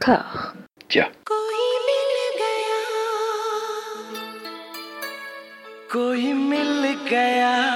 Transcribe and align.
cœur. 0.00 0.54
Tiens. 0.88 1.10
कोई 5.92 6.32
मिल 6.32 6.86
गया 7.10 7.69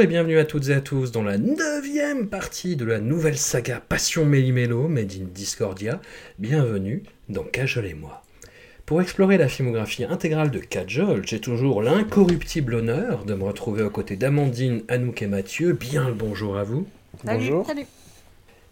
Bonjour 0.00 0.12
et 0.12 0.14
bienvenue 0.14 0.38
à 0.38 0.46
toutes 0.46 0.70
et 0.70 0.72
à 0.72 0.80
tous 0.80 1.12
dans 1.12 1.22
la 1.22 1.36
neuvième 1.36 2.26
partie 2.30 2.74
de 2.74 2.86
la 2.86 3.00
nouvelle 3.00 3.36
saga 3.36 3.82
Passion 3.86 4.24
Méli-Mélo 4.24 4.88
Made 4.88 5.12
in 5.12 5.26
Discordia. 5.34 6.00
Bienvenue 6.38 7.02
dans 7.28 7.42
Cajol 7.42 7.84
et 7.84 7.92
moi. 7.92 8.22
Pour 8.86 9.02
explorer 9.02 9.36
la 9.36 9.46
filmographie 9.46 10.04
intégrale 10.04 10.50
de 10.50 10.58
Cajol, 10.58 11.26
j'ai 11.26 11.38
toujours 11.38 11.82
l'incorruptible 11.82 12.76
honneur 12.76 13.26
de 13.26 13.34
me 13.34 13.44
retrouver 13.44 13.82
aux 13.82 13.90
côtés 13.90 14.16
d'Amandine, 14.16 14.84
Anouk 14.88 15.20
et 15.20 15.26
Mathieu. 15.26 15.74
Bien 15.74 16.08
le 16.08 16.14
bonjour 16.14 16.56
à 16.56 16.64
vous. 16.64 16.86
Bonjour. 17.22 17.66
Salut. 17.66 17.84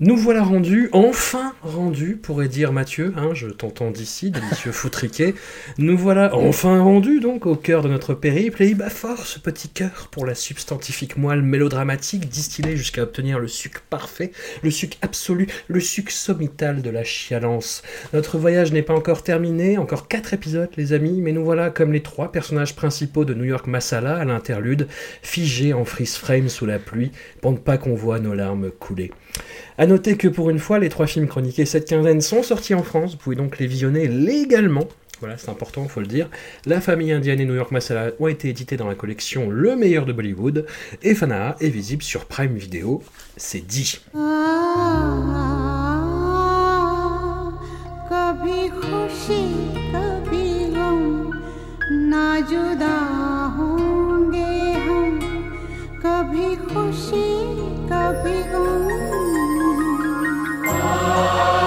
Nous 0.01 0.17
voilà 0.17 0.45
rendus, 0.45 0.89
enfin 0.93 1.55
rendus, 1.61 2.15
pourrait 2.15 2.47
dire 2.47 2.73
Mathieu, 2.73 3.13
hein, 3.17 3.31
je 3.35 3.49
t'entends 3.49 3.91
d'ici, 3.91 4.31
délicieux 4.31 4.71
foutriquet. 4.71 5.35
Nous 5.77 5.99
voilà 5.99 6.37
enfin 6.37 6.81
rendus 6.81 7.19
donc 7.19 7.47
au 7.47 7.57
cœur 7.57 7.83
de 7.83 7.89
notre 7.89 8.15
périple, 8.15 8.63
et 8.63 8.69
il 8.69 8.77
bat 8.77 8.91
fort 8.91 9.27
ce 9.27 9.41
petit 9.41 9.69
cœur 9.69 10.07
pour 10.13 10.25
la 10.25 10.37
substantifique 10.37 11.17
moelle 11.17 11.43
mélodramatique 11.43 12.29
distillée 12.29 12.77
jusqu'à 12.77 13.03
obtenir 13.03 13.41
le 13.41 13.49
suc 13.49 13.81
parfait, 13.91 14.31
le 14.63 14.71
suc 14.71 14.99
absolu, 15.03 15.49
le 15.67 15.81
suc 15.81 16.13
sommital 16.13 16.81
de 16.81 16.91
la 16.91 17.03
chialance. 17.03 17.83
Notre 18.13 18.39
voyage 18.39 18.71
n'est 18.71 18.83
pas 18.83 18.95
encore 18.95 19.25
terminé, 19.25 19.79
encore 19.79 20.07
quatre 20.07 20.33
épisodes 20.33 20.71
les 20.77 20.93
amis, 20.93 21.21
mais 21.21 21.33
nous 21.33 21.43
voilà 21.43 21.71
comme 21.71 21.93
les 21.93 22.05
trois 22.05 22.31
personnages 22.31 22.77
principaux 22.77 23.25
de 23.25 23.35
New 23.35 23.47
York 23.47 23.67
Masala 23.67 24.17
à 24.17 24.25
l'interlude, 24.25 24.87
figés 25.23 25.73
en 25.73 25.85
freeze 25.85 26.15
frame 26.15 26.49
sous 26.49 26.67
la 26.67 26.79
pluie, 26.79 27.11
pour 27.41 27.51
ne 27.51 27.57
pas 27.57 27.79
qu'on 27.79 27.97
voit 27.97 28.21
nos 28.21 28.35
larmes 28.35 28.71
couler. 28.71 29.11
A 29.78 29.86
noter 29.86 30.18
que 30.18 30.28
pour 30.28 30.50
une 30.50 30.60
fois, 30.60 30.80
les 30.80 30.90
trois 30.90 31.08
films 31.08 31.28
chroniqués 31.28 31.66
cette 31.66 31.88
quinzaine 31.88 32.22
sont 32.22 32.44
sortis 32.44 32.74
en 32.74 32.84
France. 32.84 33.12
Vous 33.12 33.18
pouvez 33.18 33.36
donc 33.36 33.60
les 33.60 33.68
visionner 33.68 34.08
légalement. 34.08 34.88
Voilà, 35.20 35.38
c'est 35.38 35.50
important, 35.50 35.84
il 35.84 35.90
faut 35.90 36.02
le 36.02 36.08
dire. 36.08 36.30
La 36.66 36.82
famille 36.82 37.12
indienne 37.12 37.40
et 37.40 37.46
New 37.46 37.56
York 37.56 37.72
Masala 37.72 38.12
ont 38.20 38.28
été 38.28 38.50
édités 38.50 38.76
dans 38.76 38.88
la 38.88 38.96
collection 38.96 39.50
Le 39.50 39.76
meilleur 39.76 40.06
de 40.06 40.12
Bollywood. 40.12 40.66
Et 41.02 41.16
Fanaa 41.16 41.56
est 41.62 41.70
visible 41.70 42.04
sur 42.04 42.26
Prime 42.26 42.56
Video. 42.56 43.02
C'est 43.38 43.66
dit. 43.66 44.02
कभी 56.06 56.56
खुशी 56.56 57.24
कभी 57.92 58.42
गम 58.54 58.87
Lord. 61.09 61.58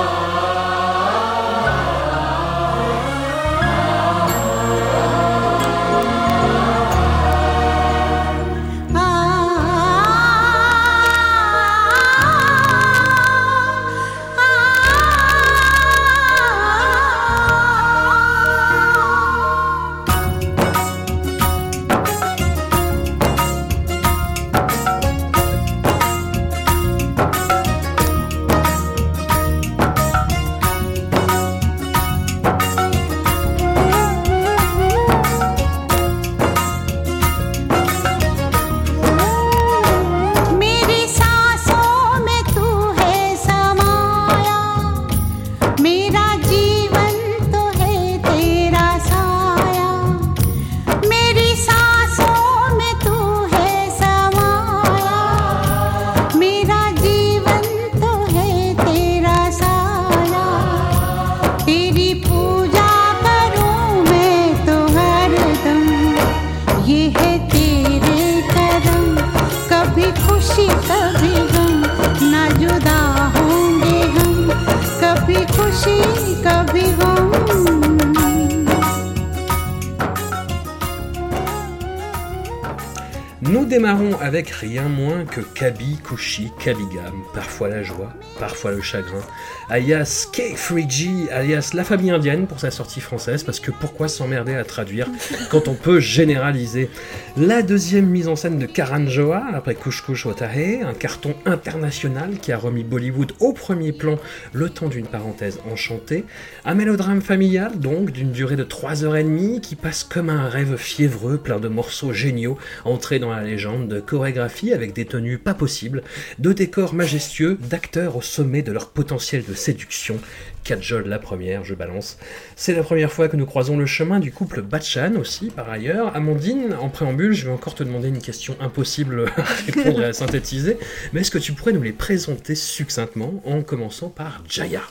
Nous 83.61 83.67
démarrons 83.67 84.17
avec 84.19 84.49
rien 84.49 84.89
moins 84.89 85.23
que 85.23 85.39
Kabi, 85.39 85.99
Kushi, 86.03 86.51
Kabigam, 86.59 87.13
parfois 87.31 87.69
la 87.69 87.83
joie, 87.83 88.11
parfois 88.39 88.71
le 88.71 88.81
chagrin, 88.81 89.21
alias 89.71 90.27
K3G, 90.33 91.29
alias 91.31 91.71
la 91.73 91.85
famille 91.85 92.11
indienne 92.11 92.45
pour 92.45 92.59
sa 92.59 92.71
sortie 92.71 92.99
française, 92.99 93.45
parce 93.45 93.61
que 93.61 93.71
pourquoi 93.71 94.09
s'emmerder 94.09 94.53
à 94.53 94.65
traduire 94.65 95.07
quand 95.49 95.69
on 95.69 95.75
peut 95.75 96.01
généraliser 96.01 96.89
La 97.37 97.61
deuxième 97.61 98.05
mise 98.05 98.27
en 98.27 98.35
scène 98.35 98.59
de 98.59 98.65
Karan 98.65 99.07
Johar, 99.07 99.55
après 99.55 99.75
Kush 99.75 100.01
Kush 100.01 100.25
Otahe, 100.25 100.83
un 100.85 100.93
carton 100.93 101.35
international 101.45 102.37
qui 102.41 102.51
a 102.51 102.57
remis 102.57 102.83
Bollywood 102.83 103.31
au 103.39 103.53
premier 103.53 103.93
plan 103.93 104.19
le 104.51 104.69
temps 104.69 104.89
d'une 104.89 105.07
parenthèse 105.07 105.59
enchantée, 105.71 106.25
un 106.65 106.75
mélodrame 106.75 107.21
familial 107.21 107.79
donc 107.79 108.11
d'une 108.11 108.33
durée 108.33 108.57
de 108.57 108.65
3h30 108.65 109.61
qui 109.61 109.75
passe 109.77 110.03
comme 110.03 110.29
un 110.29 110.49
rêve 110.49 110.75
fiévreux 110.75 111.37
plein 111.37 111.61
de 111.61 111.69
morceaux 111.69 112.11
géniaux 112.11 112.57
entrés 112.83 113.19
dans 113.19 113.31
la 113.31 113.41
légende 113.41 113.87
de 113.87 114.01
chorégraphie 114.01 114.73
avec 114.73 114.91
des 114.91 115.05
tenues 115.05 115.37
pas 115.37 115.53
possibles, 115.53 116.03
de 116.39 116.51
décors 116.51 116.93
majestueux, 116.93 117.57
d'acteurs 117.69 118.17
au 118.17 118.21
sommet 118.21 118.63
de 118.63 118.73
leur 118.73 118.89
potentiel 118.89 119.45
de 119.47 119.53
séduction. 119.61 120.17
Kajol 120.63 121.07
la 121.07 121.17
première, 121.17 121.63
je 121.63 121.73
balance. 121.73 122.17
C'est 122.55 122.73
la 122.75 122.83
première 122.83 123.11
fois 123.11 123.27
que 123.27 123.35
nous 123.35 123.45
croisons 123.47 123.77
le 123.77 123.85
chemin 123.87 124.19
du 124.19 124.31
couple 124.31 124.61
Bachchan 124.61 125.15
aussi, 125.19 125.49
par 125.49 125.69
ailleurs. 125.69 126.15
Amandine, 126.15 126.75
en 126.79 126.89
préambule, 126.89 127.33
je 127.33 127.45
vais 127.47 127.51
encore 127.51 127.73
te 127.73 127.83
demander 127.83 128.09
une 128.09 128.21
question 128.21 128.55
impossible 128.59 129.25
à 130.03 130.13
synthétiser, 130.13 130.77
mais 131.13 131.21
est-ce 131.21 131.31
que 131.31 131.39
tu 131.39 131.53
pourrais 131.53 131.71
nous 131.73 131.81
les 131.81 131.93
présenter 131.93 132.53
succinctement 132.55 133.41
en 133.45 133.61
commençant 133.63 134.09
par 134.09 134.43
Jaya? 134.47 134.81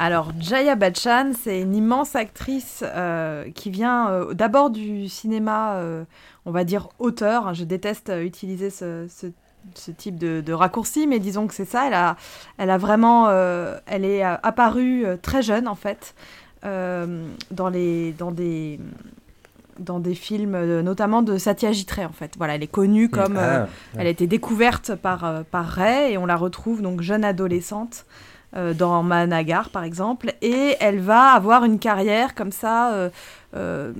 Alors, 0.00 0.30
Jaya 0.38 0.76
Bachchan, 0.76 1.32
c'est 1.42 1.60
une 1.60 1.74
immense 1.74 2.14
actrice 2.14 2.84
euh, 2.84 3.50
qui 3.52 3.70
vient 3.70 4.08
euh, 4.10 4.32
d'abord 4.34 4.70
du 4.70 5.08
cinéma, 5.08 5.78
euh, 5.78 6.04
on 6.46 6.52
va 6.52 6.62
dire 6.62 6.90
auteur. 7.00 7.52
Je 7.54 7.64
déteste 7.64 8.12
utiliser 8.22 8.70
ce- 8.70 9.08
ce 9.74 9.90
type 9.90 10.18
de, 10.18 10.40
de 10.40 10.52
raccourci, 10.52 11.06
mais 11.06 11.18
disons 11.18 11.46
que 11.46 11.54
c'est 11.54 11.64
ça. 11.64 11.86
Elle 11.86 11.94
a, 11.94 12.16
elle 12.56 12.70
a 12.70 12.78
vraiment, 12.78 13.26
euh, 13.28 13.78
elle 13.86 14.04
est 14.04 14.24
euh, 14.24 14.34
apparue 14.42 15.04
euh, 15.04 15.16
très 15.20 15.42
jeune 15.42 15.68
en 15.68 15.74
fait 15.74 16.14
euh, 16.64 17.24
dans 17.50 17.68
les, 17.68 18.12
dans 18.12 18.30
des, 18.32 18.80
dans 19.78 20.00
des 20.00 20.14
films, 20.14 20.80
notamment 20.80 21.22
de 21.22 21.38
Satyajit 21.38 21.86
Ray 21.90 22.06
en 22.06 22.12
fait. 22.12 22.32
Voilà, 22.38 22.56
elle 22.56 22.62
est 22.62 22.66
connue 22.66 23.08
comme, 23.08 23.36
euh, 23.36 23.64
Ah, 23.64 23.98
elle 23.98 24.06
a 24.06 24.10
été 24.10 24.26
découverte 24.26 24.94
par, 24.94 25.44
par 25.50 25.66
Ray 25.66 26.14
et 26.14 26.18
on 26.18 26.26
la 26.26 26.36
retrouve 26.36 26.82
donc 26.82 27.00
jeune 27.00 27.24
adolescente 27.24 28.04
dans 28.78 29.02
Managar 29.02 29.68
par 29.68 29.84
exemple 29.84 30.32
et 30.40 30.74
elle 30.80 31.00
va 31.00 31.32
avoir 31.32 31.64
une 31.64 31.78
carrière 31.78 32.34
comme 32.34 32.50
ça 32.50 33.10
euh, 33.54 33.92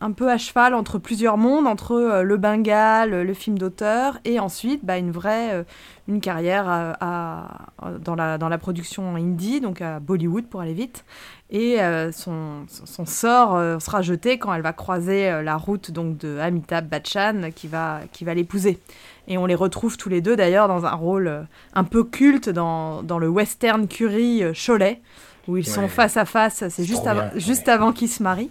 un 0.00 0.12
peu 0.12 0.30
à 0.30 0.36
cheval 0.36 0.74
entre 0.74 0.98
plusieurs 0.98 1.38
mondes, 1.38 1.66
entre 1.66 1.92
euh, 1.92 2.22
le 2.22 2.36
Bengale, 2.36 3.22
le 3.22 3.34
film 3.34 3.58
d'auteur 3.58 4.18
et 4.24 4.38
ensuite 4.38 4.84
bah, 4.84 4.98
une 4.98 5.10
vraie 5.10 5.54
euh, 5.54 5.62
une 6.08 6.20
carrière 6.20 6.66
à, 6.68 7.68
dans, 8.04 8.16
la, 8.16 8.36
dans 8.36 8.48
la 8.48 8.58
production 8.58 9.14
indie, 9.14 9.60
donc 9.60 9.80
à 9.80 10.00
Bollywood 10.00 10.46
pour 10.46 10.60
aller 10.60 10.74
vite. 10.74 11.04
Et 11.50 11.78
son, 12.12 12.64
son- 12.66 13.06
sort 13.06 13.80
sera 13.80 14.02
jeté 14.02 14.36
quand 14.38 14.52
elle 14.52 14.62
va 14.62 14.72
croiser 14.72 15.42
la 15.42 15.56
route 15.56 15.92
donc, 15.92 16.18
de 16.18 16.38
Amitabh 16.38 16.88
Bachchan 16.88 17.50
qui 17.54 17.68
va, 17.68 18.00
qui 18.12 18.24
va 18.24 18.34
l'épouser. 18.34 18.80
Et 19.28 19.38
on 19.38 19.46
les 19.46 19.54
retrouve 19.54 19.96
tous 19.96 20.08
les 20.08 20.20
deux 20.20 20.34
d'ailleurs 20.34 20.66
dans 20.66 20.84
un 20.84 20.94
rôle 20.94 21.46
un 21.74 21.84
peu 21.84 22.02
culte 22.02 22.48
dans, 22.48 23.04
dans 23.04 23.20
le 23.20 23.28
western 23.28 23.86
euh, 24.00 24.52
Cholet, 24.52 25.00
où 25.48 25.56
ils 25.56 25.66
sont 25.66 25.88
face 25.88 26.16
à 26.16 26.24
face, 26.24 26.64
c'est 26.68 26.84
juste, 26.84 27.04
bien, 27.04 27.30
juste 27.36 27.68
avant 27.68 27.92
qu'ils 27.92 28.08
se 28.08 28.22
marient. 28.22 28.50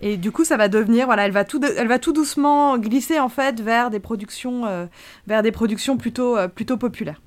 Et 0.00 0.16
du 0.16 0.32
coup, 0.32 0.44
ça 0.44 0.56
va 0.56 0.68
devenir, 0.68 1.06
voilà, 1.06 1.26
elle 1.26 1.32
va 1.32 1.44
tout, 1.44 1.60
elle 1.64 1.88
va 1.88 1.98
tout 1.98 2.12
doucement 2.12 2.78
glisser 2.78 3.20
en 3.20 3.28
fait 3.28 3.60
vers 3.60 3.90
des 3.90 4.00
productions, 4.00 4.66
euh, 4.66 4.86
vers 5.26 5.42
des 5.42 5.52
productions 5.52 5.96
plutôt, 5.96 6.36
euh, 6.36 6.48
plutôt 6.48 6.76
populaires. 6.76 7.20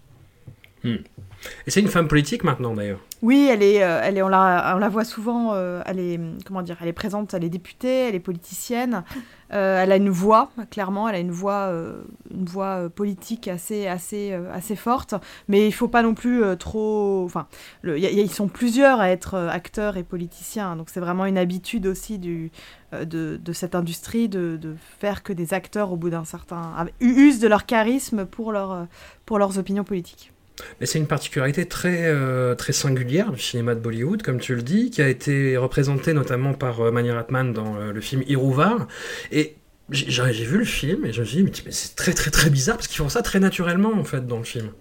Et 1.66 1.72
c'est 1.72 1.80
une 1.80 1.88
femme 1.88 2.08
politique 2.08 2.44
maintenant 2.44 2.74
d'ailleurs. 2.74 3.00
Oui, 3.24 3.50
elle 3.52 3.64
est, 3.64 3.84
euh, 3.84 4.00
elle 4.04 4.18
est, 4.18 4.22
on 4.22 4.28
la, 4.28 4.74
on 4.76 4.80
la 4.80 4.90
voit 4.90 5.04
souvent. 5.04 5.54
euh, 5.54 5.82
elle 5.86 6.00
est, 6.00 6.20
comment 6.46 6.62
dire, 6.62 6.78
elle 6.82 6.88
est 6.88 6.94
présente, 6.94 7.34
elle 7.34 7.44
est 7.44 7.50
députée, 7.50 8.10
elle 8.10 8.16
est 8.16 8.20
politicienne. 8.20 9.04
euh, 9.54 9.82
elle 9.82 9.92
a 9.92 9.96
une 9.96 10.10
voix, 10.10 10.52
clairement, 10.70 11.10
elle 11.10 11.16
a 11.16 11.20
une 11.20 11.32
voix, 11.32 11.74
une 12.32 12.46
voix 12.46 12.90
politique 12.90 13.48
assez, 13.48 13.88
assez, 13.88 14.34
assez 14.54 14.76
forte. 14.76 15.16
Mais 15.48 15.68
il 15.68 15.72
faut 15.72 15.88
pas 15.88 16.04
non 16.04 16.14
plus 16.14 16.44
trop. 16.60 17.24
Enfin, 17.26 17.48
ils 17.84 18.32
sont 18.32 18.48
plusieurs 18.48 19.00
à 19.00 19.10
être 19.10 19.36
acteurs 19.36 19.98
et 19.98 20.04
politiciens, 20.04 20.76
donc 20.76 20.90
c'est 20.90 21.00
vraiment 21.00 21.26
une 21.26 21.38
habitude 21.38 21.88
aussi 21.88 22.20
de, 22.20 22.50
de 22.92 23.54
cette 23.54 23.74
industrie 23.74 24.30
de, 24.30 24.60
faire 25.00 25.24
que 25.24 25.34
des 25.34 25.54
acteurs, 25.54 25.92
au 25.92 25.96
bout 25.96 26.10
d'un 26.10 26.26
certain, 26.26 26.86
usent 27.00 27.40
de 27.40 27.48
leur 27.48 27.66
charisme 27.66 28.26
pour 28.26 28.52
leur, 28.52 28.86
pour 29.26 29.40
leurs 29.40 29.58
opinions 29.58 29.84
politiques. 29.84 30.34
Mais 30.80 30.86
c'est 30.86 31.00
une 31.00 31.08
particularité 31.08 31.66
très, 31.66 32.06
euh, 32.06 32.56
très 32.56 32.74
singulière 32.74 33.32
du 33.32 33.40
cinéma 33.40 33.76
de 33.76 33.80
Bollywood, 33.80 34.22
comme 34.24 34.40
tu 34.40 34.56
le 34.56 34.62
dis, 34.62 34.90
qui 34.90 35.02
a 35.02 35.08
été 35.08 35.58
représentée 35.58 36.14
notamment 36.14 36.54
par 36.54 36.82
euh, 36.82 36.92
Mani 36.92 37.12
Ratman 37.12 37.54
dans 37.54 37.76
euh, 37.78 37.92
le 37.92 38.02
film 38.02 38.24
Iruvar. 38.28 38.88
Et 39.32 39.56
j'ai 39.90 40.46
vu 40.46 40.58
le 40.58 40.66
film 40.66 41.06
et 41.06 41.14
je 41.14 41.22
me 41.22 41.26
suis 41.26 41.44
dit, 41.44 41.52
mais 41.66 41.72
c'est 41.72 41.96
très 41.96 42.14
très 42.14 42.30
très 42.32 42.50
bizarre 42.50 42.76
parce 42.76 42.88
qu'ils 42.88 42.98
font 42.98 43.10
ça 43.10 43.22
très 43.22 43.40
naturellement 43.40 43.94
en 43.94 44.04
fait 44.04 44.28
dans 44.28 44.38
le 44.38 44.44
film. 44.44 44.72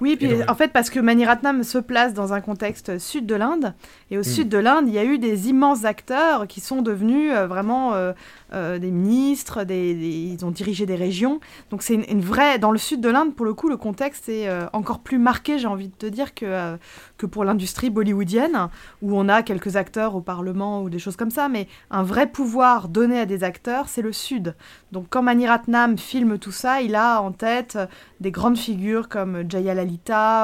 Oui, 0.00 0.16
puis 0.16 0.28
donc- 0.28 0.50
en 0.50 0.54
fait, 0.54 0.72
parce 0.72 0.90
que 0.90 1.00
Mani 1.00 1.24
Ratnam 1.24 1.62
se 1.62 1.78
place 1.78 2.12
dans 2.14 2.32
un 2.32 2.40
contexte 2.40 2.98
sud 2.98 3.24
de 3.26 3.34
l'Inde, 3.34 3.74
et 4.10 4.16
au 4.18 4.20
Mm. 4.20 4.24
sud 4.24 4.48
de 4.48 4.58
l'Inde, 4.58 4.84
il 4.88 4.94
y 4.94 4.98
a 4.98 5.04
eu 5.04 5.18
des 5.18 5.48
immenses 5.48 5.84
acteurs 5.84 6.46
qui 6.46 6.60
sont 6.60 6.82
devenus 6.82 7.32
euh, 7.34 7.46
vraiment 7.46 7.94
euh, 7.94 8.12
euh, 8.52 8.78
des 8.78 8.90
ministres, 8.90 9.64
des, 9.64 9.94
des- 9.94 10.34
ils 10.38 10.44
ont 10.44 10.50
dirigé 10.50 10.86
des 10.86 10.94
régions. 10.96 11.40
Donc 11.70 11.82
c'est 11.82 11.94
une, 11.94 12.04
une 12.10 12.20
vraie. 12.20 12.58
Dans 12.58 12.70
le 12.72 12.78
sud 12.78 13.00
de 13.00 13.08
l'Inde, 13.08 13.34
pour 13.34 13.46
le 13.46 13.54
coup, 13.54 13.68
le 13.68 13.76
contexte 13.76 14.28
est 14.28 14.48
encore 14.72 14.98
plus 15.00 15.18
marqué, 15.18 15.58
j'ai 15.58 15.66
envie 15.66 15.88
de 15.88 15.94
te 15.94 16.06
dire, 16.06 16.34
que, 16.34 16.76
que 17.18 17.26
pour 17.26 17.44
l'industrie 17.44 17.90
bollywoodienne, 17.90 18.68
où 19.02 19.18
on 19.18 19.28
a 19.28 19.42
quelques 19.42 19.76
acteurs 19.76 20.14
au 20.14 20.20
Parlement 20.20 20.82
ou 20.82 20.90
des 20.90 20.98
choses 20.98 21.16
comme 21.16 21.30
ça, 21.30 21.48
mais 21.48 21.66
un 21.90 22.02
vrai 22.02 22.26
pouvoir 22.26 22.88
donné 22.88 23.18
à 23.18 23.26
des 23.26 23.42
acteurs, 23.44 23.88
c'est 23.88 24.02
le 24.02 24.12
sud. 24.12 24.54
Donc 24.92 25.06
quand 25.10 25.22
Mani 25.22 25.46
Ratnam 25.48 25.98
filme 25.98 26.38
tout 26.38 26.52
ça, 26.52 26.80
il 26.82 26.94
a 26.94 27.20
en 27.20 27.32
tête 27.32 27.78
des 28.20 28.30
grandes 28.30 28.56
figures 28.58 29.08
comme 29.08 29.44
Jaya 29.48 29.74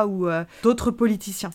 Ou 0.08 0.28
euh, 0.28 0.44
d'autres 0.62 0.90
politiciens. 0.90 1.50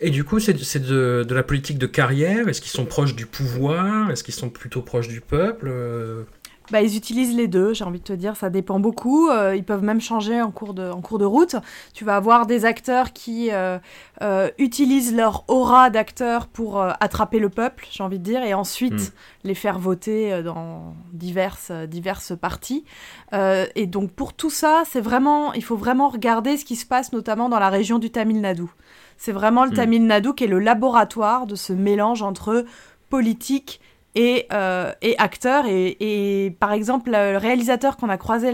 Et 0.00 0.10
du 0.10 0.24
coup, 0.24 0.40
c'est 0.40 0.52
de 0.54 1.26
la 1.30 1.42
politique 1.42 1.78
de 1.78 1.86
carrière. 1.86 2.48
Est-ce 2.48 2.60
qu'ils 2.60 2.70
sont 2.72 2.84
proches 2.84 3.14
du 3.14 3.26
pouvoir? 3.26 4.10
Est-ce 4.10 4.24
qu'ils 4.24 4.34
sont 4.34 4.50
plutôt 4.50 4.82
proches 4.82 5.08
du 5.08 5.20
peuple? 5.20 5.68
Euh, 5.70 6.24
Bah, 6.70 6.80
ils 6.80 6.96
utilisent 6.96 7.36
les 7.36 7.46
deux, 7.46 7.74
j'ai 7.74 7.84
envie 7.84 7.98
de 7.98 8.04
te 8.04 8.12
dire, 8.14 8.36
ça 8.36 8.48
dépend 8.48 8.80
beaucoup. 8.80 9.28
Euh, 9.28 9.54
ils 9.54 9.64
peuvent 9.64 9.82
même 9.82 10.00
changer 10.00 10.40
en 10.40 10.50
cours 10.50 10.72
de, 10.72 10.90
en 10.90 11.02
cours 11.02 11.18
de 11.18 11.24
route. 11.26 11.56
Tu 11.92 12.04
vas 12.04 12.16
avoir 12.16 12.46
des 12.46 12.64
acteurs 12.64 13.12
qui 13.12 13.50
euh, 13.52 13.78
euh, 14.22 14.48
utilisent 14.58 15.14
leur 15.14 15.44
aura 15.48 15.90
d'acteur 15.90 16.46
pour 16.46 16.80
attraper 16.80 17.38
le 17.38 17.50
peuple, 17.50 17.86
j'ai 17.90 18.02
envie 18.02 18.18
de 18.18 18.24
dire, 18.24 18.42
et 18.42 18.54
ensuite 18.54 18.94
Mm. 18.94 19.12
les 19.44 19.54
faire 19.54 19.78
voter 19.78 20.42
dans 20.42 20.94
diverses, 21.12 21.70
diverses 21.88 22.32
parties. 22.36 22.84
Et 23.32 23.86
donc 23.86 24.12
pour 24.12 24.32
tout 24.32 24.50
ça, 24.50 24.84
c'est 24.88 25.00
vraiment, 25.00 25.52
il 25.52 25.62
faut 25.64 25.76
vraiment 25.76 26.08
regarder 26.08 26.56
ce 26.56 26.64
qui 26.64 26.76
se 26.76 26.86
passe 26.86 27.12
notamment 27.12 27.48
dans 27.48 27.58
la 27.58 27.68
région 27.68 27.98
du 27.98 28.10
Tamil 28.10 28.40
Nadu. 28.40 28.64
C'est 29.16 29.32
vraiment 29.32 29.64
le 29.64 29.70
Mm. 29.70 29.74
Tamil 29.74 30.06
Nadu 30.06 30.34
qui 30.34 30.44
est 30.44 30.48
le 30.48 30.58
laboratoire 30.60 31.46
de 31.46 31.54
ce 31.56 31.72
mélange 31.72 32.22
entre 32.22 32.64
politique 33.10 33.80
et, 34.14 34.46
euh, 34.52 34.92
et 35.02 35.18
acteur. 35.18 35.66
Et, 35.66 35.96
et 36.00 36.50
par 36.50 36.72
exemple, 36.72 37.10
le 37.10 37.36
réalisateur 37.36 37.96
qu'on 37.96 38.08
a 38.08 38.16
croisé 38.16 38.52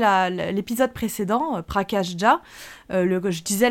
l'épisode 0.53 0.93
précédent, 0.93 1.57
euh, 1.57 1.63
Prakash 1.63 2.17
Jha, 2.17 2.41
euh, 2.93 3.05
le, 3.05 3.31
je 3.31 3.43
disais 3.43 3.71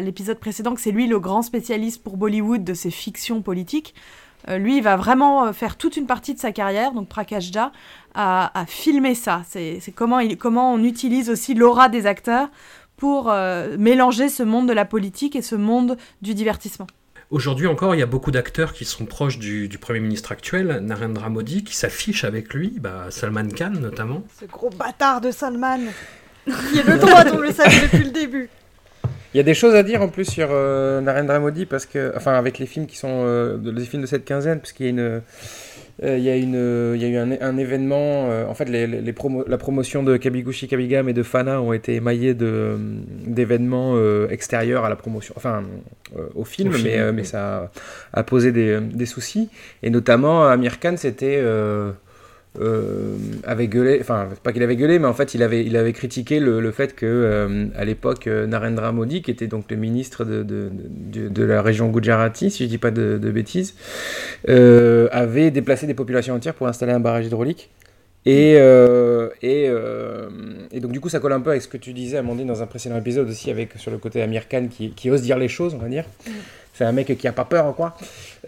l'épisode 0.00 0.38
précédent 0.38 0.74
que 0.74 0.80
c'est 0.80 0.90
lui 0.90 1.06
le 1.06 1.18
grand 1.20 1.42
spécialiste 1.42 2.02
pour 2.02 2.16
Bollywood 2.16 2.64
de 2.64 2.74
ces 2.74 2.90
fictions 2.90 3.42
politiques. 3.42 3.94
Euh, 4.48 4.58
lui, 4.58 4.76
il 4.76 4.82
va 4.82 4.96
vraiment 4.96 5.46
euh, 5.46 5.52
faire 5.52 5.76
toute 5.76 5.96
une 5.96 6.06
partie 6.06 6.32
de 6.32 6.38
sa 6.38 6.52
carrière, 6.52 6.92
donc 6.92 7.08
Prakash 7.08 7.52
Jha, 7.52 7.72
à, 8.14 8.58
à 8.58 8.66
filmer 8.66 9.14
ça. 9.14 9.42
C'est 9.48 9.80
comment, 9.94 10.20
comment 10.38 10.72
on 10.72 10.82
utilise 10.82 11.28
aussi 11.28 11.54
l'aura 11.54 11.88
des 11.88 12.06
acteurs 12.06 12.48
pour 12.96 13.30
euh, 13.30 13.76
mélanger 13.78 14.28
ce 14.28 14.42
monde 14.42 14.68
de 14.68 14.72
la 14.72 14.84
politique 14.84 15.36
et 15.36 15.42
ce 15.42 15.54
monde 15.54 15.96
du 16.22 16.34
divertissement. 16.34 16.86
Aujourd'hui 17.30 17.66
encore, 17.66 17.94
il 17.94 17.98
y 17.98 18.02
a 18.02 18.06
beaucoup 18.06 18.30
d'acteurs 18.30 18.72
qui 18.72 18.86
sont 18.86 19.04
proches 19.04 19.38
du, 19.38 19.68
du 19.68 19.76
Premier 19.76 20.00
ministre 20.00 20.32
actuel, 20.32 20.80
Narendra 20.82 21.28
Modi, 21.28 21.62
qui 21.62 21.76
s'affichent 21.76 22.24
avec 22.24 22.54
lui, 22.54 22.76
bah, 22.80 23.06
Salman 23.10 23.48
Khan 23.54 23.70
notamment. 23.78 24.22
Ce 24.40 24.46
gros 24.46 24.70
bâtard 24.70 25.20
de 25.20 25.30
Salman 25.30 25.78
qui 26.46 26.78
est 26.78 26.86
le 26.86 26.96
droit, 26.98 27.24
on 27.30 27.38
le 27.40 27.52
savait 27.52 27.80
depuis 27.82 28.04
le 28.04 28.10
début. 28.12 28.48
Il 29.34 29.36
y 29.36 29.40
a 29.40 29.42
des 29.42 29.52
choses 29.52 29.74
à 29.74 29.82
dire 29.82 30.00
en 30.00 30.08
plus 30.08 30.24
sur 30.24 30.48
euh, 30.50 31.02
Narendra 31.02 31.38
Modi 31.38 31.66
parce 31.66 31.84
que, 31.84 32.14
enfin, 32.16 32.32
avec 32.32 32.58
les 32.58 32.64
films 32.64 32.86
qui 32.86 32.96
sont 32.96 33.24
euh, 33.26 33.58
de- 33.58 33.70
les 33.70 33.84
films 33.84 34.00
de 34.00 34.06
cette 34.06 34.24
quinzaine, 34.24 34.58
parce 34.60 34.72
qu'il 34.72 34.86
y 34.86 34.88
a 34.88 34.90
une, 34.90 34.98
euh, 35.00 35.20
il 36.02 36.22
y 36.22 36.30
a 36.30 36.36
une, 36.36 36.54
euh, 36.54 36.92
il 36.96 37.02
y 37.02 37.04
a 37.04 37.08
eu 37.08 37.16
un, 37.16 37.32
un 37.40 37.56
événement. 37.56 38.30
euh, 38.30 38.46
en 38.46 38.54
fait, 38.54 38.66
les, 38.68 38.86
les- 38.86 39.00
les 39.00 39.12
promo- 39.12 39.44
la 39.48 39.58
promotion 39.58 40.02
de 40.04 40.16
Kabiguchi 40.16 40.68
Kabigam 40.68 41.08
et 41.08 41.12
de 41.12 41.22
Fana 41.24 41.60
ont 41.60 41.72
été 41.72 41.94
émaillées 41.94 42.34
d'événements 43.26 43.94
euh, 43.96 44.28
extérieurs 44.30 44.84
à 44.84 44.88
la 44.88 44.96
promotion, 44.96 45.34
enfin 45.36 45.62
euh, 46.16 46.26
au 46.34 46.44
film, 46.44 46.70
Au 46.70 46.72
film, 46.72 46.88
mais, 46.88 46.98
euh, 46.98 47.10
oui. 47.10 47.16
mais 47.16 47.24
ça 47.24 47.70
a, 48.12 48.20
a 48.20 48.22
posé 48.22 48.52
des, 48.52 48.80
des 48.80 49.06
soucis. 49.06 49.50
Et 49.82 49.90
notamment, 49.90 50.46
Amir 50.46 50.78
Khan, 50.80 50.94
c'était 50.96 51.38
euh, 52.60 53.16
avait 53.44 53.68
gueulé, 53.68 53.98
enfin 54.00 54.28
pas 54.42 54.52
qu'il 54.52 54.62
avait 54.62 54.76
gueulé, 54.76 54.98
mais 54.98 55.06
en 55.06 55.14
fait 55.14 55.34
il 55.34 55.42
avait, 55.42 55.64
il 55.64 55.76
avait 55.76 55.92
critiqué 55.92 56.40
le, 56.40 56.60
le 56.60 56.70
fait 56.72 56.94
que 56.94 57.06
euh, 57.06 57.66
à 57.76 57.84
l'époque 57.84 58.26
euh, 58.26 58.46
Narendra 58.46 58.90
Modi, 58.92 59.22
qui 59.22 59.30
était 59.30 59.46
donc 59.46 59.70
le 59.70 59.76
ministre 59.76 60.24
de, 60.24 60.42
de, 60.42 60.70
de, 60.72 61.28
de 61.28 61.44
la 61.44 61.62
région 61.62 61.88
Gujarati, 61.88 62.50
si 62.50 62.64
je 62.64 62.68
dis 62.68 62.78
pas 62.78 62.90
de, 62.90 63.18
bêtises, 63.30 63.74
euh, 64.48 65.08
avait 65.12 65.50
déplacé 65.50 65.86
des 65.86 65.94
populations 65.94 66.34
entières 66.34 66.54
pour 66.54 66.66
installer 66.66 66.92
un 66.92 67.00
barrage 67.00 67.26
hydraulique. 67.26 67.70
Et, 68.26 68.54
et, 69.42 69.70
et 70.72 70.80
donc 70.80 70.92
du 70.92 71.00
coup 71.00 71.08
ça 71.08 71.18
colle 71.18 71.32
un 71.32 71.40
peu 71.40 71.50
avec 71.50 71.62
ce 71.62 71.68
que 71.68 71.78
tu 71.78 71.94
disais 71.94 72.18
Amandine 72.18 72.48
dans 72.48 72.62
un 72.62 72.66
précédent 72.66 72.98
épisode 72.98 73.28
aussi 73.30 73.50
avec 73.50 73.70
sur 73.76 73.90
le 73.90 73.96
côté 73.96 74.20
Amir 74.20 74.48
Khan 74.48 74.66
qui, 74.68 74.90
qui 74.90 75.10
ose 75.10 75.22
dire 75.22 75.38
les 75.38 75.48
choses 75.48 75.74
on 75.74 75.78
va 75.78 75.88
dire. 75.88 76.04
C'est 76.74 76.84
un 76.84 76.92
mec 76.92 77.16
qui 77.16 77.26
a 77.26 77.32
pas 77.32 77.44
peur 77.46 77.74
quoi. 77.74 77.96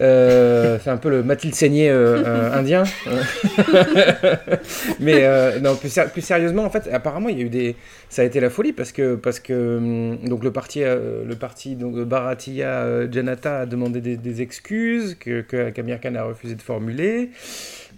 Euh, 0.00 0.78
c'est 0.82 0.90
un 0.90 0.96
peu 0.96 1.10
le 1.10 1.22
Mathilde 1.22 1.54
Seigné 1.54 1.90
euh, 1.90 2.22
euh, 2.24 2.52
indien. 2.52 2.84
Mais 5.00 5.60
non, 5.60 5.76
plus, 5.76 5.90
sérieusement, 6.20 6.64
en 6.64 6.70
fait, 6.70 6.88
apparemment, 6.92 7.28
il 7.28 7.38
y 7.38 7.42
a 7.42 7.44
eu 7.44 7.50
des, 7.50 7.76
ça 8.08 8.22
a 8.22 8.24
été 8.24 8.40
la 8.40 8.50
folie 8.50 8.72
parce 8.72 8.92
que 8.92 9.14
parce 9.14 9.40
que 9.40 9.76
hum, 9.76 10.28
donc 10.28 10.42
le 10.44 10.52
parti, 10.52 10.80
le 10.80 11.34
parti 11.34 11.76
donc 11.76 11.98
Bharatiya 11.98 13.10
Janata 13.10 13.60
a 13.60 13.66
demandé 13.66 14.00
des, 14.00 14.42
excuses 14.42 15.16
que 15.18 15.42
que 15.42 15.70
qu'Amir 15.70 16.00
Khan 16.00 16.14
a 16.14 16.22
refusé 16.22 16.54
de 16.54 16.62
formuler. 16.62 17.30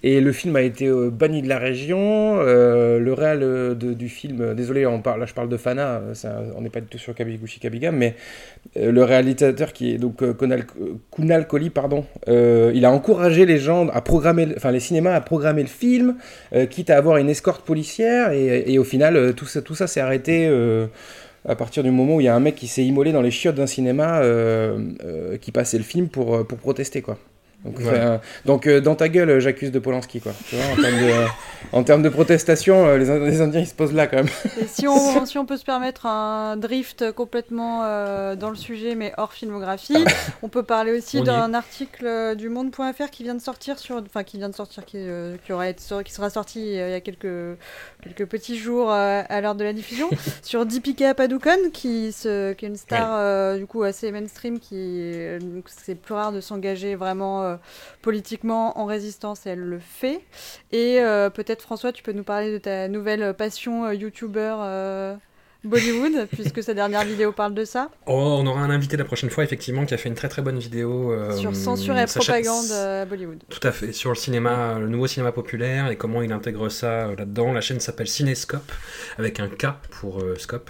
Et 0.04 0.20
le 0.20 0.32
film 0.32 0.56
a 0.56 0.62
été 0.62 0.90
banni 1.12 1.42
de 1.42 1.48
la 1.48 1.58
région. 1.58 2.42
le 2.42 3.12
réal 3.12 3.76
du 3.76 4.08
film, 4.08 4.54
désolé, 4.54 4.84
on 4.84 5.00
parle, 5.00 5.20
là 5.20 5.26
je 5.26 5.34
parle 5.34 5.48
de 5.48 5.56
Fana, 5.56 6.02
on 6.56 6.60
n'est 6.60 6.70
pas 6.70 6.80
du 6.80 6.88
tout 6.88 6.98
sur 6.98 7.14
Kabiguchi 7.14 7.60
Kabigam, 7.60 7.94
mais 7.94 8.16
le 8.74 9.04
réalisateur 9.04 9.72
qui 9.72 9.94
est 9.94 9.98
donc 9.98 10.36
Kunal, 10.36 10.64
Kunal 11.14 11.46
Kohli, 11.46 11.70
euh, 12.28 12.72
il 12.74 12.84
a 12.84 12.90
encouragé 12.90 13.46
les 13.46 13.58
gens 13.58 13.88
à 13.88 14.00
programmer, 14.00 14.48
enfin 14.56 14.70
les 14.70 14.80
cinémas 14.80 15.14
à 15.14 15.20
programmer 15.20 15.62
le 15.62 15.68
film, 15.68 16.16
euh, 16.54 16.66
quitte 16.66 16.90
à 16.90 16.96
avoir 16.96 17.16
une 17.16 17.28
escorte 17.28 17.64
policière, 17.64 18.32
et, 18.32 18.78
au 18.78 18.84
final 18.84 19.16
euh, 19.16 19.32
tout 19.32 19.46
ça, 19.46 19.62
tout 19.62 19.74
ça 19.74 19.86
s'est 19.86 20.00
arrêté. 20.00 20.48
à 21.48 21.56
partir 21.56 21.82
du 21.82 21.90
moment 21.90 22.16
où 22.16 22.20
il 22.20 22.24
y 22.24 22.28
a 22.28 22.36
un 22.36 22.40
mec 22.40 22.54
qui 22.54 22.68
s'est 22.68 22.84
immolé 22.84 23.10
dans 23.10 23.22
les 23.22 23.32
chiottes 23.32 23.56
d'un 23.56 23.66
cinéma 23.66 24.22
qui 25.40 25.50
passait 25.50 25.78
le 25.78 25.84
film 25.84 26.08
pour, 26.08 26.46
pour 26.46 26.58
protester 26.58 27.02
quoi. 27.02 27.18
Donc, 27.64 27.80
donc 28.44 28.66
euh, 28.66 28.80
dans 28.80 28.94
ta 28.96 29.08
gueule, 29.08 29.30
euh, 29.30 29.40
j'accuse 29.40 29.70
de 29.70 29.78
Polanski, 29.78 30.20
quoi. 30.20 30.32
Tu 30.48 30.56
vois, 30.56 30.64
en 30.72 30.76
termes 30.76 30.98
de, 31.00 31.10
euh, 31.10 31.26
en 31.72 31.84
termes 31.84 32.02
de 32.02 32.08
protestation, 32.08 32.86
euh, 32.86 32.98
les, 32.98 33.08
Ind- 33.08 33.24
les 33.24 33.40
Indiens, 33.40 33.60
ils 33.60 33.66
se 33.68 33.74
posent 33.74 33.92
là, 33.92 34.08
quand 34.08 34.16
même. 34.16 34.28
Et 34.60 34.66
si 34.66 34.88
on, 34.88 35.24
si 35.26 35.38
on 35.38 35.46
peut 35.46 35.56
se 35.56 35.64
permettre 35.64 36.06
un 36.06 36.56
drift 36.56 37.12
complètement 37.12 37.82
euh, 37.84 38.34
dans 38.34 38.50
le 38.50 38.56
sujet, 38.56 38.96
mais 38.96 39.12
hors 39.16 39.32
filmographie, 39.32 40.04
on 40.42 40.48
peut 40.48 40.64
parler 40.64 40.90
aussi 40.98 41.18
d'un 41.22 41.54
article 41.54 42.04
euh, 42.06 42.34
du 42.34 42.48
Monde.fr 42.48 43.10
qui 43.12 43.22
vient 43.22 43.36
de 43.36 43.40
sortir 43.40 43.78
sur, 43.78 43.96
enfin 44.04 44.24
qui 44.24 44.38
vient 44.38 44.48
de 44.48 44.54
sortir, 44.56 44.84
qui, 44.84 44.96
euh, 44.98 45.36
qui 45.46 45.52
aura 45.52 45.68
été, 45.68 45.82
qui 46.04 46.12
sera 46.12 46.30
sorti 46.30 46.78
euh, 46.80 46.88
il 46.88 46.92
y 46.92 46.94
a 46.94 47.00
quelques 47.00 47.56
quelques 48.02 48.26
petits 48.26 48.58
jours 48.58 48.90
euh, 48.92 49.22
à 49.28 49.40
l'heure 49.40 49.54
de 49.54 49.62
la 49.62 49.72
diffusion 49.72 50.10
sur 50.42 50.66
Deepika 50.66 51.14
Padukone, 51.14 51.70
qui, 51.72 52.10
se, 52.10 52.54
qui 52.54 52.64
est 52.64 52.68
une 52.68 52.76
star 52.76 53.08
euh, 53.12 53.56
du 53.58 53.66
coup 53.66 53.84
assez 53.84 54.10
mainstream, 54.10 54.58
qui 54.58 54.74
euh, 54.74 55.38
c'est 55.66 55.94
plus 55.94 56.14
rare 56.14 56.32
de 56.32 56.40
s'engager 56.40 56.96
vraiment 56.96 57.51
euh, 57.52 57.56
politiquement 58.02 58.78
en 58.78 58.84
résistance, 58.86 59.46
elle 59.46 59.60
le 59.60 59.78
fait. 59.78 60.20
Et 60.72 61.00
euh, 61.00 61.30
peut-être 61.30 61.62
François, 61.62 61.92
tu 61.92 62.02
peux 62.02 62.12
nous 62.12 62.24
parler 62.24 62.52
de 62.52 62.58
ta 62.58 62.88
nouvelle 62.88 63.34
passion 63.34 63.84
euh, 63.86 63.94
youtubeur 63.94 65.18
Bollywood, 65.64 66.26
puisque 66.32 66.60
sa 66.60 66.74
dernière 66.74 67.04
vidéo 67.04 67.30
parle 67.30 67.54
de 67.54 67.64
ça, 67.64 67.88
Oh, 68.06 68.38
on 68.40 68.46
aura 68.48 68.60
un 68.62 68.70
invité 68.70 68.96
la 68.96 69.04
prochaine 69.04 69.30
fois, 69.30 69.44
effectivement, 69.44 69.86
qui 69.86 69.94
a 69.94 69.96
fait 69.96 70.08
une 70.08 70.16
très 70.16 70.28
très 70.28 70.42
bonne 70.42 70.58
vidéo. 70.58 71.12
euh, 71.12 71.36
sur 71.36 71.54
censure 71.54 71.96
et 71.96 72.06
Sacha- 72.06 72.18
propagande 72.18 72.72
à 72.72 73.04
Bollywood. 73.04 73.44
Tout 73.48 73.66
à 73.66 73.70
fait, 73.70 73.92
sur 73.92 74.10
le 74.10 74.16
cinéma, 74.16 74.78
le 74.80 74.88
nouveau 74.88 75.06
cinéma 75.06 75.30
populaire 75.30 75.88
et 75.88 75.96
comment 75.96 76.20
il 76.20 76.32
intègre 76.32 76.68
ça 76.68 77.06
euh, 77.06 77.16
là-dedans. 77.16 77.52
La 77.52 77.60
chaîne 77.60 77.78
s'appelle 77.78 78.08
Cinescope, 78.08 78.72
avec 79.18 79.38
un 79.38 79.48
K 79.48 79.66
pour 80.00 80.18
euh, 80.20 80.34
scope. 80.36 80.68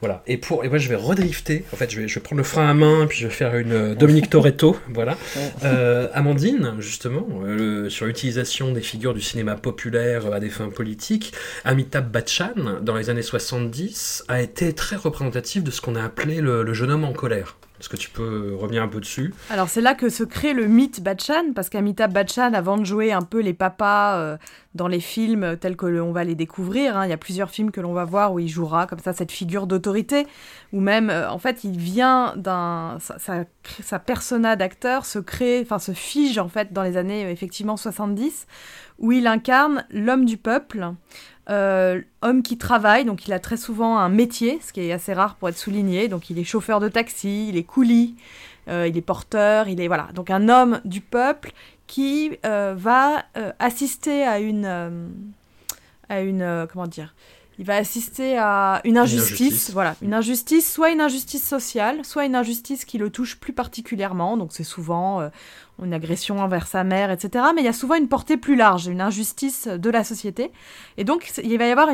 Voilà. 0.00 0.22
Et 0.26 0.36
pour, 0.36 0.64
et 0.64 0.68
moi 0.68 0.78
je 0.78 0.88
vais 0.88 0.96
redrifter. 0.96 1.64
En 1.72 1.76
fait, 1.76 1.90
je 1.90 2.00
vais, 2.00 2.08
je 2.08 2.14
vais 2.14 2.20
prendre 2.20 2.38
le 2.38 2.44
frein 2.44 2.68
à 2.68 2.74
main, 2.74 3.06
puis 3.08 3.18
je 3.18 3.26
vais 3.26 3.32
faire 3.32 3.56
une 3.56 3.72
euh, 3.72 3.94
Dominique 3.94 4.30
Toretto. 4.30 4.76
voilà. 4.88 5.16
Euh, 5.64 6.08
Amandine, 6.14 6.74
justement, 6.78 7.26
euh, 7.44 7.88
sur 7.88 8.06
l'utilisation 8.06 8.72
des 8.72 8.80
figures 8.80 9.14
du 9.14 9.20
cinéma 9.20 9.56
populaire 9.56 10.32
à 10.32 10.40
des 10.40 10.50
fins 10.50 10.68
politiques. 10.68 11.32
Amitabh 11.64 12.10
Bachchan, 12.10 12.80
dans 12.82 12.96
les 12.96 13.10
années 13.10 13.22
70, 13.22 14.24
a 14.28 14.40
été 14.40 14.72
très 14.72 14.96
représentatif 14.96 15.62
de 15.64 15.70
ce 15.70 15.80
qu'on 15.80 15.96
a 15.96 16.04
appelé 16.04 16.40
le, 16.40 16.62
le 16.62 16.74
jeune 16.74 16.90
homme 16.90 17.04
en 17.04 17.12
colère. 17.12 17.56
Est-ce 17.80 17.88
que 17.88 17.96
tu 17.96 18.10
peux 18.10 18.54
revenir 18.54 18.82
un 18.82 18.88
peu 18.88 19.00
dessus 19.00 19.32
Alors 19.48 19.70
c'est 19.70 19.80
là 19.80 19.94
que 19.94 20.10
se 20.10 20.22
crée 20.22 20.52
le 20.52 20.66
mythe 20.66 21.02
Bachchan, 21.02 21.54
parce 21.54 21.70
qu'Amitabh 21.70 22.12
Bachchan, 22.12 22.52
avant 22.52 22.76
de 22.76 22.84
jouer 22.84 23.10
un 23.10 23.22
peu 23.22 23.40
les 23.40 23.54
papas 23.54 24.18
euh, 24.18 24.36
dans 24.74 24.86
les 24.86 25.00
films 25.00 25.56
tels 25.58 25.76
que 25.76 25.86
l'on 25.86 26.12
va 26.12 26.22
les 26.24 26.34
découvrir, 26.34 26.98
hein, 26.98 27.06
il 27.06 27.10
y 27.10 27.14
a 27.14 27.16
plusieurs 27.16 27.50
films 27.50 27.70
que 27.70 27.80
l'on 27.80 27.94
va 27.94 28.04
voir 28.04 28.34
où 28.34 28.38
il 28.38 28.48
jouera 28.48 28.86
comme 28.86 28.98
ça 28.98 29.14
cette 29.14 29.32
figure 29.32 29.66
d'autorité, 29.66 30.26
ou 30.74 30.80
même 30.80 31.08
euh, 31.08 31.30
en 31.30 31.38
fait 31.38 31.64
il 31.64 31.78
vient 31.78 32.34
d'un 32.36 32.98
sa, 33.00 33.18
sa, 33.18 33.44
sa 33.82 33.98
persona 33.98 34.56
d'acteur 34.56 35.06
se 35.06 35.18
crée, 35.18 35.60
enfin 35.62 35.78
se 35.78 35.92
fige 35.92 36.36
en 36.36 36.48
fait 36.48 36.74
dans 36.74 36.82
les 36.82 36.98
années 36.98 37.30
effectivement 37.30 37.78
70, 37.78 38.46
où 38.98 39.12
il 39.12 39.26
incarne 39.26 39.86
l'homme 39.90 40.26
du 40.26 40.36
peuple. 40.36 40.92
Euh, 41.50 42.00
homme 42.22 42.42
qui 42.42 42.58
travaille, 42.58 43.04
donc 43.04 43.26
il 43.26 43.32
a 43.32 43.38
très 43.38 43.56
souvent 43.56 43.98
un 43.98 44.08
métier, 44.08 44.60
ce 44.64 44.72
qui 44.72 44.80
est 44.80 44.92
assez 44.92 45.12
rare 45.12 45.34
pour 45.34 45.48
être 45.48 45.58
souligné. 45.58 46.08
Donc 46.08 46.30
il 46.30 46.38
est 46.38 46.44
chauffeur 46.44 46.80
de 46.80 46.88
taxi, 46.88 47.48
il 47.48 47.56
est 47.56 47.64
coulis, 47.64 48.14
euh, 48.68 48.86
il 48.88 48.96
est 48.96 49.02
porteur, 49.02 49.68
il 49.68 49.80
est 49.80 49.88
voilà. 49.88 50.08
Donc 50.14 50.30
un 50.30 50.48
homme 50.48 50.80
du 50.84 51.00
peuple 51.00 51.52
qui 51.86 52.38
euh, 52.46 52.74
va 52.76 53.24
assister 53.58 54.22
à 54.22 54.38
une 54.38 55.10
à 56.08 56.20
une 56.20 56.66
comment 56.72 56.86
dire 56.86 57.14
il 57.60 57.66
va 57.66 57.76
assister 57.76 58.38
à 58.38 58.80
une 58.84 58.96
injustice, 58.96 59.40
injustice. 59.40 59.70
voilà, 59.72 59.94
une 60.00 60.14
injustice, 60.14 60.72
soit 60.72 60.92
une 60.92 61.02
injustice 61.02 61.46
sociale, 61.46 62.06
soit 62.06 62.24
une 62.24 62.34
injustice 62.34 62.86
qui 62.86 62.96
le 62.96 63.10
touche 63.10 63.38
plus 63.38 63.52
particulièrement. 63.52 64.38
Donc 64.38 64.52
c'est 64.52 64.64
souvent 64.64 65.20
euh, 65.20 65.28
une 65.84 65.94
agression 65.94 66.38
envers 66.38 66.66
sa 66.66 66.84
mère, 66.84 67.10
etc. 67.10 67.44
Mais 67.54 67.62
il 67.62 67.64
y 67.64 67.68
a 67.68 67.72
souvent 67.72 67.94
une 67.94 68.08
portée 68.08 68.36
plus 68.36 68.56
large, 68.56 68.86
une 68.86 69.00
injustice 69.00 69.66
de 69.66 69.90
la 69.90 70.04
société. 70.04 70.50
Et 70.96 71.04
donc 71.04 71.30
il 71.42 71.58
va 71.58 71.66
y 71.66 71.70
avoir 71.70 71.88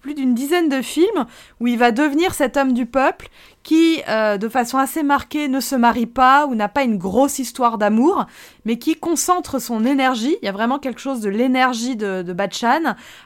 plus 0.00 0.14
d'une 0.14 0.34
dizaine 0.34 0.68
de 0.68 0.82
films 0.82 1.26
où 1.60 1.66
il 1.66 1.78
va 1.78 1.92
devenir 1.92 2.34
cet 2.34 2.56
homme 2.56 2.72
du 2.72 2.86
peuple 2.86 3.28
qui, 3.62 4.02
euh, 4.08 4.38
de 4.38 4.48
façon 4.48 4.78
assez 4.78 5.02
marquée, 5.02 5.48
ne 5.48 5.60
se 5.60 5.74
marie 5.74 6.06
pas 6.06 6.46
ou 6.46 6.54
n'a 6.54 6.68
pas 6.68 6.82
une 6.82 6.96
grosse 6.96 7.38
histoire 7.38 7.76
d'amour, 7.76 8.26
mais 8.64 8.78
qui 8.78 8.96
concentre 8.96 9.60
son 9.60 9.84
énergie. 9.84 10.36
Il 10.40 10.46
y 10.46 10.48
a 10.48 10.52
vraiment 10.52 10.78
quelque 10.78 11.00
chose 11.00 11.20
de 11.20 11.28
l'énergie 11.28 11.96
de, 11.96 12.22
de 12.22 12.34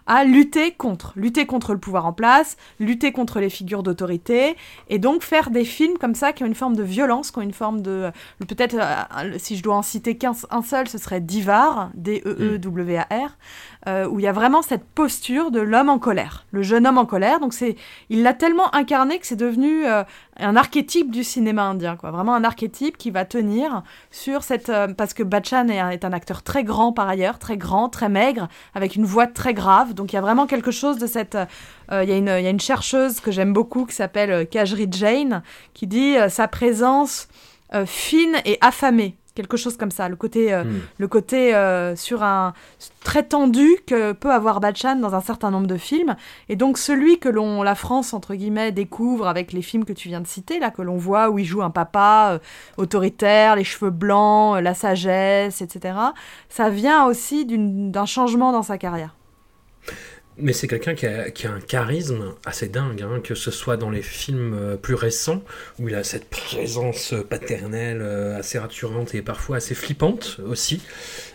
à 0.07 0.25
lutter 0.25 0.73
contre, 0.73 1.13
lutter 1.17 1.47
contre 1.47 1.73
le 1.73 1.79
pouvoir 1.79 2.05
en 2.05 2.13
place, 2.13 2.57
lutter 2.81 3.13
contre 3.13 3.39
les 3.39 3.49
figures 3.49 3.83
d'autorité, 3.83 4.57
et 4.89 4.99
donc 4.99 5.23
faire 5.23 5.51
des 5.51 5.65
films 5.65 5.99
comme 5.99 6.15
ça 6.15 6.33
qui 6.33 6.43
ont 6.43 6.47
une 6.47 6.55
forme 6.55 6.75
de 6.75 6.83
violence, 6.83 7.31
qui 7.31 7.39
ont 7.39 7.43
une 7.43 7.53
forme 7.53 7.81
de, 7.81 8.11
peut-être, 8.41 8.77
euh, 8.79 9.35
si 9.39 9.54
je 9.57 9.63
dois 9.63 9.77
en 9.77 9.83
citer 9.83 10.17
qu'un 10.17 10.33
un 10.51 10.63
seul, 10.63 10.89
ce 10.89 10.99
serait 10.99 11.21
Divar, 11.21 11.91
D-E-E-W-A-R, 11.95 13.37
euh, 13.87 14.07
où 14.07 14.19
il 14.19 14.23
y 14.23 14.29
a 14.29 14.33
vraiment 14.33 14.63
cette 14.63 14.85
posture 14.85 15.51
de 15.51 15.61
l'homme 15.61 15.91
en 15.91 15.99
colère, 15.99 16.47
le 16.53 16.63
jeune 16.63 16.87
homme 16.87 16.97
en 16.97 17.05
colère. 17.05 17.39
Donc 17.39 17.53
c'est, 17.53 17.77
il 18.09 18.23
l'a 18.23 18.33
tellement 18.33 18.75
incarné 18.75 19.19
que 19.19 19.27
c'est 19.27 19.37
devenu 19.37 19.87
euh, 19.87 20.05
un 20.39 20.57
archétype 20.57 21.11
du 21.11 21.23
cinéma 21.23 21.65
indien, 21.65 21.97
quoi. 21.97 22.11
Vraiment 22.11 22.35
un 22.35 22.45
archétype 22.45 22.97
qui 22.97 23.11
va 23.11 23.27
tenir 23.27 23.83
sur 24.11 24.43
cette, 24.43 24.71
euh, 24.71 24.89
parce 24.89 25.13
que 25.13 25.23
Bachchan 25.23 25.69
est 25.69 26.05
un, 26.05 26.13
acteur 26.15 26.43
très 26.43 26.65
grand 26.65 26.93
par 26.93 27.09
ailleurs, 27.09 27.39
très 27.39 27.59
grand, 27.59 27.91
très 27.91 28.09
maigre, 28.09 28.49
avec 28.75 28.97
une 28.97 29.05
voix 29.05 29.27
très 29.27 29.53
grave. 29.53 29.93
Donc 29.93 30.13
il 30.13 30.17
y 30.17 30.19
a 30.19 30.23
vraiment 30.23 30.47
quelque 30.47 30.71
chose 30.71 30.97
de 30.97 31.07
cette, 31.07 31.37
il 31.91 32.09
y 32.09 32.13
a 32.13 32.17
une, 32.17 32.27
y 32.27 32.47
a 32.47 32.51
une 32.51 32.61
chercheuse 32.61 33.21
que 33.21 33.33
j'aime 33.33 33.53
beaucoup 33.53 33.85
qui 33.85 33.95
s'appelle 33.95 34.49
Kajri 34.49 34.89
Jain 34.91 35.43
qui 35.75 35.87
dit 35.87 36.15
sa 36.29 36.49
présence 36.49 37.29
fine 37.85 38.37
et 38.45 38.57
affamée. 38.61 39.17
Quelque 39.35 39.57
chose 39.57 39.77
comme 39.77 39.91
ça, 39.91 40.09
le 40.09 40.15
côté, 40.15 40.55
euh, 40.55 40.63
Hmm. 40.63 40.81
le 40.99 41.09
côté 41.09 41.55
euh, 41.57 41.97
sur 41.97 42.23
un 42.23 42.55
très 43.03 43.25
tendu 43.25 43.69
que 43.87 44.13
peut 44.13 44.31
avoir 44.31 44.61
Bachchan 44.61 44.97
dans 44.97 45.15
un 45.17 45.21
certain 45.21 45.51
nombre 45.51 45.67
de 45.67 45.77
films. 45.77 46.15
Et 46.49 46.55
donc 46.55 46.79
celui 46.79 47.19
que 47.19 47.29
l'on, 47.29 47.63
la 47.65 47.75
France 47.75 48.15
entre 48.15 48.35
guillemets, 48.37 48.71
découvre 48.71 49.27
avec 49.27 49.53
les 49.53 49.63
films 49.63 49.85
que 49.85 49.93
tu 49.93 50.09
viens 50.09 50.21
de 50.21 50.27
citer 50.29 50.61
là, 50.61 50.71
que 50.71 50.83
l'on 50.83 50.97
voit 50.97 51.31
où 51.31 51.39
il 51.41 51.45
joue 51.45 51.63
un 51.63 51.71
papa 51.71 52.35
euh, 52.35 52.39
autoritaire, 52.77 53.57
les 53.57 53.65
cheveux 53.65 53.91
blancs, 53.91 54.63
la 54.63 54.73
sagesse, 54.75 55.63
etc. 55.63 55.97
Ça 56.49 56.71
vient 56.71 57.05
aussi 57.07 57.45
d'un 57.45 58.07
changement 58.07 58.53
dans 58.53 58.63
sa 58.63 58.79
carrière. 58.79 59.15
Mais 60.37 60.53
c'est 60.53 60.67
quelqu'un 60.67 60.95
qui 60.95 61.07
a, 61.07 61.31
qui 61.31 61.47
a 61.47 61.53
un 61.53 61.61
charisme 61.61 62.35
assez 62.45 62.69
dingue, 62.69 63.03
hein, 63.03 63.21
que 63.23 63.35
ce 63.37 63.51
soit 63.53 63.77
dans 63.77 63.91
les 63.91 64.03
films 64.03 64.55
euh, 64.59 64.77
plus 64.77 64.95
récents, 64.95 65.43
où 65.79 65.89
il 65.89 65.95
a 65.95 66.03
cette 66.03 66.29
présence 66.29 67.15
paternelle 67.31 68.01
euh, 68.03 68.37
assez 68.39 68.59
rassurante 68.59 69.15
et 69.15 69.23
parfois 69.23 69.59
assez 69.59 69.75
flippante 69.77 70.41
aussi. 70.45 70.83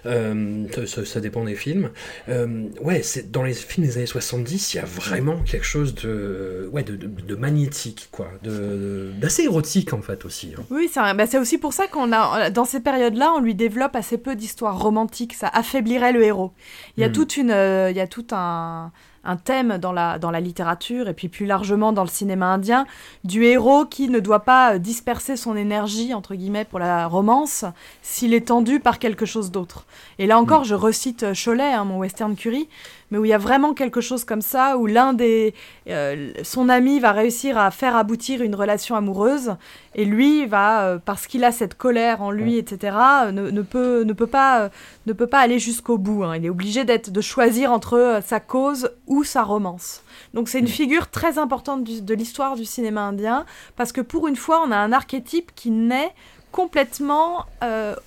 Euh, 0.05 0.65
ça, 0.85 1.05
ça 1.05 1.19
dépend 1.21 1.45
des 1.45 1.55
films. 1.55 1.91
Euh, 2.27 2.67
ouais, 2.81 3.01
c'est 3.01 3.31
dans 3.31 3.43
les 3.43 3.53
films 3.53 3.87
des 3.87 3.97
années 3.97 4.05
70, 4.05 4.73
il 4.73 4.77
y 4.77 4.79
a 4.79 4.85
vraiment 4.85 5.37
quelque 5.43 5.65
chose 5.65 5.95
de, 5.95 6.69
ouais, 6.73 6.83
de, 6.83 6.95
de- 6.95 7.07
de 7.07 7.35
magnétique, 7.35 8.09
quoi, 8.11 8.29
de- 8.43 9.11
d'assez 9.17 9.43
érotique 9.43 9.93
en 9.93 10.01
fait 10.01 10.25
aussi. 10.25 10.53
hein. 10.57 10.63
Oui, 10.71 10.89
c'est 10.91 10.99
un- 10.99 11.15
bah, 11.15 11.25
c'est 11.25 11.37
aussi 11.39 11.57
pour 11.57 11.73
ça 11.73 11.87
qu'on 11.87 12.11
a, 12.11 12.49
dans 12.49 12.65
ces 12.65 12.79
périodes-là, 12.81 13.31
on 13.35 13.39
lui 13.39 13.55
développe 13.55 13.95
assez 13.95 14.17
peu 14.17 14.35
d'histoires 14.35 14.77
romantiques. 14.79 15.33
Ça 15.33 15.47
affaiblirait 15.47 16.11
le 16.11 16.23
héros. 16.23 16.51
Il 16.97 17.01
y 17.01 17.03
a 17.03 17.09
Mm. 17.09 17.13
toute 17.13 17.37
une, 17.37 17.51
euh, 17.51 17.91
il 17.91 17.97
y 17.97 18.01
a 18.01 18.07
tout 18.07 18.27
un, 18.31 18.88
un 19.29 19.35
thème 19.35 19.77
dans 19.77 19.91
la, 19.91 20.17
dans 20.17 20.31
la 20.31 20.39
littérature 20.39 21.07
et 21.07 21.13
puis 21.13 21.29
plus 21.29 21.45
largement 21.45 21.93
dans 21.93 22.01
le 22.01 22.09
cinéma 22.09 22.47
indien 22.47 22.87
du 23.23 23.43
héros 23.43 23.85
qui 23.85 24.09
ne 24.09 24.19
doit 24.19 24.39
pas 24.39 24.73
euh, 24.73 24.77
disperser 24.79 25.37
son 25.37 25.55
énergie 25.55 26.15
entre 26.15 26.33
guillemets 26.33 26.65
pour 26.65 26.79
la 26.79 27.05
romance 27.05 27.63
s'il 28.01 28.33
est 28.33 28.47
tendu 28.47 28.79
par 28.79 28.97
quelque 28.97 29.27
chose 29.27 29.51
d'autre. 29.51 29.85
Et 30.17 30.25
là 30.25 30.39
encore, 30.39 30.63
je 30.63 30.73
recite 30.73 31.23
euh, 31.23 31.33
Cholet, 31.33 31.73
hein, 31.73 31.85
mon 31.85 31.99
western 31.99 32.35
curry, 32.35 32.67
mais 33.11 33.17
où 33.17 33.25
il 33.25 33.29
y 33.29 33.33
a 33.33 33.37
vraiment 33.37 33.73
quelque 33.73 34.01
chose 34.01 34.23
comme 34.23 34.41
ça 34.41 34.77
où 34.77 34.85
l'un 34.85 35.13
des, 35.13 35.53
euh, 35.89 36.31
son 36.43 36.69
ami 36.69 36.99
va 36.99 37.11
réussir 37.11 37.57
à 37.57 37.71
faire 37.71 37.95
aboutir 37.95 38.41
une 38.41 38.55
relation 38.55 38.95
amoureuse 38.95 39.55
et 39.95 40.05
lui 40.05 40.45
va 40.45 40.83
euh, 40.85 40.99
parce 41.03 41.25
qu'il 41.27 41.43
a 41.43 41.51
cette 41.51 41.75
colère 41.75 42.21
en 42.21 42.31
lui 42.31 42.57
etc 42.57 42.95
euh, 43.25 43.31
ne, 43.31 43.49
ne 43.49 43.61
peut 43.61 44.03
ne 44.03 44.13
peut 44.13 44.27
pas 44.27 44.61
euh, 44.61 44.69
ne 45.07 45.13
peut 45.13 45.27
pas 45.27 45.39
aller 45.39 45.59
jusqu'au 45.59 45.97
bout 45.97 46.23
hein. 46.23 46.35
il 46.35 46.45
est 46.45 46.49
obligé 46.49 46.85
d'être 46.85 47.09
de 47.11 47.21
choisir 47.21 47.71
entre 47.71 48.19
sa 48.25 48.39
cause 48.39 48.91
ou 49.07 49.23
sa 49.23 49.43
romance. 49.43 50.03
Donc 50.33 50.47
c'est 50.49 50.59
une 50.59 50.67
figure 50.67 51.09
très 51.09 51.37
importante 51.39 51.83
du- 51.83 52.01
de 52.01 52.13
l'histoire 52.13 52.55
du 52.55 52.65
cinéma 52.65 53.01
indien 53.01 53.45
parce 53.75 53.91
que 53.91 54.01
pour 54.01 54.27
une 54.27 54.35
fois 54.35 54.61
on 54.65 54.71
a 54.71 54.77
un 54.77 54.91
archétype 54.91 55.51
qui 55.55 55.71
naît 55.71 56.13
complètement 56.51 57.45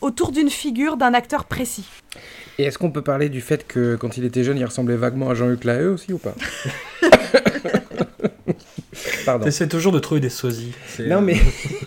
autour 0.00 0.32
d'une 0.32 0.50
figure 0.50 0.96
d'un 0.96 1.14
acteur 1.14 1.44
précis 1.44 1.86
Et 2.58 2.64
est-ce 2.64 2.78
qu'on 2.78 2.90
peut 2.90 3.02
parler 3.02 3.28
du 3.28 3.40
fait 3.40 3.66
que 3.66 3.96
quand 3.96 4.16
il 4.16 4.24
était 4.24 4.44
jeune, 4.44 4.58
il 4.58 4.64
ressemblait 4.64 4.96
vaguement 4.96 5.30
à 5.30 5.34
Jean-Luc 5.34 5.64
Lahaye 5.64 5.86
aussi 5.86 6.12
ou 6.12 6.18
pas 6.18 6.34
Pardon. 9.24 9.44
T'essaies 9.44 9.68
toujours 9.68 9.92
de 9.92 9.98
trouver 10.00 10.20
des 10.20 10.28
sosies. 10.28 10.72
Non 11.00 11.18
euh, 11.18 11.20
mais 11.20 11.36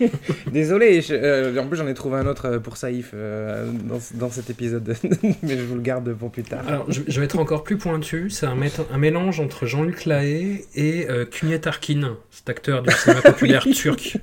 désolé, 0.52 1.02
je- 1.02 1.14
euh, 1.14 1.56
en 1.60 1.66
plus 1.66 1.76
j'en 1.76 1.86
ai 1.86 1.94
trouvé 1.94 2.18
un 2.18 2.26
autre 2.26 2.46
euh, 2.46 2.58
pour 2.58 2.76
Saïf 2.78 3.10
euh, 3.14 3.70
dans, 3.84 3.98
dans 4.14 4.30
cet 4.30 4.48
épisode, 4.50 4.96
mais 5.42 5.56
je 5.58 5.62
vous 5.62 5.74
le 5.76 5.82
garde 5.82 6.12
pour 6.14 6.30
plus 6.30 6.42
tard. 6.42 6.62
Alors, 6.66 6.90
je, 6.90 7.02
je 7.06 7.20
vais 7.20 7.26
être 7.26 7.38
encore 7.38 7.62
plus 7.62 7.76
pointu. 7.76 8.30
C'est 8.30 8.46
un, 8.46 8.56
mélange 8.98 9.38
entre 9.40 9.66
Jean-Luc 9.66 10.06
Lahaye 10.06 10.64
et 10.74 11.06
euh, 11.10 11.26
Arkin, 11.66 12.16
cet 12.30 12.48
acteur 12.48 12.82
du 12.82 12.90
cinéma 12.92 13.20
populaire 13.22 13.64
turc 13.72 14.16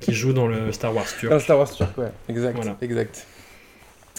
qui 0.00 0.14
joue 0.14 0.32
dans 0.32 0.48
le 0.48 0.72
Star 0.72 0.94
Wars 0.94 1.06
turc. 1.20 1.30
Dans 1.32 1.38
Star 1.38 1.58
Wars 1.58 1.70
turc, 1.70 1.96
ouais, 1.98 2.10
exact, 2.28 2.56
Voilà. 2.56 2.76
exact. 2.80 3.26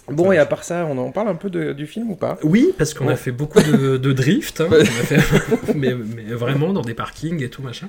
Bon, 0.07 0.31
et 0.31 0.37
à 0.37 0.45
part 0.45 0.63
ça, 0.63 0.85
on 0.89 0.97
en 0.99 1.11
parle 1.11 1.29
un 1.29 1.35
peu 1.35 1.49
de- 1.49 1.73
du 1.73 1.87
film 1.87 2.11
ou 2.11 2.15
pas? 2.15 2.37
Oui, 2.43 2.73
parce 2.77 2.93
qu'on 2.93 3.07
a 3.07 3.15
fait 3.15 3.31
beaucoup 3.31 3.59
de, 3.61 3.97
de 3.97 4.13
drift, 4.13 4.61
hein. 4.61 4.67
On 4.69 4.73
a 4.75 4.83
fait- 4.85 5.17
mais, 5.75 5.95
mais 5.95 6.31
vraiment 6.33 6.73
dans 6.73 6.81
des 6.83 6.93
parkings 6.93 7.41
et 7.43 7.49
tout 7.49 7.63
machin. 7.63 7.87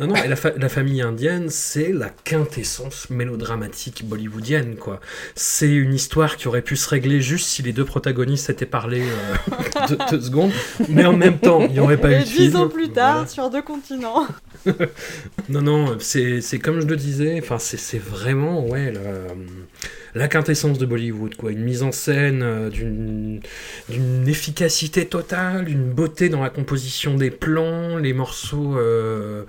Non, 0.00 0.06
non, 0.06 0.16
et 0.16 0.28
la, 0.28 0.36
fa- 0.36 0.54
la 0.56 0.68
famille 0.70 1.02
indienne, 1.02 1.50
c'est 1.50 1.92
la 1.92 2.08
quintessence 2.24 3.10
mélodramatique 3.10 4.04
bollywoodienne, 4.08 4.76
quoi. 4.76 5.00
C'est 5.34 5.70
une 5.70 5.92
histoire 5.92 6.36
qui 6.38 6.48
aurait 6.48 6.62
pu 6.62 6.74
se 6.76 6.88
régler 6.88 7.20
juste 7.20 7.48
si 7.48 7.62
les 7.62 7.74
deux 7.74 7.84
protagonistes 7.84 8.46
s'étaient 8.46 8.64
parlé 8.64 9.02
euh, 9.02 9.86
deux, 9.88 9.98
deux 10.10 10.20
secondes, 10.22 10.52
mais 10.88 11.04
en 11.04 11.12
même 11.16 11.38
temps, 11.38 11.60
il 11.66 11.72
n'y 11.72 11.80
aurait 11.80 11.98
pas 12.00 12.12
eu 12.12 12.20
de 12.20 12.24
film. 12.24 12.48
dix 12.48 12.56
ans 12.56 12.68
plus 12.68 12.88
tard, 12.88 13.12
Voilà. 13.12 13.28
sur 13.28 13.50
deux 13.50 13.62
continents. 13.62 14.26
Non, 15.48 15.62
non, 15.62 15.96
c'est 15.98 16.40
c'est 16.40 16.58
comme 16.58 16.80
je 16.80 16.86
le 16.86 16.96
disais, 16.96 17.38
enfin, 17.42 17.58
c'est 17.58 17.76
c'est 17.78 17.98
vraiment, 17.98 18.66
ouais, 18.66 18.90
la, 18.92 19.00
la 20.18 20.28
quintessence 20.28 20.78
de 20.78 20.86
Bollywood, 20.86 21.34
quoi. 21.36 21.50
Une 21.52 21.62
mise 21.62 21.82
en 21.82 21.92
scène 21.92 22.42
euh, 22.42 22.70
d'une 22.70 23.40
d'une 23.88 24.28
efficacité 24.28 25.06
totale, 25.06 25.68
une 25.68 25.90
beauté 25.90 26.28
dans 26.28 26.42
la 26.42 26.50
composition 26.50 27.14
des 27.14 27.30
plans, 27.30 27.96
les 27.96 28.12
morceaux, 28.12 28.76
euh, 28.76 29.44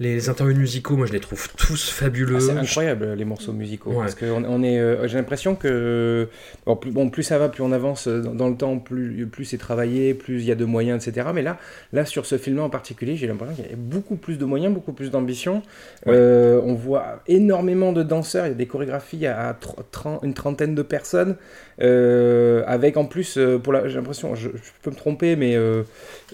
les 0.00 0.28
interviews 0.28 0.56
musicaux, 0.56 0.96
moi 0.96 1.06
je 1.06 1.12
les 1.12 1.20
trouve 1.20 1.48
tous 1.56 1.90
fabuleux. 1.90 2.36
Ah, 2.36 2.40
C'est 2.40 2.52
incroyable 2.52 3.12
les 3.14 3.24
morceaux 3.24 3.52
musicaux. 3.52 3.90
Ouais. 3.90 3.96
Parce 3.98 4.14
que 4.14 4.26
on, 4.26 4.44
on 4.44 4.62
est, 4.62 4.78
euh, 4.78 5.06
j'ai 5.08 5.16
l'impression 5.16 5.54
que 5.56 6.28
bon 6.66 6.76
plus, 6.76 6.90
bon, 6.90 7.10
plus 7.10 7.22
ça 7.22 7.38
va, 7.38 7.48
plus 7.48 7.62
on 7.62 7.72
avance 7.72 8.08
dans, 8.08 8.34
dans 8.34 8.48
le 8.48 8.56
temps, 8.56 8.78
plus, 8.78 9.26
plus 9.26 9.44
c'est 9.44 9.58
travaillé, 9.58 10.14
plus 10.14 10.40
il 10.40 10.46
y 10.46 10.52
a 10.52 10.54
de 10.54 10.64
moyens, 10.64 11.06
etc. 11.06 11.28
Mais 11.34 11.42
là, 11.42 11.58
là 11.92 12.04
sur 12.06 12.26
ce 12.26 12.38
film 12.38 12.60
en 12.60 12.70
particulier, 12.70 13.16
j'ai 13.16 13.26
l'impression 13.26 13.56
qu'il 13.56 13.66
y 13.70 13.72
a 13.72 13.76
beaucoup 13.76 14.16
plus 14.16 14.38
de 14.38 14.44
moyens, 14.44 14.72
beaucoup 14.72 14.92
plus 14.92 15.10
d'ambition. 15.10 15.62
Ouais. 16.06 16.16
On 16.64 16.74
voit 16.74 17.22
énormément 17.26 17.92
de 17.92 18.02
danseurs, 18.02 18.46
il 18.46 18.50
y 18.50 18.52
a 18.52 18.54
des 18.54 18.66
chorégraphies 18.66 19.26
à 19.26 19.52
tr- 19.52 19.76
tren- 19.92 20.11
une 20.22 20.34
trentaine 20.34 20.74
de 20.74 20.82
personnes, 20.82 21.36
euh, 21.80 22.62
avec 22.66 22.96
en 22.96 23.04
plus, 23.06 23.38
euh, 23.38 23.58
pour 23.58 23.72
la, 23.72 23.88
j'ai 23.88 23.96
l'impression, 23.96 24.34
je, 24.34 24.50
je 24.50 24.70
peux 24.82 24.90
me 24.90 24.96
tromper, 24.96 25.36
mais 25.36 25.54
euh, 25.56 25.82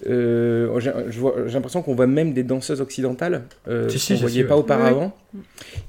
euh, 0.09 0.81
j'ai 0.81 1.55
l'impression 1.55 1.83
qu'on 1.83 1.95
voit 1.95 2.07
même 2.07 2.33
des 2.33 2.43
danseuses 2.43 2.81
occidentales, 2.81 3.43
euh, 3.69 3.89
Si, 3.89 3.99
si, 3.99 4.07
qu'on 4.09 4.15
si, 4.15 4.21
voyait 4.21 4.43
si, 4.43 4.49
pas 4.49 4.55
ouais. 4.55 4.61
auparavant. 4.61 5.15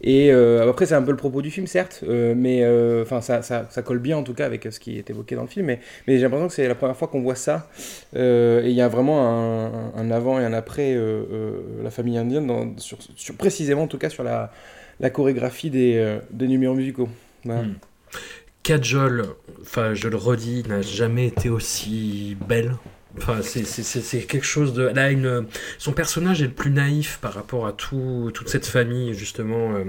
Et 0.02 0.32
euh, 0.32 0.70
après, 0.70 0.86
c'est 0.86 0.96
un 0.96 1.02
peu 1.02 1.12
le 1.12 1.18
propos 1.18 1.42
du 1.42 1.52
film, 1.52 1.68
certes, 1.68 2.02
euh, 2.08 2.34
mais 2.36 2.62
euh, 2.64 3.04
enfin, 3.04 3.22
ça, 3.22 3.42
ça, 3.42 3.68
ça 3.70 3.82
colle 3.82 4.00
bien 4.00 4.18
en 4.18 4.24
tout 4.24 4.34
cas 4.34 4.46
avec 4.46 4.68
ce 4.70 4.80
qui 4.80 4.98
est 4.98 5.10
évoqué 5.10 5.36
dans 5.36 5.44
le 5.44 5.48
film. 5.48 5.66
Mais, 5.66 5.80
mais 6.08 6.18
j'ai 6.18 6.24
l'impression 6.24 6.48
que 6.48 6.54
c'est 6.54 6.68
la 6.68 6.76
première 6.76 6.96
fois 6.98 7.08
qu'on 7.08 7.22
voit 7.22 7.36
ça. 7.36 7.70
euh, 8.16 8.64
et 8.64 8.70
il 8.70 8.76
y 8.76 8.82
a 8.82 8.88
vraiment 8.88 9.28
un, 9.28 9.94
un 9.96 10.12
avant 10.12 10.40
et 10.40 10.46
un 10.46 10.54
après 10.54 10.94
euh, 10.96 11.24
euh, 11.32 11.52
la 11.84 11.92
famille 11.92 12.18
indienne, 12.18 12.48
dans, 12.48 12.78
sur, 12.78 12.98
sur- 13.16 13.36
précisément 13.36 13.84
en 13.84 13.88
tout 13.88 13.98
cas 13.98 14.10
sur 14.10 14.24
la, 14.24 14.52
la 15.00 15.10
chorégraphie 15.10 15.70
des, 15.70 15.96
euh, 15.98 16.20
des 16.32 16.48
numéros 16.48 16.76
musicaux. 16.76 17.10
Voilà. 17.46 17.64
Hmm. 17.64 17.76
Kajol, 18.64 19.36
enfin 19.62 19.94
je 19.94 20.08
le 20.08 20.18
redis, 20.18 20.64
n'a 20.68 20.82
jamais 20.82 21.28
été 21.28 21.50
aussi 21.50 22.38
belle. 22.48 22.76
Enfin, 23.18 23.38
c'est- 23.42 23.66
c'est 23.66 23.82
c'est- 23.84 24.02
c'est 24.02 24.20
quelque 24.20 24.46
chose 24.46 24.74
de. 24.74 24.88
A 24.96 25.10
une, 25.12 25.46
son 25.80 25.94
personnage 25.94 26.42
est 26.42 26.46
le 26.46 26.52
plus 26.52 26.70
naïf 26.70 27.18
par 27.22 27.34
rapport 27.34 27.66
à 27.66 27.72
tout, 27.74 28.30
toute 28.34 28.50
cette 28.50 28.66
famille, 28.68 29.14
justement, 29.14 29.74
euh, 29.74 29.84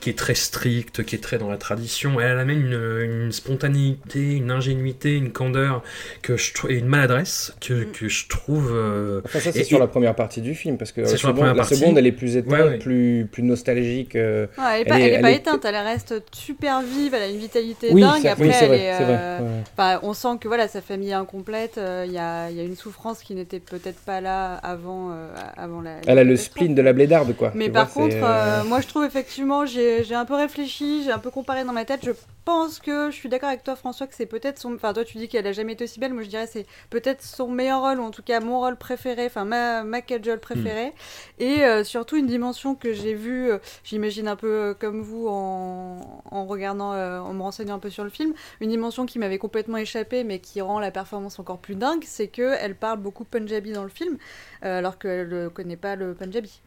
qui 0.00 0.10
est 0.10 0.18
très 0.18 0.34
stricte, 0.34 1.04
qui 1.04 1.14
est 1.14 1.20
très 1.20 1.38
dans 1.38 1.48
la 1.50 1.56
tradition. 1.56 2.20
Elle 2.20 2.36
a 2.38 2.44
même 2.44 2.60
une, 2.60 3.22
une 3.24 3.32
spontanéité, 3.32 4.32
une 4.36 4.50
ingénuité, 4.50 5.14
une 5.16 5.30
candeur 5.32 5.82
que 6.22 6.36
je 6.36 6.52
trou- 6.52 6.68
et 6.68 6.74
une 6.78 6.86
maladresse 6.86 7.54
que, 7.60 7.84
que 7.84 8.08
je 8.08 8.26
trouve. 8.28 8.70
euh, 8.74 9.20
Enfin, 9.24 9.38
ça, 9.40 9.52
c'est 9.52 9.64
sur 9.64 9.76
et- 9.78 9.80
la 9.80 9.86
première 9.86 10.14
partie 10.14 10.40
du 10.40 10.54
film, 10.54 10.78
parce 10.78 10.92
que 10.92 11.04
C'est 11.04 11.12
la, 11.12 11.18
sur 11.18 11.28
la 11.28 11.34
seconde, 11.34 11.56
la 11.56 11.64
seconde, 11.64 11.98
elle 11.98 12.06
est 12.06 12.12
plus 12.12 12.36
éteinte, 12.36 12.52
Ouais, 12.52 12.62
ouais. 12.62 12.78
Plus, 12.78 13.26
plus 13.30 13.42
nostalgique. 13.42 14.16
euh, 14.16 14.46
Ouais, 14.58 14.64
elle 14.64 14.78
est 14.78 14.80
Elle 14.80 14.86
pas, 14.88 14.98
est- 14.98 15.02
elle 15.02 15.08
est 15.08 15.14
elle 15.16 15.22
pas 15.22 15.30
est- 15.30 15.36
éteinte, 15.36 15.64
elle 15.64 15.76
reste 15.76 16.14
super 16.32 16.82
vive, 16.82 17.14
elle 17.14 17.22
a 17.22 17.28
une 17.28 17.38
vitalité 17.38 17.90
Oui, 17.92 18.00
dingue. 18.00 18.26
Après, 18.26 18.44
oui, 18.46 18.50
c'est 18.52 18.64
elle 18.64 18.68
vrai, 18.70 18.80
est, 18.80 18.96
c'est 18.98 19.04
vrai. 19.04 19.16
euh, 19.18 19.38
ouais, 19.38 19.44
ouais. 19.44 19.62
Enfin, 19.76 20.00
on 20.02 20.12
sent 20.12 20.38
que 20.40 20.48
voilà, 20.48 20.66
sa 20.68 20.80
famille 20.80 21.10
est 21.10 21.14
incomplète. 21.14 21.78
euh, 21.78 22.04
Il 22.06 22.12
y, 22.12 22.18
a, 22.18 22.47
il 22.50 22.56
y 22.56 22.60
a 22.60 22.64
une 22.64 22.76
souffrance 22.76 23.22
qui 23.22 23.34
n'était 23.34 23.60
peut-être 23.60 24.00
pas 24.00 24.20
là 24.20 24.54
avant, 24.54 25.10
euh, 25.10 25.34
avant 25.56 25.80
la. 25.80 26.00
Elle 26.06 26.18
a 26.18 26.24
le 26.24 26.36
spleen 26.36 26.74
de 26.74 26.82
la 26.82 26.92
blédarde, 26.92 27.34
quoi. 27.36 27.52
Mais 27.54 27.66
tu 27.66 27.72
par 27.72 27.88
vois, 27.88 28.04
contre, 28.04 28.16
euh, 28.16 28.60
euh, 28.60 28.64
moi 28.64 28.80
je 28.80 28.88
trouve 28.88 29.04
effectivement, 29.04 29.66
j'ai 29.66 30.14
un 30.14 30.24
peu 30.24 30.34
réfléchi, 30.34 31.02
j'ai 31.04 31.12
un 31.12 31.18
peu 31.18 31.30
comparé 31.30 31.64
dans 31.64 31.72
ma 31.72 31.84
tête. 31.84 32.00
Je 32.04 32.12
pense 32.44 32.78
que 32.78 33.10
je 33.10 33.16
suis 33.16 33.28
d'accord 33.28 33.48
avec 33.50 33.62
toi, 33.62 33.76
François, 33.76 34.06
que 34.06 34.14
c'est 34.14 34.26
peut-être 34.26 34.58
son. 34.58 34.74
Enfin, 34.74 34.92
toi 34.92 35.04
tu 35.04 35.18
dis 35.18 35.28
qu'elle 35.28 35.46
a 35.46 35.52
jamais 35.52 35.72
été 35.74 35.84
aussi 35.84 36.00
belle. 36.00 36.14
Moi 36.14 36.22
je 36.22 36.28
dirais 36.28 36.46
c'est 36.46 36.66
peut-être 36.90 37.22
son 37.22 37.48
meilleur 37.48 37.82
rôle, 37.82 38.00
ou 38.00 38.04
en 38.04 38.10
tout 38.10 38.22
cas 38.22 38.40
mon 38.40 38.60
rôle 38.60 38.76
préféré, 38.76 39.26
enfin 39.26 39.44
ma, 39.44 39.84
ma 39.84 40.00
préférée. 40.02 40.92
Et 41.38 41.64
euh, 41.64 41.84
surtout 41.84 42.16
une 42.16 42.26
dimension 42.26 42.74
que 42.74 42.92
j'ai 42.92 43.14
vue, 43.14 43.50
j'imagine 43.84 44.28
un 44.28 44.36
peu 44.36 44.74
comme 44.78 45.02
vous 45.02 45.28
en, 45.28 46.22
en 46.30 46.46
regardant, 46.46 46.92
en 46.92 47.34
me 47.34 47.42
renseignant 47.42 47.76
un 47.76 47.78
peu 47.78 47.90
sur 47.90 48.04
le 48.04 48.10
film, 48.10 48.32
une 48.60 48.70
dimension 48.70 49.06
qui 49.06 49.18
m'avait 49.18 49.38
complètement 49.38 49.76
échappé, 49.76 50.24
mais 50.24 50.38
qui 50.38 50.60
rend 50.60 50.80
la 50.80 50.90
performance 50.90 51.38
encore 51.38 51.58
plus 51.58 51.74
dingue, 51.74 52.02
c'est 52.06 52.28
que 52.28 52.37
elle 52.42 52.74
parle 52.74 53.00
beaucoup 53.00 53.24
punjabi 53.24 53.72
dans 53.72 53.84
le 53.84 53.88
film, 53.90 54.18
euh, 54.64 54.78
alors 54.78 54.98
qu'elle 54.98 55.28
ne 55.28 55.48
connaît 55.48 55.76
pas 55.76 55.96
le 55.96 56.14
punjabi. 56.14 56.60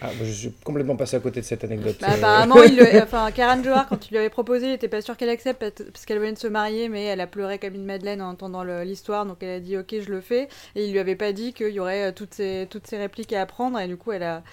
Ah, 0.00 0.10
je 0.22 0.30
suis 0.30 0.52
complètement 0.62 0.94
passé 0.94 1.16
à 1.16 1.20
côté 1.20 1.40
de 1.40 1.44
cette 1.44 1.64
anecdote. 1.64 1.96
Bah, 2.00 2.08
apparemment, 2.12 2.62
il 2.62 2.80
enfin, 3.02 3.32
Karan 3.32 3.62
Johar, 3.64 3.88
quand 3.88 4.06
il 4.06 4.10
lui 4.12 4.18
avait 4.18 4.30
proposé, 4.30 4.68
il 4.68 4.72
était 4.74 4.86
pas 4.86 5.00
sûr 5.00 5.16
qu'elle 5.16 5.28
accepte 5.28 5.58
parce- 5.58 6.06
qu'elle 6.06 6.20
venait 6.20 6.34
de 6.34 6.38
se 6.38 6.46
marier, 6.46 6.88
mais 6.88 7.04
elle 7.04 7.20
a 7.20 7.26
pleuré 7.26 7.58
comme 7.58 7.74
une 7.74 7.84
madeleine 7.84 8.22
en 8.22 8.30
entendant 8.30 8.62
l'histoire, 8.62 9.26
donc 9.26 9.38
elle 9.40 9.56
a 9.56 9.60
dit 9.60 9.76
ok, 9.76 9.96
je 10.00 10.10
le 10.10 10.20
fais. 10.20 10.48
Et 10.76 10.86
il 10.86 10.92
lui 10.92 11.00
avait 11.00 11.16
pas 11.16 11.32
dit 11.32 11.52
qu'il 11.52 11.70
y 11.70 11.80
aurait 11.80 12.04
euh, 12.04 12.12
toutes 12.12 12.34
ces, 12.34 12.68
toutes 12.70 12.86
ces 12.86 12.96
répliques 12.96 13.32
à 13.32 13.42
apprendre, 13.42 13.80
et 13.80 13.88
du 13.88 13.96
coup, 13.96 14.12
elle 14.12 14.22
a, 14.22 14.44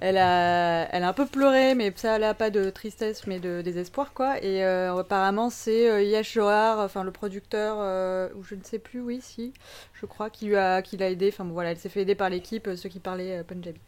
elle 0.00 0.16
a, 0.16 0.88
elle 0.90 1.02
a 1.02 1.08
un 1.08 1.12
peu 1.12 1.26
pleuré, 1.26 1.74
mais 1.74 1.92
ça, 1.94 2.18
là, 2.18 2.32
pas 2.32 2.48
de 2.48 2.70
tristesse, 2.70 3.26
mais 3.26 3.38
de 3.38 3.60
désespoir, 3.60 4.14
quoi. 4.14 4.38
Et 4.42 4.64
euh, 4.64 4.96
apparemment, 4.96 5.50
c'est 5.50 5.90
euh, 5.90 6.02
Yash 6.02 6.32
Johar, 6.32 6.78
enfin 6.78 7.04
le 7.04 7.10
producteur, 7.10 7.76
euh, 7.80 8.28
ou 8.34 8.42
je 8.44 8.54
ne 8.54 8.62
sais 8.62 8.78
plus, 8.78 9.00
oui, 9.02 9.20
si, 9.22 9.52
je 10.00 10.06
crois, 10.06 10.30
qui 10.30 10.46
lui 10.46 10.56
a, 10.56 10.80
l'a 10.98 11.10
aidé. 11.10 11.28
Enfin 11.32 11.44
bon, 11.44 11.52
voilà, 11.52 11.72
elle 11.72 11.78
s'est 11.78 11.90
fait 11.90 12.00
aider 12.00 12.14
par 12.14 12.30
l'équipe, 12.30 12.68
ceux 12.76 12.88
qui 12.88 13.00
parlaient 13.00 13.44
punjabi. 13.44 13.78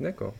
D'accord. 0.00 0.34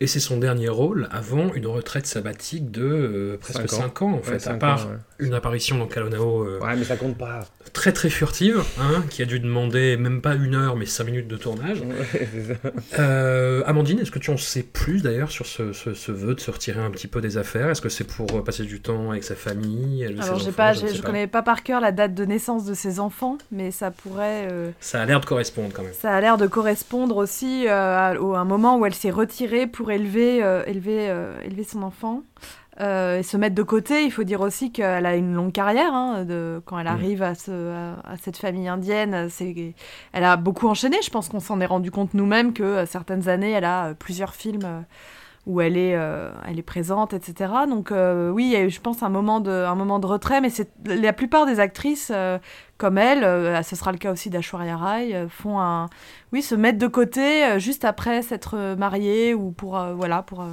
Et 0.00 0.06
c'est 0.06 0.20
son 0.20 0.36
dernier 0.38 0.68
rôle 0.68 1.08
avant 1.10 1.52
une 1.54 1.66
retraite 1.66 2.06
sabbatique 2.06 2.70
de 2.70 2.82
euh, 2.84 3.36
presque 3.40 3.68
Cinq 3.68 3.72
ans. 3.72 3.82
5 3.82 4.02
ans, 4.02 4.12
en 4.14 4.22
fait, 4.22 4.32
Ouais, 4.32 4.48
à 4.48 4.54
part 4.54 4.86
ans, 4.86 4.90
ouais. 4.90 4.96
une 5.26 5.34
apparition 5.34 5.78
dans 5.78 5.86
Kalonao 5.86 6.42
euh, 6.44 6.58
Ouais, 6.60 6.76
mais 6.76 6.84
ça 6.84 6.96
compte 6.96 7.16
pas. 7.16 7.40
très 7.72 7.92
très 7.92 8.10
furtive, 8.10 8.62
hein, 8.80 9.02
qui 9.10 9.22
a 9.22 9.24
dû 9.24 9.40
demander 9.40 9.96
même 9.96 10.20
pas 10.20 10.34
une 10.34 10.54
heure 10.54 10.76
mais 10.76 10.86
5 10.86 11.04
minutes 11.04 11.28
de 11.28 11.36
tournage. 11.36 11.80
Ouais, 11.80 12.28
c'est 12.32 12.54
ça. 12.54 13.00
Euh, 13.02 13.62
Amandine, 13.66 13.98
est-ce 14.00 14.10
que 14.10 14.18
tu 14.18 14.30
en 14.30 14.36
sais 14.36 14.62
plus 14.62 15.02
d'ailleurs 15.02 15.30
sur 15.30 15.46
ce, 15.46 15.72
ce- 15.72 15.94
ce 15.94 16.12
vœu 16.12 16.34
de 16.34 16.40
se 16.40 16.50
retirer 16.50 16.80
un 16.80 16.90
petit 16.90 17.06
peu 17.08 17.20
des 17.20 17.38
affaires? 17.38 17.70
Est-ce 17.70 17.80
que 17.80 17.88
c'est 17.88 18.04
pour 18.04 18.44
passer 18.44 18.64
du 18.64 18.80
temps 18.80 19.10
avec 19.10 19.24
sa 19.24 19.34
famille 19.34 20.04
avec 20.04 20.16
ses 20.18 20.24
Alors, 20.28 20.38
j'ai 20.38 20.48
enfants 20.48 20.56
pas, 20.56 20.74
ne 20.74 20.88
je 20.88 21.02
connais 21.02 21.26
pas 21.26 21.42
par 21.42 21.62
cœur 21.62 21.80
la 21.80 21.92
date 21.92 22.14
de 22.14 22.24
naissance 22.24 22.64
de 22.64 22.74
ses 22.74 23.00
enfants, 23.00 23.38
mais 23.50 23.70
ça 23.70 23.90
pourrait. 23.90 24.48
euh, 24.50 24.70
Ça 24.80 25.00
a 25.00 25.06
l'air 25.06 25.20
de 25.20 25.26
correspondre 25.26 25.70
quand 25.72 25.82
même. 25.82 25.92
Ça 25.98 26.10
a 26.12 26.20
l'air 26.20 26.36
de 26.36 26.46
correspondre 26.46 27.16
aussi 27.16 27.66
euh, 27.68 27.70
à, 27.98 28.20
au- 28.20 28.34
un 28.34 28.44
moment 28.44 28.78
où 28.78 28.86
elle 28.86 28.94
s'est 28.94 29.10
retirée 29.10 29.61
pour 29.66 29.90
élever, 29.90 30.42
euh, 30.42 30.64
élever, 30.66 31.08
euh, 31.10 31.40
élever 31.44 31.64
son 31.64 31.82
enfant 31.82 32.22
euh, 32.80 33.18
et 33.18 33.22
se 33.22 33.36
mettre 33.36 33.54
de 33.54 33.62
côté. 33.62 34.04
Il 34.04 34.10
faut 34.10 34.24
dire 34.24 34.40
aussi 34.40 34.72
qu'elle 34.72 35.06
a 35.06 35.16
une 35.16 35.34
longue 35.34 35.52
carrière. 35.52 35.92
hein, 35.94 36.24
de, 36.24 36.62
quand 36.64 36.78
elle 36.78 36.86
arrive 36.86 37.22
à, 37.22 37.34
ce, 37.34 37.50
à, 37.72 38.12
à 38.12 38.16
cette 38.16 38.36
famille 38.36 38.68
indienne, 38.68 39.28
elle 40.12 40.24
a 40.24 40.36
beaucoup 40.36 40.68
enchaîné. 40.68 40.96
Je 41.02 41.10
pense 41.10 41.28
qu'on 41.28 41.40
s'en 41.40 41.60
est 41.60 41.66
rendu 41.66 41.90
compte 41.90 42.14
nous-mêmes 42.14 42.52
que 42.52 42.84
certaines 42.86 43.28
années, 43.28 43.50
elle 43.52 43.64
a 43.64 43.94
plusieurs 43.94 44.34
films. 44.34 44.84
où 45.46 45.60
elle 45.60 45.76
est, 45.76 45.96
euh, 45.96 46.30
elle 46.46 46.58
est 46.58 46.62
présente, 46.62 47.14
etc. 47.14 47.52
Donc 47.68 47.90
euh, 47.90 48.30
oui, 48.30 48.44
il 48.44 48.50
y 48.50 48.56
a 48.56 48.62
eu, 48.62 48.70
je 48.70 48.80
pense, 48.80 49.02
un 49.02 49.08
moment 49.08 49.40
de, 49.40 49.50
un 49.50 49.74
moment 49.74 49.98
de 49.98 50.06
retrait, 50.06 50.40
mais 50.40 50.50
c'est 50.50 50.70
la 50.86 51.12
plupart 51.12 51.46
des 51.46 51.58
actrices 51.58 52.12
euh, 52.14 52.38
comme 52.82 52.98
elle, 52.98 53.22
euh, 53.22 53.62
ce 53.62 53.76
sera 53.76 53.92
le 53.92 53.98
cas 53.98 54.10
aussi 54.10 54.28
d'Ashwarya 54.28 54.76
Rai, 54.76 55.14
euh, 55.14 55.28
font 55.28 55.60
un, 55.60 55.88
oui, 56.32 56.42
se 56.42 56.56
mettre 56.56 56.78
de 56.78 56.88
côté 56.88 57.44
euh, 57.44 57.58
juste 57.60 57.84
après 57.84 58.22
s'être 58.22 58.74
mariée 58.76 59.34
ou 59.34 59.52
pour, 59.52 59.78
voilà, 59.94 60.22
pour, 60.22 60.44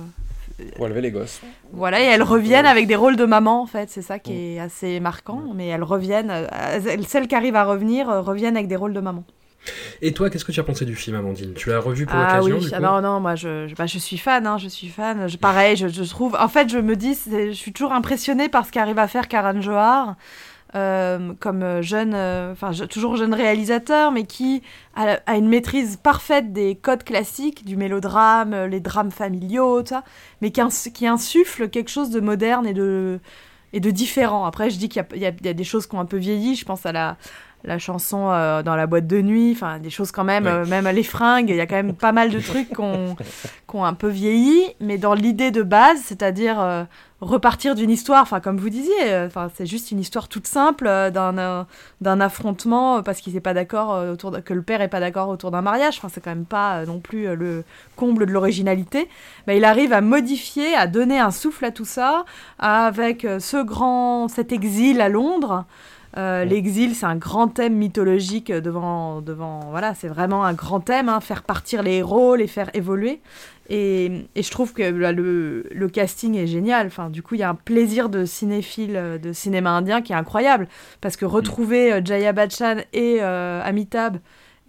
Pour 0.75 0.85
élever 0.85 1.01
les 1.01 1.09
gosses. 1.11 1.41
voilà, 1.73 1.99
et 2.01 2.05
elles 2.05 2.21
reviennent 2.21 2.67
avec 2.67 2.85
des 2.85 2.95
rôles 2.95 3.15
de 3.15 3.25
maman 3.25 3.63
en 3.63 3.65
fait, 3.65 3.89
c'est 3.89 4.03
ça 4.03 4.19
qui 4.19 4.33
est 4.33 4.59
assez 4.59 4.99
marquant, 4.99 5.41
mais 5.55 5.67
elles 5.69 5.83
reviennent, 5.83 6.29
elles- 6.29 7.07
celles 7.07 7.27
qui 7.27 7.33
arrivent 7.33 7.55
à 7.55 7.63
revenir 7.63 8.05
reviennent 8.07 8.57
avec 8.57 8.67
des 8.67 8.75
rôles 8.75 8.93
de 8.93 8.99
maman. 9.01 9.23
Et 10.01 10.13
toi, 10.13 10.29
qu'est-ce 10.29 10.45
que 10.45 10.53
tu 10.53 10.59
as 10.61 10.63
pensé 10.63 10.85
du 10.85 10.95
film, 10.95 11.17
Amandine? 11.17 11.53
Tu 11.53 11.69
l'as 11.69 11.79
revu 11.79 12.05
pour 12.05 12.15
Ah 12.17 12.37
l'occasion 12.37 12.55
oui, 12.55 12.61
du 12.63 12.69
coup? 12.69 12.75
ah 12.77 12.79
non, 12.79 13.01
non, 13.01 13.19
moi 13.19 13.35
je, 13.35 13.67
je, 13.67 13.75
bah, 13.75 13.87
je 13.87 13.99
suis 13.99 14.17
fan, 14.17 14.47
hein, 14.47 14.57
je 14.57 14.69
suis 14.69 14.87
fan. 14.87 15.27
Je, 15.27 15.35
pareil, 15.37 15.75
je, 15.75 15.89
je 15.89 16.03
trouve. 16.03 16.35
En 16.39 16.47
fait, 16.47 16.69
je 16.69 16.77
me 16.77 16.95
dis, 16.95 17.17
je 17.29 17.51
suis 17.51 17.73
toujours 17.73 17.91
impressionnée 17.91 18.47
par 18.47 18.65
ce 18.65 18.71
qu'arrive 18.71 18.97
à 18.99 19.07
faire 19.07 19.27
Karan 19.27 19.59
Johar. 19.61 20.15
Euh, 20.75 21.33
comme 21.39 21.63
euh, 21.63 21.81
jeune, 21.81 22.13
euh, 22.13 22.51
enfin 22.51 22.71
toujours 22.87 23.15
jeune 23.15 23.33
réalisateur, 23.33 24.11
mais 24.11 24.23
qui 24.23 24.61
a, 24.95 25.35
une 25.35 25.49
maîtrise 25.49 25.97
parfaite 25.97 26.53
des 26.53 26.75
codes 26.75 27.03
classiques, 27.03 27.65
du 27.65 27.75
mélodrame, 27.75 28.65
les 28.65 28.79
drames 28.79 29.11
familiaux, 29.11 29.81
tout 29.81 29.89
ça, 29.89 30.03
mais 30.41 30.51
qui, 30.51 30.61
ins- 30.61 30.91
qui 30.93 31.07
insuffle 31.07 31.69
quelque 31.69 31.89
chose 31.89 32.11
de 32.11 32.19
moderne 32.19 32.67
et 32.67 32.73
de, 32.73 33.19
et 33.73 33.79
de 33.79 33.91
différent. 33.91 34.45
Après, 34.45 34.69
je 34.69 34.77
dis 34.77 34.89
qu'il 34.89 35.03
y, 35.15 35.19
y 35.19 35.25
a 35.25 35.53
des 35.53 35.63
choses 35.63 35.87
qui 35.87 35.95
ont 35.95 35.99
un 35.99 36.05
peu 36.05 36.17
vieilli, 36.17 36.55
je 36.55 36.65
pense 36.65 36.85
à 36.85 36.91
la, 36.91 37.17
la 37.65 37.77
chanson 37.77 38.29
euh, 38.31 38.63
dans 38.63 38.75
la 38.75 38.87
boîte 38.87 39.05
de 39.07 39.21
nuit, 39.21 39.51
enfin 39.53 39.79
des 39.79 39.89
choses 39.89 40.11
quand 40.11 40.23
même, 40.23 40.45
Ouais. 40.45 40.51
euh, 40.51 40.65
même 40.65 40.87
les 40.87 41.03
fringues, 41.03 41.49
il 41.49 41.55
y 41.57 41.61
a 41.61 41.67
quand 41.67 41.75
même 41.75 41.93
pas 41.93 42.11
mal 42.13 42.29
de 42.29 42.39
trucs 42.39 42.69
qui 42.69 42.79
ont, 42.79 43.15
un 43.85 43.93
peu 43.93 44.07
vieilli, 44.07 44.61
mais 44.79 44.97
dans 44.97 45.13
l'idée 45.13 45.51
de 45.51 45.61
base, 45.61 45.99
c'est-à-dire 46.03 46.59
euh, 46.59 46.83
repartir 47.21 47.75
d'une 47.75 47.89
histoire, 47.89 48.21
enfin 48.21 48.39
comme 48.39 48.57
vous 48.57 48.69
disiez, 48.69 48.93
enfin 49.25 49.49
c'est 49.55 49.65
juste 49.65 49.91
une 49.91 49.99
histoire 49.99 50.29
toute 50.29 50.47
simple 50.47 50.85
d'un 51.13 51.67
d'un 51.99 52.21
affrontement 52.21 53.03
parce 53.03 53.19
qu'il 53.19 53.33
n'est 53.33 53.41
pas 53.41 53.53
d'accord 53.53 53.89
autour 54.09 54.31
de- 54.31 54.39
que 54.39 54.53
le 54.53 54.61
père 54.61 54.79
est 54.81 54.87
pas 54.87 55.01
d'accord 55.01 55.27
autour 55.27 55.51
d'un 55.51 55.61
mariage, 55.61 55.95
enfin 55.97 56.07
c'est 56.09 56.21
quand 56.21 56.29
même 56.29 56.45
pas 56.45 56.85
non 56.85 56.99
plus 56.99 57.35
le 57.35 57.65
comble 57.97 58.25
de 58.25 58.31
l'originalité. 58.31 59.09
Bah, 59.47 59.53
il 59.53 59.65
arrive 59.65 59.91
à 59.91 59.99
modifier, 59.99 60.75
à 60.75 60.87
donner 60.87 61.19
un 61.19 61.31
souffle 61.31 61.65
à 61.65 61.71
tout 61.71 61.83
ça 61.83 62.23
avec 62.57 63.27
ce 63.39 63.61
grand 63.63 64.29
cet 64.29 64.53
exil 64.53 65.01
à 65.01 65.09
Londres. 65.09 65.65
Euh, 66.17 66.43
L'exil, 66.43 66.95
c'est 66.95 67.05
un 67.05 67.15
grand 67.15 67.47
thème 67.47 67.75
mythologique 67.75 68.51
devant, 68.51 69.21
devant 69.21 69.59
voilà, 69.69 69.93
c'est 69.93 70.07
vraiment 70.07 70.43
un 70.43 70.53
grand 70.53 70.79
thème, 70.79 71.07
hein, 71.07 71.19
faire 71.19 71.43
partir 71.43 71.83
les 71.83 71.97
héros, 71.97 72.35
les 72.35 72.47
faire 72.47 72.69
évoluer. 72.73 73.21
Et, 73.69 74.25
et 74.35 74.41
je 74.41 74.49
trouve 74.49 74.73
que 74.73 74.81
là, 74.81 75.11
le, 75.11 75.67
le 75.71 75.89
casting 75.89 76.35
est 76.35 76.47
génial. 76.47 76.87
Enfin, 76.87 77.11
du 77.11 77.21
coup, 77.21 77.35
il 77.35 77.41
y 77.41 77.43
a 77.43 77.49
un 77.49 77.55
plaisir 77.55 78.09
de 78.09 78.25
cinéphile 78.25 78.95
euh, 78.95 79.17
de 79.19 79.31
cinéma 79.31 79.69
indien 79.69 80.01
qui 80.01 80.11
est 80.11 80.15
incroyable. 80.15 80.67
Parce 81.01 81.15
que 81.15 81.25
retrouver 81.25 81.93
euh, 81.93 82.01
Jaya 82.03 82.33
Bachchan 82.33 82.77
et 82.93 83.17
euh, 83.21 83.61
Amitabh, 83.63 84.17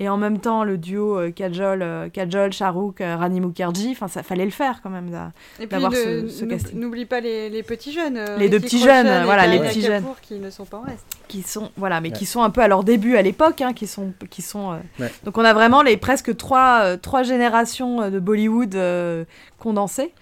et 0.00 0.08
en 0.08 0.16
même 0.16 0.38
temps 0.40 0.64
le 0.64 0.78
duo 0.78 1.18
euh, 1.18 1.30
Kajol, 1.30 1.82
euh, 1.82 2.08
Kajol, 2.08 2.52
Shahrukh, 2.52 3.00
euh, 3.02 3.16
Rani 3.16 3.40
Mukherjee, 3.40 3.90
enfin, 3.92 4.08
ça 4.08 4.22
fallait 4.24 4.46
le 4.46 4.50
faire 4.50 4.80
quand 4.82 4.90
même. 4.90 5.12
là. 5.12 5.30
Et 5.60 5.66
puis 5.66 5.68
d'avoir 5.68 5.92
ce- 5.92 6.26
ce 6.26 6.44
casting. 6.46 6.80
n'oublie 6.80 7.04
pas 7.04 7.20
les, 7.20 7.50
les 7.50 7.62
petits 7.62 7.92
jeunes. 7.92 8.16
euh, 8.16 8.36
Les 8.38 8.48
deux 8.48 8.58
petits 8.58 8.80
jeunes, 8.80 9.24
voilà, 9.24 9.46
les 9.46 9.60
petits 9.60 9.82
Kapoor 9.82 10.20
qui 10.22 10.38
ne 10.38 10.50
sont 10.50 10.64
pas 10.64 10.78
en 10.78 10.82
reste. 10.82 11.04
qui 11.28 11.42
sont 11.42 11.70
voilà 11.76 12.00
mais 12.00 12.08
Ouais. 12.08 12.14
qui 12.16 12.26
sont 12.26 12.42
un 12.42 12.50
peu 12.50 12.60
à 12.62 12.66
leur 12.68 12.82
début 12.82 13.16
à 13.16 13.22
l'époque 13.22 13.60
hein, 13.60 13.72
qui 13.72 13.86
sont 13.86 14.12
qui 14.30 14.42
sont 14.42 14.72
euh, 14.72 14.76
Ouais. 14.98 15.12
donc 15.24 15.38
on 15.38 15.44
a 15.44 15.52
vraiment 15.52 15.82
les 15.82 15.96
presque 15.96 16.36
trois 16.36 16.80
euh, 16.82 16.96
trois 16.96 17.22
générations 17.22 18.00
euh, 18.02 18.10
de 18.10 18.18
Bollywood 18.18 18.74
euh, 18.74 19.24
condensées 19.58 20.12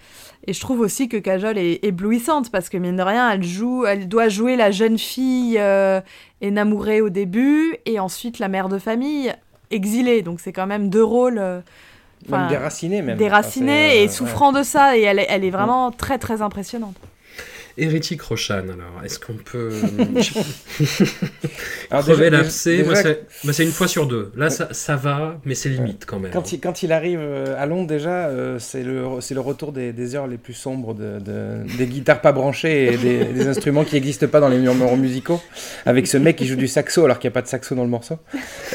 et 0.45 0.53
je 0.53 0.59
trouve 0.59 0.81
aussi 0.81 1.09
que 1.09 1.17
Kajol 1.17 1.57
est 1.57 1.83
éblouissante 1.83 2.51
parce 2.51 2.69
que 2.69 2.77
mine 2.77 2.95
de 2.97 3.01
rien 3.01 3.29
elle 3.31 3.43
joue 3.43 3.85
elle 3.85 4.07
doit 4.07 4.29
jouer 4.29 4.55
la 4.55 4.69
jeune 4.71 4.97
fille 4.99 5.57
euh, 5.57 5.99
énamourée 6.41 7.01
au 7.01 7.09
début 7.09 7.75
et 7.85 7.99
ensuite 7.99 8.39
la 8.39 8.47
mère 8.49 8.69
de 8.69 8.77
famille 8.77 9.33
exilée 9.71 10.21
donc 10.21 10.39
c'est 10.39 10.53
quand 10.53 10.67
même 10.67 10.89
deux 10.89 11.03
rôles 11.03 11.37
euh, 11.37 11.61
Même 13.01 13.17
déracinés 13.17 13.89
c'est, 13.91 13.99
euh, 13.99 14.03
et 14.03 14.07
souffrant 14.09 14.51
de 14.51 14.63
ça. 14.63 14.97
Et 14.97 15.01
elle 15.01 15.19
est, 15.19 15.27
elle 15.29 15.45
est 15.45 15.49
vraiment 15.49 15.91
très 15.91 16.17
très 16.17 16.41
impressionnante 16.41 16.95
Hérétique 17.79 18.21
Roshan, 18.21 18.63
alors, 18.63 19.01
est-ce 19.03 19.19
qu'on 19.19 19.33
peut 19.33 19.69
Alors, 21.91 22.03
crever 22.03 22.29
l'abcès 22.29 22.83
Moi, 22.83 22.95
c'est 22.95 23.25
bah, 23.43 23.53
une 23.59 23.71
fois 23.71 23.87
sur 23.87 24.05
deux. 24.07 24.31
Là, 24.35 24.49
ça, 24.49 24.67
ça 24.71 24.95
va, 24.95 25.39
mais 25.45 25.55
c'est 25.55 25.69
limite 25.69 26.05
quand 26.05 26.19
même. 26.19 26.31
Quand 26.31 26.51
il, 26.51 26.59
quand 26.59 26.83
il 26.83 26.91
arrive 26.91 27.19
euh, 27.21 27.55
à 27.57 27.65
Londres, 27.65 27.87
déjà, 27.87 28.27
euh, 28.27 28.59
c'est 28.59 28.83
le, 28.83 29.05
retour 29.39 29.71
des, 29.71 29.93
des 29.93 30.15
heures 30.15 30.27
les 30.27 30.37
plus 30.37 30.53
sombres 30.53 30.93
de, 30.93 31.19
de- 31.19 31.77
des 31.77 31.85
guitares 31.87 32.21
pas 32.21 32.31
branchées 32.31 32.93
et 32.93 32.97
des, 32.97 33.25
des 33.33 33.47
instruments 33.47 33.83
qui 33.83 33.95
n'existent 33.95 34.27
pas 34.27 34.39
dans 34.39 34.49
les 34.49 34.57
numéros 34.59 34.95
musicaux, 34.97 35.41
avec 35.85 36.07
ce 36.07 36.17
mec 36.17 36.35
qui 36.35 36.45
joue 36.45 36.55
du 36.55 36.67
saxo 36.67 37.05
alors 37.05 37.19
qu'il 37.19 37.27
n'y 37.29 37.33
a 37.33 37.35
pas 37.35 37.41
de 37.41 37.47
saxo 37.47 37.75
dans 37.75 37.83
le 37.83 37.89
morceau. 37.89 38.17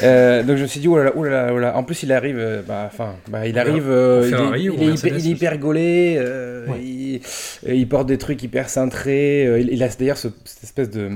Euh, 0.03 0.43
donc 0.43 0.57
je 0.57 0.63
me 0.63 0.67
suis 0.67 0.79
dit, 0.79 0.87
là, 0.87 1.11
oh 1.15 1.23
là. 1.23 1.77
En 1.77 1.83
plus, 1.83 2.03
il 2.03 2.11
arrive, 2.11 2.37
euh, 2.39 2.61
bah, 2.67 2.89
enfin, 2.91 3.15
bah, 3.29 3.47
il 3.47 3.57
arrive, 3.59 3.85
euh, 3.89 4.29
il, 4.57 4.59
est, 4.67 4.73
il 4.73 4.83
est 4.83 4.93
hyper, 4.93 5.17
il 5.17 5.27
est 5.27 5.29
hyper 5.29 5.57
gaulé, 5.57 6.15
euh, 6.17 6.65
Ouais. 6.65 6.81
il, 6.83 7.21
il 7.67 7.87
porte 7.87 8.07
des 8.07 8.17
trucs 8.17 8.41
hyper 8.41 8.69
cintrés, 8.69 8.94
euh, 9.05 9.59
il, 9.59 9.69
il 9.73 9.83
a 9.83 9.87
d'ailleurs 9.89 10.17
ce- 10.17 10.27
cette 10.45 10.63
espèce 10.63 10.89
de, 10.89 11.09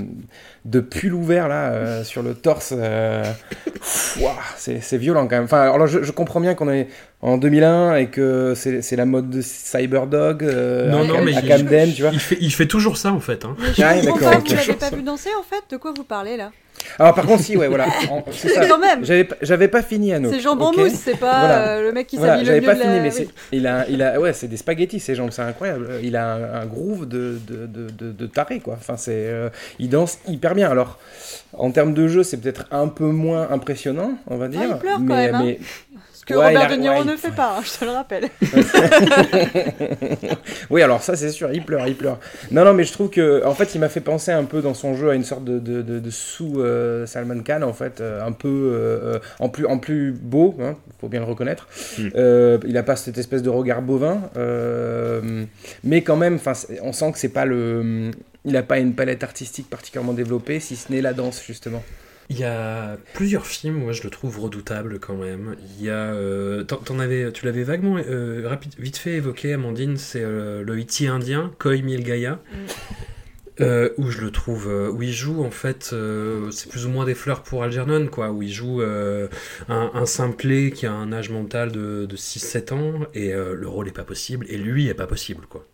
de 0.65 0.79
pull 0.79 1.13
ouvert 1.13 1.47
là 1.47 1.71
euh, 1.71 2.03
sur 2.03 2.21
le 2.23 2.33
torse. 2.33 2.73
euh, 2.77 3.23
c'est 4.57 4.97
violent 4.97 5.27
quand 5.27 5.35
même. 5.35 5.45
Enfin, 5.45 5.61
alors 5.71 5.87
je, 5.87 6.03
je 6.03 6.11
comprends 6.11 6.39
bien 6.39 6.55
qu'on 6.55 6.69
est 6.69 6.87
en 7.21 7.37
2001 7.37 7.95
et 7.95 8.07
que 8.07 8.53
c'est 8.55 8.95
la 8.95 9.05
mode 9.05 9.29
de 9.29 9.41
Cyberdog 9.41 10.43
euh, 10.43 10.89
Non, 10.89 11.01
à, 11.01 11.05
non, 11.05 11.21
mais 11.23 11.35
à 11.35 11.41
il- 11.41 11.47
Camden, 11.47 11.93
tu 11.93 12.01
vois. 12.01 12.11
Il 12.13 12.19
fait, 12.19 12.37
il 12.41 12.53
fait 12.53 12.65
toujours 12.67 12.97
ça 12.97 13.11
en 13.11 13.19
fait. 13.19 13.45
Hein. 13.45 13.55
Mais 13.59 13.73
je 13.73 13.81
Ah, 13.83 13.93
comprends 13.95 14.31
pas, 14.31 14.37
vous 14.39 14.55
l'avez 14.55 14.73
pas 14.73 14.89
vu 14.89 15.01
danser 15.03 15.29
en 15.39 15.43
fait 15.43 15.63
De 15.71 15.77
quoi 15.77 15.93
vous 15.95 16.03
parlez 16.03 16.37
là? 16.37 16.51
Alors 16.97 17.13
par 17.13 17.25
contre, 17.25 17.43
si, 17.43 17.55
ouais, 17.57 17.67
voilà. 17.67 17.85
c'est. 18.31 18.67
Quand 18.67 18.79
même 18.79 19.03
J'avais 19.05 19.23
pas- 19.25 19.35
J'avais 19.41 19.67
pas 19.67 19.81
fini 19.83 20.13
à 20.13 20.19
nous. 20.19 20.31
C'est 20.31 20.39
jambon 20.39 20.71
mousse, 20.75 20.93
c'est 20.93 21.17
pas 21.19 21.39
Voilà. 21.39 21.67
euh, 21.69 21.81
le 21.83 21.91
mec 21.91 22.07
qui 22.07 22.17
Voilà, 22.17 22.33
s'habille 22.33 22.45
le 22.47 22.53
j'avais 22.55 22.61
mieux 22.61 22.65
pas 22.67 22.73
de 22.75 22.79
la... 22.79 22.85
fini, 22.85 22.99
mais 23.01 23.13
oui. 23.19 23.29
il 23.51 23.67
a, 23.67 23.85
il 23.89 24.01
a, 24.03 24.19
ouais, 24.19 24.33
c'est 24.33 24.47
des 24.47 24.57
spaghettis 24.57 24.99
ces 24.99 25.15
jambes, 25.15 25.29
c'est 25.31 25.41
incroyable. 25.41 25.89
Il 26.03 26.15
a 26.15 26.33
un, 26.33 26.61
un 26.61 26.65
groove 26.65 27.07
de, 27.07 27.37
de, 27.47 27.65
de, 27.67 27.89
de, 27.89 28.11
de 28.11 28.25
taré, 28.27 28.59
quoi. 28.59 28.75
Enfin, 28.79 28.97
c'est, 28.97 29.11
euh, 29.13 29.49
il 29.79 29.89
danse 29.89 30.19
hyper 30.27 30.55
bien. 30.55 30.69
Alors, 30.69 30.97
en 31.53 31.71
termes 31.71 31.93
de 31.93 32.07
jeu, 32.07 32.23
c'est 32.23 32.37
peut-être 32.37 32.65
un 32.71 32.87
peu 32.87 33.05
moins 33.05 33.49
impressionnant, 33.51 34.13
on 34.27 34.37
va 34.37 34.47
dire. 34.47 34.61
Ah, 34.63 34.67
il 34.75 34.77
pleure 34.79 34.97
quand 34.97 35.03
même, 35.15 35.35
hein. 35.35 35.41
mais 35.43 35.59
que 36.29 36.33
Ouais, 36.35 36.45
Robert 36.47 36.69
il 36.69 36.73
a- 36.73 36.75
De 36.77 36.81
Niro 36.81 36.95
ouais, 36.99 37.05
ne 37.05 37.11
il- 37.13 37.17
fait 37.17 37.31
pas, 37.35 37.57
hein, 37.57 37.61
je 37.63 37.79
te 37.79 37.85
le 37.85 37.91
rappelle. 37.91 38.29
oui, 40.69 40.81
alors 40.81 41.01
ça, 41.03 41.15
c'est 41.15 41.31
sûr, 41.31 41.51
il 41.51 41.63
pleure, 41.63 41.87
il 41.87 41.95
pleure. 41.95 42.19
Non, 42.51 42.63
non, 42.65 42.73
mais 42.73 42.83
je 42.83 42.93
trouve 42.93 43.09
que, 43.09 43.45
en 43.45 43.53
fait, 43.53 43.75
il 43.75 43.79
m'a 43.79 43.89
fait 43.89 44.01
penser 44.01 44.31
un 44.31 44.43
peu 44.45 44.61
dans 44.61 44.73
son 44.73 44.95
jeu 44.95 45.09
à 45.09 45.15
une 45.15 45.23
sorte 45.23 45.43
de, 45.43 45.59
de, 45.59 45.81
de, 45.81 45.99
de 45.99 46.09
sous 46.09 46.59
euh, 46.61 47.05
Salman 47.05 47.41
Khan, 47.43 47.61
en 47.63 47.73
fait, 47.73 48.01
euh, 48.01 48.25
un 48.25 48.31
peu 48.31 48.71
euh, 48.73 49.19
en 49.39 49.49
plus, 49.49 49.65
en 49.65 49.77
plus 49.77 50.11
beau, 50.11 50.55
hein, 50.61 50.75
faut 51.01 51.07
bien 51.09 51.19
le 51.19 51.25
reconnaître. 51.25 51.67
Mm. 51.97 52.07
Euh, 52.15 52.57
il 52.67 52.77
a 52.77 52.83
pas 52.83 52.95
cette 52.95 53.17
espèce 53.17 53.41
de 53.43 53.49
regard 53.49 53.81
bovin, 53.81 54.21
euh, 54.37 55.43
mais 55.83 56.01
quand 56.01 56.17
même, 56.17 56.39
on 56.83 56.93
sent 56.93 57.11
que 57.11 57.17
c'est 57.19 57.29
pas 57.29 57.45
le, 57.45 58.11
il 58.45 58.55
a 58.57 58.63
pas 58.63 58.79
une 58.79 58.93
palette 58.93 59.23
artistique 59.23 59.69
particulièrement 59.69 60.13
développée, 60.13 60.59
si 60.59 60.75
ce 60.75 60.91
n'est 60.91 61.01
la 61.01 61.13
danse 61.13 61.41
justement. 61.45 61.83
Il 62.31 62.37
y 62.39 62.43
a 62.43 62.97
plusieurs 63.15 63.47
films, 63.47 63.75
moi 63.79 63.91
je 63.91 64.03
le 64.03 64.11
trouve 64.11 64.39
redoutable 64.39 64.99
quand 64.99 65.15
même. 65.15 65.55
Il 65.79 65.83
y 65.85 65.89
a, 65.89 66.13
euh, 66.13 66.63
t'en- 66.63 66.77
t'en 66.77 66.99
avais, 66.99 67.31
tu 67.31 67.45
l'avais 67.45 67.63
vaguement, 67.63 67.97
euh, 67.97 68.43
rapide, 68.47 68.73
vite 68.77 68.97
fait 68.97 69.13
évoqué, 69.13 69.53
Amandine, 69.53 69.97
c'est 69.97 70.21
euh, 70.21 70.63
le 70.63 70.79
Iti 70.79 71.07
indien, 71.07 71.51
Koi 71.57 71.77
Mil 71.81 72.03
Gaya, 72.03 72.39
euh, 73.61 73.89
où 73.97 74.09
je 74.11 74.21
le 74.21 74.29
trouve, 74.31 74.69
euh, 74.69 74.89
où 74.91 75.01
il 75.01 75.11
joue 75.11 75.43
en 75.43 75.49
fait, 75.51 75.89
euh, 75.91 76.49
c'est 76.51 76.69
plus 76.69 76.85
ou 76.85 76.89
moins 76.89 77.03
des 77.05 77.15
fleurs 77.15 77.41
pour 77.43 77.63
Algernon, 77.63 78.05
quoi, 78.07 78.29
où 78.31 78.41
il 78.43 78.51
joue 78.53 78.81
euh, 78.81 79.27
un, 79.67 79.89
un 79.95 80.05
simplet 80.05 80.71
qui 80.71 80.85
a 80.85 80.93
un 80.93 81.11
âge 81.11 81.29
mental 81.31 81.71
de, 81.71 82.05
de 82.05 82.15
6-7 82.15 82.71
ans, 82.73 83.07
et 83.15 83.33
euh, 83.33 83.55
le 83.55 83.67
rôle 83.67 83.87
est 83.87 83.91
pas 83.95 84.03
possible, 84.05 84.45
et 84.49 84.57
lui 84.57 84.87
est 84.87 84.93
pas 84.93 85.07
possible, 85.07 85.45
quoi. 85.49 85.65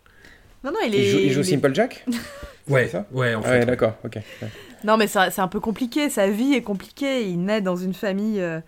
non 0.64 0.72
non 0.72 0.78
il 0.86 0.94
Il 0.94 1.00
est 1.00 1.04
joue, 1.04 1.18
il 1.18 1.32
joue 1.32 1.40
il 1.40 1.46
est- 1.48 1.50
Simple 1.50 1.74
Jack 1.74 2.06
Ouais, 2.68 2.88
ça 2.88 3.06
ouais, 3.12 3.34
en 3.36 3.42
Ah 3.44 3.48
fait. 3.48 3.58
ouais, 3.60 3.66
d'accord, 3.66 3.94
ok. 4.04 4.16
Ouais. 4.42 4.48
Non, 4.84 4.96
mais 4.96 5.06
c'est 5.08 5.38
un 5.40 5.48
peu 5.48 5.60
compliqué. 5.60 6.10
Sa 6.10 6.28
vie 6.28 6.54
est 6.54 6.62
compliquée. 6.62 7.28
Il 7.28 7.44
naît 7.44 7.60
dans 7.60 7.76
une 7.76 7.94
famille 7.94 8.40
euh, 8.40 8.60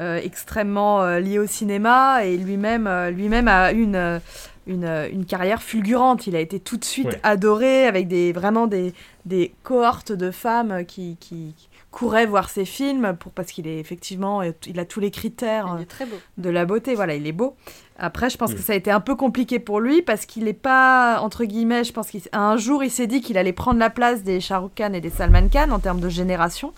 euh, 0.00 0.20
extrêmement 0.22 1.02
euh, 1.02 1.20
liée 1.20 1.38
au 1.38 1.46
cinéma 1.46 2.24
et 2.24 2.36
lui-même 2.36 2.88
lui-même 3.10 3.48
a 3.48 3.72
une, 3.72 4.20
une, 4.66 4.84
une 5.12 5.26
carrière 5.26 5.62
fulgurante. 5.62 6.26
Il 6.26 6.36
a 6.36 6.40
été 6.40 6.60
tout 6.60 6.76
de 6.76 6.84
suite 6.84 7.06
Ouais. 7.08 7.20
adoré 7.22 7.86
avec 7.86 8.08
des, 8.08 8.32
vraiment 8.32 8.66
des, 8.66 8.94
des 9.26 9.52
cohortes 9.62 10.12
de 10.12 10.30
femmes 10.30 10.84
qui, 10.86 11.16
qui 11.20 11.54
couraient 11.90 12.26
voir 12.26 12.50
ses 12.50 12.64
films 12.66 13.16
pour, 13.18 13.32
parce 13.32 13.50
qu'il 13.50 13.66
est 13.66 13.78
effectivement, 13.78 14.42
il 14.42 14.78
a 14.78 14.84
tous 14.84 15.00
les 15.00 15.10
critères 15.10 15.74
Il 15.78 15.82
est 15.82 15.86
très 15.86 16.04
beau. 16.06 16.16
de 16.36 16.50
la 16.50 16.64
beauté. 16.66 16.94
Voilà, 16.94 17.14
il 17.14 17.26
est 17.26 17.32
beau. 17.32 17.56
Après, 17.98 18.28
je 18.30 18.36
pense 18.36 18.52
Mm. 18.52 18.54
que 18.54 18.60
ça 18.60 18.72
a 18.74 18.76
été 18.76 18.90
un 18.90 19.00
peu 19.00 19.16
compliqué 19.16 19.58
pour 19.58 19.80
lui 19.80 20.02
parce 20.02 20.26
qu'il 20.26 20.44
n'est 20.44 20.52
pas, 20.52 21.18
entre 21.20 21.44
guillemets, 21.44 21.84
je 21.84 21.92
pense 21.92 22.10
qu'un 22.10 22.56
jour, 22.56 22.84
il 22.84 22.90
s'est 22.90 23.06
dit 23.06 23.20
qu'il 23.22 23.38
allait 23.38 23.52
prendre 23.54 23.78
la 23.80 23.90
place 23.90 24.22
des 24.22 24.38
Shah 24.40 24.58
Rukh 24.58 24.74
Khan 24.76 24.92
et 24.92 25.00
des 25.00 25.10
Salman 25.10 25.48
Khan 25.48 25.70
en 25.70 25.78
termes 25.78 26.00
de 26.00 26.08
génération. 26.08 26.72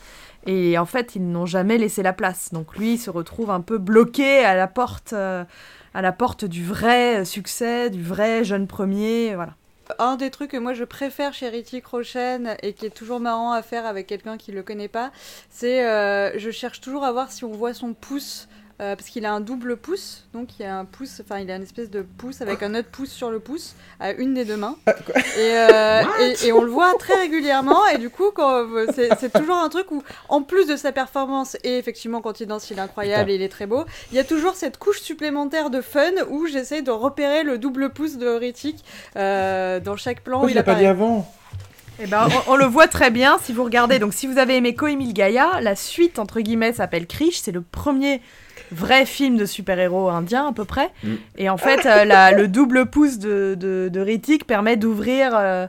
Et 0.46 0.78
en 0.78 0.86
fait, 0.86 1.16
ils 1.16 1.28
n'ont 1.30 1.44
jamais 1.44 1.76
laissé 1.76 2.02
la 2.02 2.12
place. 2.14 2.52
Donc 2.52 2.76
lui, 2.76 2.94
il 2.94 2.98
se 2.98 3.10
retrouve 3.10 3.50
un 3.50 3.60
peu 3.60 3.76
bloqué 3.78 4.44
à 4.44 4.54
la 4.54 4.68
porte, 4.68 5.12
euh, 5.12 5.44
à 5.92 6.00
la 6.02 6.12
porte 6.12 6.44
du 6.46 6.64
vrai 6.64 7.24
succès, 7.26 7.90
du 7.90 8.02
vrai 8.02 8.42
jeune 8.44 8.66
premier. 8.66 9.34
Voilà. 9.34 9.54
Un 9.98 10.16
des 10.16 10.30
trucs 10.30 10.50
que 10.50 10.56
moi 10.56 10.74
je 10.74 10.84
préfère 10.84 11.32
chez 11.32 11.48
Hrithik 11.48 11.86
Roshan 11.86 12.56
et 12.62 12.72
qui 12.72 12.86
est 12.86 12.90
toujours 12.90 13.20
marrant 13.20 13.52
à 13.52 13.62
faire 13.62 13.86
avec 13.86 14.06
quelqu'un 14.06 14.36
qui 14.36 14.52
le 14.52 14.62
connaît 14.62 14.88
pas, 14.88 15.10
c'est 15.50 15.84
euh, 15.84 16.38
je 16.38 16.50
cherche 16.50 16.80
toujours 16.80 17.04
à 17.04 17.12
voir 17.12 17.30
si 17.32 17.44
on 17.44 17.52
voit 17.52 17.74
son 17.74 17.94
pouce. 17.94 18.48
Euh, 18.80 18.96
parce 18.96 19.08
qu'il 19.10 19.26
a 19.26 19.32
un 19.32 19.40
double 19.40 19.76
pouce, 19.76 20.24
donc 20.32 20.58
il 20.58 20.62
y 20.62 20.64
a 20.64 20.78
un 20.78 20.84
pouce, 20.84 21.20
enfin 21.22 21.38
il 21.38 21.50
a 21.50 21.56
une 21.56 21.62
espèce 21.62 21.90
de 21.90 22.00
pouce 22.00 22.40
avec 22.40 22.62
un 22.62 22.74
autre 22.74 22.88
pouce 22.88 23.10
sur 23.10 23.30
le 23.30 23.38
pouce, 23.38 23.74
à 24.00 24.12
une 24.12 24.32
des 24.34 24.44
deux 24.44 24.56
mains. 24.56 24.76
Et, 24.86 24.92
euh, 25.38 26.02
et, 26.20 26.46
et 26.46 26.52
on 26.52 26.62
le 26.62 26.70
voit 26.70 26.94
très 26.98 27.14
régulièrement, 27.14 27.86
et 27.88 27.98
du 27.98 28.08
coup, 28.10 28.30
c'est 28.94 29.32
toujours 29.32 29.56
un 29.56 29.68
truc 29.68 29.90
où, 29.90 30.02
en 30.28 30.42
plus 30.42 30.66
de 30.66 30.76
sa 30.76 30.92
performance, 30.92 31.56
et 31.62 31.78
effectivement 31.78 32.20
quand 32.20 32.40
il 32.40 32.46
danse 32.46 32.70
il 32.70 32.78
est 32.78 32.80
incroyable 32.80 33.24
Putain. 33.24 33.32
et 33.32 33.36
il 33.36 33.42
est 33.42 33.48
très 33.48 33.66
beau, 33.66 33.84
il 34.12 34.16
y 34.16 34.20
a 34.20 34.24
toujours 34.24 34.54
cette 34.54 34.78
couche 34.78 35.00
supplémentaire 35.00 35.70
de 35.70 35.80
fun 35.80 36.00
où 36.30 36.46
j'essaie 36.46 36.82
de 36.82 36.90
repérer 36.90 37.42
le 37.42 37.58
double 37.58 37.90
pouce 37.90 38.16
de 38.16 38.26
Hrithik 38.28 38.84
euh, 39.16 39.78
dans 39.80 39.96
chaque 39.96 40.22
plan. 40.22 40.40
Oh, 40.42 40.46
où 40.46 40.48
il 40.48 40.54
l'a 40.54 40.62
pas 40.62 40.74
dit 40.74 40.86
apparaît. 40.86 41.04
avant 41.04 41.30
Eh 42.00 42.06
ben, 42.06 42.28
on, 42.48 42.52
on 42.52 42.56
le 42.56 42.64
voit 42.64 42.88
très 42.88 43.10
bien 43.10 43.38
si 43.42 43.52
vous 43.52 43.64
regardez. 43.64 43.98
Donc, 43.98 44.14
si 44.14 44.26
vous 44.26 44.38
avez 44.38 44.56
aimé 44.56 44.74
Koimil 44.74 45.12
Gaia, 45.12 45.60
la 45.60 45.76
suite, 45.76 46.18
entre 46.18 46.40
guillemets, 46.40 46.72
s'appelle 46.72 47.06
Krish. 47.06 47.40
C'est 47.40 47.52
le 47.52 47.60
premier 47.60 48.22
vrai 48.72 49.06
film 49.06 49.36
de 49.36 49.44
super-héros 49.46 50.08
indien, 50.08 50.48
à 50.48 50.52
peu 50.52 50.64
près. 50.64 50.90
Mm. 51.04 51.14
Et 51.38 51.48
en 51.50 51.56
fait, 51.56 51.86
euh, 51.86 52.04
la- 52.04 52.32
le 52.32 52.48
double 52.48 52.86
pouce 52.86 53.18
de, 53.18 53.56
de, 53.58 53.88
permet 54.44 54.76
d'ouvrir. 54.76 55.32
euh, 55.34 55.66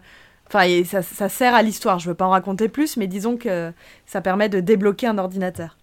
Enfin, 0.47 0.63
et 0.65 0.83
ça, 0.83 1.01
ça 1.01 1.29
sert 1.29 1.55
à 1.55 1.61
l'histoire. 1.61 1.99
Je 1.99 2.09
veux 2.09 2.13
pas 2.13 2.25
en 2.25 2.31
raconter 2.31 2.67
plus, 2.67 2.97
mais 2.97 3.07
disons 3.07 3.37
que 3.37 3.71
ça 4.05 4.19
permet 4.19 4.49
de 4.49 4.59
débloquer 4.59 5.07
un 5.07 5.17
ordinateur. 5.17 5.77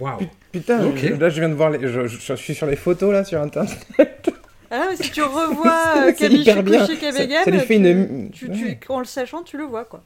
Waouh. 0.00 0.20
Putain, 0.50 0.86
Ok. 0.86 0.96
je- 0.96 1.14
là 1.14 1.28
je 1.28 1.40
viens 1.40 1.48
de 1.50 1.54
voir, 1.54 1.68
les, 1.70 1.80
je, 1.86 2.06
je- 2.06 2.18
je 2.18 2.34
suis 2.34 2.54
sur 2.54 2.66
les 2.66 2.76
photos 2.76 3.12
là 3.12 3.22
sur 3.24 3.38
internet. 3.42 4.30
Ah, 4.70 4.86
mais 4.88 4.96
si 4.96 5.10
tu 5.10 5.20
revois 5.22 5.74
euh, 6.06 6.12
C'est 6.16 6.32
hyper 6.32 6.62
bien. 6.62 6.78
Kabishikushi 6.78 7.12
Ça, 7.12 7.18
Kabegam, 7.18 7.44
ça 7.44 7.50
lui 7.50 7.58
fait 7.60 7.66
tu- 7.66 7.74
une. 7.90 8.30
tu, 8.30 8.50
tu, 8.50 8.64
Ouais. 8.64 8.80
en 8.88 9.00
le 9.00 9.04
sachant, 9.04 9.42
tu 9.42 9.58
le 9.58 9.64
vois 9.64 9.84
quoi. 9.84 10.02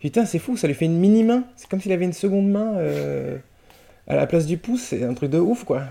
Putain, 0.00 0.24
c'est 0.26 0.40
fou, 0.40 0.56
ça 0.56 0.66
lui 0.66 0.74
fait 0.74 0.86
une 0.86 0.98
mini 0.98 1.22
main. 1.22 1.44
C'est 1.54 1.68
comme 1.68 1.80
s'il 1.80 1.92
avait 1.92 2.04
une 2.04 2.12
seconde 2.12 2.48
main 2.50 2.72
euh, 2.78 3.36
à 4.08 4.16
la 4.16 4.26
place 4.26 4.46
du 4.46 4.58
pouce. 4.58 4.82
C'est 4.82 5.04
un 5.04 5.14
truc 5.14 5.30
de 5.30 5.38
ouf 5.38 5.64
quoi. 5.64 5.82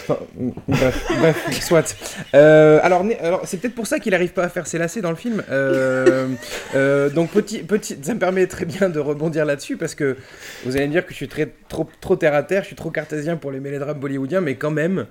Enfin, 0.00 0.18
bref, 0.68 1.06
bref, 1.18 1.60
soit. 1.60 1.96
Euh, 2.34 2.80
alors, 2.82 3.04
c'est 3.44 3.58
peut-être 3.58 3.74
pour 3.74 3.86
ça 3.86 3.98
qu'il 3.98 4.14
arrive 4.14 4.32
pas 4.32 4.44
à 4.44 4.48
faire 4.48 4.66
ses 4.66 4.78
lacets 4.78 5.00
dans 5.00 5.10
le 5.10 5.16
film. 5.16 5.42
Euh, 5.50 6.28
euh, 6.74 7.10
donc 7.10 7.30
petit, 7.30 7.62
petit, 7.62 7.98
ça 8.02 8.14
me 8.14 8.18
permet 8.18 8.46
très 8.46 8.64
bien 8.64 8.88
de 8.88 8.98
rebondir 8.98 9.44
là-dessus 9.44 9.76
parce 9.76 9.94
que 9.94 10.16
vous 10.64 10.76
allez 10.76 10.86
me 10.86 10.92
dire 10.92 11.04
que 11.04 11.12
je 11.12 11.16
suis 11.16 11.28
très, 11.28 11.52
trop, 11.68 11.88
trop 12.00 12.16
terre 12.16 12.34
à 12.34 12.42
terre, 12.42 12.62
je 12.62 12.68
suis 12.68 12.76
trop 12.76 12.90
cartésien 12.90 13.36
pour 13.36 13.52
les 13.52 13.60
mélodrames 13.60 13.98
bollywoodiens, 14.00 14.40
mais 14.40 14.56
quand 14.56 14.70
même. 14.70 15.06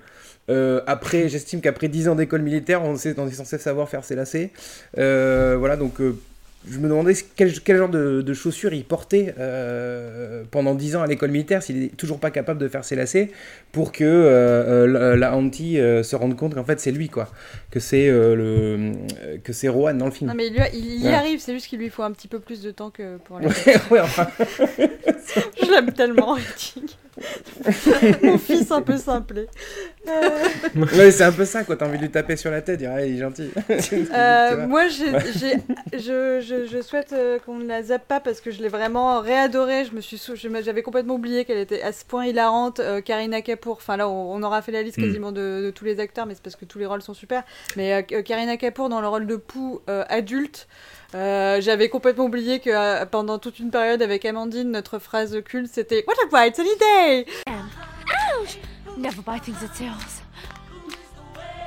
euh, 0.50 0.82
après, 0.88 1.30
j'estime 1.30 1.62
qu'après 1.62 1.88
10 1.88 2.10
ans 2.10 2.16
d'école 2.16 2.42
militaire, 2.42 2.84
on, 2.84 2.96
sait, 2.98 3.14
on 3.18 3.28
est 3.28 3.32
censé 3.32 3.58
savoir 3.58 3.88
faire 3.88 4.04
ses 4.04 4.16
lacets. 4.16 4.52
Euh, 4.98 5.56
voilà, 5.58 5.78
donc 5.78 6.02
euh, 6.02 6.18
je 6.70 6.78
me 6.78 6.88
demandais 6.88 7.14
quel, 7.36 7.52
quel 7.62 7.78
genre 7.78 7.90
de, 7.90 8.22
de 8.22 8.34
chaussures 8.34 8.74
il 8.74 8.84
portait 8.86 9.34
euh, 9.40 10.44
pendant 10.52 10.76
10 10.76 10.96
ans 10.98 11.02
à 11.02 11.08
l'école 11.08 11.32
militaire, 11.32 11.64
s'il 11.64 11.84
est 11.84 11.98
toujours 11.98 12.20
pas 12.20 12.30
capable 12.32 12.60
de 12.60 12.68
faire 12.68 12.84
ses 12.86 12.96
lacets, 12.96 13.32
pour 13.72 13.92
que 13.92 14.04
euh, 14.04 14.86
euh, 14.86 14.88
la, 14.88 15.16
la 15.16 15.36
auntie 15.36 15.80
euh, 15.80 16.04
se 16.04 16.16
rende 16.16 16.36
compte 16.36 16.54
qu'en 16.56 16.64
fait 16.64 16.80
c'est 16.80 16.92
lui, 16.92 17.10
quoi. 17.10 17.30
Que 17.72 17.80
c'est 17.80 18.08
le 18.10 18.92
que 19.44 19.54
c'est 19.54 19.70
Rohan 19.70 19.96
dans 19.96 20.06
le 20.06 20.12
film. 20.12 20.30
Non, 20.30 20.36
mais 20.36 20.50
lui, 20.50 20.60
il 20.74 21.02
y 21.04 21.08
Ouais. 21.08 21.14
arrive, 21.14 21.40
c'est 21.40 21.54
juste 21.54 21.68
qu'il 21.68 21.80
lui 21.80 21.90
faut 21.90 22.04
un 22.04 22.12
petit 22.12 22.28
peu 22.28 22.40
plus 22.40 22.62
de 22.62 22.72
temps 22.72 22.90
que 22.92 23.18
pour 23.18 23.38
aller. 23.38 23.48
ouais, 23.90 24.00
enfin, 24.00 24.28
Je 24.80 25.72
l'aime 25.72 25.92
tellement. 25.94 26.38
Mon 28.24 28.38
fils 28.38 28.72
un 28.72 28.82
peu 28.82 28.98
simplé. 28.98 29.48
Euh, 30.08 30.40
ouais, 30.98 31.12
c'est 31.12 31.24
un 31.24 31.32
peu 31.32 31.46
ça, 31.46 31.64
quoi. 31.64 31.76
T'as 31.76 31.88
envie 31.88 31.98
de 31.98 32.04
lui 32.04 32.10
taper 32.12 32.36
sur 32.36 32.50
la 32.52 32.62
tête, 32.62 32.80
dire, 32.80 32.92
ah, 32.94 33.06
il 33.06 33.16
est 33.16 33.20
gentil. 33.20 33.52
Euh, 34.14 34.68
moi, 34.68 34.88
j'ai, 34.88 35.12
j'ai- 35.38 35.58
je, 36.00 36.40
je, 36.42 36.66
je 36.72 36.82
souhaite 36.82 37.14
euh, 37.14 37.40
qu'on 37.40 37.56
ne 37.56 37.66
la 37.68 37.84
zappe 37.84 38.08
pas 38.08 38.20
parce 38.20 38.42
que 38.42 38.52
je 38.52 38.62
l'ai 38.62 38.68
vraiment 38.68 39.20
réadorée. 39.22 39.86
Je 39.86 39.94
me 39.96 40.02
suis, 40.02 40.18
sou- 40.18 40.36
je 40.36 40.48
m'a- 40.48 40.62
j'avais 40.62 40.82
complètement 40.82 41.16
oublié 41.16 41.46
qu'elle 41.46 41.58
était 41.60 41.82
à 41.82 41.92
ce 41.92 42.04
point 42.06 42.26
hilarante. 42.26 42.80
Euh, 42.80 43.02
Karina 43.02 43.42
Kapoor. 43.42 43.78
Enfin 43.78 43.98
là, 43.98 44.08
on, 44.10 44.34
on 44.34 44.44
aura 44.44 44.62
fait 44.62 44.72
la 44.72 44.82
liste 44.82 44.98
Mm. 44.98 45.04
quasiment 45.04 45.32
de, 45.32 45.64
de 45.66 45.72
tous 45.72 45.86
les 45.86 46.00
acteurs, 46.00 46.26
mais 46.26 46.34
c'est 46.36 46.44
parce 46.44 46.56
que 46.56 46.66
tous 46.66 46.80
les 46.80 46.86
rôles 46.86 47.02
sont 47.02 47.14
super. 47.14 47.44
Mais 47.76 47.94
euh, 48.12 48.22
Karina 48.22 48.58
Kapoor 48.58 48.90
dans 48.90 49.02
le 49.02 49.08
rôle 49.08 49.28
de 49.28 49.40
euh, 49.90 50.04
adulte. 50.10 50.68
Euh, 51.14 51.60
j'avais 51.62 51.90
complètement 51.90 52.26
oublié 52.26 52.60
que 52.60 52.70
euh, 52.70 53.06
pendant 53.06 53.38
toute 53.40 53.60
une 53.60 53.70
période 53.72 54.02
avec 54.02 54.24
Amandine, 54.26 54.72
notre 54.72 55.00
phrase 55.00 55.38
culte 55.44 55.70
c'était 55.74 56.04
What 56.08 56.16
a 56.24 56.28
bright 56.30 56.56
sunny 56.56 56.70
day! 56.80 57.26
Never 58.98 59.22
buy 59.26 59.40
things 59.40 59.56
at 59.64 59.74
sales. 59.76 60.22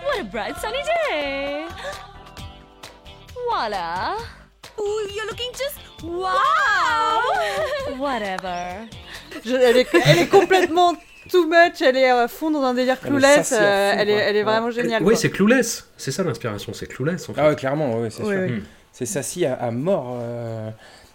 What 0.06 0.20
a 0.20 0.24
bright 0.24 0.56
sunny 0.60 0.78
day! 1.10 1.64
Voila! 3.50 4.14
Ooh, 4.78 5.08
you're 5.14 5.26
looking 5.26 5.50
just 5.52 5.78
wow! 6.02 7.98
Whatever. 7.98 8.86
Je- 9.44 9.54
elle, 9.54 9.76
est, 9.76 9.88
elle 10.06 10.18
est 10.18 10.26
complètement 10.28 10.94
too 11.30 11.46
much, 11.46 11.80
elle 11.80 11.96
est 11.96 12.08
à 12.10 12.28
fond 12.28 12.50
dans 12.50 12.62
un 12.62 12.74
délire 12.74 12.96
Elle 13.02 13.10
clueless, 13.10 13.48
sassy 13.48 13.54
à 13.54 13.62
euh, 13.62 13.94
elle, 13.98 14.10
est, 14.10 14.12
elle 14.12 14.36
est 14.36 14.38
Ouais. 14.40 14.44
vraiment 14.44 14.70
géniale. 14.70 15.02
Oui, 15.02 15.16
c'est 15.16 15.30
Clueless. 15.30 15.88
C'est 15.96 16.12
ça 16.12 16.22
l'inspiration, 16.22 16.72
c'est 16.72 16.86
Clueless 16.86 17.28
en 17.28 17.34
fait. 17.34 17.40
Ah 17.40 17.48
ouais, 17.48 17.56
clairement, 17.56 17.98
ouais, 18.00 18.10
c'est 18.10 18.22
Oui, 18.22 18.32
sûr. 18.34 18.42
oui. 18.42 18.50
Mm. 18.52 18.62
C'est 18.94 19.06
Sassy 19.06 19.44
à, 19.44 19.54
à 19.54 19.70
mort. 19.72 20.16
euh. 20.22 20.70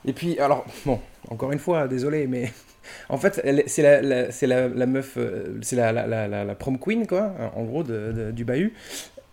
Et 0.05 0.13
puis, 0.13 0.37
alors, 0.39 0.65
bon, 0.85 0.99
encore 1.29 1.51
une 1.53 1.59
fois, 1.59 1.87
désolé, 1.87 2.27
mais 2.27 2.51
en 3.09 3.17
fait, 3.17 3.41
c'est 3.67 3.81
la, 3.81 4.01
la- 4.01 4.31
c'est 4.31 4.47
la, 4.47 4.67
la 4.67 4.85
meuf, 4.85 5.13
euh, 5.17 5.57
c'est 5.61 5.75
la, 5.77 5.91
la, 5.93 6.55
prom 6.55 6.77
queen, 6.77 7.07
quoi, 7.07 7.33
en 7.55 7.63
gros, 7.63 7.83
de, 7.83 8.11
de- 8.11 8.31
du 8.31 8.43
bahut. 8.45 8.73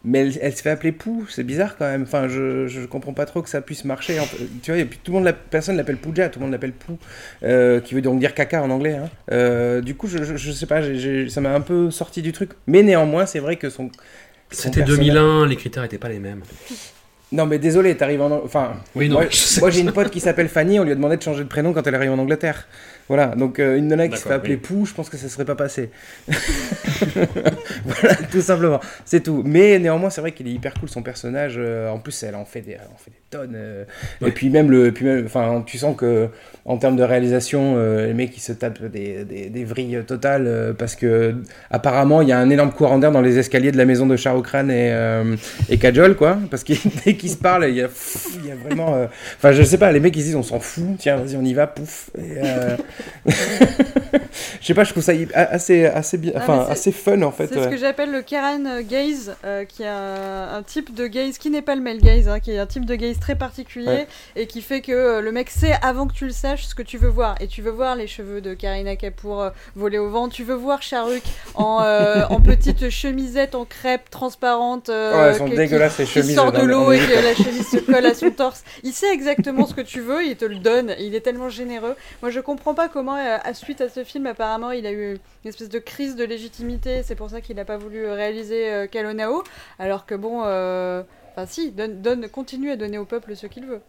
Mais 0.08 0.20
elle, 0.20 0.38
elle 0.40 0.56
se 0.56 0.62
fait 0.62 0.70
appeler 0.70 0.92
Pou, 0.92 1.26
c'est 1.28 1.42
bizarre 1.42 1.76
quand 1.76 1.86
même. 1.86 2.02
Enfin, 2.02 2.28
je, 2.28 2.68
je 2.68 2.86
comprends 2.86 3.12
pas 3.14 3.26
trop 3.26 3.42
que 3.42 3.48
ça 3.48 3.60
puisse 3.60 3.84
marcher. 3.84 4.16
Tu 4.62 4.70
vois, 4.70 4.78
et 4.80 4.84
puis 4.84 5.00
tout 5.02 5.10
le 5.10 5.16
monde, 5.16 5.24
la, 5.24 5.32
personne 5.32 5.76
l'appelle 5.76 5.96
Pouja, 5.96 6.28
tout 6.28 6.38
le 6.38 6.44
monde 6.44 6.52
l'appelle 6.52 6.72
Pou, 6.74 6.96
euh, 7.42 7.80
qui 7.80 7.94
veut 7.94 8.02
donc 8.02 8.20
dire 8.20 8.32
caca 8.32 8.62
en 8.62 8.70
anglais. 8.70 8.94
hein. 8.94 9.10
Euh, 9.32 9.80
du 9.80 9.96
coup, 9.96 10.06
je, 10.06 10.22
je, 10.22 10.36
je 10.36 10.52
sais 10.52 10.66
pas, 10.66 10.80
ça 11.28 11.40
m'a 11.40 11.52
un 11.52 11.60
peu 11.60 11.90
sorti 11.90 12.22
du 12.22 12.30
truc. 12.30 12.50
Mais 12.68 12.84
néanmoins, 12.84 13.26
c'est 13.26 13.40
vrai 13.40 13.56
que 13.56 13.68
son. 13.68 13.90
C'était 14.50 14.82
personnage- 14.84 14.98
2001, 15.06 15.46
les 15.48 15.56
critères 15.56 15.82
étaient 15.82 15.98
pas 15.98 16.08
les 16.08 16.20
mêmes. 16.20 16.42
Non, 17.32 17.46
mais 17.46 17.58
désolé, 17.58 17.96
t'arrives 17.96 18.22
en. 18.22 18.30
Enfin, 18.44 18.74
Oui, 18.94 19.08
non, 19.08 19.20
moi, 19.60 19.70
j'ai 19.70 19.80
une 19.80 19.92
pote 19.92 20.10
qui 20.10 20.20
s'appelle 20.20 20.48
Fanny, 20.48 20.78
on 20.78 20.84
lui 20.84 20.92
a 20.92 20.94
demandé 20.94 21.16
de 21.16 21.22
changer 21.22 21.42
de 21.42 21.48
prénom 21.48 21.72
quand 21.72 21.84
elle 21.86 21.94
arrive 21.94 22.12
en 22.12 22.18
Angleterre. 22.18 22.68
Voilà, 23.08 23.28
donc 23.36 23.58
euh, 23.60 23.76
une 23.76 23.86
nana 23.88 24.08
qui 24.08 24.16
se 24.16 24.26
fait 24.26 24.34
appeler 24.34 24.54
oui. 24.54 24.60
Pou, 24.60 24.84
je 24.86 24.92
pense 24.94 25.08
que 25.08 25.16
ça 25.16 25.28
serait 25.28 25.44
pas 25.44 25.54
passé. 25.54 25.90
voilà, 27.84 28.14
tout 28.30 28.40
simplement, 28.40 28.80
c'est 29.04 29.22
tout. 29.22 29.42
Mais 29.44 29.78
néanmoins, 29.78 30.10
c'est 30.10 30.20
vrai 30.20 30.32
qu'il 30.32 30.48
est 30.48 30.52
hyper 30.52 30.74
cool 30.74 30.88
son 30.88 31.02
personnage. 31.02 31.54
euh, 31.58 31.88
en 31.90 31.98
plus, 31.98 32.20
elle 32.22 32.34
en 32.34 32.44
fait 32.44 32.60
des, 32.62 32.74
en 32.74 32.96
fait 32.98 33.10
des 33.10 33.20
tonnes. 33.30 33.54
euh, 33.54 33.84
Ouais. 34.20 34.28
Et 34.28 34.32
puis 34.32 34.48
même 34.50 34.70
le, 34.70 34.92
puis 34.92 35.04
même, 35.04 35.24
enfin, 35.26 35.62
tu 35.66 35.78
sens 35.78 35.96
que 35.96 36.28
en 36.64 36.78
termes 36.78 36.96
de 36.96 37.02
réalisation, 37.02 37.74
euh, 37.76 38.06
les 38.06 38.14
mecs 38.14 38.36
ils 38.36 38.40
se 38.40 38.52
tapent 38.52 38.82
des, 38.84 39.24
des, 39.24 39.50
des 39.50 39.64
vrilles 39.64 40.00
totales 40.06 40.46
euh, 40.46 40.72
parce 40.72 40.96
que 40.96 41.34
apparemment 41.70 42.22
il 42.22 42.28
y 42.28 42.32
a 42.32 42.38
un 42.38 42.50
énorme 42.50 42.72
courant 42.72 42.98
d'air 42.98 43.12
dans 43.12 43.20
les 43.20 43.38
escaliers 43.38 43.72
de 43.72 43.76
la 43.76 43.84
maison 43.84 44.06
de 44.06 44.16
Khan 44.16 44.68
et 44.68 44.90
euh, 44.92 45.36
et 45.68 45.78
Kajol 45.78 46.16
quoi, 46.16 46.38
parce 46.50 46.64
que 46.64 46.72
dès 47.04 47.14
qu'ils 47.14 47.30
se 47.30 47.36
parlent, 47.36 47.66
il 47.68 47.74
y 47.76 47.82
a, 47.82 47.88
pff, 47.88 48.38
il 48.42 48.48
y 48.48 48.52
a 48.52 48.56
vraiment, 48.56 48.94
euh, 48.96 49.06
enfin 49.36 49.52
je 49.52 49.62
sais 49.62 49.78
pas, 49.78 49.92
les 49.92 50.00
mecs 50.00 50.16
ils 50.16 50.20
se 50.20 50.26
disent 50.26 50.36
on 50.36 50.42
s'en 50.42 50.60
fout, 50.60 50.96
tiens 50.98 51.16
vas-y 51.16 51.36
on 51.36 51.44
y 51.44 51.54
va, 51.54 51.66
pouf. 51.66 52.10
Et, 52.18 52.38
euh, 52.42 52.76
je 54.60 54.66
sais 54.66 54.74
pas, 54.74 54.84
je 54.84 54.90
trouve 54.92 55.02
ça 55.02 55.12
assez 55.34 55.86
assez 55.86 56.18
bien, 56.18 56.32
Ah, 56.34 56.40
enfin 56.42 56.66
assez 56.70 56.92
fun 56.92 57.22
en 57.22 57.30
fait. 57.32 57.48
C'est 57.48 57.62
ce 57.62 57.68
que 57.68 57.76
j'appelle 57.76 58.10
le 58.12 58.22
Karen 58.22 58.82
gaze, 58.82 59.34
euh, 59.44 59.64
qui 59.64 59.82
est 59.82 59.88
un, 59.88 60.54
un 60.56 60.62
type 60.62 60.94
de 60.94 61.06
gaze 61.06 61.38
qui 61.38 61.50
n'est 61.50 61.62
pas 61.62 61.74
le 61.74 61.80
male 61.82 61.98
gaze, 61.98 62.28
hein, 62.28 62.40
qui 62.40 62.52
est 62.52 62.58
un 62.58 62.66
type 62.66 62.84
de 62.84 62.94
gaze 62.94 63.18
très 63.18 63.34
particulier 63.34 63.86
Ouais. 63.86 64.06
et 64.34 64.46
qui 64.46 64.62
fait 64.62 64.80
que 64.80 64.92
euh, 64.92 65.20
le 65.20 65.32
mec 65.32 65.50
sait 65.50 65.74
avant 65.82 66.06
que 66.06 66.12
tu 66.14 66.24
le 66.24 66.32
saches 66.32 66.64
ce 66.64 66.74
que 66.74 66.82
tu 66.82 66.98
veux 66.98 67.08
voir. 67.08 67.34
Et 67.40 67.46
tu 67.46 67.62
veux 67.62 67.70
voir 67.70 67.94
les 67.96 68.06
cheveux 68.06 68.40
de 68.40 68.54
Karina 68.54 68.96
Kapoor 68.96 69.42
euh, 69.42 69.50
voler 69.74 69.98
au 69.98 70.08
vent, 70.10 70.28
tu 70.28 70.42
veux 70.44 70.54
voir 70.54 70.82
Shahrukh 70.82 71.22
en, 71.54 71.80
euh, 71.82 72.24
en 72.30 72.40
petite 72.40 72.90
chemisette 72.90 73.54
en 73.54 73.64
crêpe 73.64 74.10
transparente 74.10 74.88
euh, 74.88 75.12
Ouais, 75.16 75.28
elles 75.30 75.34
sont 75.36 75.44
qui- 75.46 75.56
dégueulasses 75.56 75.98
les 75.98 76.04
qui 76.06 76.34
sort 76.34 76.52
de 76.52 76.62
l'eau 76.62 76.92
et 76.92 76.98
que 76.98 77.12
la 77.22 77.34
chemise 77.34 77.66
se 77.68 77.76
colle 77.78 78.06
à 78.06 78.14
son 78.14 78.30
torse. 78.36 78.64
Il 78.82 78.92
sait 78.92 79.12
exactement 79.12 79.66
ce 79.66 79.74
que 79.74 79.80
tu 79.80 80.00
veux, 80.00 80.24
il 80.24 80.36
te 80.36 80.44
le 80.44 80.56
donne, 80.56 80.94
il 80.98 81.14
est 81.14 81.20
tellement 81.20 81.48
généreux. 81.48 81.94
Moi 82.22 82.30
je 82.30 82.40
comprends 82.40 82.74
pas 82.74 82.85
comment, 82.88 83.16
euh, 83.16 83.36
à 83.42 83.54
suite 83.54 83.80
à 83.80 83.88
ce 83.88 84.04
film, 84.04 84.26
apparemment 84.26 84.70
il 84.70 84.86
a 84.86 84.92
eu 84.92 85.12
une 85.44 85.48
espèce 85.48 85.68
de 85.68 85.78
crise 85.78 86.16
de 86.16 86.24
légitimité, 86.24 87.02
c'est 87.02 87.14
pour 87.14 87.30
ça 87.30 87.40
qu'il 87.40 87.56
n'a 87.56 87.64
pas 87.64 87.76
voulu 87.76 88.04
euh, 88.04 88.14
réaliser 88.14 88.72
euh, 88.72 88.86
Kalonao, 88.86 89.42
alors 89.78 90.06
que 90.06 90.14
bon, 90.14 90.42
euh, 90.44 91.02
enfin 91.32 91.46
si, 91.46 91.70
donne, 91.72 92.00
donne, 92.02 92.28
continue 92.28 92.70
à 92.70 92.76
donner 92.76 92.98
au 92.98 93.04
peuple 93.04 93.36
ce 93.36 93.46
qu'il 93.46 93.66
veut. 93.66 93.80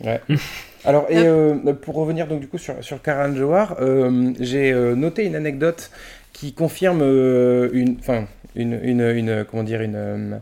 Alors, 0.84 1.06
et 1.10 1.18
euh, 1.18 1.54
pour 1.74 1.94
revenir 1.94 2.26
donc 2.26 2.40
du 2.40 2.48
coup 2.48 2.58
sur, 2.58 2.82
sur 2.82 3.00
Karan 3.02 3.34
Johar, 3.36 3.76
euh, 3.80 4.32
j'ai 4.40 4.72
euh, 4.72 4.96
noté 4.96 5.24
une 5.24 5.36
anecdote 5.36 5.90
qui 6.32 6.54
confirme 6.54 7.00
euh, 7.02 7.68
une, 7.72 7.96
enfin, 8.00 8.26
une, 8.56 8.80
une, 8.82 9.00
une- 9.00 9.44
comment 9.48 9.62
dire, 9.62 9.80
une, 9.82 10.40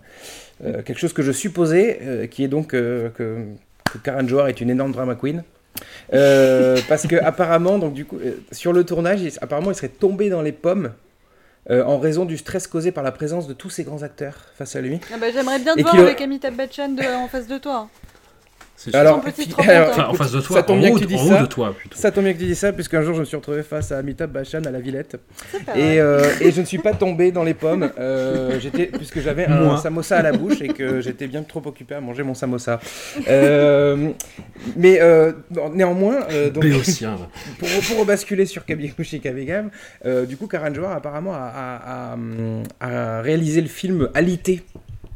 quelque 0.63 0.99
chose 0.99 1.13
que 1.13 1.23
je 1.23 1.33
supposais, 1.33 1.99
euh, 2.03 2.27
qui 2.27 2.43
est 2.45 2.49
donc 2.49 2.73
euh, 2.75 3.11
que, 3.11 3.45
que 3.93 3.99
Karan 3.99 4.27
Johar 4.27 4.49
est 4.49 4.61
une 4.63 4.71
énorme 4.71 4.93
drama 4.93 5.15
queen. 5.15 5.43
Euh, 6.13 6.79
parce 6.89 7.07
que 7.07 7.17
apparemment, 7.17 7.79
donc 7.79 7.95
du 7.95 8.05
coup, 8.05 8.17
euh, 8.19 8.33
sur 8.53 8.73
le 8.73 8.85
tournage, 8.85 9.21
il- 9.23 9.33
apparemment, 9.41 9.71
il 9.71 9.75
serait 9.75 9.89
tombé 9.89 10.29
dans 10.29 10.43
les 10.43 10.53
pommes 10.53 10.93
euh, 11.71 11.85
en 11.85 11.99
raison 11.99 12.25
du 12.25 12.37
stress 12.39 12.67
causé 12.67 12.91
par 12.91 13.05
la 13.05 13.13
présence 13.13 13.47
de 13.47 13.53
tous 13.53 13.71
ces 13.71 13.85
grands 13.85 14.03
acteurs 14.03 14.35
face 14.57 14.75
à 14.77 14.81
lui. 14.81 14.99
Ah 15.13 15.17
bah, 15.21 15.27
J'aimerais 15.33 15.59
bien 15.59 15.75
te 15.75 15.81
Et 15.81 15.83
voir 15.83 15.95
avec 15.95 16.21
Amitabh 16.21 16.55
Bachchan 16.57 16.89
de- 16.89 17.03
en 17.17 17.29
face 17.29 17.47
de 17.47 17.59
toi. 17.59 17.89
Alors, 18.95 19.21
puis- 19.21 19.49
hein. 19.59 19.87
Enfin, 19.91 20.07
en 20.09 20.15
face 20.15 20.33
de 20.33 20.41
ça 20.41 20.47
toi, 20.47 20.63
tombe 20.63 20.79
en 20.79 20.81
bien 20.81 20.91
haut, 20.91 20.95
que 20.95 21.01
tu 21.01 21.07
dis 21.07 21.19
ça. 21.19 21.41
de 21.43 21.47
toi 21.47 21.75
plutôt. 21.77 21.97
Ça 21.97 22.11
tombe 22.11 22.25
bien 22.25 22.33
que 22.33 22.39
tu 22.39 22.47
dis 22.47 22.55
ça, 22.55 22.73
puisqu'un 22.73 23.03
jour 23.03 23.15
je 23.15 23.21
me 23.21 23.25
suis 23.25 23.37
retrouvé 23.37 23.63
face 23.63 23.93
à 23.93 23.99
Amitabh 23.99 24.31
Bachchan 24.31 24.63
à 24.65 24.71
la 24.71 24.81
Villette. 24.81 25.17
Et, 25.77 26.01
euh, 26.01 26.25
et 26.41 26.51
je 26.51 26.61
ne 26.61 26.67
suis 26.67 26.79
pas 26.79 26.93
tombé 26.95 27.31
dans 27.33 27.45
les 27.45 27.55
pommes, 27.55 27.91
euh, 27.99 28.59
j'étais, 28.61 28.87
puisque 28.87 29.21
j'avais 29.21 29.45
un 29.47 29.61
Moi. 29.61 29.77
samosa 29.79 30.17
à 30.19 30.23
la 30.23 30.33
bouche 30.33 30.61
et 30.63 30.69
que 30.69 31.01
j'étais 31.01 31.27
bien 31.27 31.43
trop 31.43 31.63
occupé 31.67 31.95
à 31.95 32.01
manger 32.01 32.23
mon 32.23 32.35
samosa. 32.35 32.81
Euh, 33.29 34.11
mais 34.77 35.01
euh, 35.01 35.33
néanmoins, 35.75 36.21
euh, 36.31 36.51
donc, 36.51 36.63
Béotien. 36.63 37.11
là. 37.13 37.29
pour, 37.59 37.69
pour 37.89 37.99
rebasculer 38.01 38.47
sur 38.47 38.65
Kabikushi 38.65 39.21
Kabegam, 39.23 39.71
euh, 40.07 40.25
du 40.27 40.37
coup, 40.37 40.47
Karan 40.47 40.73
Johar 40.73 40.93
apparemment 40.93 41.35
a, 41.35 41.53
a- 41.55 42.17
a, 42.81 43.19
a 43.19 43.21
réalisé 43.23 43.61
le 43.61 43.69
film 43.69 44.09
Alité. 44.15 44.63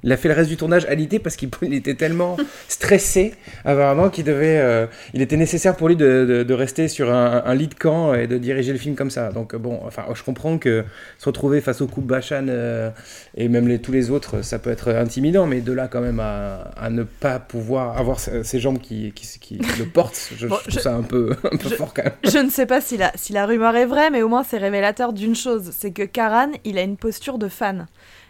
Il 0.04 0.12
a 0.12 0.16
fait 0.16 0.28
le 0.28 0.34
reste 0.34 0.50
du 0.50 0.56
tournage 0.56 0.84
alité 0.84 1.18
parce 1.18 1.34
qu'il 1.34 1.48
il 1.62 1.74
était 1.74 1.94
tellement 1.94 2.36
stressé, 2.68 3.34
apparemment, 3.64 4.10
qu'il 4.10 4.24
devait. 4.24 4.58
euh, 4.58 4.86
il 5.14 5.22
était 5.22 5.36
nécessaire 5.36 5.76
pour 5.76 5.88
lui 5.88 5.96
de, 5.96 6.24
de- 6.26 6.42
de 6.42 6.54
rester 6.54 6.88
sur 6.88 7.10
un, 7.12 7.42
un 7.44 7.54
lit 7.54 7.68
de 7.68 7.74
camp 7.74 8.14
et 8.14 8.26
de 8.26 8.36
diriger 8.38 8.72
le 8.72 8.78
film 8.78 8.94
comme 8.94 9.10
ça. 9.10 9.30
Donc, 9.32 9.54
bon, 9.56 9.80
enfin, 9.86 10.04
je 10.14 10.22
comprends 10.22 10.58
que 10.58 10.84
se 11.18 11.24
retrouver 11.26 11.60
face 11.60 11.80
au 11.80 11.86
couple 11.86 12.08
Bachan 12.08 12.46
euh, 12.48 12.90
et 13.36 13.48
même 13.48 13.66
les, 13.68 13.78
tous 13.80 13.92
les 13.92 14.10
autres, 14.10 14.42
ça 14.42 14.58
peut 14.58 14.70
être 14.70 14.90
intimidant, 14.90 15.46
mais 15.46 15.60
de 15.60 15.72
là, 15.72 15.88
quand 15.88 16.00
même, 16.00 16.20
à, 16.20 16.70
à 16.76 16.90
ne 16.90 17.02
pas 17.04 17.38
pouvoir 17.38 17.96
avoir 17.98 18.18
ces 18.20 18.58
jambes 18.60 18.78
qui, 18.80 19.12
qui, 19.12 19.38
qui 19.40 19.58
le 19.78 19.86
portent, 19.86 20.30
je, 20.36 20.46
Bon, 20.46 20.56
je 20.56 20.60
trouve 20.62 20.74
je- 20.74 20.80
ça 20.80 20.94
un 20.94 21.02
peu, 21.02 21.30
un 21.44 21.56
peu 21.56 21.68
je- 21.70 21.74
fort 21.76 21.94
quand 21.94 22.04
même. 22.04 22.12
Je 22.24 22.38
ne 22.38 22.50
sais 22.50 22.66
pas 22.66 22.80
si 22.80 22.96
la, 22.96 23.10
si 23.14 23.32
la 23.32 23.46
rumeur 23.46 23.74
est 23.76 23.86
vraie, 23.86 24.10
mais 24.10 24.22
au 24.22 24.28
moins 24.28 24.44
c'est 24.44 24.58
révélateur 24.58 25.12
d'une 25.12 25.34
chose, 25.34 25.70
c'est 25.76 25.92
que 25.92 26.02
Karan, 26.02 26.50
il 26.64 26.76
a 26.78 26.82
une 26.82 26.96
posture 26.96 27.38
de 27.38 27.48
fan. 27.48 27.86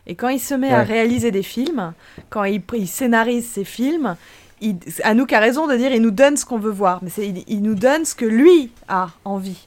Et 0.06 0.14
quand 0.14 0.28
il 0.28 0.40
se 0.40 0.54
met 0.54 0.70
à 0.70 0.82
réaliser 0.82 1.30
des 1.30 1.42
films, 1.42 1.92
quand 2.30 2.44
il, 2.44 2.60
il 2.74 2.86
scénarise 2.88 3.46
ses 3.48 3.64
films, 3.64 4.16
il, 4.60 4.76
Anouk 5.02 5.32
a 5.32 5.40
raison 5.40 5.66
de 5.66 5.74
dire 5.76 5.92
il 5.92 6.02
nous 6.02 6.10
donne 6.10 6.36
ce 6.36 6.44
qu'on 6.44 6.58
veut 6.58 6.70
voir, 6.70 7.00
mais 7.02 7.10
il, 7.18 7.42
il 7.46 7.62
nous 7.62 7.74
donne 7.74 8.04
ce 8.04 8.14
que 8.14 8.24
lui 8.26 8.70
a 8.88 9.08
envie 9.24 9.66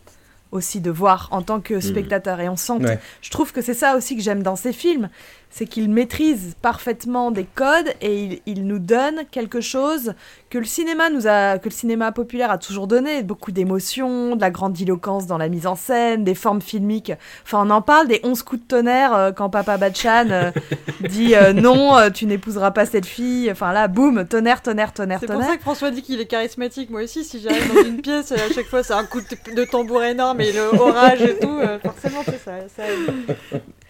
aussi 0.52 0.80
de 0.80 0.90
voir 0.92 1.28
en 1.32 1.42
tant 1.42 1.60
que 1.60 1.80
spectateur. 1.82 2.40
Et 2.40 2.48
on 2.50 2.56
sent, 2.56 2.80
que- 2.80 2.84
Ouais. 2.86 3.00
je 3.22 3.30
trouve 3.32 3.52
que 3.52 3.62
c'est 3.62 3.74
ça 3.74 3.98
aussi 3.98 4.16
que 4.16 4.22
j'aime 4.22 4.44
dans 4.44 4.56
ses 4.56 4.72
films, 4.74 5.10
c'est 5.50 5.66
qu'il 5.66 5.90
maîtrise 5.90 6.56
parfaitement 6.62 7.32
des 7.32 7.46
codes 7.46 7.94
et 8.02 8.24
il, 8.24 8.42
il 8.46 8.66
nous 8.68 8.80
donne 8.80 9.22
quelque 9.32 9.62
chose 9.62 10.14
que 10.50 10.58
le 10.58 10.66
cinéma 10.66 11.10
nous 11.10 11.28
a, 11.28 11.58
que 11.58 11.66
le 11.70 11.74
cinéma 11.74 12.12
populaire 12.12 12.52
a 12.52 12.58
toujours 12.58 12.88
donné, 12.88 13.24
beaucoup 13.24 13.52
d'émotions, 13.52 14.36
de 14.36 14.42
la 14.42 14.50
grandiloquence 14.52 15.26
dans 15.26 15.38
la 15.38 15.50
mise 15.50 15.68
en 15.68 15.76
scène, 15.76 16.24
des 16.24 16.36
formes 16.36 16.62
filmiques. 16.62 17.12
Enfin, 17.44 17.64
on 17.66 17.70
en 17.70 17.82
parle 17.82 18.08
des 18.08 18.22
11 18.24 18.44
coups 18.44 18.62
de 18.62 18.68
tonnerre 18.68 19.14
euh, 19.16 19.32
quand 19.32 19.50
Papa 19.50 19.78
Bachan 19.78 20.28
euh, 20.30 20.52
dit 21.10 21.36
euh, 21.36 21.54
non, 21.54 21.98
euh, 21.98 22.10
tu 22.10 22.26
n'épouseras 22.28 22.72
pas 22.72 22.86
cette 22.86 23.06
fille. 23.06 23.52
Enfin 23.52 23.74
là, 23.74 23.88
boum, 23.88 24.26
tonnerre, 24.28 24.62
tonnerre, 24.62 24.94
tonnerre, 24.94 25.20
C'est 25.20 25.26
pour 25.28 25.36
tonnerre. 25.36 25.52
ça 25.52 25.58
que 25.58 25.64
François 25.64 25.92
dit 25.92 26.02
qu'il 26.02 26.20
est 26.22 26.28
charismatique. 26.28 26.90
Moi 26.90 27.04
aussi, 27.04 27.24
si 27.24 27.40
j'arrive 27.42 27.74
dans 27.74 27.84
une 27.84 28.02
pièce, 28.02 28.32
à 28.32 28.38
chaque 28.54 28.68
fois, 28.68 28.84
c'est 28.84 28.94
un 28.94 29.06
coup 29.06 29.20
de, 29.22 29.56
de 29.56 29.64
tambour 29.66 30.04
énorme 30.04 30.40
et 30.42 30.52
le 30.52 30.80
orage 30.80 31.22
et 31.22 31.38
tout. 31.40 31.58
euh, 31.60 31.80
forcément, 31.80 32.22
c'est 32.26 32.40
ça. 32.44 32.84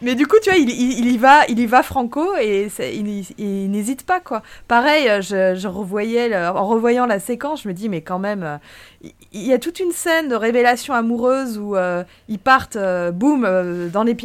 Mais 0.02 0.14
du 0.16 0.28
coup, 0.28 0.36
tu 0.44 0.50
vois, 0.50 0.60
il, 0.60 0.70
il- 0.70 1.00
il 1.00 1.12
y 1.12 1.18
va, 1.18 1.46
il 1.48 1.60
y 1.60 1.66
va 1.66 1.82
franco 1.84 2.36
et 2.40 2.68
il, 2.80 3.08
il- 3.08 3.26
il 3.40 3.72
n'hésite 3.72 4.04
pas 4.06 4.20
quoi. 4.20 4.44
Pareil, 4.68 5.10
euh, 5.10 5.22
je, 5.22 5.56
je 5.60 5.68
revoyais, 5.68 6.30
le- 6.30 6.48
en 6.56 6.68
revoyant 6.68 7.06
la 7.08 7.20
séquence, 7.20 7.64
je 7.64 7.68
me 7.68 7.74
dis 7.74 7.90
mais 7.90 8.02
quand 8.02 8.20
même, 8.20 8.44
euh, 8.44 8.58
il 9.02 9.12
il 9.34 9.46
y, 9.46 9.54
a 9.54 9.60
toute 9.60 9.80
une 9.80 9.92
scène 9.92 10.30
de 10.30 10.36
révélation 10.36 10.94
amoureuse 10.96 11.60
où 11.60 11.76
euh, 11.76 12.04
ils 12.30 12.40
partent, 12.40 12.76
euh, 12.78 13.12
boum, 13.12 13.48
dans 13.92 14.04
les 14.04 14.16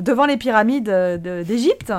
devant 0.00 0.26
les 0.26 0.36
pyramides 0.36 0.84
de- 0.84 1.42
d'Égypte 1.42 1.92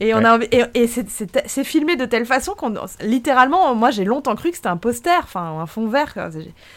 et 0.00 0.14
on 0.14 0.18
Ouais. 0.18 0.24
a 0.26 0.38
et, 0.50 0.64
et 0.82 0.86
c'est- 0.86 1.64
filmé 1.64 1.96
de 1.96 2.04
telle 2.04 2.24
façon 2.24 2.52
qu'on, 2.54 2.72
littéralement, 3.02 3.74
moi 3.74 3.90
j'ai 3.90 4.04
longtemps 4.04 4.34
cru 4.36 4.50
que 4.50 4.56
c'était 4.56 4.68
un 4.68 4.76
poster, 4.76 5.18
enfin 5.22 5.58
un 5.60 5.66
fond 5.66 5.86
vert. 5.88 6.14
quoi. 6.14 6.28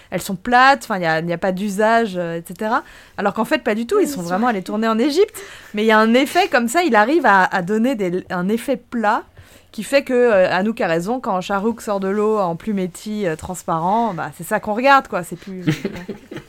Elles 0.10 0.22
sont 0.22 0.36
plates, 0.36 0.82
enfin 0.84 0.96
il 0.98 1.26
n'y 1.26 1.32
a, 1.32 1.36
a 1.36 1.38
pas 1.38 1.52
d'usage, 1.52 2.18
etc. 2.18 2.72
Alors 3.18 3.34
qu'en 3.34 3.46
fait 3.46 3.60
pas 3.64 3.76
du 3.76 3.86
tout, 3.86 4.00
ils 4.00 4.08
sont 4.08 4.22
vraiment 4.22 4.48
allés 4.48 4.64
tourner 4.64 4.88
en 4.88 4.98
Égypte. 4.98 5.42
Mais 5.74 5.86
y 5.90 5.92
a 5.92 6.00
un 6.00 6.14
effet 6.14 6.48
comme 6.48 6.68
ça, 6.68 6.84
il 6.84 6.96
arrive 6.96 7.26
à, 7.26 7.62
donner 7.62 7.98
un 8.30 8.48
effet 8.48 8.78
plat 8.78 9.24
qui 9.72 9.84
fait 9.84 10.04
que 10.04 10.14
euh, 10.14 10.52
Anouk 10.52 10.82
a 10.82 10.88
raison, 10.88 11.20
quand 11.20 11.42
Charouk 11.42 11.82
sort 11.82 12.00
de 12.00 12.08
l'eau 12.08 12.38
en 12.38 12.56
plumetti 12.56 13.28
euh, 13.28 13.36
transparent, 13.36 14.14
bah, 14.14 14.32
c'est 14.38 14.44
ça 14.44 14.60
qu'on 14.60 14.74
regarde, 14.74 15.08
quoi. 15.08 15.24
C'est 15.24 15.36
plus. 15.36 15.66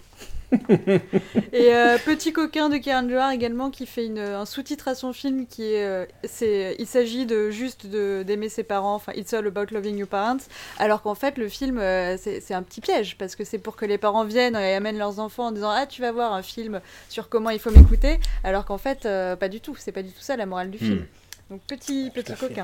Et 1.53 1.75
euh, 1.75 1.99
Petit 2.05 2.33
coquin 2.33 2.69
de 2.69 2.77
Karen 2.79 3.09
Johar 3.09 3.31
également 3.31 3.71
qui 3.71 3.87
fait 3.87 4.07
une- 4.07 4.19
un 4.19 4.45
sous-titre 4.47 4.89
à 4.89 4.95
son 4.95 5.13
film 5.13 5.47
qui 5.47 5.63
est, 5.75 5.85
euh, 5.85 6.07
c'est 6.25 6.77
il 6.79 6.87
s'agit 6.87 7.27
de 7.27 7.51
juste 7.51 7.87
de- 7.87 8.23
d'aimer 8.27 8.49
ses 8.49 8.63
parents, 8.63 8.95
enfin 8.95 9.13
It's 9.15 9.33
all 9.33 9.47
about 9.47 9.67
loving 9.73 9.97
your 9.99 10.09
parents, 10.09 10.39
alors 10.79 11.03
qu'en 11.03 11.15
fait 11.15 11.39
le 11.39 11.49
film 11.49 11.79
euh, 11.79 12.17
c'est 12.19 12.55
un 12.55 12.63
petit 12.63 12.81
piège 12.81 13.17
parce 13.19 13.37
que 13.37 13.45
c'est 13.45 13.59
pour 13.59 13.77
que 13.77 13.85
les 13.85 13.99
parents 13.99 14.25
viennent 14.25 14.57
et 14.57 14.75
amènent 14.75 14.99
leurs 14.99 15.19
enfants 15.21 15.47
en 15.47 15.53
disant 15.53 15.71
ah 15.71 15.87
tu 15.87 16.03
vas 16.03 16.13
voir 16.13 16.33
un 16.33 16.43
film 16.43 16.81
sur 17.09 17.29
comment 17.29 17.51
il 17.51 17.59
faut 17.59 17.71
m'écouter, 17.71 18.19
alors 18.45 18.65
qu'en 18.65 18.79
fait 18.79 19.03
pas 19.39 19.49
du 19.49 19.61
tout, 19.61 19.77
c'est 19.79 19.93
pas 19.93 20.03
du 20.03 20.11
tout 20.11 20.21
ça 20.23 20.37
la 20.37 20.47
morale 20.47 20.71
du 20.71 20.79
film. 20.79 20.97
Hmm. 21.01 21.05
Donc 21.51 21.61
petit 21.67 22.11
petit 22.15 22.33
fait. 22.35 22.55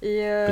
Et, 0.00 0.20
euh, 0.22 0.48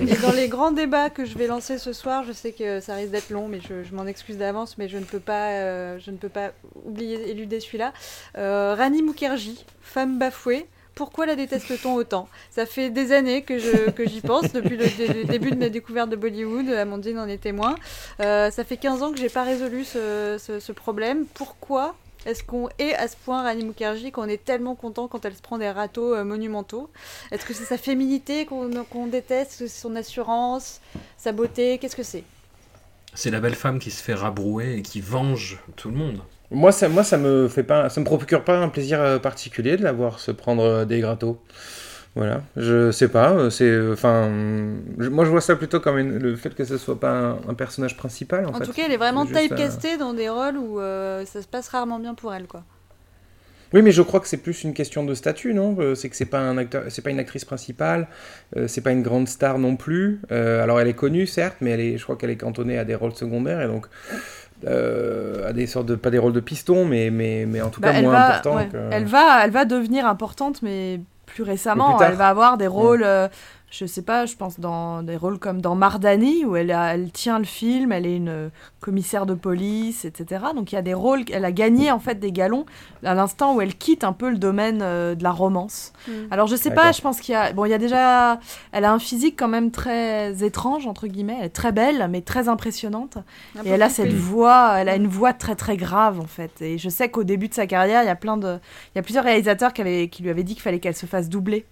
et 0.00 0.16
dans 0.16 0.32
les 0.32 0.48
grands 0.48 0.72
débats 0.72 1.08
que 1.08 1.24
je 1.24 1.38
vais 1.38 1.46
lancer 1.46 1.78
ce 1.78 1.92
soir, 1.92 2.24
je 2.24 2.32
sais 2.32 2.50
que 2.52 2.80
ça 2.80 2.94
risque 2.94 3.12
d'être 3.12 3.30
long, 3.30 3.46
mais 3.46 3.60
je, 3.60 3.84
je 3.84 3.94
m'en 3.94 4.06
excuse 4.06 4.38
d'avance, 4.38 4.76
mais 4.76 4.88
je 4.88 4.98
ne 4.98 5.04
peux 5.04 5.20
pas, 5.20 5.50
euh, 5.50 5.98
je 6.00 6.10
ne 6.10 6.16
peux 6.16 6.28
pas 6.28 6.50
oublier, 6.84 7.30
éluder 7.30 7.60
celui-là. 7.60 7.92
Euh, 8.36 8.74
Rani 8.76 9.02
Mukherjee, 9.02 9.64
femme 9.80 10.18
bafouée. 10.18 10.66
Pourquoi 10.96 11.26
la 11.26 11.36
déteste-t-on 11.36 11.94
autant? 11.94 12.28
Ça 12.50 12.66
fait 12.66 12.90
des 12.90 13.12
années 13.12 13.42
que 13.42 13.56
je- 13.60 13.90
que 13.90 14.04
j'y 14.08 14.20
pense, 14.20 14.52
depuis 14.52 14.76
le, 14.76 14.86
dé- 14.86 15.06
le 15.06 15.24
début 15.26 15.52
de 15.52 15.56
ma 15.56 15.68
découverte 15.68 16.10
de 16.10 16.16
Bollywood, 16.16 16.68
Amandine 16.70 17.20
en 17.20 17.28
est 17.28 17.38
témoin. 17.40 17.76
Ça 18.18 18.50
fait 18.66 18.78
15 18.78 19.04
ans 19.04 19.12
que 19.12 19.18
j'ai 19.18 19.28
pas 19.28 19.44
résolu 19.44 19.84
ce, 19.84 20.38
ce- 20.44 20.58
ce 20.58 20.72
problème. 20.72 21.24
Pourquoi 21.34 21.94
est-ce 22.26 22.42
qu'on 22.42 22.68
est 22.78 22.94
à 22.94 23.08
ce 23.08 23.16
point 23.16 23.42
Rani 23.42 23.64
Mukherjee 23.64 24.10
qu'on 24.12 24.28
est 24.28 24.44
tellement 24.44 24.74
content 24.74 25.08
quand 25.08 25.24
elle 25.24 25.34
se 25.34 25.42
prend 25.42 25.58
des 25.58 25.70
râteaux 25.70 26.14
euh, 26.14 26.24
monumentaux? 26.24 26.90
Est-ce 27.30 27.44
que 27.44 27.54
c'est 27.54 27.64
sa 27.64 27.78
féminité 27.78 28.46
qu'on 28.46 28.70
qu'on 28.84 29.06
déteste? 29.06 29.52
Est-ce 29.52 29.58
que 29.60 29.66
c'est 29.66 29.80
son 29.80 29.96
assurance 29.96 30.80
Sa 31.16 31.32
beauté? 31.32 31.78
Qu'est-ce 31.78 31.96
que 31.96 32.02
c'est? 32.02 32.24
C'est 33.14 33.30
la 33.30 33.40
belle 33.40 33.54
femme 33.54 33.78
qui 33.78 33.90
se 33.90 34.02
fait 34.02 34.14
rabrouer 34.14 34.76
et 34.76 34.82
qui 34.82 35.00
venge 35.00 35.58
tout 35.76 35.90
le 35.90 35.96
monde. 35.96 36.20
Moi, 36.50 36.72
ça, 36.72 36.88
moi, 36.88 37.04
ça 37.04 37.18
me 37.18 37.46
fait 37.48 37.62
pas, 37.62 37.90
ça 37.90 38.00
me 38.00 38.06
procure 38.06 38.42
pas 38.42 38.58
un 38.58 38.68
plaisir 38.68 39.00
euh, 39.00 39.18
particulier 39.18 39.76
de 39.76 39.82
la 39.82 39.92
voir 39.92 40.18
se 40.18 40.30
prendre 40.30 40.62
euh, 40.62 40.84
des 40.84 41.00
grattos. 41.00 41.38
Voilà, 42.16 42.42
je 42.56 42.90
sais 42.90 43.06
pas, 43.08 43.30
euh, 43.32 43.50
c'est, 43.50 43.64
euh, 43.68 43.92
enfin, 43.92 44.28
je- 44.98 45.08
moi 45.08 45.24
je 45.24 45.30
vois 45.30 45.40
ça 45.40 45.54
plutôt 45.54 45.78
comme 45.78 45.98
une- 45.98 46.18
le 46.18 46.34
fait 46.34 46.52
que 46.54 46.64
ce 46.64 46.76
soit 46.76 46.98
pas 46.98 47.10
un, 47.12 47.32
un 47.48 47.54
personnage 47.54 47.96
principal 47.96 48.44
en, 48.46 48.50
En 48.50 48.54
fait. 48.54 48.64
tout 48.64 48.72
cas, 48.72 48.82
elle 48.86 48.92
est 48.92 48.96
vraiment 48.96 49.24
typecastée 49.24 49.96
dans 49.98 50.14
des 50.14 50.28
rôles 50.28 50.56
où 50.56 50.80
euh, 50.80 51.24
ça 51.26 51.42
se 51.42 51.46
passe 51.46 51.68
rarement 51.68 52.00
bien 52.00 52.14
pour 52.14 52.34
elle, 52.34 52.46
quoi. 52.48 52.64
Oui, 53.74 53.82
mais 53.82 53.92
je 53.92 54.00
crois 54.00 54.18
que 54.20 54.26
c'est 54.26 54.38
plus 54.38 54.64
une 54.64 54.72
question 54.72 55.04
de 55.04 55.14
statut, 55.14 55.52
non? 55.52 55.76
C'est 55.94 56.08
que 56.08 56.16
c'est 56.16 56.24
pas 56.24 56.38
un 56.40 56.56
acteur, 56.56 56.84
c'est 56.88 57.02
pas 57.02 57.10
une 57.10 57.18
actrice 57.20 57.44
principale, 57.44 58.08
euh, 58.56 58.66
c'est 58.66 58.80
pas 58.80 58.92
une 58.92 59.02
grande 59.02 59.28
star 59.28 59.58
non 59.58 59.76
plus. 59.76 60.20
Euh, 60.32 60.62
alors 60.62 60.80
elle 60.80 60.88
est 60.88 60.94
connue 60.94 61.26
certes, 61.26 61.58
mais 61.60 61.70
elle 61.72 61.80
est, 61.80 61.98
je 61.98 62.02
crois 62.02 62.16
qu'elle 62.16 62.30
est 62.30 62.36
cantonnée 62.38 62.78
à 62.78 62.84
des 62.86 62.94
rôles 62.94 63.14
secondaires 63.14 63.60
et 63.60 63.66
donc 63.66 63.86
euh, 64.66 65.48
à 65.48 65.52
des 65.52 65.66
sortes 65.66 65.86
de 65.86 65.96
pas 65.96 66.10
des 66.10 66.18
rôles 66.18 66.32
de 66.32 66.40
piston, 66.40 66.86
mais 66.86 67.10
mais 67.10 67.44
mais 67.46 67.60
en 67.60 67.68
tout 67.68 67.80
Bah, 67.80 67.92
cas 67.92 68.00
moins 68.00 68.12
va, 68.14 68.30
importants. 68.30 68.56
ouais, 68.56 68.68
que- 68.68 68.78
elle, 68.90 69.04
va, 69.04 69.44
elle 69.44 69.50
va 69.50 69.64
devenir 69.66 70.06
importante, 70.06 70.62
mais 70.62 71.00
plus 71.38 71.48
récemment. 71.48 71.96
Plus 71.96 72.06
elle 72.06 72.14
va 72.14 72.28
avoir 72.28 72.56
des 72.56 72.66
rôles, 72.66 73.02
euh, 73.04 73.28
je 73.70 73.84
sais 73.84 74.00
pas, 74.00 74.24
je 74.24 74.34
pense 74.34 74.58
dans 74.58 75.02
des 75.02 75.16
rôles 75.16 75.38
comme 75.38 75.60
dans 75.60 75.74
Mardani, 75.74 76.44
où 76.46 76.56
elle, 76.56 76.70
a- 76.70 76.94
elle 76.94 77.10
tient 77.12 77.38
le 77.38 77.44
film, 77.44 77.92
elle 77.92 78.06
est 78.06 78.16
une 78.16 78.50
commissaire 78.80 79.26
de 79.26 79.34
police, 79.34 80.06
etc. 80.06 80.42
Donc 80.54 80.72
il 80.72 80.76
y 80.76 80.78
a 80.78 80.82
des 80.82 80.94
rôles, 80.94 81.24
elle 81.30 81.44
a 81.44 81.52
gagné 81.52 81.90
en 81.90 81.98
fait 81.98 82.18
des 82.18 82.32
galons 82.32 82.64
à 83.04 83.12
l'instant 83.14 83.54
où 83.54 83.60
elle 83.60 83.74
quitte 83.76 84.04
un 84.04 84.14
peu 84.14 84.30
le 84.30 84.38
domaine 84.38 84.80
euh, 84.82 85.14
de 85.14 85.22
la 85.22 85.32
romance. 85.32 85.92
Mm. 86.08 86.12
Alors 86.30 86.46
je 86.46 86.56
sais 86.56 86.70
pas, 86.70 86.92
je 86.92 87.02
pense 87.02 87.20
qu'il 87.20 87.32
y 87.32 87.36
a, 87.36 87.52
bon, 87.52 87.66
il 87.66 87.70
y 87.70 87.74
a 87.74 87.78
déjà, 87.78 88.40
elle 88.72 88.86
a 88.86 88.92
un 88.92 88.98
physique 88.98 89.34
quand 89.38 89.48
même 89.48 89.70
très 89.70 90.42
étrange 90.42 90.86
entre 90.86 91.06
guillemets, 91.06 91.36
elle 91.40 91.46
est 91.46 91.50
très 91.50 91.72
belle, 91.72 92.08
mais 92.10 92.22
très 92.22 92.48
impressionnante. 92.48 93.18
Et 93.66 93.68
elle 93.68 93.82
a 93.82 93.90
cette 93.90 94.12
voix, 94.14 94.76
elle 94.78 94.88
a 94.88 94.96
une 94.96 95.08
voix 95.08 95.34
très 95.34 95.56
très 95.56 95.76
grave 95.76 96.20
en 96.20 96.26
fait. 96.26 96.62
Et 96.62 96.78
je 96.78 96.88
sais 96.88 97.10
qu'au 97.10 97.22
début 97.24 97.48
de 97.48 97.54
sa 97.54 97.66
carrière, 97.66 98.02
il 98.02 98.06
y 98.06 98.08
a 98.10 98.16
plein 98.16 98.38
de, 98.38 98.58
il 98.94 98.96
y 98.96 98.98
a 98.98 99.02
plusieurs 99.02 99.24
réalisateurs 99.24 99.74
qui, 99.74 99.82
avaient- 99.82 100.08
qui 100.08 100.22
lui 100.22 100.30
avaient 100.30 100.42
dit 100.42 100.54
qu'il 100.54 100.62
fallait 100.62 100.78
qu'elle 100.80 100.96
se 100.96 101.04
fasse 101.06 101.28
doubler 101.28 101.66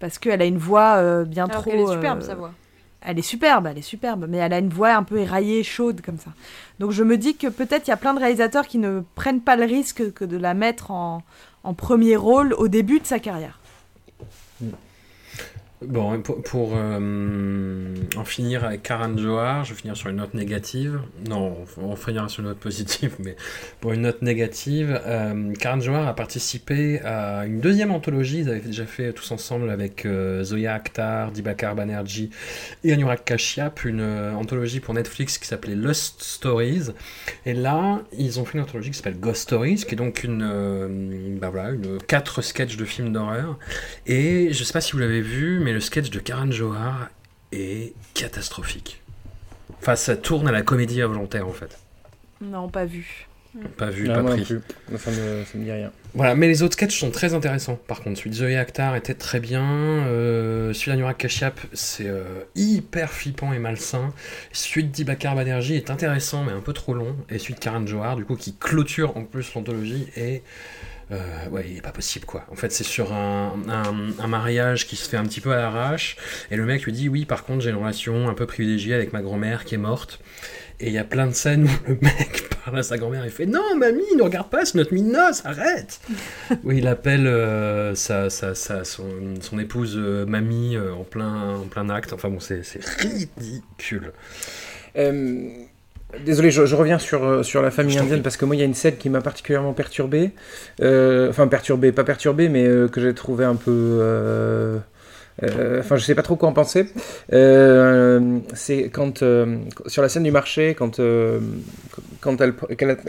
parce 0.00 0.18
qu'elle 0.18 0.42
a 0.42 0.44
une 0.44 0.58
voix 0.58 0.96
euh, 0.96 1.24
bien 1.24 1.44
Alors 1.44 1.62
trop. 1.62 1.70
qu'elle 1.70 1.80
est 1.80 1.86
superbe, 1.92 2.18
euh, 2.22 2.26
sa 2.26 2.34
voix. 2.34 2.52
Elle 3.06 3.18
est 3.18 3.22
superbe, 3.22 3.66
elle 3.66 3.78
est 3.78 3.82
superbe, 3.82 4.26
mais 4.28 4.38
elle 4.38 4.52
a 4.52 4.58
une 4.58 4.70
voix 4.70 4.94
un 4.94 5.02
peu 5.02 5.18
éraillée, 5.18 5.62
chaude 5.62 6.00
comme 6.00 6.18
ça. 6.18 6.30
Donc 6.78 6.90
je 6.90 7.02
me 7.04 7.18
dis 7.18 7.36
que 7.36 7.48
peut-être 7.48 7.86
il 7.86 7.90
y 7.90 7.92
a 7.92 7.98
plein 7.98 8.14
de 8.14 8.18
réalisateurs 8.20 8.66
qui 8.66 8.78
ne 8.78 9.02
prennent 9.14 9.42
pas 9.42 9.56
le 9.56 9.64
risque 9.64 10.12
que 10.14 10.24
de 10.24 10.36
la 10.38 10.54
mettre 10.54 10.90
en, 10.90 11.22
en 11.64 11.74
premier 11.74 12.16
rôle 12.16 12.54
au 12.54 12.68
début 12.68 13.00
de 13.00 13.06
sa 13.06 13.18
carrière. 13.18 13.58
Bon, 15.82 16.22
pour, 16.22 16.72
euh, 16.76 17.94
en 18.16 18.24
finir 18.24 18.64
avec 18.64 18.84
Karan 18.84 19.18
Johar, 19.18 19.64
je 19.64 19.74
vais 19.74 19.80
finir 19.80 19.96
sur 19.96 20.08
une 20.08 20.16
note 20.16 20.32
négative. 20.32 21.00
Non, 21.28 21.56
on 21.76 21.96
finira 21.96 22.28
sur 22.28 22.42
une 22.42 22.48
note 22.48 22.58
positive, 22.58 23.16
mais 23.18 23.36
pour 23.80 23.92
une 23.92 24.02
note 24.02 24.22
négative, 24.22 24.98
euh, 25.04 25.52
Karan 25.54 25.80
Johar 25.80 26.06
a 26.06 26.14
participé 26.14 27.00
à 27.00 27.44
une 27.44 27.60
deuxième 27.60 27.90
anthologie. 27.90 28.38
Ils 28.38 28.48
avaient 28.48 28.60
déjà 28.60 28.86
fait 28.86 29.12
tous 29.12 29.30
ensemble 29.32 29.68
avec 29.68 30.06
euh, 30.06 30.44
Zoya 30.44 30.74
Akhtar, 30.74 31.32
Dibakar 31.32 31.74
Banerjee 31.74 32.30
et 32.84 32.92
Anurag 32.92 33.24
Kashyap 33.24 33.84
une 33.84 34.00
euh, 34.00 34.32
anthologie 34.32 34.78
pour 34.78 34.94
Netflix 34.94 35.38
qui 35.38 35.46
s'appelait 35.46 35.74
Lust 35.74 36.22
Stories. 36.22 36.92
Et 37.46 37.52
là, 37.52 38.00
ils 38.16 38.38
ont 38.38 38.44
fait 38.44 38.58
une 38.58 38.64
anthologie 38.64 38.90
qui 38.90 38.96
s'appelle 38.96 39.18
Ghost 39.18 39.42
Stories, 39.42 39.84
qui 39.86 39.94
est 39.94 39.98
donc 39.98 40.22
une, 40.22 41.38
bah 41.40 41.50
voilà, 41.50 41.70
une 41.70 41.98
quatre 41.98 42.42
sketchs 42.42 42.76
de 42.76 42.84
films 42.84 43.12
d'horreur. 43.12 43.58
Et 44.06 44.52
je 44.52 44.64
sais 44.64 44.72
pas 44.72 44.80
si 44.80 44.92
vous 44.92 44.98
l'avez 44.98 45.20
vu, 45.20 45.63
mais 45.64 45.72
le 45.72 45.80
sketch 45.80 46.10
de 46.10 46.18
Karan 46.20 46.50
Johar 46.50 47.08
est 47.52 47.92
catastrophique. 48.14 49.00
Enfin, 49.80 49.96
ça 49.96 50.16
tourne 50.16 50.46
à 50.48 50.52
la 50.52 50.62
comédie 50.62 51.02
involontaire 51.02 51.48
en 51.48 51.52
fait. 51.52 51.78
Non, 52.40 52.68
pas 52.68 52.84
vu. 52.84 53.26
Pas 53.76 53.88
vu, 53.90 54.08
Non, 54.08 54.24
pas 54.24 54.32
pris. 54.32 54.42
plus. 54.44 54.60
Ça 54.98 55.10
me, 55.12 55.44
ça 55.44 55.56
me 55.58 55.62
dit 55.64 55.70
rien. 55.70 55.92
Voilà, 56.14 56.34
mais 56.34 56.48
les 56.48 56.62
autres 56.64 56.72
sketchs 56.72 56.98
sont 56.98 57.12
très 57.12 57.34
intéressants. 57.34 57.78
Par 57.86 58.00
contre, 58.02 58.18
celui 58.18 58.30
de 58.30 58.34
Zoé 58.34 58.56
Akhtar 58.56 58.96
était 58.96 59.14
très 59.14 59.38
bien. 59.38 59.62
Euh, 59.62 60.72
celui 60.72 60.90
d'Anurag 60.90 61.16
Kashyap, 61.16 61.60
c'est 61.72 62.08
euh, 62.08 62.24
hyper 62.56 63.12
flippant 63.12 63.52
et 63.52 63.60
malsain. 63.60 64.12
Celui 64.52 64.84
de 64.84 64.88
Dibakar 64.90 65.36
Banerjee 65.36 65.76
est 65.76 65.90
intéressant, 65.90 66.42
mais 66.42 66.50
un 66.50 66.60
peu 66.60 66.72
trop 66.72 66.94
long. 66.94 67.14
Et 67.30 67.38
celui 67.38 67.54
de 67.54 67.60
Karan 67.60 67.86
Johar, 67.86 68.16
du 68.16 68.24
coup, 68.24 68.34
qui 68.34 68.56
clôture 68.56 69.16
en 69.16 69.22
plus 69.24 69.54
l'anthologie, 69.54 70.08
est. 70.16 70.42
euh, 71.12 71.48
ouais, 71.50 71.66
il 71.70 71.76
est 71.78 71.82
pas 71.82 71.92
possible 71.92 72.24
quoi. 72.24 72.44
En 72.50 72.54
fait, 72.56 72.72
c'est 72.72 72.84
sur 72.84 73.12
un, 73.12 73.52
un- 73.68 74.22
un 74.22 74.26
mariage 74.26 74.86
qui 74.86 74.96
se 74.96 75.08
fait 75.08 75.16
un 75.16 75.24
petit 75.24 75.40
peu 75.40 75.52
à 75.52 75.56
l'arrache. 75.56 76.16
Et 76.50 76.56
le 76.56 76.64
mec 76.64 76.82
lui 76.84 76.92
dit 76.92 77.08
Oui, 77.08 77.24
par 77.24 77.44
contre, 77.44 77.60
j'ai 77.62 77.70
une 77.70 77.76
relation 77.76 78.28
un 78.28 78.34
peu 78.34 78.46
privilégiée 78.46 78.94
avec 78.94 79.12
ma 79.12 79.22
grand-mère 79.22 79.64
qui 79.64 79.74
est 79.74 79.78
morte. 79.78 80.20
Et 80.80 80.88
il 80.88 80.92
y 80.92 80.98
a 80.98 81.04
plein 81.04 81.26
de 81.28 81.32
scènes 81.32 81.66
où 81.66 81.70
le 81.88 81.98
mec 82.02 82.48
parle 82.64 82.78
à 82.78 82.82
sa 82.82 82.98
grand-mère 82.98 83.24
et 83.24 83.30
fait 83.30 83.46
Non, 83.46 83.76
mamie, 83.76 84.02
ne 84.16 84.22
regarde 84.22 84.50
pas, 84.50 84.64
c'est 84.64 84.74
notre 84.76 84.92
mine 84.92 85.12
noce, 85.12 85.42
arrête 85.44 86.00
Où 86.64 86.72
il 86.72 86.88
appelle 86.88 87.26
euh, 87.28 87.94
sa, 87.94 88.28
sa- 88.28 88.54
sa- 88.56 88.84
son, 88.84 89.06
son 89.40 89.58
épouse 89.60 89.94
euh, 89.96 90.26
mamie 90.26 90.76
euh, 90.76 90.92
en, 90.92 91.04
plein, 91.04 91.54
en 91.56 91.66
plein 91.66 91.88
acte. 91.90 92.12
Enfin 92.12 92.28
bon, 92.28 92.40
c'est 92.40 92.64
c'est 92.64 92.84
ridicule. 92.84 94.12
Euh, 94.96 95.48
désolé, 96.24 96.50
je, 96.50 96.66
je 96.66 96.76
reviens 96.76 96.98
sur, 96.98 97.24
euh, 97.24 97.42
sur 97.42 97.62
la 97.62 97.70
famille 97.70 97.94
indienne 98.04 98.22
parce 98.22 98.36
que 98.36 98.44
moi, 98.44 98.56
il 98.56 98.58
y 98.58 98.62
a 98.62 98.64
une 98.66 98.74
scène 98.74 98.96
qui 98.96 99.08
m'a 99.10 99.20
particulièrement 99.20 99.72
perturbé. 99.72 100.30
Euh, 100.82 101.30
enfin, 101.30 101.46
perturbé, 101.48 101.92
pas 101.92 102.04
perturbé, 102.04 102.48
mais 102.48 102.64
euh, 102.66 102.88
que 102.88 103.00
j'ai 103.00 103.14
trouvé 103.14 103.44
un 103.44 103.56
peu. 103.56 103.70
euh, 103.72 104.78
Enfin, 105.80 105.96
je 105.96 106.04
sais 106.04 106.14
pas 106.14 106.22
trop 106.22 106.36
quoi 106.36 106.48
en 106.48 106.52
penser. 106.52 106.86
C'est 108.54 108.88
quand 108.92 109.24
sur 109.86 110.02
la 110.02 110.08
scène 110.08 110.22
du 110.22 110.30
marché, 110.30 110.74
quand 110.74 111.00
quand 112.20 112.40
elle, 112.40 112.54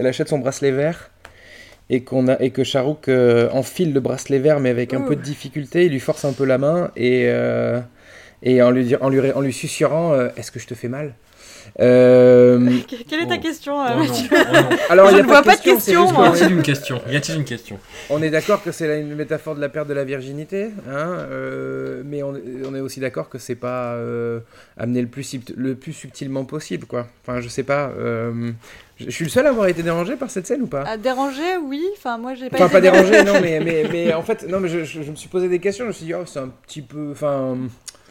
achète 0.07 0.27
son 0.29 0.39
bracelet 0.39 0.71
vert 0.71 1.11
et 1.91 2.01
qu'on 2.03 2.27
a 2.27 2.41
et 2.41 2.49
que 2.49 2.63
Charouk 2.63 3.09
enfile 3.51 3.93
le 3.93 3.99
bracelet 3.99 4.39
vert 4.39 4.59
mais 4.59 4.71
avec 4.71 4.93
un 4.95 5.01
peu 5.01 5.15
de 5.15 5.21
difficulté, 5.21 5.85
il 5.85 5.91
lui 5.91 5.99
force 5.99 6.25
un 6.25 6.33
peu 6.33 6.45
la 6.45 6.57
main 6.57 6.89
et 6.97 7.29
et 8.41 8.61
en 8.61 8.71
lui, 8.71 8.85
dire- 8.85 9.01
en 9.01 9.09
lui, 9.09 9.31
en 9.31 9.41
lui 9.41 9.53
susurrant 9.53 10.15
Est-ce 10.35 10.51
que 10.51 10.59
je 10.59 10.65
te 10.67 10.73
fais 10.73 10.87
mal? 10.89 11.13
Euh, 11.79 12.59
Que- 12.87 13.03
Quelle 13.09 13.21
est 13.21 13.27
ta 13.27 13.35
Oh. 13.37 13.41
question, 13.41 13.73
Oh 13.77 13.85
euh, 13.85 13.95
non, 13.95 13.99
Mathieu 14.07 14.29
oh 14.31 14.53
non. 14.53 14.69
Alors, 14.89 15.07
Je 15.07 15.13
il 15.13 15.17
y 15.17 15.19
a 15.19 15.23
ne 15.23 15.27
vois 15.27 15.41
pas 15.43 15.55
de 15.55 15.61
question, 15.61 16.07
Y 16.07 16.27
a-t-il 16.27 16.51
une 16.51 16.61
question? 16.61 17.01
Y 17.09 17.15
a-t-il 17.15 17.37
une 17.37 17.43
question? 17.45 17.79
On 18.09 18.21
est 18.21 18.29
d'accord 18.29 18.63
que 18.63 18.71
c'est 18.71 18.87
la- 18.87 18.97
une 18.97 19.15
métaphore 19.15 19.55
de 19.55 19.61
la 19.61 19.69
perte 19.69 19.87
de 19.87 19.93
la 19.93 20.03
virginité, 20.03 20.65
hein, 20.89 21.25
euh, 21.29 22.01
mais 22.05 22.23
on, 22.23 22.33
on 22.65 22.75
est 22.75 22.79
aussi 22.79 22.99
d'accord 22.99 23.29
que 23.29 23.37
c'est 23.37 23.55
pas 23.55 23.93
euh, 23.95 24.39
amené 24.77 25.01
le 25.01 25.07
plus, 25.07 25.37
le 25.57 25.75
plus 25.75 25.93
subtilement 25.93 26.45
possible, 26.45 26.85
quoi. 26.85 27.07
Enfin, 27.25 27.41
je 27.41 27.47
sais 27.49 27.63
pas. 27.63 27.91
euh, 27.97 28.51
je 28.97 29.09
suis 29.09 29.25
le 29.25 29.29
seul 29.29 29.45
à 29.45 29.49
avoir 29.49 29.67
été 29.67 29.83
dérangé 29.83 30.15
par 30.15 30.29
cette 30.29 30.47
scène 30.47 30.61
ou 30.61 30.67
pas? 30.67 30.83
À 30.83 30.95
déranger, 30.95 31.57
oui. 31.61 31.83
Enfin, 31.97 32.17
moi, 32.17 32.33
j'ai 32.33 32.49
pas 32.49 32.55
Enfin, 32.55 32.65
été 32.67 32.73
pas 32.73 32.81
dérangé, 32.81 33.23
non, 33.25 33.41
mais, 33.41 33.59
mais, 33.59 33.83
mais 33.91 34.13
en 34.13 34.21
fait, 34.21 34.47
non, 34.47 34.61
mais 34.61 34.69
je, 34.69 34.85
je- 34.85 35.01
je 35.01 35.11
me 35.11 35.15
suis 35.17 35.27
posé 35.27 35.49
des 35.49 35.59
questions. 35.59 35.83
Je 35.83 35.89
me 35.89 35.93
suis 35.93 36.05
dit, 36.05 36.13
oh, 36.13 36.23
c'est 36.25 36.39
un 36.39 36.49
petit 36.65 36.81
peu. 36.81 37.09
Enfin, 37.11 37.57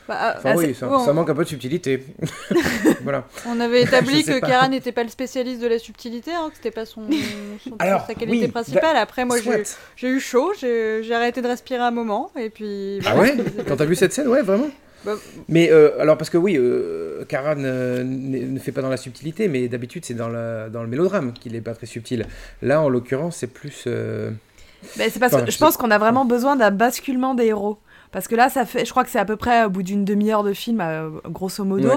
Bah, 0.07 0.35
enfin 0.37 0.51
ah, 0.53 0.57
oui, 0.57 0.75
ça, 0.75 0.87
bon, 0.87 1.03
ça 1.05 1.13
manque 1.15 1.31
un 1.31 1.35
peu 1.35 1.45
de 1.45 1.49
subtilité. 1.49 2.05
voilà. 3.03 3.27
On 3.49 3.59
avait 3.61 3.83
établi 3.85 4.23
que 4.25 4.39
pas. 4.39 4.47
Kara 4.47 4.69
n'était 4.69 4.93
pas 4.93 5.03
le 5.03 5.09
spécialiste 5.09 5.61
de 5.63 5.67
la 5.67 5.79
subtilité, 5.79 6.31
hein, 6.33 6.49
que 6.51 6.57
c'était 6.57 6.71
pas 6.71 6.85
son, 6.85 7.03
son- 7.63 7.77
Alors, 7.79 8.07
sa 8.07 8.15
qualité 8.15 8.45
oui, 8.47 8.49
principale. 8.49 8.97
Après, 8.97 9.25
moi, 9.25 9.37
j'ai 9.97 10.09
eu 10.09 10.21
chaud, 10.21 10.53
j'ai 10.61 11.03
j'ai 11.03 11.15
arrêté 11.15 11.41
de 11.43 11.49
respirer 11.49 11.81
un 11.81 11.91
moment, 11.91 12.31
et 12.39 12.51
puis. 12.51 12.99
Ah 13.07 13.15
voilà. 13.15 13.33
ouais? 13.35 13.45
Quand 13.67 13.77
t'as 13.77 13.85
vu 13.87 13.95
cette 13.95 14.13
scène, 14.13 14.29
ouais, 14.29 14.43
vraiment 14.43 14.69
Bah- 15.07 15.17
Mais 15.49 15.71
euh, 15.71 15.99
alors, 16.01 16.17
parce 16.19 16.29
que 16.31 16.37
oui, 16.39 16.57
euh, 16.59 17.25
Karan 17.27 17.57
euh, 17.59 18.03
ne 18.05 18.39
ne 18.39 18.59
fait 18.59 18.73
pas 18.73 18.83
dans 18.83 18.89
la 18.91 18.97
subtilité, 18.99 19.49
mais 19.49 19.69
d'habitude, 19.69 20.05
c'est 20.05 20.15
dans, 20.15 20.29
la- 20.29 20.69
dans 20.69 20.83
le 20.83 20.89
mélodrame 20.89 21.33
qu'il 21.33 21.55
est 21.57 21.61
pas 21.63 21.75
très 21.75 21.87
subtil. 21.87 22.27
Là, 22.63 22.81
en 22.83 22.89
l'occurrence, 22.91 23.37
c'est 23.37 23.47
plus. 23.53 23.85
euh, 23.87 24.31
c'est 24.83 25.19
parce 25.19 25.33
Enfin, 25.33 25.45
que 25.45 25.51
je 25.51 25.57
je 25.57 25.59
pense 25.59 25.77
qu'on 25.79 25.91
a 25.91 25.99
vraiment 25.99 26.25
besoin 26.27 26.57
d'un 26.57 26.71
basculement 26.71 27.35
des 27.35 27.47
héros. 27.47 27.79
Parce 28.15 28.29
que 28.29 28.35
là, 28.37 28.49
ça 28.49 28.65
fait, 28.65 28.87
je 28.87 28.91
crois 28.93 29.05
que 29.05 29.11
c'est 29.11 29.19
à 29.19 29.25
peu 29.27 29.37
près 29.37 29.65
au 29.65 29.69
bout 29.71 29.83
d'une 29.83 30.05
demi-heure 30.07 30.43
de 30.45 30.55
film, 30.55 30.81
euh, 30.81 31.11
grosso 31.29 31.65
modo. 31.65 31.89
Ouais, 31.89 31.95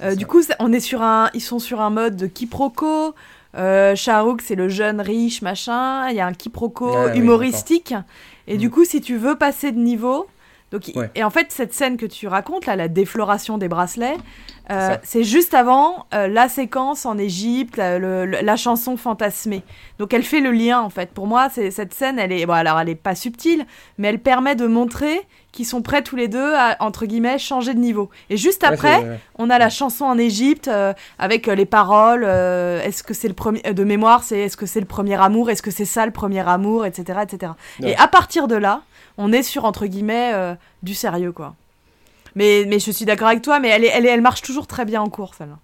Euh, 0.00 0.14
du 0.14 0.24
coup, 0.24 0.40
on 0.60 0.72
est 0.72 0.80
sur 0.80 1.02
un, 1.02 1.28
ils 1.34 1.40
sont 1.42 1.58
sur 1.58 1.80
un 1.82 1.90
mode 1.90 2.16
de 2.16 2.26
quiproquo. 2.28 3.14
Euh, 3.56 3.94
Shahrukh, 3.96 4.42
c'est 4.42 4.54
le 4.54 4.68
jeune 4.68 5.00
riche, 5.00 5.42
machin. 5.42 6.08
Il 6.10 6.16
y 6.16 6.20
a 6.20 6.26
un 6.26 6.32
quiproquo 6.32 6.90
Ah, 6.94 7.06
oui, 7.12 7.18
humoristique. 7.18 7.94
et 8.46 8.54
Mm. 8.54 8.58
du 8.58 8.70
coup, 8.70 8.84
si 8.84 9.00
tu 9.00 9.16
veux 9.16 9.34
passer 9.36 9.72
de 9.72 9.78
niveau. 9.78 10.26
Donc, 10.72 10.90
Ouais. 10.96 11.10
Et 11.14 11.22
en 11.22 11.30
fait, 11.30 11.46
cette 11.52 11.72
scène 11.72 11.96
que 11.96 12.06
tu 12.06 12.26
racontes, 12.26 12.66
là, 12.66 12.74
la 12.76 12.88
défloration 12.88 13.56
des 13.56 13.68
bracelets, 13.68 14.16
euh, 14.72 14.96
c'est 15.04 15.22
juste 15.22 15.54
avant 15.54 16.06
euh, 16.12 16.26
la 16.26 16.48
séquence 16.48 17.06
en 17.06 17.16
Égypte, 17.18 17.76
la, 17.76 18.00
le- 18.00 18.26
le- 18.26 18.38
la 18.42 18.56
chanson 18.56 18.96
fantasmée. 18.96 19.62
Donc 20.00 20.12
elle 20.12 20.24
fait 20.24 20.40
le 20.40 20.50
lien 20.50 20.80
en 20.80 20.90
fait. 20.90 21.10
Pour 21.10 21.28
moi, 21.28 21.48
c'est 21.52 21.70
cette 21.70 21.94
scène, 21.94 22.18
elle 22.18 22.32
est 22.32 22.44
bon, 22.46 22.52
alors 22.54 22.80
elle 22.80 22.88
est 22.88 22.96
pas 22.96 23.14
subtile, 23.14 23.64
mais 23.96 24.08
elle 24.08 24.18
permet 24.18 24.56
de 24.56 24.66
montrer 24.66 25.20
qu'ils 25.52 25.66
sont 25.66 25.82
prêts 25.82 26.02
tous 26.02 26.16
les 26.16 26.26
deux 26.26 26.54
à 26.54 26.76
entre 26.80 27.06
guillemets 27.06 27.38
changer 27.38 27.72
de 27.74 27.78
niveau. 27.78 28.10
Et 28.28 28.36
juste 28.36 28.64
après, 28.64 29.02
on 29.38 29.48
a 29.50 29.58
la 29.60 29.70
chanson 29.70 30.04
en 30.04 30.18
Égypte 30.18 30.66
euh, 30.66 30.92
avec 31.20 31.46
euh, 31.46 31.54
les 31.54 31.64
paroles. 31.64 32.24
euh, 32.26 32.82
est-ce 32.82 33.04
que 33.04 33.14
c'est 33.14 33.28
le 33.28 33.34
premier 33.34 33.62
euh, 33.66 33.72
de 33.72 33.84
mémoire 33.84 34.24
C'est 34.24 34.40
est-ce 34.40 34.56
que 34.56 34.66
c'est 34.66 34.80
le 34.80 34.86
premier 34.86 35.14
amour 35.20 35.48
Est-ce 35.48 35.62
que 35.62 35.70
c'est 35.70 35.84
ça 35.84 36.04
le 36.06 36.12
premier 36.12 36.46
amour 36.46 36.84
Etc. 36.86 37.20
etc. 37.22 37.52
Ouais. 37.80 37.90
Et 37.92 37.96
à 37.96 38.08
partir 38.08 38.48
de 38.48 38.56
là, 38.56 38.82
on 39.18 39.32
est 39.32 39.42
sur 39.42 39.64
entre 39.64 39.86
guillemets 39.86 40.32
euh, 40.34 40.54
du 40.82 40.94
sérieux 40.94 41.32
quoi. 41.32 41.54
Mais, 42.34 42.64
mais 42.68 42.78
je 42.78 42.90
suis 42.90 43.04
d'accord 43.06 43.28
avec 43.28 43.40
toi, 43.42 43.60
mais 43.60 43.68
elle, 43.68 43.84
est, 43.84 43.88
elle, 43.88 44.04
est- 44.04 44.10
elle 44.10 44.20
marche 44.20 44.42
toujours 44.42 44.66
très 44.66 44.84
bien 44.84 45.00
en 45.00 45.08
cours, 45.08 45.34
celle-là. 45.34 45.58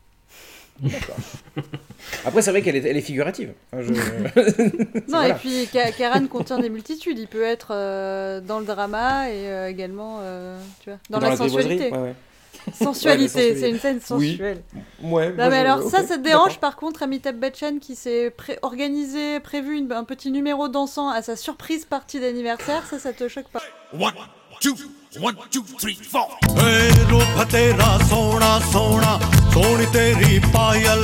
Après, 2.25 2.43
c'est 2.43 2.51
vrai 2.51 2.63
qu'elle 2.63 2.77
est, 2.77 2.85
elle 2.89 2.97
est 2.97 3.01
figurative. 3.03 3.53
Enfin, 3.73 3.83
je- 3.83 3.93
Non, 5.01 5.19
Voilà. 5.19 5.35
et 5.35 5.39
puis 5.39 5.69
Ka- 5.73 5.93
Karan 5.93 6.27
contient 6.27 6.59
des 6.59 6.71
multitudes. 6.71 7.19
Il 7.19 7.29
peut 7.29 7.43
être 7.43 7.69
euh, 7.73 8.41
dans 8.41 8.59
le 8.59 8.65
drama 8.65 9.29
et 9.29 9.49
euh, 9.49 9.69
également 9.69 10.19
euh, 10.23 10.59
tu 10.83 10.91
vois, 10.91 10.99
dans, 11.11 11.21
la, 11.21 11.37
sensualité. 11.37 11.91
Ouais, 11.91 11.99
ouais. 11.99 12.15
Sensualité, 12.84 13.40
Ouais, 13.50 13.54
la 13.54 13.60
c'est 13.62 13.70
une 13.70 13.80
scène 13.80 14.00
Oui. 14.12 14.32
sensuelle. 14.32 14.62
Ouais, 15.02 15.30
Non, 15.30 15.36
moi, 15.38 15.50
mais 15.50 15.56
je- 15.56 15.62
alors 15.62 15.82
ça, 15.90 16.02
ok, 16.02 16.08
ça 16.08 16.18
te 16.18 16.22
dérange 16.22 16.48
d'accord. 16.48 16.60
par 16.60 16.76
contre 16.76 17.04
Amitabh 17.04 17.36
Bachchan 17.38 17.80
qui 17.80 17.96
s'est 17.96 18.30
pré- 18.30 18.60
organisé, 18.62 19.40
prévu 19.40 19.78
une- 19.78 19.94
un 19.94 20.04
petit 20.04 20.32
numéro 20.32 20.68
dansant 20.68 21.08
à 21.10 21.22
sa 21.22 21.38
surprise 21.38 21.86
partie 21.86 22.20
d'anniversaire, 22.20 22.84
ça, 22.90 23.00
ça 23.00 23.14
te 23.14 23.28
choque 23.30 23.48
pas 23.54 23.62
One, 23.94 24.12
two, 24.60 24.76
one, 25.22 25.36
two, 25.50 25.64
three, 25.80 25.96
four. 25.96 26.28
Hey, 26.58 26.92
रूप 27.10 27.38
तेरा 27.54 27.90
सोना 28.10 28.52
सोना 28.72 29.14
सोनी 29.54 29.86
तेरी 29.96 30.40
पायल 30.58 31.04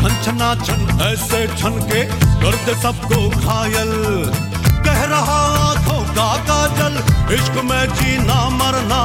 छन 0.00 0.14
छना 0.24 0.54
छन 0.64 0.80
ऐसे 1.10 1.40
छन 1.58 1.74
के 1.90 2.04
कर 2.44 2.54
दे 2.66 2.74
सबको 2.82 3.18
घायल 3.40 3.92
कह 4.86 5.04
रहा 5.14 5.40
आंखों 5.66 6.00
का 6.14 6.28
काजल 6.50 6.94
इश्क 7.34 7.62
में 7.70 7.84
जीना 7.98 8.38
मरना 8.60 9.00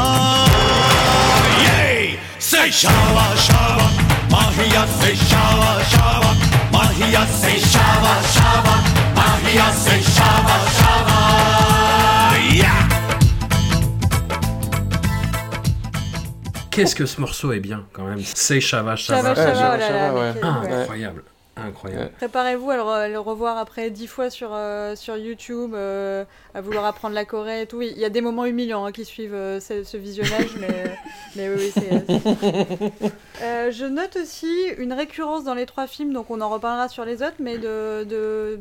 Qu'est-ce 16.71 16.95
que 16.95 17.05
ce 17.05 17.21
morceau 17.21 17.53
est 17.53 17.61
bien 17.61 17.85
quand 17.93 18.05
même. 18.05 18.21
C'est 18.23 18.61
Shava 18.61 18.97
Shava. 18.97 19.35
Shava, 19.35 19.79
Shava, 19.79 19.79
Shava, 19.81 20.81
Incroyable. 20.81 21.25
Incroyable. 21.57 22.13
Préparez-vous 22.17 22.71
à 22.71 22.77
le, 22.77 22.83
re- 22.83 23.11
le 23.13 23.19
revoir 23.19 23.59
après 23.59 23.91
dix 23.91 24.07
fois 24.07 24.31
sur, 24.31 24.51
euh, 24.55 24.97
sur 24.97 25.17
YouTube, 25.19 25.75
euh, 25.75 26.25
à 26.55 26.61
vouloir 26.63 26.85
apprendre 26.87 27.15
la 27.15 27.25
Corée 27.27 27.63
et 27.63 27.67
tout. 27.67 27.83
Il 27.83 27.99
y 27.99 28.05
a 28.05 28.09
des 28.09 28.21
moments 28.23 28.47
humiliants 28.47 28.87
hein, 28.87 28.93
qui 28.93 29.05
suivent 29.05 29.35
euh, 29.35 29.61
ce, 29.61 29.85
ce 29.85 29.97
visionnage, 29.99 30.57
mais, 30.59 30.69
mais 31.37 31.49
oui, 31.51 31.57
oui, 31.59 31.73
c'est... 31.75 33.43
Euh, 33.43 33.71
je 33.71 33.85
note 33.85 34.17
aussi 34.17 34.51
une 34.79 34.93
récurrence 34.93 35.45
dans 35.45 35.55
les 35.55 35.67
trois 35.67 35.87
films, 35.87 36.13
donc 36.13 36.31
on 36.31 36.41
en 36.41 36.49
reparlera 36.49 36.89
sur 36.89 37.05
les 37.05 37.23
autres, 37.23 37.37
mais 37.41 37.59
de, 37.59 38.05
de 38.05 38.59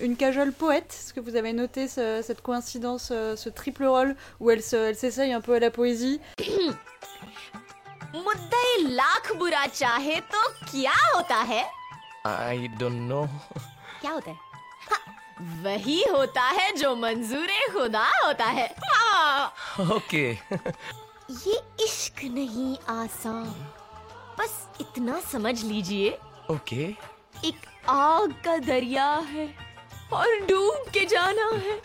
une 0.00 0.16
cajole 0.16 0.52
poète. 0.52 0.86
Est-ce 0.98 1.12
que 1.12 1.20
vous 1.20 1.36
avez 1.36 1.52
noté 1.52 1.86
ce- 1.88 2.20
cette 2.22 2.40
coïncidence, 2.40 3.08
ce 3.36 3.48
triple 3.48 3.84
rôle 3.84 4.16
où 4.40 4.50
elle 4.50 4.62
se- 4.62 4.76
elle 4.76 4.96
s'essaye 4.96 5.32
un 5.32 5.40
peu 5.40 5.54
à 5.54 5.58
la 5.60 5.70
poésie? 5.70 6.20
बुरा 12.26 12.36
चाहे 12.36 12.68
तो 12.68 13.26
क्या 14.00 14.10
होता 14.10 14.30
है? 14.30 14.36
है 14.36 14.42
हाँ, 14.90 15.00
वही 15.62 16.04
होता 16.10 16.42
है 16.42 16.76
जो 16.76 16.96
मंजूर 16.96 17.46
खुदा 17.46 18.24
होता 18.24 18.44
है। 18.44 18.74
हाँ। 18.94 19.54
Okay. 19.80 20.36
ये 21.30 21.84
इश्क 21.84 22.24
नहीं 22.24 23.02
आसान। 23.02 23.72
बस 24.38 24.68
इतना 24.80 25.20
समझ 25.20 25.64
लीजिए। 25.64 26.18
Okay. 26.50 26.92
एक 27.44 27.56
आग 27.88 28.34
का 28.44 28.56
दरिया 28.56 29.04
है 29.04 29.54
और 30.12 30.26
डूब 30.26 30.92
के 30.92 31.04
जाना 31.04 31.42
है। 31.42 31.82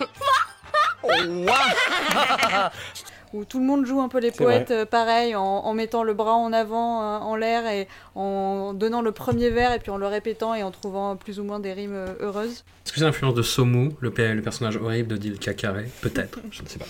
où 3.36 3.44
tout 3.44 3.58
le 3.60 3.64
monde 3.66 3.84
joue 3.86 4.00
un 4.00 4.08
peu 4.08 4.18
les 4.18 4.30
poètes 4.30 4.70
euh, 4.70 4.84
pareil, 4.86 5.34
en, 5.34 5.42
en 5.42 5.74
mettant 5.74 6.02
le 6.02 6.14
bras 6.14 6.34
en 6.34 6.52
avant, 6.52 7.02
euh, 7.02 7.18
en 7.18 7.36
l'air, 7.36 7.66
et 7.66 7.86
en 8.14 8.72
donnant 8.74 9.02
le 9.02 9.12
premier 9.12 9.50
vers, 9.50 9.72
et 9.72 9.78
puis 9.78 9.90
en 9.90 9.98
le 9.98 10.06
répétant, 10.06 10.54
et 10.54 10.62
en 10.62 10.70
trouvant 10.70 11.16
plus 11.16 11.38
ou 11.38 11.44
moins 11.44 11.60
des 11.60 11.72
rimes 11.72 11.94
euh, 11.94 12.14
heureuses. 12.20 12.64
Est-ce 12.84 12.92
que 12.92 12.98
c'est 13.00 13.04
l'influence 13.04 13.34
de 13.34 13.42
Somu, 13.42 13.90
le, 14.00 14.10
pe- 14.10 14.32
le 14.32 14.42
personnage 14.42 14.76
horrible 14.76 15.08
de 15.08 15.16
Dil 15.16 15.38
Kakare? 15.38 15.74
Peut-être, 16.00 16.38
je 16.52 16.62
ne 16.62 16.68
sais 16.68 16.78
pas. 16.78 16.86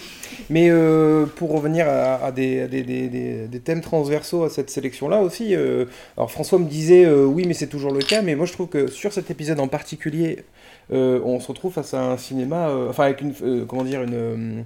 Mais 0.50 0.68
euh, 0.70 1.24
pour 1.26 1.52
revenir 1.52 1.88
à, 1.88 2.16
à 2.26 2.32
des, 2.32 2.60
à 2.62 2.66
des, 2.68 2.82
des- 2.82 3.08
des- 3.08 3.46
des 3.48 3.60
thèmes 3.60 3.80
transversaux 3.80 4.44
à 4.44 4.50
cette 4.50 4.68
sélection-là 4.70 5.20
aussi, 5.22 5.54
euh, 5.54 5.86
alors 6.16 6.30
François 6.30 6.58
me 6.58 6.66
disait 6.68 7.04
euh, 7.06 7.24
oui, 7.24 7.44
mais 7.46 7.54
c'est 7.54 7.66
toujours 7.66 7.92
le 7.92 8.00
cas, 8.00 8.20
mais 8.22 8.34
moi 8.34 8.46
je 8.46 8.52
trouve 8.52 8.68
que 8.68 8.88
sur 8.88 9.12
cet 9.12 9.30
épisode 9.30 9.58
en 9.58 9.68
particulier, 9.68 10.44
euh, 10.92 11.20
on 11.24 11.40
se 11.40 11.48
retrouve 11.48 11.72
face 11.72 11.94
à 11.94 12.02
un 12.02 12.16
cinéma, 12.16 12.68
euh, 12.68 12.88
enfin 12.90 13.04
avec 13.04 13.20
une, 13.20 13.34
euh, 13.42 13.64
comment 13.66 13.84
dire, 13.84 14.02
une, 14.02 14.64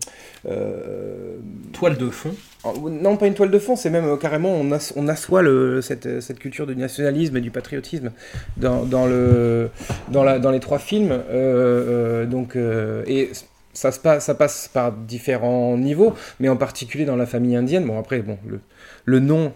Toile 1.72 1.96
de 1.96 2.10
fond. 2.10 2.34
non 2.90 3.16
pas 3.16 3.26
une 3.26 3.34
toile 3.34 3.50
de 3.50 3.58
fond, 3.58 3.76
c'est 3.76 3.90
même 3.90 4.18
carrément 4.18 4.50
on, 4.50 4.70
as- 4.72 4.92
on 4.96 5.08
assoit 5.08 5.42
le, 5.42 5.80
cette, 5.80 6.20
cette 6.20 6.38
culture 6.38 6.66
du 6.66 6.76
nationalisme 6.76 7.36
et 7.36 7.40
du 7.40 7.50
patriotisme 7.50 8.10
dans, 8.56 8.84
dans 8.84 9.06
le, 9.06 9.70
dans, 10.08 10.24
la, 10.24 10.38
dans 10.38 10.50
les 10.50 10.60
trois 10.60 10.78
films, 10.78 11.18
donc 12.28 12.56
et 12.56 13.30
ça, 13.72 13.92
se 13.92 14.00
passe, 14.00 14.24
ça 14.26 14.34
passe 14.34 14.68
par 14.72 14.92
différents 14.92 15.76
niveaux, 15.78 16.14
mais 16.38 16.48
en 16.48 16.56
particulier 16.56 17.04
dans 17.04 17.16
la 17.16 17.26
famille 17.26 17.56
indienne. 17.56 17.86
Bon, 17.86 17.98
après, 17.98 18.20
bon, 18.20 18.36
le, 18.46 18.60
le 19.04 19.20
nom, 19.20 19.52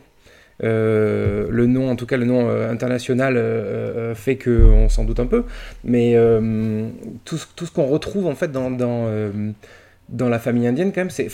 le 1.51 1.67
nom, 1.67 1.91
en 1.91 1.97
tout 1.97 2.07
cas 2.07 2.17
le 2.17 2.25
nom 2.27 2.49
euh, 2.49 2.71
international, 2.71 3.37
euh, 3.37 3.41
euh, 3.41 4.15
fait 4.15 4.37
qu'on 4.37 4.89
s'en 4.89 5.05
doute 5.05 5.21
un 5.21 5.27
peu. 5.27 5.45
Mais 5.85 6.13
euh, 6.17 6.87
tout, 7.25 7.37
ce- 7.37 7.47
qu'on 7.73 7.87
retrouve 7.87 8.27
en 8.27 8.35
fait 8.35 8.53
dans, 8.53 8.71
euh, 9.09 9.31
la 10.29 10.39
famille 10.39 10.67
indienne, 10.67 10.93
quand 10.93 11.01
même, 11.01 11.11
c'est. 11.11 11.29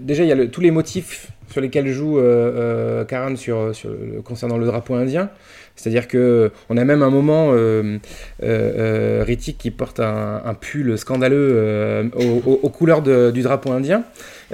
Déjà, 0.00 0.22
il 0.22 0.28
y 0.28 0.32
a 0.32 0.46
tous 0.46 0.60
les 0.60 0.70
motifs 0.70 1.30
sur 1.50 1.60
lesquels 1.60 1.88
joue 1.88 2.18
euh, 2.18 2.22
euh, 2.22 3.04
Karan 3.04 3.36
concernant 4.24 4.56
le 4.56 4.66
drapeau 4.66 4.94
indien. 4.94 5.30
C'est-à-dire 5.76 6.06
que 6.08 6.52
on 6.70 6.76
a 6.76 6.84
même 6.84 7.02
un 7.02 7.10
moment 7.10 7.50
euh, 7.52 7.98
euh, 8.42 9.18
euh, 9.20 9.24
Ritik 9.26 9.58
qui 9.58 9.70
porte 9.70 9.98
un, 10.00 10.40
un 10.44 10.54
pull 10.54 10.96
scandaleux 10.96 11.50
euh, 11.54 12.04
aux, 12.46 12.68
couleurs 12.70 13.02
de- 13.02 13.30
du 13.32 13.42
drapeau 13.42 13.72
indien. 13.72 14.04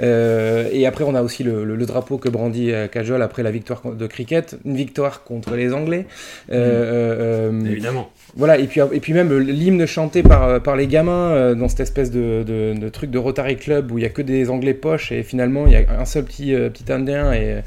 Et 0.01 0.85
après, 0.87 1.03
on 1.03 1.13
a 1.13 1.21
aussi 1.21 1.43
le, 1.43 1.63
le- 1.63 1.75
le 1.75 1.85
drapeau 1.85 2.17
que 2.17 2.27
brandit 2.27 2.71
Kajol 2.91 3.21
après 3.21 3.43
la 3.43 3.51
victoire 3.51 3.81
de 3.93 4.07
cricket, 4.07 4.57
une 4.65 4.75
victoire 4.75 5.23
contre 5.23 5.55
les 5.55 5.73
Anglais. 5.73 6.05
Euh, 6.51 7.51
Évidemment. 7.65 8.09
voilà, 8.35 8.57
et 8.57 8.65
puis, 8.67 8.81
et 8.91 8.99
puis 8.99 9.13
même 9.13 9.37
l'hymne 9.37 9.85
chanté 9.85 10.23
par, 10.23 10.61
par 10.61 10.75
les 10.75 10.87
gamins 10.87 11.31
euh, 11.31 11.55
dans 11.55 11.67
cette 11.69 11.81
espèce 11.81 12.11
de, 12.11 12.43
de, 12.43 12.73
de 12.79 12.89
truc 12.89 13.11
de 13.11 13.17
Rotary 13.17 13.57
Club 13.57 13.91
où 13.91 13.97
il 13.97 14.03
y 14.03 14.07
a 14.07 14.09
que 14.09 14.21
des 14.21 14.49
Anglais 14.49 14.73
poches 14.73 15.11
et 15.11 15.23
finalement 15.23 15.65
il 15.67 15.73
y 15.73 15.75
a 15.75 15.83
un 15.99 16.05
seul 16.05 16.23
petit, 16.25 16.53
euh, 16.55 16.69
petit 16.69 16.91
Indien 16.91 17.31
et, 17.33 17.57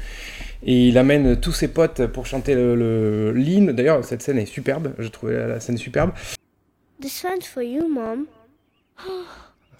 et 0.64 0.88
il 0.88 0.98
amène 0.98 1.40
tous 1.40 1.52
ses 1.52 1.68
potes 1.68 2.06
pour 2.06 2.26
chanter 2.26 2.54
le- 2.54 2.74
le- 2.74 3.32
l'hymne. 3.32 3.72
D'ailleurs, 3.72 4.04
cette 4.04 4.22
scène 4.22 4.38
est 4.38 4.46
superbe, 4.46 4.94
je 4.98 5.08
trouvais 5.08 5.36
la, 5.38 5.46
la 5.46 5.60
scène 5.60 5.78
superbe. 5.78 6.12
This 7.00 7.24
one's 7.24 7.46
for 7.46 7.62
you, 7.62 7.88
Mom. 7.88 8.26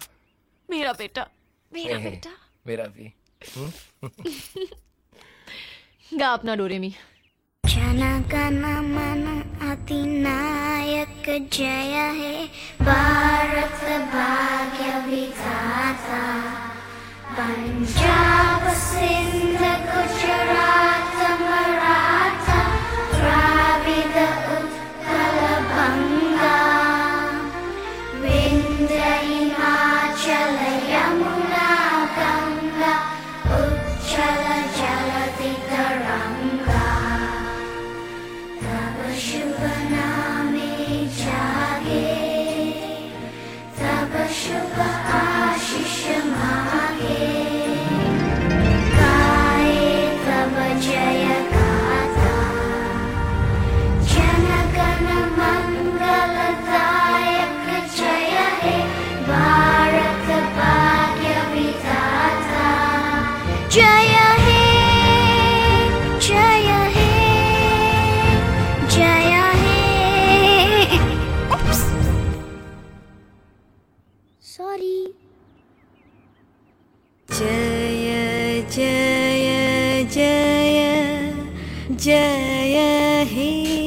मेरा 0.71 0.91
बेटा 0.99 1.27
मेरा 1.73 1.97
हे, 1.97 2.09
बेटा 2.09 2.29
मेरा 2.67 2.83
भी 2.95 3.13
गा 6.19 6.27
अपना 6.33 6.55
डोरेमी 6.61 6.89
जनगण 7.63 8.57
मन 8.95 9.23
अधिनायक 9.69 11.27
जय 11.53 11.95
हे 12.19 12.33
भारत 12.85 13.83
भाग्य 14.13 14.97
विधाता 15.09 16.21
Punjab, 17.36 18.64
Sindh, 18.72 19.60
Gujarat. 19.60 21.15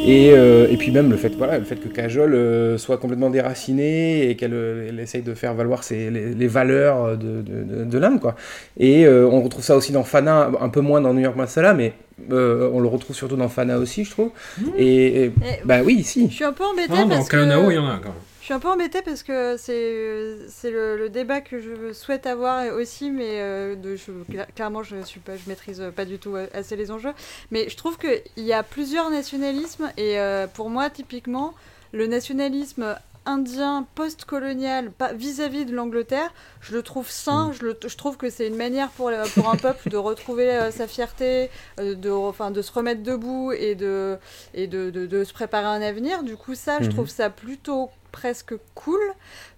Et, 0.10 0.32
euh, 0.34 0.68
et 0.70 0.78
puis 0.78 0.92
même 0.92 1.10
le 1.10 1.18
fait, 1.18 1.34
voilà, 1.38 1.58
le 1.60 1.66
fait 1.66 1.76
que 1.76 1.88
Kajol 1.88 2.34
euh, 2.34 2.78
soit 2.78 2.98
complètement 2.98 3.30
déracinée 3.30 4.30
et 4.30 4.36
qu'elle 4.36 4.54
euh, 4.54 4.88
elle 4.90 5.00
essaye 5.00 5.22
de 5.22 5.34
faire 5.34 5.54
valoir 5.54 5.84
ses, 5.84 6.10
les, 6.10 6.34
les 6.34 6.48
valeurs 6.48 7.18
de, 7.18 7.42
de, 7.42 7.64
de- 7.64 7.84
de 7.86 7.98
l'âme. 7.98 8.20
quoi. 8.20 8.36
Et 8.80 9.06
euh, 9.06 9.28
on 9.28 9.42
retrouve 9.42 9.64
ça 9.64 9.76
aussi 9.76 9.92
dans 9.92 10.04
Fana, 10.04 10.52
un 10.60 10.70
peu 10.70 10.82
moins 10.82 11.02
dans 11.02 11.14
New 11.14 11.22
York 11.22 11.36
Masala, 11.36 11.74
mais 11.74 11.94
euh, 12.32 12.70
on 12.74 12.80
le 12.80 12.88
retrouve 12.88 13.16
surtout 13.16 13.36
dans 13.38 13.50
Fana 13.50 13.78
aussi, 13.78 14.04
je 14.04 14.12
trouve. 14.12 14.30
Et, 14.78 14.86
et- 14.86 15.24
Et- 15.26 15.32
bah 15.66 15.80
oui, 15.86 16.04
si. 16.04 16.28
Je 16.30 16.34
suis 16.36 16.44
un 16.46 16.54
peu 16.54 16.64
embêtée 16.66 16.90
Non, 16.94 17.04
dans 17.04 17.10
parce 17.16 17.30
Kalonao, 17.30 17.68
que... 17.68 17.72
il 17.72 17.76
y 17.76 17.78
en 17.80 17.88
a 17.88 17.94
encore. 17.96 18.16
Je 18.20 18.29
suis 18.50 18.56
un 18.56 18.60
peu 18.60 18.70
embêtée 18.70 19.04
parce 19.04 19.22
que 19.22 19.58
c'est 19.58 20.38
c'est 20.50 20.72
le, 20.72 21.08
débat 21.10 21.40
que 21.40 21.60
je 21.60 21.94
souhaite 21.94 22.26
avoir 22.26 22.74
aussi, 22.74 23.12
mais 23.12 23.42
euh, 23.42 23.76
je- 23.96 24.12
cla- 24.34 24.48
clairement 24.56 24.82
je 24.82 25.04
suis 25.04 25.20
pas, 25.20 25.38
je 25.38 25.48
maîtrise 25.48 25.84
pas 25.96 26.04
du 26.04 26.18
tout 26.18 26.36
euh, 26.36 26.48
assez 26.52 26.76
les 26.76 26.90
enjeux. 26.90 27.14
Mais 27.52 27.70
je 27.70 27.78
trouve 27.78 28.00
qu'il 28.00 28.24
y 28.38 28.52
a 28.54 28.64
plusieurs 28.64 29.12
nationalismes 29.12 29.92
et 29.98 30.20
euh, 30.20 30.48
pour 30.48 30.72
moi 30.72 30.90
typiquement 30.90 31.54
le 31.92 32.08
nationalisme 32.08 32.98
indien 33.26 33.86
post-colonial 33.96 34.92
vis-à-vis 35.14 35.66
de 35.66 35.74
l'Angleterre, 35.76 36.34
je 36.62 36.74
le 36.74 36.84
trouve 36.84 37.10
sain. 37.10 37.52
Je, 37.54 37.64
le- 37.66 37.80
je 37.86 37.96
trouve 37.96 38.18
que 38.18 38.30
c'est 38.30 38.48
une 38.48 38.56
manière 38.56 38.90
pour, 38.90 39.12
pour 39.36 39.50
un 39.50 39.56
peuple 39.58 39.90
de 39.90 39.98
retrouver 39.98 40.50
euh, 40.52 40.72
sa 40.72 40.88
fierté, 40.88 41.50
euh, 41.80 41.96
de, 41.96 42.10
enfin, 42.10 42.52
de 42.52 42.62
se 42.62 42.72
remettre 42.72 43.04
debout 43.04 43.52
et 43.52 43.76
de, 43.76 44.18
et 44.54 44.68
de, 44.68 44.90
de- 44.90 45.06
de 45.06 45.24
se 45.24 45.34
préparer 45.34 45.66
un 45.68 45.82
avenir. 45.82 46.24
Du 46.24 46.36
coup, 46.38 46.56
ça, 46.56 46.80
je 46.82 46.88
Mhm. 46.88 46.94
trouve 46.94 47.10
ça 47.10 47.30
plutôt 47.30 47.90
presque 48.12 48.56
cool. 48.74 49.00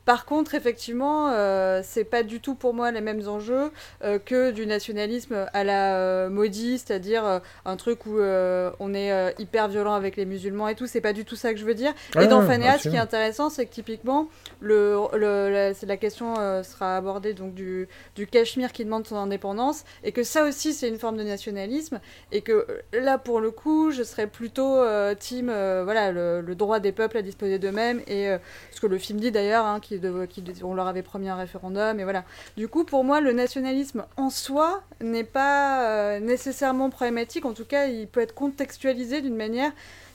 Par 0.06 0.26
contre, 0.26 0.56
effectivement, 0.56 1.30
euh, 1.32 1.82
c'est 1.84 2.04
pas 2.04 2.24
du 2.24 2.39
tout 2.39 2.56
pour 2.56 2.74
moi 2.74 2.91
les 2.91 3.02
mêmes 3.02 3.28
enjeux 3.28 3.72
euh, 4.04 4.18
que 4.20 4.52
du 4.52 4.66
nationalisme 4.66 5.45
à 5.54 5.64
la 5.64 5.95
euh, 5.97 6.30
maudit, 6.30 6.80
c'est-à-dire 6.80 7.26
euh, 7.26 7.39
un 7.66 7.76
truc 7.76 8.06
où 8.08 8.18
euh, 8.18 8.72
on 8.80 8.93
est 8.95 9.12
hyper 9.39 9.68
violent 9.68 9.93
avec 9.93 10.16
les 10.18 10.26
musulmans 10.26 10.68
et 10.68 10.76
tout. 10.76 10.88
C'est 10.88 11.02
pas 11.02 11.14
du 11.14 11.24
tout 11.24 11.36
ça 11.36 11.54
que 11.54 11.60
je 11.60 11.66
veux 11.66 11.76
dire. 11.76 11.93
Ah, 12.16 12.24
et 12.24 12.28
dans 12.28 12.41
Fanéas, 12.47 12.80
ce 12.80 12.89
qui 12.89 12.95
est 12.95 12.99
intéressant, 12.99 13.49
c'est 13.52 13.66
que 13.66 13.72
typiquement, 13.74 14.28
le, 14.60 14.95
le- 15.14 15.49
la, 15.52 15.74
c'est 15.74 15.86
la 15.86 15.97
question 15.97 16.34
sera 16.64 16.97
abordée 16.97 17.34
donc 17.34 17.54
du, 17.54 17.88
du 18.16 18.26
Cachemire 18.28 18.72
qui 18.72 18.84
demande 18.86 19.06
son 19.06 19.16
indépendance 19.18 19.84
et 20.04 20.12
que 20.12 20.24
ça 20.24 20.45
aussi 20.45 20.74
c'est 20.74 20.88
une 20.89 20.97
forme 20.97 21.18
de 21.18 21.24
nationalisme 21.24 21.99
et 22.32 22.41
que 22.41 22.66
là 22.93 23.18
pour 23.18 23.39
le 23.39 23.52
coup 23.52 23.91
je 23.91 24.04
serais 24.04 24.28
plutôt 24.28 24.80
team 25.20 25.47
voilà 25.47 26.12
le, 26.12 26.41
le 26.41 26.56
droit 26.56 26.80
des 26.80 26.91
peuples 26.91 27.18
à 27.18 27.22
disposer 27.22 27.60
d'eux-mêmes 27.60 28.02
et 28.08 28.36
ce 28.72 28.80
que 28.82 28.88
le 28.88 28.97
film 28.97 29.20
dit 29.20 29.32
d'ailleurs 29.32 29.66
hein, 29.66 29.80
qui, 29.80 29.90
de- 29.99 30.25
qui- 30.25 30.43
on 30.63 30.73
leur 30.73 30.87
avait 30.87 31.01
promis 31.01 31.29
un 31.29 31.35
référendum 31.35 31.99
et 31.99 32.03
voilà. 32.03 32.23
Du 32.57 32.67
coup 32.67 32.83
pour 32.83 33.03
moi 33.03 33.21
le 33.21 33.31
nationalisme 33.33 34.05
en 34.17 34.29
soi 34.29 34.81
n'est 35.01 35.23
pas 35.23 35.85
euh, 35.87 36.19
nécessairement 36.19 36.89
problématique. 36.89 37.45
En 37.45 37.53
tout 37.53 37.65
cas 37.65 37.85
il 37.87 38.07
peut 38.07 38.21
être 38.21 38.33
contextualisé 38.35 39.21
d'une 39.21 39.35
manière 39.35 39.71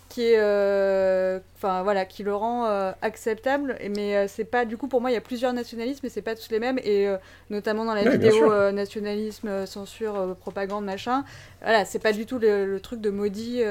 qui 0.08 0.22
est 0.22 0.38
euh, 0.38 1.40
enfin 1.56 1.82
voilà 1.82 2.04
qui 2.04 2.22
le 2.22 2.32
rend 2.34 2.66
euh, 2.66 2.92
acceptable. 3.02 3.76
Et- 3.80 3.88
mais 3.88 4.28
c'est 4.28 4.44
pas 4.44 4.64
du 4.64 4.76
coup 4.76 4.86
pour 4.86 5.00
moi 5.00 5.10
il 5.10 5.14
y 5.14 5.16
a 5.16 5.20
plusieurs 5.20 5.52
nationalismes 5.52 6.06
et 6.06 6.08
c'est 6.08 6.22
pas 6.22 6.34
tous 6.36 6.48
les 6.50 6.60
mêmes. 6.60 6.78
Et 6.84 7.08
notamment 7.50 7.84
dans 7.84 7.94
la 7.94 8.02
Ouais, 8.04 8.10
vidéo 8.12 8.70
nationalisme 8.72 9.66
censure 9.66 10.36
propagande 10.36 10.84
machin 10.84 11.24
voilà 11.60 11.84
c'est 11.84 11.98
pas 11.98 12.12
du 12.12 12.24
tout 12.26 12.38
le, 12.38 12.66
le 12.66 12.80
truc 12.80 13.00
de 13.00 13.10
maudit 13.10 13.62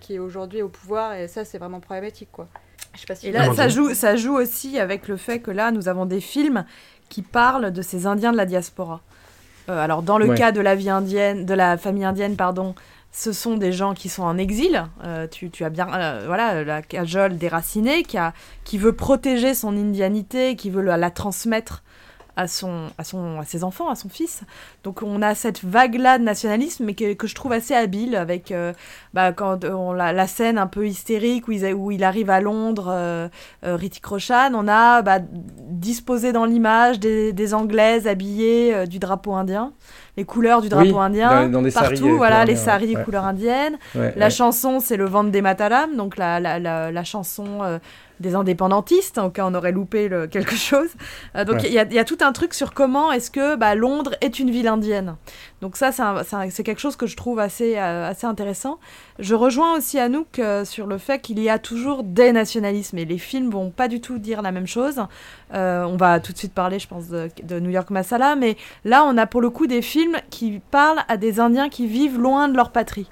qui 0.00 0.14
est 0.14 0.18
aujourd'hui 0.18 0.60
au 0.62 0.68
pouvoir. 0.68 1.14
Et 1.14 1.26
ça 1.26 1.44
c'est 1.46 1.58
vraiment 1.58 1.80
problématique 1.80 2.28
quoi 2.32 2.48
je 2.94 3.00
sais 3.00 3.06
pas 3.06 3.14
si 3.14 3.28
Et 3.28 3.32
là, 3.32 3.52
ça 3.54 3.68
joue, 3.68 3.94
ça 3.94 4.16
joue 4.16 4.34
aussi 4.36 4.78
avec 4.78 5.08
le 5.08 5.16
fait 5.16 5.40
que 5.40 5.50
là, 5.50 5.70
nous 5.70 5.88
avons 5.88 6.06
des 6.06 6.20
films 6.20 6.64
qui 7.08 7.22
parlent 7.22 7.70
de 7.72 7.82
ces 7.82 8.06
Indiens 8.06 8.32
de 8.32 8.36
la 8.36 8.46
diaspora. 8.46 9.00
Euh, 9.68 9.78
alors 9.82 10.02
dans 10.02 10.18
le 10.18 10.28
Ouais. 10.28 10.36
cas 10.36 10.52
de 10.52 10.60
la 10.60 10.74
vie 10.74 10.90
indienne, 10.90 11.44
de 11.46 11.54
la 11.54 11.76
famille 11.76 12.04
indienne, 12.04 12.36
pardon, 12.36 12.74
ce 13.12 13.32
sont 13.32 13.56
des 13.56 13.72
gens 13.72 13.94
qui 13.94 14.08
sont 14.08 14.22
en 14.22 14.36
exil. 14.38 14.84
Euh, 15.04 15.26
tu, 15.26 15.50
tu 15.50 15.64
as 15.64 15.70
bien, 15.70 15.88
euh, 15.92 16.24
voilà, 16.26 16.64
la 16.64 16.82
cajole 16.82 17.36
déracinée 17.38 18.02
qui, 18.02 18.18
a, 18.18 18.32
qui 18.64 18.78
veut 18.78 18.92
protéger 18.94 19.54
son 19.54 19.76
indianité, 19.76 20.56
qui 20.56 20.70
veut 20.70 20.82
la, 20.82 20.96
la 20.96 21.10
transmettre 21.10 21.82
à, 22.38 22.46
son, 22.46 22.84
à, 22.98 23.04
son, 23.04 23.40
à 23.40 23.44
ses 23.44 23.64
enfants, 23.64 23.88
à 23.90 23.96
son 23.96 24.08
fils. 24.08 24.42
Donc 24.84 25.02
on 25.02 25.20
a 25.22 25.34
cette 25.34 25.64
vague-là 25.64 26.18
de 26.18 26.24
nationalisme, 26.24 26.84
mais 26.84 26.94
que, 26.94 27.12
que 27.14 27.26
je 27.26 27.34
trouve 27.34 27.52
assez 27.52 27.74
habile, 27.74 28.14
avec 28.14 28.52
euh, 28.52 28.72
bah, 29.12 29.32
quand 29.32 29.64
on, 29.64 29.92
la, 29.92 30.12
la 30.12 30.26
scène 30.26 30.56
un 30.56 30.68
peu 30.68 30.86
hystérique 30.86 31.48
où 31.48 31.52
il, 31.52 31.64
où 31.74 31.90
il 31.90 32.04
arrive 32.04 32.30
à 32.30 32.40
Londres, 32.40 32.88
euh, 32.90 33.28
euh, 33.64 33.74
Ritik 33.76 34.06
Roshan, 34.06 34.52
on 34.54 34.68
a 34.68 35.02
bah, 35.02 35.18
disposé 35.68 36.32
dans 36.32 36.44
l'image 36.44 37.00
des, 37.00 37.32
des 37.32 37.54
Anglaises 37.54 38.06
habillées 38.06 38.74
euh, 38.74 38.86
du 38.86 38.98
drapeau 38.98 39.34
indien, 39.34 39.72
les 40.16 40.24
couleurs 40.24 40.62
du 40.62 40.68
drapeau 40.68 40.86
Oui, 40.98 40.98
indien, 41.00 41.44
dans- 41.44 41.48
dans 41.58 41.62
des 41.62 41.70
partout, 41.72 41.96
saris, 41.96 42.08
euh, 42.10 42.16
voilà, 42.16 42.44
les 42.44 42.56
saris 42.56 42.88
ouais. 42.90 42.94
des 42.96 43.02
couleurs 43.04 43.24
indiennes. 43.24 43.76
Ouais, 43.94 44.12
La 44.16 44.26
ouais. 44.26 44.30
chanson, 44.30 44.78
c'est 44.80 44.96
le 44.96 45.06
Vande 45.06 45.36
Mataram, 45.36 45.96
donc 45.96 46.16
la, 46.16 46.38
la, 46.40 46.58
la, 46.58 46.90
la 46.92 47.04
chanson 47.04 47.46
euh, 47.62 47.78
des 48.20 48.34
indépendantistes, 48.34 49.18
au 49.18 49.30
cas 49.30 49.44
où 49.44 49.48
on 49.48 49.54
aurait 49.54 49.72
loupé 49.72 50.08
le- 50.08 50.26
quelque 50.34 50.54
chose. 50.56 50.88
Euh, 51.36 51.44
donc 51.44 51.56
il 51.62 51.66
Ouais. 51.66 51.72
y, 51.72 51.78
a, 51.78 51.84
il 51.84 51.92
y 51.94 51.98
a 51.98 52.04
tout 52.04 52.18
un 52.20 52.32
truc 52.32 52.54
sur 52.54 52.72
comment 52.74 53.12
est-ce 53.12 53.30
que 53.30 53.56
bah, 53.56 53.74
Londres 53.74 54.12
est 54.20 54.38
une 54.38 54.50
ville 54.50 54.68
indienne. 54.68 55.16
Donc 55.60 55.76
ça, 55.76 55.90
c'est 55.92 56.62
quelque 56.62 56.80
chose 56.80 56.96
que 56.96 57.06
je 57.06 57.16
trouve 57.16 57.38
assez, 57.40 57.76
euh, 57.78 58.08
assez 58.08 58.26
intéressant. 58.26 58.78
Je 59.18 59.34
rejoins 59.34 59.76
aussi 59.76 59.98
Anouk 59.98 60.38
euh, 60.38 60.64
sur 60.64 60.86
le 60.86 60.98
fait 60.98 61.18
qu'il 61.20 61.40
y 61.40 61.48
a 61.50 61.58
toujours 61.58 62.04
des 62.04 62.30
nationalismes 62.32 62.98
et 62.98 63.04
les 63.04 63.18
films 63.18 63.50
vont 63.50 63.70
pas 63.70 63.88
du 63.88 64.00
tout 64.00 64.18
dire 64.18 64.40
la 64.42 64.52
même 64.52 64.66
chose. 64.68 65.00
On 65.52 65.96
va 65.98 66.20
tout 66.20 66.32
de 66.32 66.38
suite 66.38 66.52
parler, 66.54 66.78
je 66.78 66.86
pense, 66.86 67.08
de, 67.08 67.28
de 67.42 67.58
New 67.58 67.70
York 67.70 67.90
Masala, 67.90 68.36
mais 68.36 68.56
là, 68.84 69.04
on 69.04 69.16
a 69.16 69.26
pour 69.26 69.40
le 69.40 69.50
coup 69.50 69.66
des 69.66 69.82
films 69.82 70.16
qui 70.30 70.60
parlent 70.70 71.00
à 71.08 71.16
des 71.16 71.40
Indiens 71.40 71.68
qui 71.68 71.86
vivent 71.86 72.18
loin 72.20 72.48
de 72.48 72.56
leur 72.56 72.70
patrie. 72.70 73.08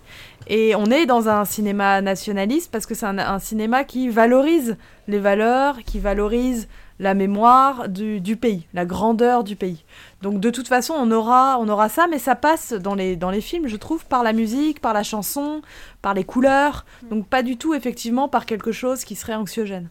Et 0.48 0.74
on 0.76 0.86
est 0.86 1.06
dans 1.06 1.28
un 1.28 1.44
cinéma 1.44 2.00
nationaliste 2.00 2.70
parce 2.70 2.86
que 2.86 2.94
c'est 2.94 3.06
un, 3.06 3.18
un 3.18 3.38
cinéma 3.38 3.84
qui 3.84 4.08
valorise 4.08 4.76
les 5.08 5.18
valeurs, 5.18 5.78
qui 5.84 5.98
valorise 5.98 6.68
la 6.98 7.14
mémoire 7.14 7.88
du, 7.88 8.20
du 8.20 8.36
pays, 8.36 8.66
la 8.72 8.86
grandeur 8.86 9.44
du 9.44 9.56
pays. 9.56 9.84
Donc 10.22 10.40
de 10.40 10.50
toute 10.50 10.68
façon, 10.68 10.94
on 10.96 11.10
aura, 11.10 11.58
on 11.58 11.68
aura 11.68 11.88
ça, 11.88 12.06
mais 12.08 12.18
ça 12.18 12.34
passe 12.34 12.72
dans 12.72 12.94
les, 12.94 13.16
dans 13.16 13.30
les 13.30 13.40
films, 13.40 13.66
je 13.66 13.76
trouve, 13.76 14.06
par 14.06 14.22
la 14.22 14.32
musique, 14.32 14.80
par 14.80 14.94
la 14.94 15.02
chanson, 15.02 15.62
par 16.00 16.14
les 16.14 16.24
couleurs, 16.24 16.86
donc 17.10 17.28
pas 17.28 17.42
du 17.42 17.58
tout 17.58 17.74
effectivement 17.74 18.28
par 18.28 18.46
quelque 18.46 18.72
chose 18.72 19.04
qui 19.04 19.14
serait 19.14 19.34
anxiogène. 19.34 19.90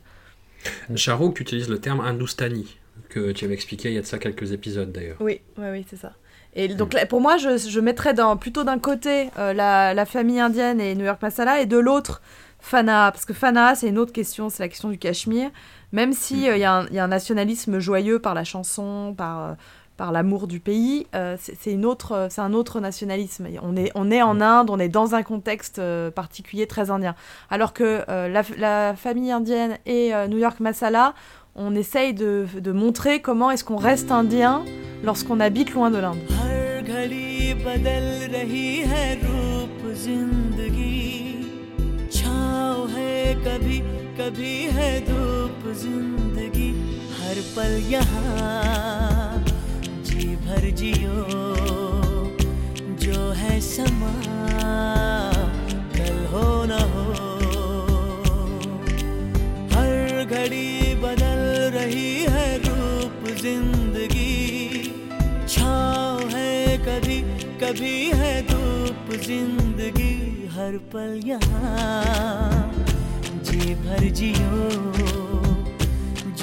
Charouk 0.96 1.40
utilise 1.40 1.70
le 1.70 1.80
terme 1.80 2.00
Hindoustani, 2.00 2.78
que 3.10 3.32
tu 3.34 3.46
avais 3.46 3.54
expliqué 3.54 3.90
il 3.90 3.96
y 3.96 3.98
a 4.00 4.02
de 4.02 4.08
ça 4.08 4.18
quelques 4.18 4.52
épisodes 4.52 4.92
d'ailleurs. 4.92 5.18
Oui, 5.20 5.42
oui, 5.58 5.66
oui, 5.72 5.86
c'est 5.88 5.98
ça. 5.98 6.14
Et 6.56 6.68
donc 6.70 6.94
là, 6.94 7.06
pour 7.06 7.20
moi, 7.22 7.38
je, 7.38 7.58
je 7.58 7.80
mettrais 7.80 8.14
dans, 8.14 8.38
plutôt 8.38 8.64
d'un 8.64 8.80
côté 8.80 9.30
euh, 9.38 9.54
la, 9.54 9.94
la 9.94 10.06
famille 10.06 10.40
indienne 10.40 10.80
et 10.80 10.96
New 10.96 11.06
York 11.06 11.22
Masala, 11.22 11.60
et 11.62 11.66
de 11.66 11.78
l'autre 11.78 12.22
Fana, 12.60 13.12
parce 13.12 13.26
que 13.26 13.34
Fana, 13.34 13.76
c'est 13.76 13.90
une 13.90 13.98
autre 14.00 14.14
question, 14.14 14.50
c'est 14.50 14.64
la 14.64 14.70
question 14.70 14.90
du 14.90 14.98
Cachemire. 14.98 15.52
Même 15.92 16.14
si 16.14 16.50
euh, 16.50 16.56
il 16.56 16.62
y, 16.62 16.64
a 16.64 16.74
un- 16.74 16.88
il 16.88 16.96
y 16.96 17.00
a 17.00 17.04
un 17.04 17.10
nationalisme 17.10 17.80
joyeux 17.80 18.20
par 18.20 18.34
la 18.34 18.44
chanson, 18.44 19.14
par, 19.18 19.44
euh, 19.44 19.54
par 19.98 20.12
l'amour 20.12 20.48
du 20.48 20.60
pays, 20.60 21.08
euh, 21.14 21.36
c'est 21.40 21.56
c'est 21.60 21.72
une 21.72 21.86
autre, 21.86 22.12
euh, 22.14 22.28
c'est 22.30 22.42
un 22.42 22.54
autre 22.54 22.80
nationalisme. 22.80 23.48
On 23.62 23.76
est, 23.78 23.92
on 23.96 24.10
est 24.10 24.22
en 24.22 24.42
Inde, 24.42 24.70
on 24.70 24.80
est 24.80 24.90
dans 24.90 25.14
un 25.14 25.24
contexte 25.24 25.80
euh, 25.80 26.10
particulier 26.10 26.68
très 26.68 26.90
indien. 26.90 27.16
Alors 27.50 27.72
que 27.74 28.04
euh, 28.10 28.28
la, 28.30 28.42
la 28.58 28.96
famille 28.96 29.32
indienne 29.32 29.78
et 29.86 30.16
euh, 30.16 30.28
New 30.28 30.38
York 30.40 30.60
Masala, 30.60 31.14
on 31.55 31.75
essaye 31.75 32.15
de, 32.15 32.47
de 32.59 32.73
montrer 32.73 33.21
comment 33.21 33.51
est-ce 33.51 33.65
qu'on 33.65 33.77
reste 33.77 34.11
indien 34.11 34.65
lorsqu'on 35.05 35.41
habite 35.41 35.73
loin 35.73 35.91
de 35.91 35.99
l'Inde. 35.99 36.19
हर 59.73 60.25
घड़ी 60.31 60.95
बदल 61.03 61.34
रही 61.76 62.12
है 62.30 62.48
रूप 62.60 63.28
ज़िंदगी। 63.38 64.34
छाव 65.48 66.20
है 66.30 66.78
कभी 66.80 67.20
कभी 67.62 67.96
है 68.14 68.34
धूप 68.48 69.12
ज़िंदगी। 69.24 70.14
हर 70.56 70.78
पल 70.94 71.20
यहाँ, 71.26 72.72
जी 73.46 73.74
भर 73.76 74.10
जियो। 74.12 74.62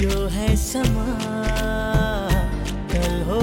जो 0.01 0.26
है 0.28 0.55
समा, 0.57 1.16
कल 2.93 3.22
हो 3.22 3.43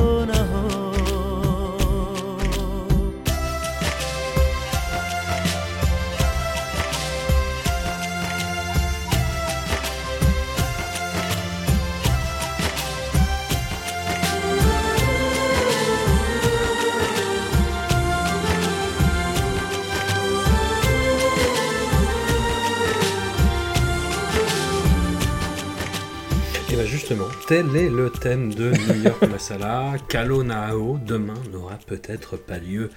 tel 27.49 27.75
est 27.75 27.89
le 27.89 28.11
thème 28.11 28.53
de 28.53 28.69
New 28.69 29.03
York 29.05 29.27
Masala. 29.27 29.93
Kalo 30.07 30.43
Nao, 30.43 30.99
demain, 31.03 31.33
n'aura 31.51 31.79
peut-être 31.87 32.37
pas 32.37 32.59
lieu. 32.59 32.91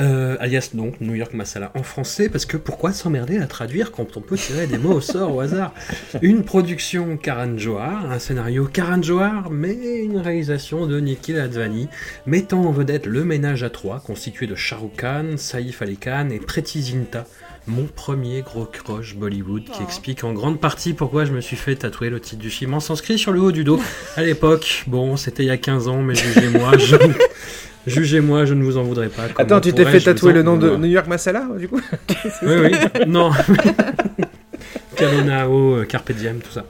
Euh, 0.00 0.36
alias 0.38 0.72
donc 0.74 1.00
New 1.00 1.14
York 1.14 1.32
Masala 1.32 1.72
en 1.74 1.82
français, 1.82 2.28
parce 2.28 2.44
que 2.44 2.58
pourquoi 2.58 2.92
s'emmerder 2.92 3.38
à 3.38 3.46
traduire 3.46 3.90
quand 3.90 4.18
on 4.18 4.20
peut 4.20 4.36
tirer 4.36 4.66
des 4.66 4.76
mots 4.76 4.92
au 4.92 5.00
sort 5.00 5.34
au 5.34 5.40
hasard? 5.40 5.72
Une 6.20 6.44
production 6.44 7.16
Karan 7.16 7.56
Johar, 7.56 8.12
un 8.12 8.18
scénario 8.18 8.66
Karan 8.66 9.00
Johar, 9.00 9.48
mais 9.48 9.72
une 9.72 10.18
réalisation 10.18 10.86
de 10.86 11.00
Nikhil 11.00 11.38
Advani, 11.38 11.88
mettant 12.26 12.66
en 12.66 12.72
vedette 12.72 13.06
le 13.06 13.24
ménage 13.24 13.62
à 13.62 13.70
trois, 13.70 14.00
constitué 14.00 14.46
de 14.46 14.56
Shah 14.56 14.76
Rukh 14.76 14.96
Khan, 14.98 15.38
Saif 15.38 15.80
Ali 15.80 15.96
Khan 15.96 16.28
et 16.28 16.38
Preeti 16.38 16.82
Zinta, 16.82 17.24
mon 17.70 17.86
premier 17.86 18.42
gros 18.42 18.64
crush 18.64 19.14
Bollywood, 19.14 19.64
qui 19.64 19.82
explique 19.82 20.24
en 20.24 20.32
grande 20.32 20.60
partie 20.60 20.92
pourquoi 20.92 21.24
je 21.24 21.32
me 21.32 21.40
suis 21.40 21.56
fait 21.56 21.76
tatouer 21.76 22.10
le 22.10 22.20
titre 22.20 22.42
du 22.42 22.50
film 22.50 22.74
en 22.74 22.80
sanskrit 22.80 23.18
sur 23.18 23.32
le 23.32 23.40
haut 23.40 23.52
du 23.52 23.64
dos. 23.64 23.80
À 24.16 24.22
l'époque, 24.22 24.84
bon, 24.86 25.16
c'était 25.16 25.44
il 25.44 25.46
y 25.46 25.50
a 25.50 25.56
15 25.56 25.88
ans, 25.88 26.02
mais 26.02 26.14
jugez-moi, 26.14 26.76
je... 26.78 26.96
Jugez-moi, 27.86 28.44
je 28.44 28.52
ne 28.52 28.62
vous 28.62 28.76
en 28.76 28.82
voudrais 28.82 29.08
pas. 29.08 29.28
Comment 29.28 29.38
Attends, 29.38 29.60
tu 29.62 29.72
t'es 29.72 29.86
fait 29.86 30.00
tatouer 30.00 30.34
le 30.34 30.42
nom 30.42 30.58
de 30.58 30.76
New 30.76 30.90
York 30.90 31.06
Masala, 31.06 31.48
du 31.58 31.66
coup 31.66 31.80
Oui, 32.42 32.52
oui, 32.62 32.72
non. 33.06 33.30
Euh, 35.02 35.84
Carpe 35.84 36.12
Diem, 36.12 36.40
tout 36.40 36.52
ça. 36.52 36.66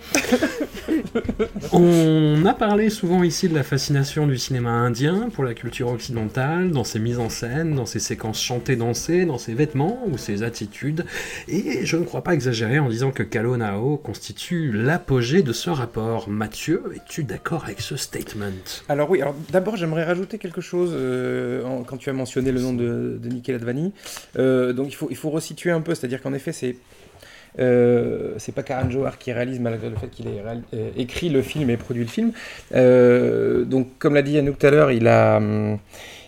On 1.72 2.44
a 2.46 2.54
parlé 2.54 2.90
souvent 2.90 3.22
ici 3.22 3.48
de 3.48 3.54
la 3.54 3.62
fascination 3.62 4.26
du 4.26 4.38
cinéma 4.38 4.70
indien 4.70 5.28
pour 5.32 5.44
la 5.44 5.54
culture 5.54 5.88
occidentale, 5.88 6.70
dans 6.70 6.84
ses 6.84 6.98
mises 6.98 7.18
en 7.18 7.28
scène, 7.28 7.74
dans 7.74 7.86
ses 7.86 7.98
séquences 7.98 8.42
chantées, 8.42 8.76
dansées, 8.76 9.24
dans 9.24 9.38
ses 9.38 9.54
vêtements 9.54 10.02
ou 10.06 10.18
ses 10.18 10.42
attitudes. 10.42 11.04
Et 11.48 11.84
je 11.84 11.96
ne 11.96 12.04
crois 12.04 12.22
pas 12.22 12.34
exagérer 12.34 12.78
en 12.78 12.88
disant 12.88 13.11
que 13.11 13.22
Kalonao 13.22 13.96
constitue 13.96 14.72
l'apogée 14.72 15.42
de 15.42 15.52
ce 15.52 15.70
rapport. 15.70 16.28
Mathieu, 16.28 16.82
es-tu 16.94 17.24
d'accord 17.24 17.64
avec 17.64 17.80
ce 17.80 17.96
statement? 17.96 18.46
Alors 18.88 19.11
oui, 19.11 19.20
alors 19.20 19.34
d'abord 19.50 19.76
j'aimerais 19.76 20.04
rajouter 20.04 20.38
quelque 20.38 20.61
chose 20.61 20.90
euh, 20.92 21.62
quand 21.86 21.96
tu 21.96 22.11
as 22.11 22.12
mentionné 22.12 22.52
le 22.52 22.61
nom 22.61 22.72
de, 22.72 23.18
de 23.22 23.28
Nikhil 23.28 23.54
Advani. 23.54 23.92
Euh, 24.38 24.72
donc 24.72 24.88
il 24.88 24.94
faut, 24.94 25.08
il 25.11 25.16
faut 25.16 25.30
resituer 25.30 25.70
un 25.70 25.80
peu, 25.80 25.94
c'est-à-dire 25.94 26.22
qu'en 26.22 26.32
effet 26.32 26.52
c'est 26.52 26.76
euh, 27.59 28.34
c'est 28.38 28.55
pas 28.55 28.62
Karan 28.62 28.88
Johar 28.90 29.18
qui 29.18 29.32
réalise 29.32 29.61
malgré 29.61 29.90
le 29.90 29.96
fait 29.96 30.09
qu'il 30.09 30.26
ait 30.28 30.42
euh, 30.74 30.90
écrit 30.96 31.28
le 31.28 31.42
film 31.42 31.68
et 31.70 31.76
produit 31.76 32.03
le 32.05 32.09
film. 32.09 32.32
Euh, 32.74 33.64
donc 33.64 33.88
comme 33.98 34.14
l'a 34.14 34.22
dit 34.22 34.38
Anouk 34.38 34.59
tout 34.59 34.66
à 34.66 34.70
l'heure, 34.70 34.92
il 34.92 35.09
a, 35.09 35.36
hum, 35.38 35.78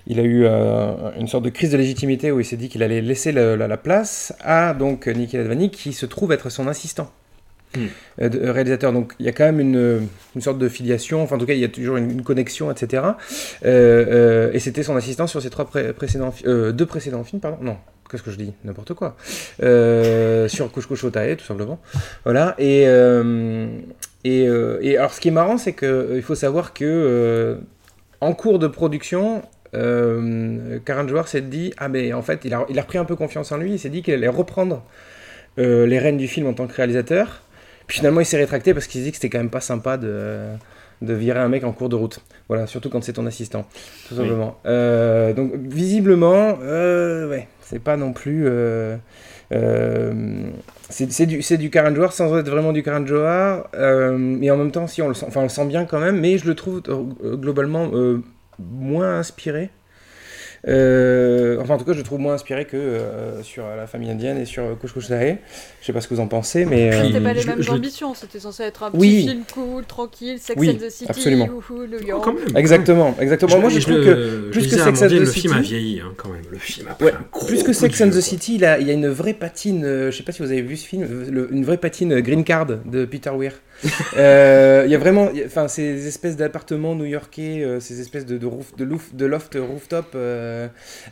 il 0.07 0.19
a 0.19 0.23
eu 0.25 0.45
euh, 0.45 1.11
une 1.19 1.29
sorte 1.29 1.45
de 1.45 1.51
crise 1.51 1.71
de 1.71 1.77
légitimité 1.77 2.33
où 2.33 2.41
il 2.41 2.45
s'est 2.45 2.57
dit 2.57 2.69
qu'il 2.69 2.83
allait 2.83 3.01
laisser 3.01 3.31
la, 3.33 3.57
la 3.57 3.77
place 3.77 4.35
à 4.41 4.75
donc 4.75 5.07
Nikhil 5.07 5.41
Advani 5.41 5.71
qui 5.71 5.93
se 5.93 6.07
trouve 6.07 6.33
être 6.33 6.51
son 6.51 6.67
assistant. 6.69 7.11
euh, 8.21 8.29
de- 8.29 8.49
réalisateur. 8.51 8.93
Donc 8.93 9.15
il 9.19 9.25
y 9.27 9.29
a 9.29 9.33
quand 9.33 9.45
même 9.45 9.61
une, 9.61 10.07
une 10.35 10.41
sorte 10.43 10.59
de 10.59 10.69
filiation, 10.69 11.23
enfin 11.23 11.37
en 11.37 11.39
tout 11.39 11.47
cas 11.47 11.55
il 11.55 11.61
y 11.61 11.65
a 11.65 11.69
toujours 11.69 11.97
une, 11.97 12.11
une 12.11 12.23
connexion, 12.23 12.71
etc. 12.71 13.03
Euh, 13.65 14.51
et 14.53 14.59
c'était 14.59 14.83
son 14.83 14.97
assistant 14.97 15.27
sur 15.27 15.41
ces 15.41 15.51
trois 15.51 15.65
pré- 15.67 15.93
précédents, 15.95 16.35
deux 16.45 16.87
précédents 16.87 17.25
films, 17.25 17.41
pardon. 17.41 17.59
Non, 17.63 17.77
qu'est-ce 18.13 18.23
que 18.23 18.31
je 18.31 18.37
dis 18.37 18.53
N'importe 18.65 18.95
quoi. 18.95 19.17
Euh, 19.63 20.47
sur 20.49 20.71
Kush 20.71 21.05
Otae, 21.05 21.37
tout 21.37 21.45
simplement. 21.45 21.81
Voilà. 22.25 22.55
Et, 22.59 22.85
euh, 22.87 23.67
euh, 24.27 24.79
et 24.81 24.97
alors 24.99 25.13
ce 25.15 25.21
qui 25.21 25.29
est 25.29 25.33
marrant, 25.33 25.59
c'est 25.59 25.73
que 25.73 25.87
euh, 25.87 26.17
il 26.17 26.23
faut 26.23 26.35
savoir 26.35 26.75
que 26.75 27.59
en 28.21 28.35
cours 28.35 28.59
de 28.59 28.69
production, 28.69 29.43
Karan 29.73 31.09
Johar 31.09 31.27
s'est 31.27 31.41
dit 31.41 31.73
ah 31.79 31.89
mais 31.89 32.13
en 32.13 32.23
fait 32.23 32.45
il 32.45 32.53
a, 32.53 32.67
il 32.69 32.79
a 32.79 32.83
repris 32.83 32.99
un 32.99 33.05
peu 33.05 33.17
confiance 33.17 33.51
en 33.51 33.57
lui, 33.57 33.73
il 33.73 33.79
s'est 33.79 33.89
dit 33.89 34.03
qu'il 34.03 34.15
allait 34.15 34.29
reprendre 34.29 34.85
les 35.57 35.99
rênes 35.99 36.19
du 36.19 36.29
film 36.29 36.47
en 36.47 36.53
tant 36.53 36.67
que 36.67 36.75
réalisateur. 36.75 37.43
Puis 37.87 37.97
finalement 37.97 38.21
il 38.21 38.27
s'est 38.27 38.37
rétracté 38.37 38.75
parce 38.75 38.87
qu'il 38.87 39.01
s'est 39.01 39.07
dit 39.07 39.11
que 39.11 39.17
c'était 39.17 39.31
quand 39.31 39.39
même 39.39 39.51
pas 39.51 39.61
sympa 39.61 39.97
de, 39.97 40.39
de 41.03 41.13
virer 41.15 41.41
un 41.41 41.49
mec 41.49 41.65
en 41.65 41.73
cours 41.73 41.89
de 41.89 41.97
route. 41.97 42.21
Voilà, 42.49 42.67
surtout 42.67 42.89
quand 42.89 43.03
c'est 43.05 43.13
ton 43.15 43.27
assistant, 43.27 43.63
tout 44.09 44.15
Oui. 44.15 44.17
simplement. 44.23 44.57
Euh, 44.67 45.33
donc 45.35 45.53
visiblement, 45.55 46.59
euh, 46.63 47.29
ouais, 47.29 47.49
c'est 47.61 47.79
pas 47.83 47.97
non 47.97 48.13
plus. 48.13 48.45
euh, 48.47 48.97
c'est 50.89 51.27
du, 51.27 51.39
du 51.41 51.71
Johar 51.95 52.13
sans 52.13 52.39
être 52.39 52.49
vraiment 52.49 52.73
du 52.73 52.83
Karan 52.83 53.07
Johar, 53.07 53.69
mais 54.19 54.51
en 54.51 54.57
même 54.57 54.71
temps, 54.71 54.87
si 54.87 55.03
on 55.03 55.09
le 55.09 55.15
sent, 55.15 55.27
enfin 55.29 55.41
on 55.41 55.45
le 55.45 55.49
sent 55.51 55.67
bien 55.67 55.85
quand 55.85 56.01
même, 56.01 56.19
mais 56.21 56.39
je 56.39 56.47
le 56.47 56.55
trouve 56.55 56.81
globalement 57.23 57.91
moins 58.59 59.19
inspiré. 59.19 59.71
Euh, 60.69 61.59
enfin, 61.61 61.75
en 61.75 61.79
tout 61.79 61.85
cas, 61.85 61.93
je 61.93 61.99
le 61.99 62.05
trouve 62.05 62.21
moins 62.21 62.35
inspiré 62.35 62.65
que 62.67 62.77
euh, 62.77 63.43
sur 63.43 63.65
la 63.77 63.87
famille 63.87 64.11
indienne 64.11 64.39
et 64.39 64.45
sur 64.45 64.63
Kush 64.81 64.97
Sahe. 65.07 65.39
Je 65.81 65.87
sais 65.87 65.93
pas 65.93 66.01
ce 66.01 66.07
que 66.09 66.15
vous 66.15 66.21
en 66.21 66.29
pensez, 66.29 66.65
mais. 66.65 66.93
Euh, 66.95 67.07
C'était 67.07 67.21
pas 67.21 67.33
les 67.33 67.41
je- 67.41 67.47
mêmes 67.49 67.63
je 67.63 67.71
ambitions, 67.73 68.15
c'était 68.15 68.39
censé 68.39 68.63
être 68.63 68.85
un 68.85 68.91
petit 68.93 69.01
Oui. 69.01 69.27
film 69.27 69.43
cool, 69.53 69.85
tranquille, 69.85 70.39
Sex 70.39 70.59
Oui, 70.61 70.71
and 70.71 70.75
the 70.87 70.91
City, 70.91 71.11
absolument. 71.11 71.47
youhou, 71.47 71.87
New 71.87 71.99
Oh, 72.01 72.07
York. 72.07 72.25
quand 72.25 72.33
même. 72.35 72.57
Exactement, 72.57 73.15
exactement. 73.21 73.59
Moi, 73.59 73.71
je, 73.71 73.81
je 73.81 73.85
trouve 73.87 73.97
le- 73.99 74.05
que 74.05 74.43
je 74.47 74.51
plus 74.51 74.69
que 74.69 74.77
Sex 74.77 75.03
and 75.03 75.07
the 75.09 75.11
le 75.11 75.27
film 75.27 75.53
a 75.53 75.57
City- 75.57 75.69
vieilli 75.69 76.01
hein, 76.01 76.13
quand 76.17 76.29
même. 76.29 76.43
Le 76.51 76.59
film 76.59 76.87
a 76.89 76.95
pris 76.95 77.07
Ouais, 77.07 77.13
un 77.13 77.25
gros 77.33 77.47
plus 77.47 77.63
que 77.65 77.73
Sex 77.73 78.01
and 78.01 78.09
the 78.09 78.13
quoi. 78.13 78.21
City, 78.21 78.55
il, 78.55 78.65
a- 78.65 78.79
il 78.79 78.87
y 78.87 78.91
a 78.91 78.95
une 78.95 79.09
vraie 79.09 79.35
patine. 79.35 79.85
euh, 79.85 80.11
je 80.13 80.17
sais 80.17 80.23
pas 80.23 80.33
si 80.33 80.43
vous 80.43 80.51
avez 80.53 80.63
vu 80.63 80.77
ce 80.77 80.87
film, 80.87 81.07
le- 81.29 81.53
une 81.53 81.65
vraie 81.65 81.77
patine 81.79 82.21
Green 82.21 82.45
Card 82.45 82.67
de 82.85 83.05
Peter 83.05 83.31
Weir. 83.31 83.53
Euh, 84.17 84.83
Il 84.87 84.93
y 84.93 84.95
a 84.95 84.99
vraiment, 84.99 85.29
enfin, 85.47 85.69
ces 85.69 86.07
espèces 86.07 86.37
d'appartements 86.37 86.95
new-yorkais, 86.95 87.63
euh, 87.63 87.81
ces 87.81 88.01
espèces 88.01 88.27
de, 88.27 88.37
de, 88.37 88.49
de, 88.77 89.27
loft 89.27 89.57
rooftop 89.59 90.13
euh, 90.15 90.69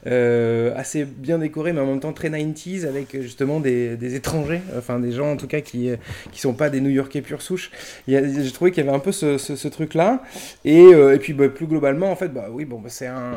euh, 0.06 0.72
assez 0.76 1.04
bien 1.04 1.38
décorés, 1.38 1.72
mais 1.72 1.80
en 1.80 1.86
même 1.86 2.00
temps 2.00 2.12
très 2.12 2.28
90s, 2.28 2.86
avec 2.86 3.14
euh, 3.14 3.22
justement 3.22 3.60
des, 3.60 4.14
étrangers, 4.14 4.60
enfin 4.76 4.98
des 4.98 5.12
gens 5.12 5.32
en 5.32 5.36
tout 5.36 5.46
cas 5.46 5.60
qui, 5.60 5.90
euh, 5.90 5.96
qui 6.32 6.40
sont 6.40 6.52
pas 6.52 6.68
des 6.70 6.80
new-yorkais 6.80 7.22
pure 7.22 7.42
souche. 7.42 7.70
J'ai 8.06 8.52
trouvé 8.52 8.70
qu'il 8.70 8.84
y 8.84 8.86
avait 8.86 8.96
un 8.96 9.00
peu 9.00 9.12
ce, 9.12 9.38
ce 9.38 9.68
truc-là. 9.68 10.22
Et, 10.64 10.82
euh, 10.82 11.14
et 11.14 11.18
puis 11.18 11.32
bah, 11.32 11.48
plus 11.48 11.66
globalement, 11.66 12.10
en 12.10 12.16
fait, 12.16 12.28
bah 12.28 12.48
oui, 12.50 12.64
bon, 12.64 12.78
bah, 12.78 12.88
c'est 12.90 13.06
un. 13.06 13.32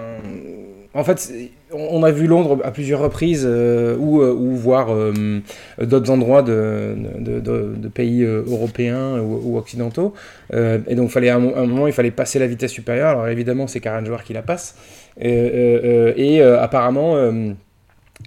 En 0.93 1.03
fait, 1.03 1.31
on 1.71 2.03
a 2.03 2.11
vu 2.11 2.27
Londres 2.27 2.59
à 2.63 2.71
plusieurs 2.71 2.99
reprises 2.99 3.45
euh, 3.47 3.95
ou, 3.97 4.21
euh, 4.21 4.34
ou 4.34 4.55
voir 4.55 4.93
euh, 4.93 5.39
d'autres 5.81 6.11
endroits 6.11 6.43
de, 6.43 6.95
de, 7.19 7.88
pays 7.88 8.23
euh, 8.23 8.43
européens 8.47 9.17
ou, 9.24 9.57
occidentaux. 9.57 10.13
Euh, 10.53 10.80
et 10.88 10.95
donc, 10.95 11.09
fallait, 11.09 11.30
à 11.30 11.38
un, 11.38 11.39
mo- 11.39 11.55
un 11.55 11.65
moment, 11.65 11.88
il 11.88 11.93
fallait 11.93 12.11
passer 12.11 12.39
la 12.39 12.47
vitesse 12.47 12.71
supérieure. 12.71 13.09
Alors, 13.09 13.28
évidemment, 13.28 13.67
c'est 13.67 13.80
Karan 13.80 14.05
Johar 14.05 14.24
qui 14.24 14.34
la 14.34 14.41
passe. 14.41 14.76
Euh, 15.21 15.26
euh, 15.26 15.82
euh, 15.84 16.13
et 16.15 16.41
apparemment. 16.41 17.15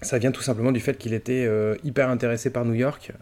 ça 0.03 0.19
vient 0.19 0.33
tout 0.33 0.43
simplement 0.43 0.73
du 0.73 0.81
fait 0.81 0.99
qu'il 0.99 1.15
était 1.15 1.49
hyper 1.85 2.11
intéressé 2.11 2.51
par 2.51 2.65
New 2.65 2.75
York, 2.75 3.13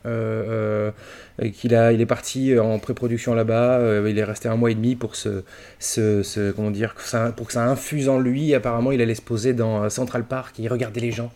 et 1.42 1.50
qu'il 1.50 1.74
a, 1.74 1.92
il 1.92 2.00
est 2.00 2.06
parti 2.06 2.58
en 2.58 2.78
pré-production 2.78 3.34
là-bas, 3.34 3.80
il 4.06 4.18
est 4.18 4.24
resté 4.24 4.48
un 4.48 4.56
mois 4.56 4.70
et 4.70 4.74
demi 4.74 4.96
pour 4.96 5.14
se, 5.14 5.44
se, 5.78 6.22
se- 6.22 6.50
comment 6.52 6.70
dire, 6.72 6.94
ça, 6.98 7.32
pour 7.36 7.46
que 7.46 7.52
ça 7.52 7.64
infuse 7.64 8.08
en 8.08 8.18
lui. 8.18 8.54
Apparemment, 8.54 8.92
il 8.92 9.00
allait 9.00 9.14
se 9.14 9.22
poser 9.22 9.52
dans 9.52 9.88
Central 9.90 10.24
Park, 10.24 10.56
il 10.58 10.68
regardait 10.68 11.00
les 11.00 11.12
gens. 11.12 11.30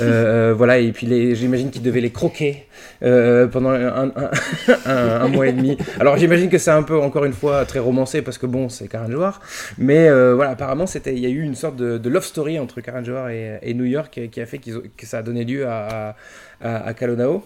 Euh, 0.00 0.50
euh, 0.50 0.54
voilà, 0.54 0.78
et 0.78 0.90
puis 0.92 1.06
les- 1.06 1.34
j'imagine 1.34 1.70
qu'il 1.70 1.82
devait 1.82 2.00
les 2.00 2.10
croquer 2.10 2.66
euh, 3.02 3.46
pendant 3.46 3.70
un, 3.70 4.06
un- 4.08 4.12
un- 4.86 5.20
un 5.22 5.28
mois 5.28 5.46
et 5.48 5.52
demi. 5.52 5.76
Alors 5.98 6.16
j'imagine 6.16 6.48
que 6.48 6.58
c'est 6.58 6.70
un 6.70 6.82
peu, 6.82 6.98
encore 6.98 7.24
une 7.24 7.32
fois, 7.32 7.64
très 7.66 7.78
romancé 7.78 8.22
parce 8.22 8.38
que 8.38 8.46
bon, 8.46 8.68
c'est 8.68 8.88
Karan 8.88 9.10
Johar, 9.10 9.40
mais 9.78 10.08
euh, 10.08 10.34
voilà, 10.34 10.52
apparemment, 10.52 10.86
c'était, 10.86 11.12
il 11.14 11.20
y 11.20 11.26
a 11.26 11.28
eu 11.28 11.42
une 11.42 11.54
sorte 11.54 11.76
de, 11.76 11.98
de 11.98 12.08
love 12.10 12.24
story 12.24 12.58
entre 12.58 12.80
Karan 12.80 13.04
Johar 13.04 13.30
et, 13.30 13.58
et 13.62 13.74
New 13.74 13.84
York 13.84 14.12
qui, 14.12 14.28
qui 14.30 14.40
a 14.40 14.46
fait 14.46 14.60
ont- 14.68 14.82
que 14.96 15.06
ça 15.06 15.18
a 15.18 15.22
donné 15.22 15.44
lieu 15.44 15.66
à, 15.66 16.16
à, 16.62 16.86
à 16.86 16.94
Kalonao. 16.94 17.44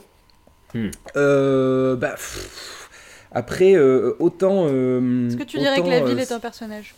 Hmm. 0.74 0.88
Euh, 1.16 1.96
bah, 1.96 2.10
pff, 2.16 2.88
après, 3.32 3.74
euh, 3.74 4.14
autant. 4.18 4.66
euh, 4.68 5.28
Est-ce 5.28 5.36
que 5.36 5.42
tu 5.44 5.58
dirais 5.58 5.80
que 5.82 5.88
la 5.88 6.00
ville 6.00 6.18
euh, 6.18 6.22
est 6.22 6.32
un 6.32 6.40
personnage? 6.40 6.94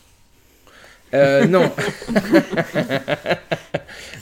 Euh, 1.15 1.47
non. 1.47 1.71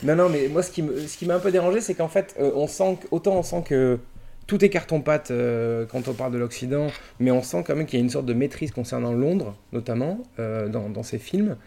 non, 0.03 0.15
non, 0.15 0.29
mais 0.29 0.47
moi, 0.47 0.63
ce 0.63 0.71
qui 0.71 1.25
m'a 1.25 1.35
un 1.35 1.39
peu 1.39 1.51
dérangé, 1.51 1.81
c'est 1.81 1.93
qu'en 1.93 2.07
fait, 2.07 2.35
euh, 2.39 2.51
on 2.55 2.67
sent 2.67 2.97
autant 3.11 3.37
on 3.37 3.43
sent 3.43 3.63
que 3.67 3.99
tout 4.47 4.63
est 4.63 4.69
carton-pâte 4.69 5.31
euh, 5.31 5.85
quand 5.91 6.07
on 6.07 6.13
parle 6.13 6.31
de 6.31 6.37
l'Occident, 6.37 6.87
mais 7.19 7.31
on 7.31 7.41
sent 7.41 7.63
quand 7.65 7.75
même 7.75 7.87
qu'il 7.87 7.97
y 7.97 8.01
a 8.01 8.03
une 8.03 8.11
sorte 8.11 8.27
de 8.27 8.33
maîtrise 8.33 8.71
concernant 8.71 9.13
Londres, 9.13 9.55
notamment, 9.73 10.19
dans, 10.37 10.89
dans 10.89 11.03
ces 11.03 11.17
films. 11.17 11.57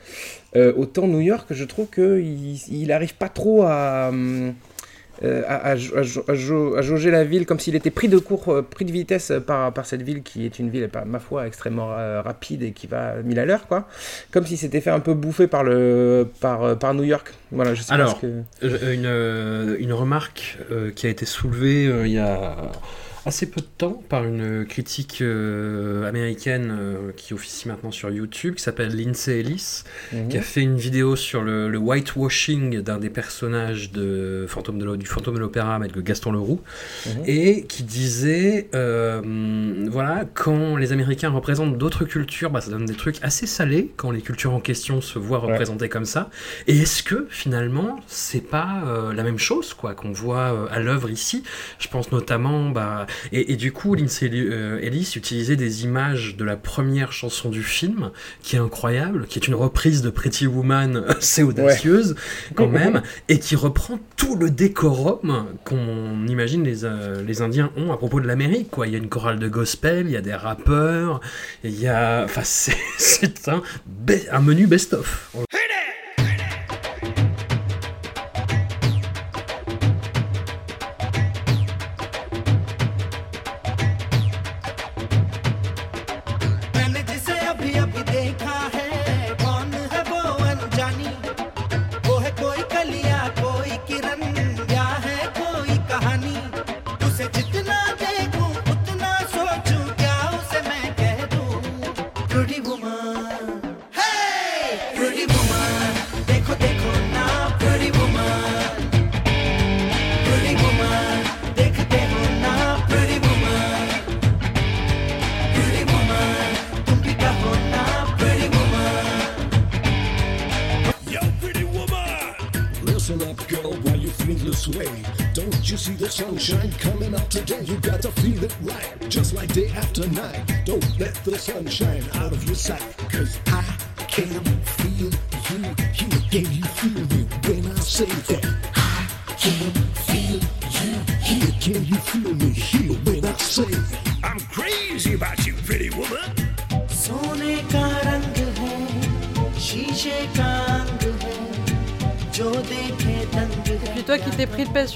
Autant 0.54 1.08
New 1.08 1.20
York, 1.20 1.48
je 1.50 1.64
trouve 1.64 1.88
qu'il 1.88 2.72
il 2.72 3.08
pas 3.18 3.28
trop 3.28 3.64
à. 3.64 4.12
Euh, 5.24 5.42
à, 5.46 5.68
à 5.70 5.76
jau- 5.76 5.96
à 5.96 6.02
jau- 6.02 6.24
à 6.28 6.34
jau- 6.34 6.76
à 6.76 6.82
jauger 6.82 7.10
la 7.10 7.24
ville 7.24 7.44
comme 7.46 7.58
s'il 7.58 7.74
était 7.74 7.90
pris 7.90 8.08
de 8.08 8.18
court, 8.18 8.48
euh, 8.48 8.62
pris 8.62 8.84
de 8.84 8.92
vitesse 8.92 9.32
par, 9.46 9.72
par 9.72 9.86
cette 9.86 10.02
ville 10.02 10.22
qui 10.22 10.44
est 10.46 10.58
une 10.58 10.70
ville, 10.70 10.88
ma 11.06 11.18
foi, 11.18 11.46
extrêmement 11.46 11.92
euh, 11.92 12.22
rapide 12.22 12.62
et 12.62 12.72
qui 12.72 12.86
va 12.86 13.10
à 13.10 13.16
1000 13.16 13.38
à 13.38 13.44
l'heure, 13.44 13.66
quoi. 13.66 13.88
Comme 14.30 14.46
s'il 14.46 14.58
s'était 14.58 14.80
fait 14.80 14.90
un 14.90 15.00
peu 15.00 15.14
bouffer 15.14 15.46
par, 15.46 15.64
le, 15.64 16.28
par, 16.40 16.78
par 16.78 16.94
New 16.94 17.04
York. 17.04 17.32
Voilà, 17.50 17.74
je 17.74 17.82
sais 17.82 17.92
Alors, 17.92 18.18
pas 18.20 18.26
ce 18.60 18.66
que... 18.66 18.92
Une, 18.94 19.76
une 19.80 19.92
remarque 19.92 20.58
euh, 20.70 20.90
qui 20.90 21.06
a 21.06 21.10
été 21.10 21.26
soulevée 21.26 21.84
il 22.04 22.12
y 22.12 22.18
a 22.18 22.56
assez 23.28 23.46
peu 23.50 23.60
de 23.60 23.66
temps 23.76 24.02
par 24.08 24.24
une 24.24 24.64
critique 24.66 25.18
euh, 25.20 26.08
américaine 26.08 26.74
euh, 26.78 27.12
qui 27.16 27.34
officie 27.34 27.68
maintenant 27.68 27.90
sur 27.90 28.10
YouTube, 28.10 28.54
qui 28.54 28.62
s'appelle 28.62 28.94
Lindsay 28.96 29.40
Ellis, 29.40 29.84
Mhm. 30.12 30.28
qui 30.28 30.38
a 30.38 30.42
fait 30.42 30.62
une 30.62 30.76
vidéo 30.76 31.14
sur 31.16 31.42
le, 31.42 31.68
le 31.68 31.78
whitewashing 31.78 32.80
d'un 32.80 32.98
des 32.98 33.10
personnages 33.10 33.92
de 33.92 34.46
Fantôme 34.48 34.78
de 34.78 34.96
du 34.96 35.06
Fantôme 35.06 35.34
de 35.34 35.40
l'Opéra 35.40 35.74
avec 35.74 35.96
Gaston 35.98 36.32
Leroux, 36.32 36.60
Mhm. 37.06 37.22
et 37.26 37.64
qui 37.66 37.82
disait, 37.82 38.68
euh, 38.74 39.20
voilà, 39.90 40.24
quand 40.34 40.76
les 40.76 40.92
Américains 40.92 41.28
représentent 41.30 41.76
d'autres 41.78 42.04
cultures, 42.04 42.50
bah, 42.50 42.60
ça 42.60 42.70
donne 42.70 42.86
des 42.86 42.94
trucs 42.94 43.18
assez 43.22 43.46
salés 43.46 43.92
quand 43.96 44.10
les 44.10 44.22
cultures 44.22 44.54
en 44.54 44.60
question 44.60 45.00
se 45.00 45.18
voient 45.18 45.44
Ouais. 45.44 45.52
représentées 45.52 45.88
comme 45.88 46.04
ça. 46.06 46.30
Et 46.66 46.78
est-ce 46.78 47.02
que 47.02 47.26
finalement, 47.30 48.00
c'est 48.06 48.40
pas 48.40 49.12
la 49.14 49.22
même 49.22 49.38
chose, 49.38 49.74
quoi, 49.74 49.94
qu'on 49.94 50.12
voit 50.12 50.68
à 50.70 50.80
l'œuvre 50.80 51.10
ici? 51.10 51.42
Je 51.78 51.88
pense 51.88 52.10
notamment, 52.12 52.70
bah, 52.70 53.06
et, 53.32 53.52
et 53.52 53.56
du 53.56 53.72
coup, 53.72 53.94
Lindsay 53.94 54.30
euh, 54.32 54.80
Ellis 54.82 55.12
utilisait 55.16 55.56
des 55.56 55.84
images 55.84 56.36
de 56.36 56.44
la 56.44 56.56
première 56.56 57.12
chanson 57.12 57.50
du 57.50 57.62
film, 57.62 58.10
qui 58.42 58.56
est 58.56 58.58
incroyable, 58.58 59.26
qui 59.26 59.38
est 59.38 59.46
une 59.46 59.54
reprise 59.54 60.02
de 60.02 60.10
Pretty 60.10 60.46
Woman 60.46 61.04
assez 61.08 61.42
audacieuse 61.42 62.14
quand 62.54 62.68
même, 62.68 63.02
et 63.28 63.38
qui 63.38 63.56
reprend 63.56 63.98
tout 64.16 64.36
le 64.36 64.50
décorum 64.50 65.46
qu'on 65.64 66.26
imagine 66.26 66.64
les, 66.64 66.84
euh, 66.84 67.22
les 67.22 67.42
Indiens 67.42 67.70
ont 67.76 67.92
à 67.92 67.96
propos 67.96 68.20
de 68.20 68.26
l'Amérique. 68.26 68.70
Quoi. 68.70 68.86
Il 68.86 68.92
y 68.92 68.96
a 68.96 68.98
une 68.98 69.08
chorale 69.08 69.38
de 69.38 69.48
gospel, 69.48 70.06
il 70.06 70.12
y 70.12 70.16
a 70.16 70.22
des 70.22 70.34
rappeurs, 70.34 71.20
il 71.64 71.78
y 71.78 71.88
a... 71.88 72.24
Enfin, 72.24 72.42
c'est 72.44 72.76
c'est 72.98 73.48
un, 73.48 73.62
un 74.30 74.40
menu 74.40 74.66
best-of. 74.66 75.30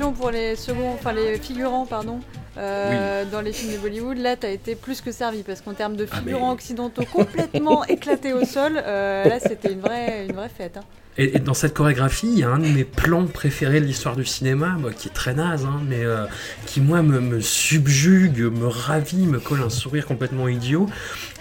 Pour 0.01 0.31
les 0.31 0.57
seconds, 0.57 0.93
enfin 0.95 1.13
les 1.13 1.39
figurants, 1.39 1.85
pardon, 1.87 2.21
euh, 2.57 3.25
dans 3.31 3.41
les 3.43 3.53
films 3.53 3.73
de 3.75 3.79
Bollywood, 3.79 4.17
là 4.19 4.37
t'as 4.37 4.49
été 4.51 4.75
plus 4.75 5.01
que 5.03 5.13
servi 5.13 5.43
parce 5.43 5.61
qu'en 5.61 5.75
termes 5.75 5.97
de 5.97 6.07
Ah, 6.11 6.17
figurants 6.17 6.47
mais- 6.49 6.53
occidentaux 6.55 7.05
complètement 7.13 7.85
éclatés 7.89 8.33
au 8.33 8.45
sol, 8.45 8.81
euh, 8.85 9.25
là 9.25 9.39
c'était 9.41 9.73
une 9.73 9.81
vraie, 9.81 10.27
une 10.29 10.35
vraie 10.35 10.49
fête. 10.55 10.79
hein. 10.79 10.85
Et, 11.19 11.37
et 11.37 11.41
dans 11.41 11.53
cette 11.53 11.75
chorégraphie, 11.75 12.27
il 12.33 12.39
y 12.39 12.43
a 12.43 12.49
un 12.49 12.59
de 12.59 12.67
mes 12.67 12.85
plans 12.85 13.27
préférés 13.27 13.83
de 13.83 13.85
l'histoire 13.85 14.17
du 14.17 14.25
cinéma, 14.25 14.77
moi, 14.79 14.93
qui 14.93 15.09
est 15.09 15.13
très 15.13 15.35
naze, 15.35 15.67
hein, 15.67 15.79
mais 15.87 16.03
euh, 16.03 16.25
qui, 16.65 16.81
moi, 16.81 17.03
me, 17.03 17.21
me 17.21 17.39
subjugue, 17.43 18.41
me 18.41 18.67
ravit, 18.67 19.27
me 19.27 19.39
colle 19.39 19.61
un 19.61 19.69
sourire 19.69 20.07
complètement 20.07 20.49
idiot. 20.49 20.87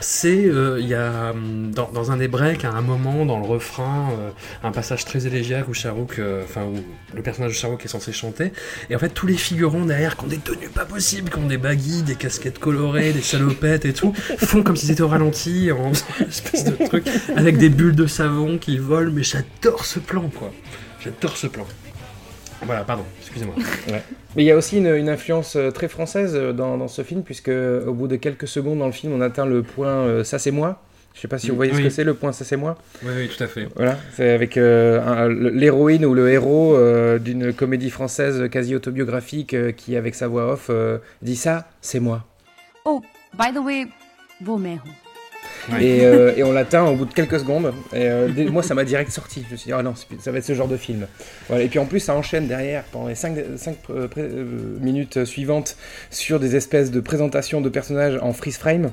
C'est, 0.01 0.45
euh, 0.45 0.79
il 0.79 0.87
y 0.87 0.95
a, 0.95 1.31
hum, 1.31 1.71
dans, 1.71 2.11
un 2.11 2.17
des 2.17 2.27
breaks, 2.27 2.65
à 2.65 2.71
un 2.71 2.81
moment, 2.81 3.25
dans 3.25 3.39
le 3.39 3.45
refrain, 3.45 4.09
euh, 4.11 4.31
un 4.63 4.71
passage 4.71 5.05
très 5.05 5.27
élégiaque 5.27 5.67
où 5.67 5.73
euh, 6.19 6.43
le 7.13 7.21
personnage 7.21 7.51
de 7.51 7.55
Charouk 7.55 7.85
est 7.85 7.87
censé 7.87 8.11
chanter. 8.11 8.51
Et 8.89 8.95
en 8.95 8.99
fait, 8.99 9.09
tous 9.09 9.27
les 9.27 9.37
figurants 9.37 9.85
derrière, 9.85 10.17
qui 10.17 10.25
ont 10.25 10.27
des 10.27 10.37
tenues 10.37 10.69
pas 10.69 10.85
possibles, 10.85 11.29
qui 11.29 11.37
ont 11.37 11.47
des 11.47 11.57
baguilles, 11.57 12.01
des 12.01 12.15
casquettes 12.15 12.59
colorées, 12.59 13.13
des 13.13 13.21
salopettes 13.21 13.85
et 13.85 13.93
tout, 13.93 14.13
font 14.39 14.63
comme 14.63 14.75
s'ils 14.75 14.91
étaient 14.91 15.03
au 15.03 15.07
ralenti, 15.07 15.71
en 15.71 15.91
espèce 16.27 16.65
de 16.65 16.83
truc, 16.85 17.05
avec 17.35 17.57
des 17.57 17.69
bulles 17.69 17.95
de 17.95 18.07
savon 18.07 18.57
qui 18.57 18.79
volent, 18.79 19.11
mais 19.13 19.23
j'adore 19.23 19.85
ce 19.85 19.99
plan, 19.99 20.29
quoi. 20.29 20.51
J'adore 21.03 21.37
ce 21.37 21.47
plan. 21.47 21.65
Voilà, 22.63 22.83
pardon, 22.83 23.03
excusez-moi. 23.19 23.55
Ouais. 23.89 24.03
Mais 24.35 24.43
il 24.43 24.45
y 24.45 24.51
a 24.51 24.55
aussi 24.55 24.77
une, 24.77 24.87
une 24.87 25.09
influence 25.09 25.55
euh, 25.55 25.71
très 25.71 25.87
française 25.87 26.33
euh, 26.35 26.53
dans, 26.53 26.77
dans 26.77 26.87
ce 26.87 27.01
film, 27.03 27.23
puisque 27.23 27.49
au 27.49 27.93
bout 27.93 28.07
de 28.07 28.15
quelques 28.15 28.47
secondes 28.47 28.79
dans 28.79 28.85
le 28.85 28.91
film, 28.91 29.13
on 29.13 29.21
atteint 29.21 29.45
le 29.45 29.63
point 29.63 29.89
euh, 29.89 30.23
Ça 30.23 30.39
c'est 30.39 30.51
moi. 30.51 30.81
Je 31.13 31.19
sais 31.19 31.27
pas 31.27 31.37
si 31.37 31.49
vous 31.49 31.57
voyez 31.57 31.73
ce 31.73 31.81
que 31.81 31.89
c'est 31.89 32.05
le 32.05 32.13
point 32.13 32.31
Ça 32.31 32.45
c'est 32.45 32.55
moi. 32.55 32.77
Oui, 33.03 33.11
oui, 33.15 33.29
tout 33.35 33.43
à 33.43 33.47
fait. 33.47 33.67
Voilà, 33.75 33.97
c'est 34.15 34.29
avec 34.29 34.55
euh, 34.55 35.27
l'héroïne 35.51 36.05
ou 36.05 36.13
le 36.13 36.29
héros 36.31 36.75
euh, 36.75 37.19
d'une 37.19 37.51
comédie 37.51 37.89
française 37.89 38.49
quasi 38.49 38.75
autobiographique 38.75 39.53
euh, 39.53 39.71
qui, 39.73 39.97
avec 39.97 40.15
sa 40.15 40.27
voix 40.29 40.53
off, 40.53 40.67
euh, 40.69 40.99
dit 41.21 41.35
ça, 41.35 41.67
c'est 41.81 41.99
moi. 41.99 42.25
Oh, 42.85 43.01
by 43.37 43.51
the 43.53 43.59
way, 43.59 43.87
वो 44.45 44.57
मैं 44.57 44.77
euh, 45.71 46.33
et 46.35 46.43
on 46.43 46.51
l'atteint 46.51 46.85
au 46.85 46.95
bout 46.95 47.05
de 47.05 47.13
quelques 47.13 47.39
secondes. 47.39 47.73
Et 47.93 48.07
euh, 48.07 48.49
moi, 48.49 48.63
ça 48.63 48.73
m'a 48.73 48.83
direct 48.83 49.11
sorti. 49.11 49.43
Je 49.47 49.53
me 49.53 49.57
suis 49.57 49.67
dit, 49.67 49.73
ah 49.73 49.83
non, 49.83 49.93
ça 50.19 50.31
va 50.31 50.37
être 50.37 50.45
ce 50.45 50.53
genre 50.53 50.67
de 50.67 50.77
film. 50.77 51.07
Et 51.55 51.67
puis 51.67 51.79
en 51.79 51.85
plus, 51.85 51.99
ça 51.99 52.15
enchaîne 52.15 52.47
derrière 52.47 52.83
pendant 52.91 53.07
les 53.07 53.15
5, 53.15 53.35
minutes 54.79 55.25
suivantes 55.25 55.77
sur 56.09 56.39
des 56.39 56.55
espèces 56.55 56.91
de 56.91 56.99
présentations 56.99 57.61
de 57.61 57.69
personnages 57.69 58.17
en 58.21 58.33
freeze 58.33 58.57
frame. 58.57 58.91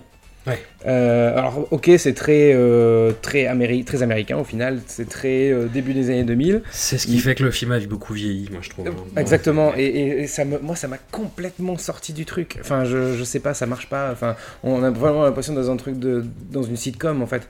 Ouais. 0.49 0.59
Euh, 0.87 1.37
alors, 1.39 1.69
ok, 1.71 1.91
c'est 1.99 2.15
très, 2.15 2.53
euh, 2.55 3.13
très, 3.23 3.45
améri- 3.47 3.85
très 3.85 4.03
américain 4.03 4.39
au 4.39 4.45
final. 4.45 4.81
C'est 4.87 5.09
très 5.09 5.51
euh, 5.51 5.67
début 5.67 5.93
des 5.95 6.11
années 6.11 6.25
2000. 6.25 6.63
C'est 6.71 6.99
ce 6.99 7.07
qui 7.07 7.19
fait 7.19 7.35
que 7.35 7.45
le 7.45 7.51
film 7.51 7.73
a 7.73 7.79
beaucoup 7.81 8.15
vieilli, 8.15 8.49
moi, 8.51 8.61
je 8.63 8.71
trouve. 8.71 8.89
hein. 8.89 8.93
Exactement, 9.17 9.73
et, 9.77 9.85
et- 9.85 10.21
et 10.23 10.27
ça 10.27 10.45
me, 10.45 10.59
moi 10.61 10.75
ça 10.77 10.89
m'a 10.89 10.99
complètement 11.13 11.77
sorti 11.79 12.13
du 12.13 12.25
truc. 12.25 12.57
Enfin, 12.61 12.85
je, 12.85 13.15
je 13.17 13.25
sais 13.25 13.41
pas, 13.41 13.55
ça 13.55 13.67
marche 13.67 13.89
pas. 13.89 14.11
Enfin, 14.13 14.35
on 14.63 14.83
a 14.83 14.91
vraiment 14.91 15.25
l'impression 15.25 15.53
d'être 15.55 15.67
dans 15.67 15.73
un 15.73 15.77
truc 15.77 15.99
de, 15.99 16.25
dans 16.51 16.63
une 16.63 16.77
sitcom 16.77 17.21
en 17.23 17.27
fait. 17.27 17.43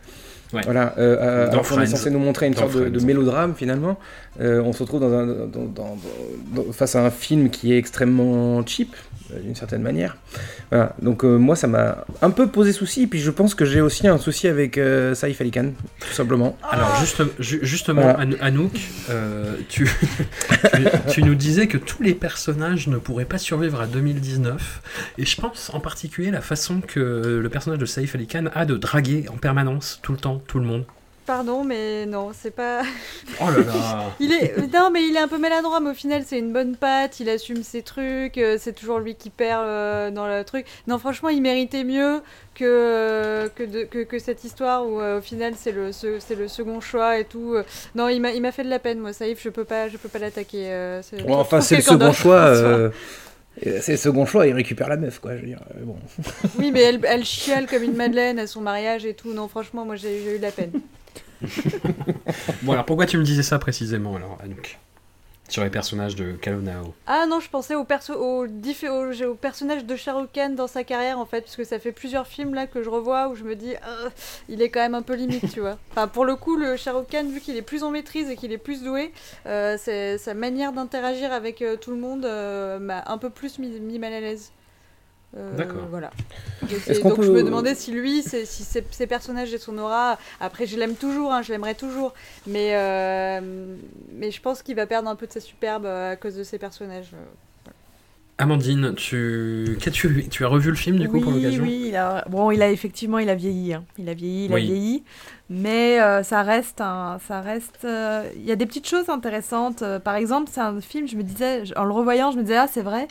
Ouais. 0.55 0.63
Voilà, 0.65 0.95
euh, 0.97 1.47
alors 1.51 1.69
qu'on 1.69 1.79
est 1.83 1.87
censé 1.87 2.11
nous 2.11 2.19
montrer 2.19 2.47
une 2.47 2.55
Dans 2.55 2.61
sorte 2.71 2.79
de, 2.91 3.01
mélodrame 3.05 3.55
finalement. 3.55 3.99
Euh, 4.41 4.63
on 4.63 4.73
se 4.73 4.83
retrouve 4.83 5.01
dans 5.01 5.13
un, 5.13 5.27
dans- 5.27 5.47
dans- 5.47 5.65
dans- 5.67 5.99
dans- 6.55 6.73
face 6.73 6.97
à 6.97 7.05
un 7.05 7.11
film 7.11 7.51
qui 7.51 7.75
est 7.75 7.77
extrêmement 7.77 8.65
cheap 8.67 8.97
d'une 9.43 9.55
certaine 9.55 9.83
manière. 9.83 10.17
Voilà, 10.71 10.95
donc 11.03 11.25
euh, 11.25 11.37
moi 11.37 11.57
ça 11.57 11.67
m'a 11.67 12.05
un 12.23 12.31
peu 12.31 12.49
posé 12.49 12.73
souci. 12.73 13.03
Et 13.03 13.07
puis 13.07 13.21
je 13.21 13.31
pense 13.31 13.55
que 13.55 13.65
j'ai 13.65 13.81
aussi 13.81 14.07
un 14.09 14.19
souci 14.19 14.49
avec 14.49 14.79
euh, 14.79 15.15
Saif 15.15 15.41
Ali 15.41 15.51
Khan, 15.51 15.73
tout 16.01 16.13
simplement. 16.13 16.57
Alors 16.71 16.97
juste, 17.01 17.23
ju- 17.39 17.61
justement, 17.63 18.03
Voilà. 18.03 18.21
An- 18.21 18.41
Anouk, 18.41 18.79
euh, 19.11 19.55
tu, 19.69 19.85
tu, 20.75 20.85
tu 21.11 21.23
nous 21.23 21.35
disais 21.35 21.67
que 21.67 21.79
tous 21.79 22.03
les 22.03 22.15
personnages 22.15 22.87
ne 22.89 22.97
pourraient 22.99 23.25
pas 23.25 23.39
survivre 23.39 23.81
à 23.81 23.87
2019, 23.87 24.83
et 25.19 25.25
je 25.27 25.41
pense 25.41 25.71
en 25.75 25.81
particulier 25.81 26.31
la 26.31 26.41
façon 26.41 26.81
que 26.81 27.39
le 27.43 27.49
personnage 27.49 27.79
de 27.81 27.87
Saif 27.87 28.15
Ali 28.15 28.27
Khan 28.27 28.47
a 28.55 28.65
de 28.65 28.77
draguer 28.77 29.27
en 29.33 29.37
permanence, 29.37 29.99
tout 30.03 30.13
le 30.13 30.19
temps, 30.19 30.43
tout 30.47 30.59
le 30.59 30.65
monde. 30.65 30.85
Pardon, 31.29 31.63
mais 31.63 32.07
non, 32.07 32.31
c'est 32.33 32.51
pas. 32.51 32.81
Oh 33.39 33.51
là 33.51 33.59
là 33.59 34.05
Il 34.21 34.33
est 34.33 34.57
non, 34.73 34.91
mais 34.91 35.03
il 35.07 35.15
est 35.15 35.19
un 35.21 35.29
peu 35.29 35.37
maladroit, 35.37 35.79
mais 35.79 35.91
au 35.91 35.95
final 35.95 36.23
c'est 36.27 36.39
une 36.39 36.55
bonne 36.55 36.75
patte. 36.75 37.21
Il 37.21 37.29
assume 37.29 37.63
ses 37.63 37.83
trucs. 37.83 38.39
euh, 38.39 38.57
C'est 38.59 38.73
toujours 38.73 38.99
lui 38.99 39.15
qui 39.15 39.29
perd 39.29 39.63
euh, 39.63 40.11
dans 40.11 40.27
le 40.27 40.43
truc. 40.45 40.65
Non, 40.87 40.99
franchement, 40.99 41.29
il 41.29 41.43
méritait 41.43 41.85
mieux 41.85 42.23
que 42.55 42.65
euh, 42.65 43.49
que, 43.55 43.63
de- 43.63 43.85
que, 43.85 44.05
que 44.05 44.19
cette 44.19 44.43
histoire 44.43 44.87
où 44.89 45.03
euh, 45.03 45.19
au 45.19 45.21
final 45.21 45.53
c'est 45.55 45.71
le 45.73 45.93
ce- 45.93 46.19
c'est 46.19 46.35
le 46.35 46.49
second 46.49 46.81
choix 46.81 47.19
et 47.19 47.25
tout. 47.27 47.57
Non, 47.95 48.09
il 48.09 48.23
m'a 48.23 48.31
il 48.33 48.41
m'a 48.41 48.51
fait 48.51 48.65
de 48.65 48.71
la 48.71 48.79
peine, 48.79 48.99
moi. 48.99 49.13
Saïf, 49.13 49.39
je 49.43 49.51
peux 49.51 49.65
pas 49.65 49.89
je 49.91 49.99
peux 49.99 50.09
pas 50.09 50.19
l'attaquer. 50.19 50.65
euh, 50.73 51.03
enfin, 51.29 51.61
c'est 51.61 51.77
le 51.77 51.83
second 51.83 52.13
choix. 52.15 52.55
C'est 53.61 53.89
le 53.93 53.97
second 53.99 54.25
choix, 54.25 54.47
il 54.47 54.53
récupère 54.55 54.89
la 54.89 54.97
meuf, 54.97 55.19
quoi. 55.19 55.35
Je 55.35 55.41
veux 55.41 55.49
dire, 55.49 55.59
bon. 55.83 55.97
Oui, 56.61 56.71
mais 56.73 56.81
elle, 56.81 57.01
elle 57.03 57.25
chiale 57.25 57.67
comme 57.67 57.83
une 57.83 57.97
madeleine 57.97 58.39
à 58.39 58.47
son 58.47 58.61
mariage 58.61 59.05
et 59.05 59.15
tout. 59.15 59.33
Non, 59.35 59.49
franchement, 59.49 59.85
moi 59.85 59.97
j'ai 59.97 60.23
j'ai 60.23 60.37
eu 60.37 60.39
de 60.39 60.43
la 60.45 60.53
peine. 60.53 60.71
Bon 62.63 62.73
alors 62.73 62.85
pourquoi 62.85 63.07
tu 63.07 63.19
me 63.19 63.23
disais 63.23 63.43
ça 63.43 63.59
précisément 63.59 64.17
alors, 64.17 64.39
Anouk? 64.43 64.79
Sur 65.49 65.65
les 65.65 65.71
personnages 65.71 66.15
de 66.15 66.33
Kalonao. 66.33 66.95
Ah 67.07 67.25
non, 67.27 67.41
je 67.41 67.49
pensais 67.49 67.75
au, 67.75 67.85
perso 67.85 68.13
au, 68.13 68.47
personnage 69.35 69.87
de 69.87 69.97
Khan 70.35 70.51
dans 70.51 70.67
sa 70.67 70.85
carrière 70.85 71.19
en 71.19 71.25
fait, 71.25 71.41
parce 71.41 71.57
que 71.57 71.65
ça 71.65 71.79
fait 71.79 71.93
plusieurs 71.93 72.27
films 72.27 72.53
là 72.53 72.67
que 72.67 72.83
je 72.83 72.91
revois 72.91 73.29
où 73.29 73.35
je 73.35 73.45
me 73.45 73.57
dis, 73.57 73.73
Ah, 73.83 74.11
il 74.51 74.61
est 74.61 74.69
quand 74.69 74.81
même 74.81 74.95
un 74.95 75.01
peu 75.01 75.15
limite, 75.15 75.51
tu 75.51 75.61
vois. 75.61 75.79
Enfin, 75.93 76.07
pour 76.07 76.27
le 76.27 76.37
coup, 76.37 76.57
le 76.57 76.77
Khan, 76.77 77.25
vu 77.31 77.41
qu'il 77.41 77.57
est 77.57 77.63
plus 77.63 77.83
en 77.83 77.91
maîtrise 77.91 78.29
et 78.29 78.37
qu'il 78.37 78.53
est 78.53 78.59
plus 78.59 78.83
doué, 78.83 79.11
euh, 79.47 79.79
sa 79.79 80.35
manière 80.35 80.75
d'interagir 80.75 81.33
avec 81.33 81.63
euh, 81.63 81.77
tout 81.77 81.93
le 81.93 81.97
monde 81.97 82.27
euh, 82.27 82.79
m'a 82.79 83.03
un 83.07 83.17
peu 83.17 83.31
plus 83.31 83.59
mis 83.59 83.99
mal 83.99 84.13
à 84.13 84.21
l'aise. 84.21 84.53
Euh, 85.37 85.57
D'accord. 85.57 85.87
Voilà. 85.91 86.11
Donc 87.03 87.23
je 87.23 87.31
me 87.31 87.43
demandais 87.43 87.75
si 87.75 87.93
lui, 87.93 88.23
c'est- 88.23 88.47
si 88.47 88.65
ces, 88.65 88.85
ces 88.91 89.07
personnages 89.07 89.53
et 89.53 89.59
son 89.59 89.77
aura. 89.79 90.19
Après, 90.41 90.67
je 90.67 90.77
l'aime 90.79 90.95
toujours, 90.95 91.33
hein, 91.33 91.43
je 91.43 91.53
l'aimerais 91.53 91.75
toujours, 91.75 92.15
mais 92.47 92.71
euh, 92.73 93.77
mais 94.15 94.31
je 94.31 94.41
pense 94.41 94.63
qu'il 94.63 94.75
va 94.77 94.87
perdre 94.87 95.09
un 95.09 95.17
peu 95.17 95.27
de 95.27 95.33
sa 95.33 95.41
superbe 95.41 95.85
euh, 95.85 96.13
à 96.13 96.17
cause 96.17 96.35
de 96.37 96.43
ces 96.45 96.59
personnages. 96.59 97.13
Amandine, 98.41 98.95
tu, 98.95 99.77
qu'as-tu 99.81 100.07
vu 100.07 100.29
tu 100.29 100.45
as 100.45 100.49
revu 100.49 100.71
le 100.71 100.77
film 100.77 100.97
du 100.99 101.09
coup 101.09 101.15
oui, 101.17 101.21
pour 101.23 101.33
l'occasion? 101.33 101.65
Oui, 101.65 101.87
il 101.89 101.97
a... 101.97 102.25
Bon, 102.29 102.53
il 102.53 102.63
a 102.63 102.71
effectivement, 102.71 103.19
il 103.19 103.29
a 103.31 103.35
vieilli. 103.35 103.75
hein. 103.75 103.85
Il 103.99 104.09
a 104.09 104.15
vieilli, 104.15 104.45
il 104.45 104.53
Oui. 104.53 104.63
a 104.63 104.65
vieilli. 104.65 105.03
Mais 105.51 106.01
euh, 106.01 106.23
ça 106.23 106.43
reste 106.45 106.81
un... 106.81 107.19
Ça 107.27 107.41
reste... 107.41 107.81
euh, 107.85 108.31
Il 108.37 108.45
y 108.45 108.53
a 108.53 108.57
des 108.57 108.65
petites 108.67 108.87
choses 108.87 109.09
intéressantes. 109.09 109.83
Par 110.05 110.15
exemple, 110.15 110.49
c'est 110.53 110.61
un 110.61 110.81
film, 110.81 111.09
je 111.09 111.17
me 111.17 111.25
disais, 111.25 111.65
en 111.77 111.83
le 111.85 111.93
revoyant, 111.93 112.31
je 112.31 112.37
me 112.37 112.43
disais, 112.43 112.59
ah, 112.59 112.69
c'est 112.73 112.83
vrai, 112.83 113.09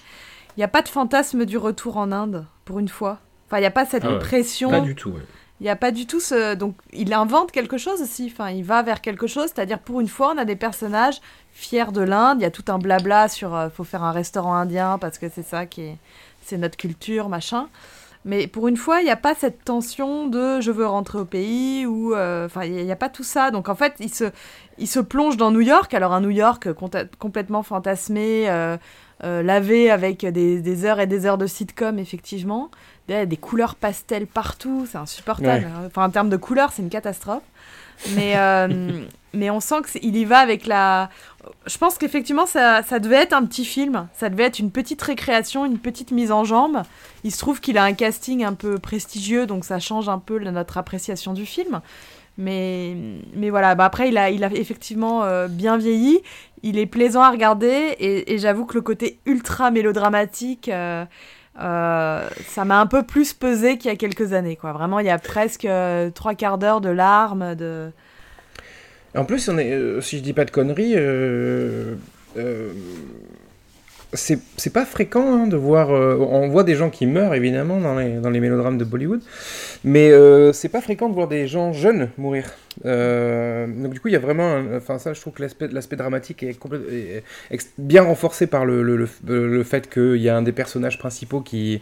il 0.58 0.62
n'y 0.62 0.64
a 0.64 0.68
pas 0.68 0.82
de 0.82 0.90
fantasme 0.90 1.46
du 1.46 1.58
retour 1.58 1.98
en 1.98 2.12
Inde, 2.12 2.46
pour 2.66 2.80
une 2.80 2.90
fois. 2.90 3.20
Enfin, 3.46 3.58
il 3.58 3.62
n'y 3.62 3.68
a 3.68 3.72
pas 3.72 3.86
cette 3.86 4.04
Ah 4.06 4.14
ouais. 4.14 4.20
pression. 4.20 4.72
Pas 4.72 4.80
du 4.82 4.96
tout, 4.96 5.12
ouais. 5.12 5.22
Il 5.60 5.64
n'y 5.64 5.70
a 5.70 5.76
pas 5.76 5.92
du 5.92 6.06
tout 6.06 6.20
ce... 6.20 6.54
Donc, 6.56 6.76
il 6.94 7.14
invente 7.14 7.52
quelque 7.52 7.78
chose 7.78 8.02
aussi. 8.02 8.30
Enfin, 8.32 8.50
il 8.52 8.64
va 8.64 8.84
vers 8.84 9.02
quelque 9.02 9.26
chose. 9.26 9.46
C'est-à-dire, 9.54 9.80
pour 9.80 10.02
une 10.02 10.08
fois, 10.08 10.34
on 10.36 10.38
a 10.38 10.46
des 10.46 10.56
personnages 10.56 11.20
fiers 11.52 11.92
de 11.92 12.02
l'Inde. 12.02 12.38
Il 12.40 12.44
y 12.44 12.46
a 12.46 12.52
tout 12.52 12.66
un 12.68 12.78
blabla 12.78 13.28
sur... 13.28 13.56
euh, 13.56 13.70
faut 13.70 13.84
faire 13.84 14.04
un 14.04 14.12
restaurant 14.12 14.54
indien 14.56 14.98
parce 15.00 15.18
que 15.18 15.28
c'est 15.30 15.46
ça 15.46 15.66
qui 15.66 15.82
est... 15.82 15.98
C'est 16.42 16.58
notre 16.58 16.78
culture, 16.78 17.28
machin. 17.30 17.70
Mais 18.24 18.48
pour 18.48 18.68
une 18.68 18.78
fois, 18.78 19.02
il 19.02 19.06
n'y 19.06 19.12
a 19.12 19.16
pas 19.16 19.34
cette 19.36 19.64
tension 19.66 20.28
de 20.28 20.60
je 20.62 20.70
veux 20.72 20.86
rentrer 20.86 21.18
au 21.18 21.26
pays 21.26 21.86
ou... 21.88 22.14
euh, 22.14 22.46
Enfin, 22.46 22.66
il 22.66 22.86
n'y 22.86 22.92
a, 22.92 22.96
pas 22.96 23.10
tout 23.10 23.24
ça. 23.24 23.50
Donc, 23.50 23.68
en 23.70 23.76
fait, 23.76 23.96
il 24.00 24.14
se, 24.14 24.26
il 24.78 24.88
se 24.88 25.00
plonge 25.00 25.38
dans 25.38 25.50
New 25.50 25.62
York. 25.62 25.92
Alors, 25.94 26.14
un 26.14 26.22
New 26.22 26.30
York 26.30 26.68
complètement 27.20 27.64
fantasmé, 27.64 28.48
euh, 28.50 28.78
euh, 29.24 29.42
lavé 29.42 29.90
avec 29.90 30.26
des, 30.26 30.62
des 30.62 30.86
heures 30.86 31.00
et 31.00 31.08
des 31.08 31.26
heures 31.26 31.38
de 31.38 31.48
sitcom, 31.48 31.98
effectivement. 32.00 32.70
Des, 33.08 33.26
des 33.26 33.38
couleurs 33.38 33.76
pastel 33.76 34.28
partout, 34.28 34.88
c'est 34.90 34.98
insupportable. 34.98 35.66
Ouais. 35.66 35.88
Enfin, 35.88 36.06
en 36.06 36.10
termes 36.10 36.30
de 36.30 36.38
couleurs, 36.38 36.72
c'est 36.72 36.82
une 36.82 36.90
catastrophe. 36.90 37.44
Mais, 38.16 38.34
euh, 38.36 39.04
mais 39.34 39.50
on 39.50 39.60
sent 39.60 39.82
qu'il 39.92 40.16
y 40.16 40.26
va 40.26 40.40
avec 40.40 40.68
la... 40.68 41.10
Je 41.66 41.78
pense 41.78 41.98
qu'effectivement, 41.98 42.46
ça, 42.46 42.84
ça 42.84 43.00
devait 43.00 43.16
être 43.16 43.34
un 43.34 43.46
petit 43.46 43.66
film. 43.66 44.08
Ça 44.14 44.30
devait 44.30 44.44
être 44.44 44.60
une 44.60 44.72
petite 44.72 45.02
récréation, 45.02 45.66
une 45.66 45.80
petite 45.80 46.12
mise 46.12 46.32
en 46.32 46.44
jambe. 46.44 46.84
Il 47.24 47.32
se 47.32 47.40
trouve 47.40 47.62
qu'il 47.62 47.78
a 47.78 47.84
un 47.84 47.94
casting 47.94 48.44
un 48.44 48.54
peu 48.54 48.78
prestigieux, 48.78 49.48
donc 49.48 49.64
ça 49.64 49.80
change 49.80 50.10
un 50.10 50.20
peu 50.20 50.40
notre 50.40 50.78
appréciation 50.78 51.34
du 51.34 51.46
film. 51.46 51.82
Mais, 52.38 52.96
mais 53.34 53.50
voilà, 53.50 53.74
bah 53.76 53.86
après, 53.86 54.10
il 54.10 54.18
a, 54.18 54.30
il 54.30 54.44
a 54.44 54.52
effectivement 54.54 55.24
euh, 55.24 55.48
bien 55.48 55.78
vieilli. 55.78 56.22
Il 56.64 56.78
est 56.78 56.86
plaisant 56.86 57.22
à 57.22 57.32
regarder. 57.32 57.96
Et, 58.00 58.38
j'avoue 58.38 58.66
que 58.66 58.76
le 58.76 58.82
côté 58.82 59.20
ultra 59.26 59.72
mélodramatique, 59.72 60.70
euh, 60.70 61.06
euh, 61.60 62.30
ça 62.48 62.66
m'a 62.66 62.80
un 62.80 62.86
peu 62.86 63.04
plus 63.04 63.34
pesé 63.34 63.78
qu'il 63.78 63.90
y 63.90 63.94
a 63.94 63.98
quelques 63.98 64.34
années. 64.34 64.56
Quoi. 64.56 64.72
Vraiment, 64.72 65.00
il 65.00 65.08
y 65.08 65.12
a 65.12 65.18
presque 65.18 65.68
trois 66.14 66.36
quarts 66.36 66.60
d'heure 66.60 66.82
de 66.82 66.90
larmes. 66.90 67.56
De... 67.56 67.92
En 69.16 69.26
plus, 69.26 69.50
si 70.02 70.18
je 70.18 70.24
dis 70.24 70.34
pas 70.34 70.46
de 70.46 70.52
conneries, 70.52 70.96
c'est 74.18 74.74
pas 74.74 74.86
fréquent 74.86 75.22
hein, 75.44 75.48
de 75.48 75.56
voir. 75.56 75.92
euh, 75.92 76.18
on 76.20 76.48
voit 76.50 76.64
des 76.64 76.76
gens 76.76 76.90
qui 76.90 77.06
meurent 77.06 77.34
évidemment 77.36 77.80
dans 77.80 77.96
les, 77.96 78.16
dans 78.16 78.30
les 78.30 78.40
mélodrames 78.40 78.78
de 78.78 78.84
Bollywood, 78.84 79.22
mais 79.84 80.12
euh, 80.12 80.52
c'est 80.54 80.70
pas 80.70 80.82
fréquent 80.82 81.08
de 81.10 81.14
voir 81.14 81.28
des 81.28 81.48
gens 81.48 81.72
jeunes 81.74 82.10
mourir. 82.18 82.46
Euh, 82.86 83.66
donc 83.68 83.94
du 83.94 84.00
coup, 84.00 84.08
il 84.08 84.12
y 84.12 84.16
a 84.16 84.20
vraiment, 84.20 84.62
enfin 84.76 85.00
ça, 85.00 85.14
je 85.14 85.22
trouve 85.22 85.34
que 85.34 85.42
l'aspect 85.72 85.96
dramatique 85.96 86.44
est, 86.44 86.58
est- 87.52 87.70
bien 87.78 88.04
renforcé 88.04 88.46
par 88.48 88.66
le, 88.66 88.84
le, 88.84 89.08
le, 89.26 89.48
le 89.48 89.64
fait 89.64 89.90
qu'il 89.90 90.18
y 90.18 90.30
a 90.30 90.36
un 90.38 90.42
des 90.44 90.52
personnages 90.52 91.00
principaux 91.00 91.42
qui 91.42 91.82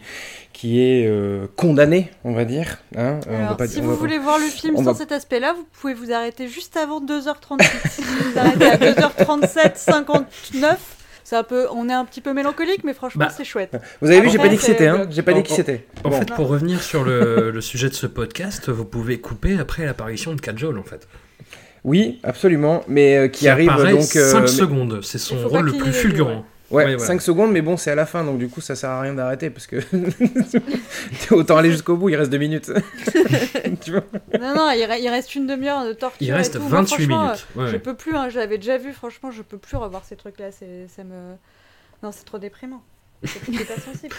qui 0.54 0.80
est 0.80 1.06
euh, 1.06 1.46
condamné, 1.56 2.10
on 2.24 2.32
va 2.32 2.46
dire. 2.46 2.78
Hein, 2.96 3.20
on 3.28 3.32
va 3.32 3.38
Alors, 3.44 3.56
pas 3.58 3.66
si 3.68 3.78
on 3.80 3.82
vous 3.82 3.90
va 3.90 3.96
voulez 3.96 4.18
voir 4.18 4.38
le 4.38 4.46
film 4.46 4.76
sans 4.76 4.82
va- 4.84 4.94
cet 4.94 5.12
aspect-là, 5.12 5.52
vous 5.52 5.66
pouvez 5.80 5.92
vous 5.92 6.12
arrêter 6.12 6.48
juste 6.48 6.76
avant 6.78 7.00
2h38. 7.00 7.62
si 7.90 8.00
vous 8.02 8.38
arrêtez 8.38 8.64
à 8.64 8.76
2h37, 8.78 9.72
59, 9.76 10.95
c'est 11.28 11.34
un 11.34 11.42
peu, 11.42 11.66
on 11.72 11.88
est 11.88 11.92
un 11.92 12.04
petit 12.04 12.20
peu 12.20 12.32
mélancolique, 12.32 12.84
mais 12.84 12.94
franchement, 12.94 13.24
Bah, 13.24 13.32
c'est 13.36 13.42
chouette. 13.42 13.76
Vous 14.00 14.08
avez 14.08 14.20
vu, 14.20 14.28
j'ai 14.28 14.36
Après, 14.36 14.46
pas 14.48 14.54
dit 14.54 14.58
que 14.58 14.62
c'était, 14.62 14.86
hein. 14.86 15.08
J'ai 15.10 15.22
pas 15.22 15.32
dit 15.32 15.42
qui 15.42 15.52
En- 15.54 15.56
c'était. 15.56 15.84
En 16.04 16.10
Bon. 16.10 16.18
fait, 16.20 16.32
pour 16.32 16.46
revenir 16.46 16.80
sur 16.80 17.02
le, 17.02 17.50
le 17.54 17.60
sujet 17.60 17.88
de 17.88 17.94
ce 17.94 18.06
podcast, 18.06 18.68
vous 18.70 18.84
pouvez 18.84 19.18
couper 19.18 19.58
après 19.58 19.84
l'apparition 19.86 20.34
de 20.34 20.40
Kajol, 20.40 20.78
en 20.78 20.84
fait. 20.84 21.08
Oui, 21.82 22.20
absolument, 22.22 22.84
mais 22.86 23.16
euh, 23.16 23.26
qui, 23.26 23.40
Qui 23.40 23.48
arrive 23.48 23.72
donc. 23.90 24.02
5 24.02 24.16
euh, 24.44 24.46
secondes, 24.46 25.00
c'est 25.02 25.18
son 25.18 25.36
rôle 25.48 25.64
le 25.66 25.72
plus 25.72 25.92
fulgurant. 25.92 26.44
Ouais, 26.70 26.84
Ouais, 26.84 26.96
voilà. 26.96 27.06
5 27.06 27.22
secondes, 27.22 27.52
mais 27.52 27.62
bon, 27.62 27.76
c'est 27.76 27.92
à 27.92 27.94
la 27.94 28.06
fin, 28.06 28.24
donc 28.24 28.38
du 28.38 28.48
coup, 28.48 28.60
ça 28.60 28.74
sert 28.74 28.90
à 28.90 29.00
rien 29.00 29.14
d'arrêter 29.14 29.50
parce 29.50 29.66
que 29.68 29.76
autant 31.30 31.56
aller 31.58 31.70
jusqu'au 31.70 31.96
bout, 31.96 32.08
il 32.08 32.16
reste 32.16 32.30
2 32.32 32.38
minutes. 32.38 32.72
tu 33.84 33.92
vois 33.92 34.02
Non, 34.40 34.54
non, 34.54 34.70
il, 34.72 34.82
re- 34.84 34.98
il 35.00 35.08
reste 35.08 35.34
une 35.36 35.46
demi-heure 35.46 35.84
de 35.86 35.92
torture. 35.92 36.18
Il 36.20 36.28
et 36.28 36.32
reste 36.32 36.54
tout. 36.54 36.60
Moi, 36.60 36.68
28 36.70 36.86
franchement, 36.94 37.22
minutes, 37.24 37.46
ouais, 37.54 37.66
Je 37.68 37.72
ouais. 37.74 37.78
peux 37.78 37.94
plus, 37.94 38.16
hein, 38.16 38.28
je 38.30 38.38
l'avais 38.38 38.58
déjà 38.58 38.78
vu, 38.78 38.92
franchement, 38.92 39.30
je 39.30 39.42
peux 39.42 39.58
plus 39.58 39.76
revoir 39.76 40.04
ces 40.04 40.16
trucs-là. 40.16 40.50
c'est- 40.50 40.88
Ça 40.88 41.04
me. 41.04 41.34
Non, 42.02 42.10
c'est 42.12 42.24
trop 42.24 42.38
déprimant. 42.38 42.82
T'es 43.22 43.64
pas 43.64 43.80
sensible. 43.80 44.14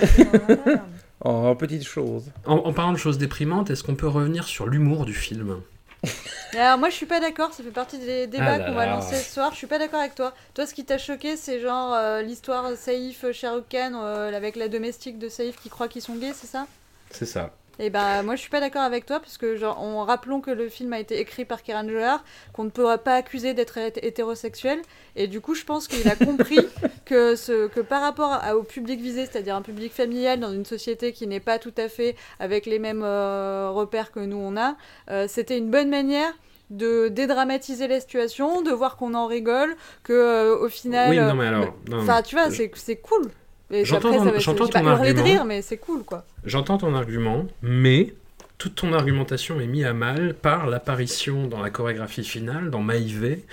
Oh, 1.23 1.53
petite 1.55 1.83
chose. 1.85 2.31
En, 2.45 2.55
en 2.57 2.73
parlant 2.73 2.93
de 2.93 2.97
choses 2.97 3.17
déprimantes, 3.17 3.69
est-ce 3.69 3.83
qu'on 3.83 3.95
peut 3.95 4.07
revenir 4.07 4.45
sur 4.45 4.67
l'humour 4.67 5.05
du 5.05 5.13
film? 5.13 5.57
Et 5.59 5.76
Alors 6.53 6.77
moi 6.77 6.89
je 6.89 6.95
suis 6.95 7.05
pas 7.05 7.19
d'accord, 7.19 7.53
ça 7.53 7.63
fait 7.63 7.71
partie 7.71 7.97
des 7.97 8.27
débats 8.27 8.55
Ah 8.55 8.59
qu'on 8.59 8.73
va 8.73 8.85
lancer 8.85 9.15
ce 9.15 9.33
soir, 9.33 9.51
je 9.51 9.57
suis 9.57 9.67
pas 9.67 9.79
d'accord 9.79 9.99
avec 9.99 10.15
toi. 10.15 10.33
Toi 10.53 10.65
ce 10.65 10.73
qui 10.73 10.85
t'a 10.85 10.97
choqué 10.97 11.37
c'est 11.37 11.59
genre 11.59 11.93
euh, 11.93 12.21
l'histoire 12.21 12.75
Saïf, 12.75 13.29
Shahrukh 13.31 13.69
Khan 13.69 13.93
euh, 13.95 14.33
avec 14.33 14.55
la 14.55 14.67
domestique 14.67 15.19
de 15.19 15.29
Saïf 15.29 15.57
qui 15.61 15.69
croit 15.69 15.87
qu'ils 15.87 16.01
sont 16.01 16.15
gays, 16.15 16.33
c'est 16.33 16.47
ça? 16.47 16.67
C'est 17.11 17.25
ça. 17.25 17.53
Et 17.79 17.89
ben 17.89 18.23
moi 18.23 18.35
je 18.35 18.41
suis 18.41 18.49
pas 18.49 18.59
d'accord 18.59 18.81
avec 18.81 19.05
toi 19.05 19.19
parce 19.19 19.37
que 19.37 19.55
genre 19.55 19.79
en 19.79 20.03
rappelons 20.03 20.41
que 20.41 20.49
le 20.51 20.67
film 20.69 20.93
a 20.93 20.99
été 20.99 21.19
écrit 21.19 21.45
par 21.45 21.61
Kiran 21.61 21.87
Johar, 21.87 22.23
qu'on 22.53 22.63
ne 22.63 22.69
pourra 22.69 22.97
pas 22.97 23.13
accuser 23.15 23.53
d'être 23.53 23.77
hét- 23.77 23.99
hétérosexuel 24.01 24.79
et 25.15 25.27
du 25.27 25.41
coup 25.41 25.53
je 25.53 25.63
pense 25.63 25.87
qu'il 25.87 26.07
a 26.07 26.15
compris 26.15 26.59
que 27.05 27.35
ce 27.35 27.67
que 27.67 27.79
par 27.81 28.01
rapport 28.01 28.31
à- 28.33 28.55
au 28.55 28.63
public 28.63 28.99
visé, 28.99 29.25
c'est-à-dire 29.25 29.55
un 29.55 29.61
public 29.61 29.93
familial 29.93 30.39
dans 30.39 30.51
une 30.51 30.65
société 30.65 31.13
qui 31.13 31.27
n'est 31.27 31.39
pas 31.39 31.59
tout 31.59 31.73
à 31.77 31.87
fait 31.87 32.15
avec 32.39 32.65
les 32.65 32.79
mêmes 32.79 33.03
euh, 33.03 33.69
repères 33.71 34.11
que 34.11 34.19
nous 34.21 34.37
on 34.37 34.57
a, 34.57 34.75
euh, 35.11 35.27
c'était 35.27 35.57
une 35.57 35.69
bonne 35.69 35.89
manière 35.89 36.33
de 36.69 37.07
dédramatiser 37.07 37.87
la 37.87 37.99
situation, 38.01 38.61
de 38.61 38.71
voir 38.71 38.97
qu'on 38.97 39.13
en 39.13 39.25
rigole, 39.27 39.75
que 40.03 40.11
euh, 40.13 40.57
au 40.57 40.67
final 40.67 41.11
Oui, 41.11 41.17
non, 41.19 41.33
mais 41.35 41.45
alors, 41.45 41.73
non, 41.89 42.21
tu 42.23 42.35
vois, 42.35 42.49
je- 42.49 42.63
c'est 42.75 42.97
cool. 42.97 43.29
Et 43.71 43.83
J'entends 43.85 44.07
après, 44.09 44.17
ton- 44.19 44.25
ça 44.25 44.31
va- 44.31 44.39
j'entends 44.39 44.65
j'ai 44.65 44.71
pas 44.71 44.79
ton 44.81 44.85
hurlé 44.87 45.13
de 45.13 45.17
argument. 45.19 45.23
rire 45.25 45.45
mais 45.45 45.61
c'est 45.61 45.77
cool 45.77 46.03
quoi. 46.03 46.25
J'entends 46.45 46.77
ton 46.77 46.95
argument, 46.95 47.45
mais 47.61 48.13
toute 48.57 48.75
ton 48.75 48.93
argumentation 48.93 49.59
est 49.59 49.67
mise 49.67 49.85
à 49.85 49.93
mal 49.93 50.33
par 50.33 50.67
l'apparition 50.67 51.47
dans 51.47 51.61
la 51.61 51.69
chorégraphie 51.69 52.23
finale, 52.23 52.69
dans 52.71 52.81
Maïvé, 52.81 53.43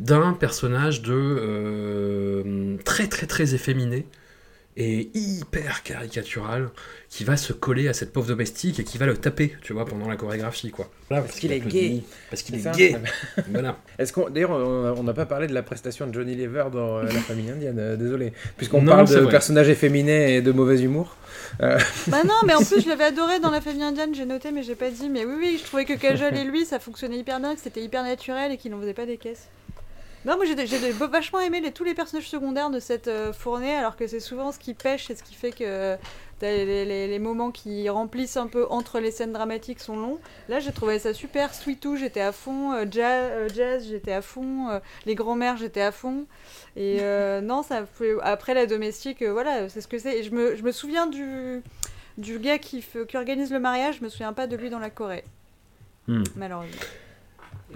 d'un 0.00 0.32
personnage 0.32 1.02
de 1.02 1.12
euh, 1.14 2.76
très 2.84 3.06
très 3.08 3.26
très 3.26 3.54
efféminé 3.54 4.06
et 4.76 5.10
hyper 5.14 5.82
caricatural 5.84 6.68
qui 7.08 7.22
va 7.22 7.36
se 7.36 7.52
coller 7.52 7.86
à 7.88 7.92
cette 7.92 8.12
pauvre 8.12 8.26
domestique 8.26 8.80
et 8.80 8.84
qui 8.84 8.98
va 8.98 9.06
le 9.06 9.16
taper, 9.16 9.54
tu 9.62 9.72
vois, 9.72 9.84
pendant 9.84 10.08
la 10.08 10.16
chorégraphie, 10.16 10.70
quoi. 10.70 10.90
Voilà, 11.08 11.22
Parce 11.22 11.38
qu'il 11.38 11.52
est 11.52 11.60
gay. 11.60 12.02
Parce 12.28 12.42
qu'il 12.42 12.56
C'est 12.56 12.60
est 12.60 12.64
ça 12.64 12.70
gay. 12.72 12.96
voilà. 13.50 13.78
Est-ce 13.98 14.12
qu'on 14.12 14.28
d'ailleurs 14.28 14.50
on 14.50 15.02
n'a 15.04 15.12
pas 15.14 15.26
parlé 15.26 15.46
de 15.46 15.54
la 15.54 15.62
prestation 15.62 16.06
de 16.08 16.12
Johnny 16.14 16.34
Lever 16.34 16.64
dans 16.72 16.98
euh, 16.98 17.02
La 17.04 17.10
famille 17.20 17.50
indienne, 17.50 17.78
euh, 17.78 17.96
désolé, 17.96 18.32
puisqu'on 18.56 18.82
Non, 18.82 18.92
parle 18.92 19.08
de 19.08 19.16
vrai. 19.20 19.30
personnages 19.30 19.68
efféminés 19.68 20.36
et 20.36 20.42
de 20.42 20.50
mauvais 20.50 20.80
humour. 20.80 21.16
Euh, 21.62 21.78
Bah 22.08 22.22
non, 22.24 22.34
mais 22.44 22.54
en 22.54 22.62
plus 22.64 22.80
je 22.82 22.88
l'avais 22.88 23.04
adoré 23.04 23.38
dans 23.38 23.50
la 23.50 23.60
famille 23.60 23.82
indienne, 23.84 24.12
j'ai 24.14 24.24
noté 24.24 24.50
mais 24.50 24.62
j'ai 24.64 24.74
pas 24.74 24.90
dit. 24.90 25.08
Mais 25.08 25.24
oui, 25.24 25.34
oui, 25.38 25.56
je 25.60 25.64
trouvais 25.64 25.84
que 25.84 25.92
Kajol 25.92 26.34
et 26.36 26.44
lui 26.44 26.64
ça 26.64 26.80
fonctionnait 26.80 27.18
hyper 27.18 27.38
bien, 27.38 27.54
que 27.54 27.60
c'était 27.60 27.82
hyper 27.82 28.02
naturel 28.02 28.50
et 28.50 28.56
qu'il 28.56 28.72
n'en 28.72 28.80
faisait 28.80 28.94
pas 28.94 29.06
des 29.06 29.18
caisses. 29.18 29.46
Non, 30.24 30.36
moi 30.36 30.46
j'ai 30.46 30.66
j'ai 30.66 30.90
vachement 30.92 31.40
aimé 31.40 31.60
les, 31.60 31.70
tous 31.70 31.84
les 31.84 31.92
personnages 31.94 32.28
secondaires 32.28 32.70
de 32.70 32.80
cette 32.80 33.08
euh, 33.08 33.32
fournée, 33.34 33.74
alors 33.74 33.94
que 33.96 34.06
c'est 34.06 34.20
souvent 34.20 34.52
ce 34.52 34.58
qui 34.58 34.72
pêche 34.72 35.10
et 35.10 35.14
ce 35.16 35.22
qui 35.22 35.34
fait 35.34 35.50
que 35.52 35.96
t'as 36.38 36.50
les, 36.50 36.84
les- 36.86 37.06
les 37.08 37.18
moments 37.18 37.50
qui 37.50 37.88
remplissent 37.90 38.38
un 38.38 38.46
peu 38.46 38.66
entre 38.70 39.00
les 39.00 39.10
scènes 39.10 39.32
dramatiques 39.32 39.80
sont 39.80 39.96
longs. 39.96 40.18
Là 40.48 40.60
j'ai 40.60 40.72
trouvé 40.72 40.98
ça 40.98 41.12
super, 41.12 41.52
Sweetou 41.54 41.96
j'étais 41.96 42.22
à 42.22 42.32
fond, 42.32 42.72
euh, 42.72 42.86
jazz, 42.90 43.30
euh, 43.34 43.48
jazz 43.54 43.86
j'étais 43.86 44.12
à 44.12 44.22
fond, 44.22 44.70
euh, 44.70 44.78
les 45.04 45.14
grands-mères 45.14 45.58
j'étais 45.58 45.82
à 45.82 45.92
fond. 45.92 46.24
Et 46.76 46.98
euh, 47.02 47.40
non, 47.42 47.62
ça 47.62 47.84
après 48.22 48.54
la 48.54 48.64
domestique, 48.64 49.20
euh, 49.20 49.30
voilà, 49.32 49.68
c'est 49.68 49.82
ce 49.82 49.88
que 49.88 49.98
c'est. 49.98 50.18
Et 50.20 50.22
je 50.22 50.30
me, 50.30 50.56
je 50.56 50.62
me 50.62 50.72
souviens 50.72 51.06
du, 51.06 51.62
du 52.16 52.38
gars 52.38 52.56
qui, 52.58 52.80
fait- 52.80 53.06
qui 53.06 53.18
organise 53.18 53.52
le 53.52 53.58
mariage, 53.60 53.98
je 53.98 54.04
me 54.04 54.08
souviens 54.08 54.32
pas 54.32 54.46
de 54.46 54.56
lui 54.56 54.70
dans 54.70 54.78
la 54.78 54.88
Corée, 54.90 55.24
Hmm. 56.08 56.22
malheureusement. 56.36 56.80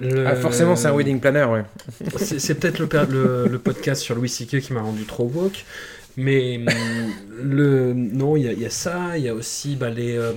Le- 0.01 0.27
ah, 0.27 0.37
forcément, 0.37 0.77
c'est 0.77 0.87
un 0.89 0.95
wedding 0.95 1.21
planner, 1.21 1.45
ouais. 1.45 1.65
C'est 2.19 2.55
peut-être 2.55 2.79
le, 2.79 2.87
per- 2.87 3.07
le, 3.11 3.47
le 3.49 3.59
podcast 3.59 4.03
sur 4.03 4.15
Louis 4.15 4.29
C.K. 4.29 4.61
qui 4.61 4.73
m'a 4.73 4.81
rendu 4.83 5.05
trop 5.05 5.31
woke. 5.35 5.65
Mais 6.19 6.57
hum, 6.59 6.67
le, 7.41 7.95
non, 7.95 8.37
il 8.37 8.45
y, 8.45 8.49
a- 8.49 8.53
il 8.53 8.61
y 8.61 8.67
a 8.67 8.71
ça, 8.71 9.17
il 9.17 9.23
y 9.23 9.29
a 9.29 9.35
aussi 9.35 9.77
bah, 9.77 9.89
les, 9.91 10.17
euh, 10.17 10.33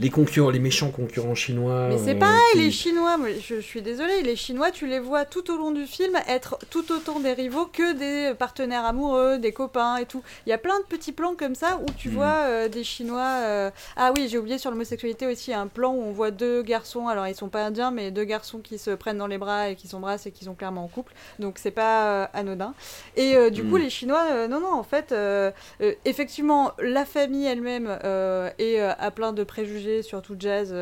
les, 0.00 0.08
concurrents, 0.08 0.48
les 0.48 0.58
méchants 0.58 0.90
concurrents 0.90 1.34
chinois. 1.34 1.88
Mais 1.90 1.98
c'est 1.98 2.14
euh, 2.16 2.18
pareil, 2.18 2.38
qui- 2.52 2.58
les 2.60 2.70
Chinois, 2.70 3.18
je, 3.38 3.56
je 3.56 3.60
suis 3.60 3.82
désolée, 3.82 4.22
les 4.22 4.34
Chinois, 4.36 4.70
tu 4.70 4.86
les 4.86 4.98
vois 4.98 5.26
tout 5.26 5.50
au 5.52 5.58
long 5.58 5.70
du 5.70 5.84
film 5.86 6.14
être 6.26 6.58
tout 6.70 6.90
autant 6.90 7.20
des 7.20 7.34
rivaux 7.34 7.66
que 7.66 7.92
des 7.92 8.34
partenaires 8.34 8.86
amoureux, 8.86 9.36
des 9.38 9.52
copains 9.52 9.98
et 9.98 10.06
tout. 10.06 10.22
Il 10.46 10.48
y 10.50 10.52
a 10.54 10.58
plein 10.58 10.78
de 10.80 10.84
petits 10.86 11.12
plans 11.12 11.34
comme 11.38 11.54
ça 11.54 11.78
où 11.82 11.92
tu 11.98 12.08
Mm. 12.08 12.12
vois 12.12 12.34
euh, 12.46 12.68
des 12.68 12.82
Chinois. 12.82 13.42
euh, 13.44 13.70
Ah 13.96 14.12
oui, 14.16 14.28
j'ai 14.30 14.38
oublié 14.38 14.56
sur 14.56 14.70
l'homosexualité 14.70 15.26
aussi, 15.26 15.50
il 15.50 15.52
y 15.52 15.54
a 15.54 15.60
un 15.60 15.66
plan 15.66 15.92
où 15.92 16.00
on 16.02 16.12
voit 16.12 16.30
deux 16.30 16.62
garçons, 16.62 17.06
alors 17.06 17.26
ils 17.28 17.34
sont 17.34 17.50
pas 17.50 17.64
indiens, 17.66 17.90
mais 17.90 18.10
deux 18.10 18.24
garçons 18.24 18.60
qui 18.60 18.78
se 18.78 18.92
prennent 18.92 19.18
dans 19.18 19.26
les 19.26 19.36
bras 19.38 19.68
et 19.68 19.76
qui 19.76 19.86
s'embrassent 19.88 20.24
et 20.26 20.30
qui 20.30 20.46
sont 20.46 20.54
clairement 20.54 20.84
en 20.84 20.88
couple. 20.88 21.12
Donc 21.38 21.56
c'est 21.58 21.70
pas 21.70 22.24
anodin. 22.32 22.72
Et 23.16 23.50
du 23.50 23.62
Mm. 23.64 23.68
coup, 23.70 23.76
les 23.76 23.90
Chinois, 23.90 24.48
non, 24.48 24.60
non, 24.60 24.72
en 24.72 24.82
fait, 24.82 25.12
euh, 25.18 25.50
euh, 25.80 25.94
effectivement, 26.04 26.72
la 26.78 27.04
famille 27.04 27.46
elle-même 27.46 27.98
euh, 28.04 28.50
est, 28.58 28.78
a 28.80 29.10
plein 29.10 29.32
de 29.32 29.44
préjugés, 29.44 30.02
surtout 30.02 30.36
jazz. 30.38 30.74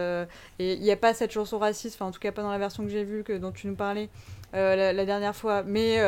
il 0.58 0.80
n'y 0.80 0.90
a 0.90 0.96
pas 0.96 1.14
cette 1.14 1.32
chanson 1.32 1.58
raciste, 1.58 1.96
enfin 1.96 2.06
en 2.06 2.10
tout 2.10 2.20
cas 2.20 2.32
pas 2.32 2.42
dans 2.42 2.50
la 2.50 2.58
version 2.58 2.84
que 2.84 2.90
j'ai 2.90 3.04
vue, 3.04 3.24
dont 3.40 3.52
tu 3.52 3.66
nous 3.66 3.76
parlais 3.76 4.08
la, 4.52 5.04
dernière 5.04 5.34
fois. 5.34 5.62
Mais 5.62 5.98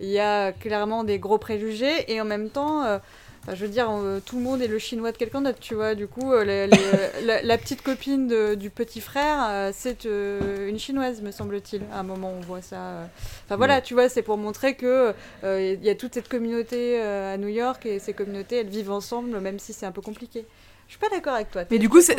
il 0.00 0.08
y 0.08 0.18
a 0.18 0.52
clairement 0.52 1.04
des 1.04 1.18
gros 1.18 1.38
préjugés 1.38 2.12
et 2.12 2.20
en 2.20 2.24
même 2.24 2.50
temps. 2.50 3.00
Enfin, 3.48 3.54
je 3.56 3.64
veux 3.64 3.70
dire, 3.70 3.88
euh, 3.90 4.20
tout 4.24 4.36
le 4.36 4.42
monde 4.42 4.60
est 4.62 4.66
le 4.68 4.78
chinois 4.78 5.10
de 5.12 5.16
quelqu'un 5.16 5.40
d'autre, 5.40 5.58
tu 5.60 5.74
vois. 5.74 5.94
Du 5.94 6.06
coup, 6.06 6.32
euh, 6.32 6.44
les- 6.44 6.66
les- 6.66 6.76
la, 7.26 7.42
la 7.42 7.58
petite 7.58 7.82
copine 7.82 8.28
de- 8.28 8.54
du 8.54 8.70
petit 8.70 9.00
frère, 9.00 9.46
euh, 9.48 9.70
c'est 9.74 10.04
une 10.04 10.78
chinoise, 10.78 11.22
me 11.22 11.30
semble-t-il. 11.30 11.82
À 11.92 12.00
un 12.00 12.02
moment, 12.02 12.32
on 12.36 12.40
voit 12.40 12.62
ça. 12.62 13.08
Enfin 13.46 13.56
voilà, 13.56 13.76
Ouais. 13.76 13.82
tu 13.82 13.94
vois, 13.94 14.08
c'est 14.08 14.22
pour 14.22 14.36
montrer 14.36 14.74
que 14.74 15.14
il 15.44 15.82
y 15.82 15.90
a 15.90 15.94
toute 15.94 16.14
cette 16.14 16.28
communauté 16.28 17.00
à 17.00 17.36
New 17.38 17.48
York 17.48 17.86
et 17.86 17.98
ces 17.98 18.12
communautés, 18.12 18.56
elles 18.56 18.68
vivent 18.68 18.90
ensemble, 18.92 19.38
même 19.40 19.58
si 19.58 19.72
c'est 19.72 19.86
un 19.86 19.92
peu 19.92 20.02
compliqué. 20.02 20.44
Je 20.86 20.92
suis 20.92 21.00
pas 21.00 21.08
d'accord 21.10 21.34
avec 21.34 21.50
toi. 21.50 21.62
Mais 21.70 21.78
du 21.78 21.88
coup, 21.88 22.00
c'est 22.00 22.18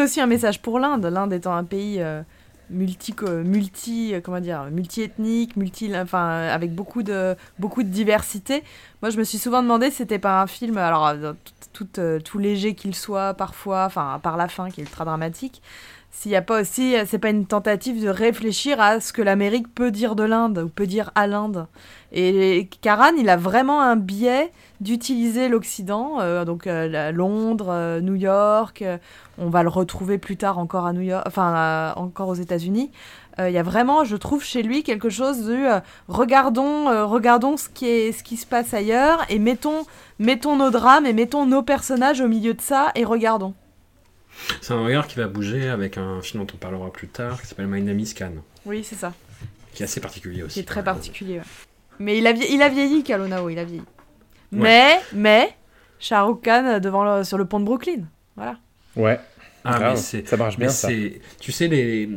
aussi 0.00 0.20
un 0.20 0.26
message 0.26 0.62
pour 0.62 0.78
l'Inde. 0.78 1.04
L'Inde 1.06 1.32
étant 1.32 1.54
un 1.54 1.64
pays 1.64 2.00
multi, 2.70 3.14
multi, 3.44 4.14
euh, 4.14 4.20
comment 4.20 4.40
dire, 4.40 4.64
multi-ethnique, 4.70 5.56
multi, 5.56 5.96
enfin, 5.96 6.48
avec 6.48 6.74
beaucoup 6.74 7.02
de, 7.02 7.36
beaucoup 7.58 7.82
de 7.82 7.88
diversité. 7.88 8.62
Moi, 9.02 9.10
je 9.10 9.18
me 9.18 9.24
suis 9.24 9.38
souvent 9.38 9.62
demandé 9.62 9.90
si 9.90 9.98
c'était 9.98 10.18
pas 10.18 10.42
un 10.42 10.46
film, 10.46 10.78
alors 10.78 11.06
euh, 11.06 11.32
tout, 11.72 11.84
tout, 11.84 12.00
euh, 12.00 12.20
tout 12.20 12.38
léger 12.38 12.74
qu'il 12.74 12.94
soit 12.94 13.34
parfois, 13.34 13.84
enfin, 13.84 14.20
par 14.22 14.36
la 14.36 14.48
fin 14.48 14.70
qui 14.70 14.80
est 14.80 14.84
ultra 14.84 15.04
dramatique. 15.04 15.62
S'il 16.18 16.30
n'y 16.30 16.36
a 16.36 16.42
pas 16.42 16.62
aussi, 16.62 16.96
euh, 16.96 17.04
c'est 17.06 17.18
pas 17.18 17.28
une 17.28 17.44
tentative 17.44 18.02
de 18.02 18.08
réfléchir 18.08 18.80
à 18.80 19.00
ce 19.00 19.12
que 19.12 19.20
l'Amérique 19.20 19.72
peut 19.74 19.90
dire 19.90 20.16
de 20.16 20.24
l'Inde 20.24 20.62
ou 20.64 20.68
peut 20.70 20.86
dire 20.86 21.10
à 21.14 21.26
l'Inde. 21.26 21.66
Et 22.10 22.70
Karan, 22.80 23.12
il 23.18 23.28
a 23.28 23.36
vraiment 23.36 23.82
un 23.82 23.96
biais 23.96 24.50
d'utiliser 24.80 25.50
l'Occident, 25.50 26.18
euh, 26.20 26.46
donc 26.46 26.66
euh, 26.66 27.12
Londres, 27.12 28.00
New 28.00 28.14
York. 28.14 28.82
on 29.36 29.50
va 29.50 29.62
le 29.62 29.68
retrouver 29.68 30.16
plus 30.16 30.38
tard 30.38 30.56
encore 30.56 30.86
à 30.86 30.94
New 30.94 31.02
York, 31.02 31.24
enfin 31.26 31.92
encore 31.96 32.28
aux 32.28 32.34
États-Unis. 32.34 32.90
Il 33.38 33.50
y 33.50 33.58
a 33.58 33.62
vraiment, 33.62 34.04
je 34.04 34.16
trouve, 34.16 34.42
chez 34.42 34.62
lui 34.62 34.82
quelque 34.82 35.10
chose 35.10 35.44
de 35.46 35.66
regardons, 36.08 37.06
regardons 37.06 37.58
ce 37.58 37.68
qui 37.68 37.86
est, 37.86 38.12
ce 38.12 38.22
qui 38.22 38.38
se 38.38 38.46
passe 38.46 38.72
ailleurs 38.72 39.18
et 39.28 39.38
mettons, 39.38 39.84
mettons 40.18 40.56
nos 40.56 40.70
drames 40.70 41.04
et 41.04 41.12
mettons 41.12 41.44
nos 41.44 41.62
personnages 41.62 42.22
au 42.22 42.28
milieu 42.28 42.54
de 42.54 42.62
ça 42.62 42.92
et 42.94 43.04
regardons. 43.04 43.52
C'est 44.60 44.72
un 44.74 44.84
regard 44.84 45.06
qui 45.06 45.16
va 45.16 45.26
bouger 45.28 45.68
avec 45.68 45.98
un 45.98 46.20
film 46.22 46.44
dont 46.44 46.52
on 46.54 46.56
parlera 46.56 46.92
plus 46.92 47.08
tard 47.08 47.40
qui 47.40 47.46
s'appelle 47.48 47.66
My 47.66 47.82
Name 47.82 47.98
is 48.00 48.14
Khan, 48.14 48.32
Oui, 48.64 48.84
c'est 48.84 48.94
ça. 48.96 49.12
qui 49.74 49.82
est 49.82 49.84
assez 49.84 50.00
particulier 50.00 50.42
aussi. 50.42 50.54
Qui 50.54 50.60
est 50.60 50.64
très 50.64 50.84
particulier. 50.84 51.38
ouais. 51.38 51.44
Mais 51.98 52.18
il 52.18 52.26
a, 52.26 52.32
vie- 52.32 52.46
il 52.50 52.60
a 52.62 52.68
vieilli, 52.68 53.02
Kalonao, 53.02 53.48
il 53.48 53.58
a 53.58 53.64
vieilli. 53.64 53.82
Mais, 54.52 55.00
mais, 55.12 55.54
Shah 55.98 56.22
Rukh 56.22 56.42
Khan 56.44 56.64
euh, 56.66 56.78
devant 56.78 57.04
le- 57.18 57.24
sur 57.24 57.38
le 57.38 57.44
pont 57.46 57.58
de 57.60 57.64
Brooklyn. 57.64 58.02
Voilà. 58.36 58.58
Ouais. 58.94 59.18
Ah, 59.64 59.78
Grave, 59.80 59.94
mais 59.94 60.00
c'est, 60.00 60.28
ça 60.28 60.36
marche 60.36 60.56
bien 60.58 60.68
mais 60.68 60.72
ça. 60.72 60.88
c'est- 60.88 61.20
Tu 61.40 61.50
sais, 61.50 61.66
les, 61.66 62.08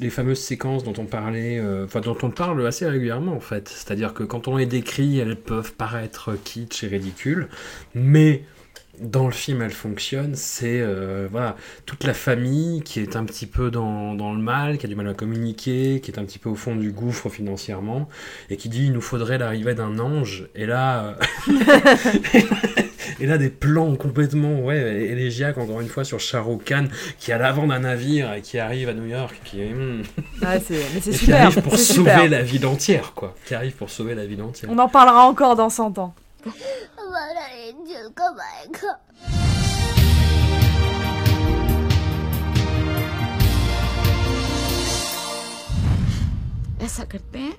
les 0.00 0.10
fameuses 0.10 0.40
séquences 0.40 0.84
dont 0.84 0.92
on 0.98 1.06
parlait, 1.06 1.58
euh, 1.58 1.86
enfin, 1.86 2.00
dont 2.00 2.18
on 2.22 2.30
parle 2.30 2.66
assez 2.66 2.86
régulièrement, 2.86 3.32
en 3.32 3.40
fait. 3.40 3.68
C'est-à-dire 3.68 4.12
que 4.12 4.24
quand 4.24 4.46
on 4.48 4.56
les 4.58 4.66
décrit, 4.66 5.18
elles 5.18 5.36
peuvent 5.36 5.72
paraître 5.72 6.34
kitsch 6.44 6.82
et 6.84 6.88
ridicules, 6.88 7.48
mais 7.94 8.44
dans 9.00 9.26
le 9.26 9.32
film, 9.32 9.62
elles 9.62 9.70
fonctionnent. 9.72 10.34
C'est, 10.34 10.80
euh, 10.80 11.26
voilà, 11.30 11.56
toute 11.86 12.04
la 12.04 12.14
famille 12.14 12.82
qui 12.82 13.00
est 13.00 13.16
un 13.16 13.24
petit 13.24 13.46
peu 13.46 13.70
dans, 13.70 14.14
dans 14.14 14.32
le 14.32 14.40
mal, 14.40 14.78
qui 14.78 14.86
a 14.86 14.88
du 14.88 14.94
mal 14.94 15.08
à 15.08 15.14
communiquer, 15.14 16.00
qui 16.02 16.10
est 16.10 16.18
un 16.18 16.24
petit 16.24 16.38
peu 16.38 16.48
au 16.50 16.54
fond 16.54 16.76
du 16.76 16.92
gouffre 16.92 17.28
financièrement, 17.30 18.08
et 18.50 18.56
qui 18.56 18.68
dit 18.68 18.84
il 18.86 18.92
nous 18.92 19.00
faudrait 19.00 19.38
l'arrivée 19.38 19.74
d'un 19.74 19.98
ange. 19.98 20.48
Et 20.54 20.66
là. 20.66 21.16
euh, 21.48 21.52
Et 23.20 23.26
là, 23.26 23.38
des 23.38 23.50
plans 23.50 23.94
complètement 23.96 24.60
ouais, 24.60 25.04
élégiaques, 25.04 25.58
encore 25.58 25.80
une 25.80 25.88
fois, 25.88 26.02
sur 26.04 26.18
Rukh 26.44 26.64
Khan, 26.64 26.84
qui 27.18 27.30
est 27.30 27.34
à 27.34 27.38
l'avant 27.38 27.66
d'un 27.68 27.80
navire 27.80 28.32
et 28.32 28.40
qui 28.40 28.58
arrive 28.58 28.88
à 28.88 28.94
New 28.94 29.06
York, 29.06 29.40
qui 29.44 29.60
est. 29.60 29.72
hmm, 29.72 30.02
Ouais, 30.42 30.60
c'est- 30.66 30.74
mais 30.94 31.00
c'est 31.00 31.10
et 31.10 31.12
qui 31.12 31.18
super, 31.26 31.42
arrive 31.42 31.60
pour 31.62 31.76
sauver 31.78 32.10
super. 32.10 32.28
la 32.30 32.42
ville 32.42 32.66
entière, 32.66 33.12
quoi. 33.14 33.34
Qui 33.46 33.54
arrive 33.54 33.72
pour 33.74 33.90
sauver 33.90 34.14
la 34.16 34.26
ville 34.26 34.42
entière. 34.42 34.70
On 34.72 34.78
en 34.78 34.88
parlera 34.88 35.24
encore 35.26 35.54
dans 35.56 35.70
100 35.70 35.98
ans. 35.98 36.14
हमारा 36.50 37.46
angel 37.46 38.08
कब 38.18 38.40
आएगा 38.40 38.98
ऐसा 46.84 47.04
करते 47.12 47.38
हैं। 47.38 47.54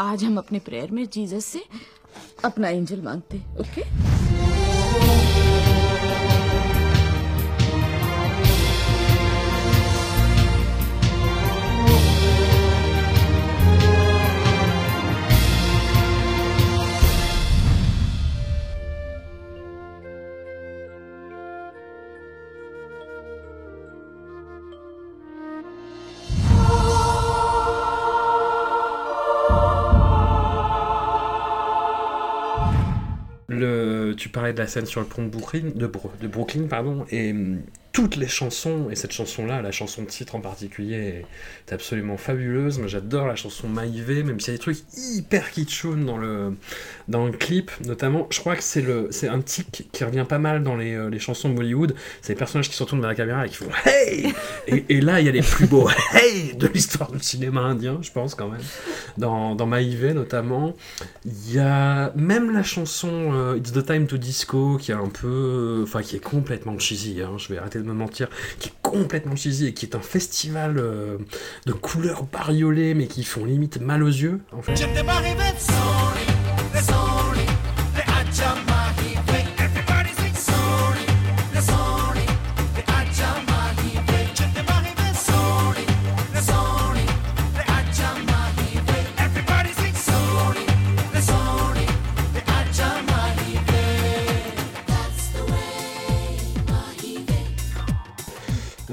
आज 0.00 0.24
हम 0.24 0.36
अपने 0.38 0.58
प्रेयर 0.68 0.90
में 0.90 1.04
जीसस 1.12 1.44
से 1.44 1.62
अपना 2.44 2.68
एंजल 2.68 3.02
मांगते 3.02 3.38
okay 3.60 3.84
Le, 5.06 5.35
parlais 34.46 34.52
de 34.54 34.58
la 34.58 34.66
scène 34.66 34.86
sur 34.86 35.00
le 35.00 35.06
pont 35.06 35.22
de 35.24 35.28
Brooklyn, 35.28 35.70
de, 35.74 35.86
Bro- 35.86 36.12
de 36.20 36.28
Brooklyn 36.28 36.66
pardon, 36.68 37.04
et 37.10 37.30
hum, 37.32 37.62
toutes 37.96 38.16
les 38.16 38.28
chansons, 38.28 38.90
et 38.90 38.94
cette 38.94 39.12
chanson-là, 39.12 39.62
la 39.62 39.72
chanson 39.72 40.02
de 40.02 40.06
titre 40.08 40.34
en 40.34 40.40
particulier, 40.40 41.24
est 41.66 41.72
absolument 41.72 42.18
fabuleuse. 42.18 42.78
Moi, 42.78 42.88
j'adore 42.88 43.26
la 43.26 43.36
chanson 43.36 43.68
Maïvé, 43.68 44.22
même 44.22 44.38
s'il 44.38 44.52
y 44.52 44.54
a 44.54 44.58
des 44.58 44.62
trucs 44.62 44.80
hyper 44.98 45.50
kitschoun 45.50 46.04
dans 46.04 46.18
le, 46.18 46.52
dans 47.08 47.24
le 47.24 47.32
clip, 47.32 47.70
notamment. 47.86 48.26
Je 48.28 48.40
crois 48.40 48.54
que 48.54 48.62
c'est 48.62 48.84
c'est 49.10 49.28
un 49.28 49.40
tic 49.40 49.88
qui 49.92 50.04
revient 50.04 50.26
pas 50.28 50.36
mal 50.36 50.62
dans 50.62 50.76
les, 50.76 50.92
euh, 50.92 51.08
les 51.08 51.18
chansons 51.18 51.48
de 51.48 51.54
Bollywood. 51.54 51.94
C'est 52.20 52.34
les 52.34 52.38
personnages 52.38 52.68
qui 52.68 52.76
se 52.76 52.82
retournent 52.82 53.00
vers 53.00 53.08
la 53.08 53.14
caméra 53.14 53.46
et 53.46 53.48
qui 53.48 53.56
font 53.56 53.70
Hey 53.86 54.34
et, 54.66 54.84
et 54.90 55.00
là, 55.00 55.20
il 55.20 55.24
y 55.24 55.30
a 55.30 55.32
les 55.32 55.40
plus 55.40 55.66
beaux 55.66 55.88
Hey 56.12 56.54
de 56.54 56.66
l'histoire 56.66 57.10
du 57.10 57.20
cinéma 57.20 57.62
indien, 57.62 57.98
je 58.02 58.10
pense 58.10 58.34
quand 58.34 58.50
même. 58.50 58.60
Dans, 59.16 59.54
dans 59.54 59.64
Maïvé, 59.64 60.12
notamment. 60.12 60.76
Il 61.24 61.50
y 61.50 61.60
a 61.60 62.12
même 62.14 62.52
la 62.52 62.62
chanson 62.62 63.32
euh, 63.32 63.56
It's 63.56 63.72
the 63.72 63.86
Time 63.86 64.06
to 64.06 64.18
Disco 64.18 64.76
qui 64.76 64.90
est 64.90 64.94
un 64.94 65.08
peu. 65.08 65.80
Enfin, 65.82 66.02
qui 66.02 66.16
est 66.16 66.22
complètement 66.22 66.78
cheesy, 66.78 67.22
hein, 67.22 67.38
je 67.38 67.48
vais 67.48 67.58
arrêter 67.58 67.78
de 67.78 67.85
me 67.86 67.94
mentir, 67.94 68.28
qui 68.58 68.68
est 68.68 68.74
complètement 68.82 69.36
cheesy 69.36 69.66
et 69.66 69.74
qui 69.74 69.86
est 69.86 69.94
un 69.94 70.00
festival 70.00 70.78
euh, 70.78 71.18
de 71.66 71.72
couleurs 71.72 72.24
bariolées 72.24 72.94
mais 72.94 73.06
qui 73.06 73.24
font 73.24 73.44
limite 73.44 73.80
mal 73.80 74.02
aux 74.02 74.08
yeux, 74.08 74.40
en 74.52 74.62
fait. 74.62 74.74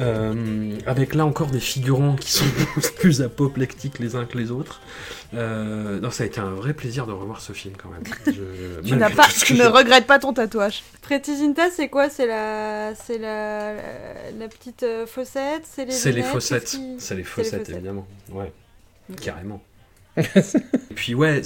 Euh, 0.04 0.78
avec 0.86 1.16
là 1.16 1.26
encore 1.26 1.48
des 1.48 1.60
figurants 1.60 2.16
qui 2.16 2.32
sont 2.32 2.46
plus 3.00 3.22
apoplectiques 3.22 4.00
les 4.00 4.16
uns 4.16 4.26
que 4.26 4.38
les 4.38 4.52
autres. 4.52 4.82
Euh, 5.34 6.00
non, 6.00 6.12
ça 6.12 6.24
a 6.24 6.28
été 6.28 6.40
un 6.40 6.52
vrai 6.52 6.74
plaisir 6.74 7.08
de 7.08 7.12
revoir 7.14 7.42
ce 7.42 7.54
film 7.54 7.74
quand 7.82 7.90
même. 7.90 8.04
Je- 8.28 8.82
Tu, 8.86 8.96
n'as 8.96 9.10
pas, 9.10 9.28
tu 9.28 9.54
ne 9.54 9.66
regrettes 9.66 10.06
pas 10.08 10.20
ton 10.20 10.34
tatouage. 10.34 10.84
Pretty 11.02 11.38
Zinta, 11.38 11.70
c'est 11.72 11.88
quoi? 11.90 12.10
C'est 12.10 12.28
la, 12.28 12.94
c'est 12.96 13.18
la, 13.18 13.74
la, 13.74 13.82
la 14.40 14.48
petite 14.48 14.84
euh, 14.84 15.06
fossette? 15.06 15.64
C'est 15.64 15.86
les. 15.86 15.92
C'est 15.92 16.12
les 16.12 16.24
fossettes, 16.24 16.78
c'est 17.00 17.14
les 17.16 17.18
les 17.20 17.24
fossettes 17.24 17.60
fossettes. 17.60 17.70
évidemment, 17.70 18.06
ouais, 18.32 18.52
carrément. 19.22 19.62
Et 20.18 20.94
puis 20.94 21.16
ouais, 21.16 21.42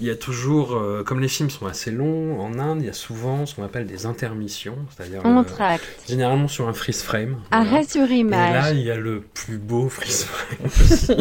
il 0.00 0.06
y 0.06 0.10
a 0.10 0.16
toujours, 0.16 0.76
euh, 0.76 1.02
comme 1.02 1.20
les 1.20 1.28
films 1.28 1.48
sont 1.48 1.66
assez 1.66 1.90
longs, 1.90 2.38
en 2.40 2.58
Inde, 2.58 2.80
il 2.82 2.86
y 2.86 2.90
a 2.90 2.92
souvent 2.92 3.46
ce 3.46 3.54
qu'on 3.54 3.62
appelle 3.64 3.86
des 3.86 4.04
intermissions, 4.04 4.76
c'est-à-dire 4.90 5.22
euh, 5.24 5.76
généralement 6.06 6.48
sur 6.48 6.68
un 6.68 6.74
freeze 6.74 7.02
frame. 7.02 7.38
Arrêt 7.50 7.84
sur 7.84 8.04
Et 8.04 8.08
là, 8.08 8.14
image. 8.14 8.72
il 8.72 8.82
y 8.82 8.90
a 8.90 8.96
le 8.96 9.22
plus 9.22 9.56
beau 9.56 9.88
freeze 9.88 10.24
frame 10.24 10.66
aussi, 10.66 11.12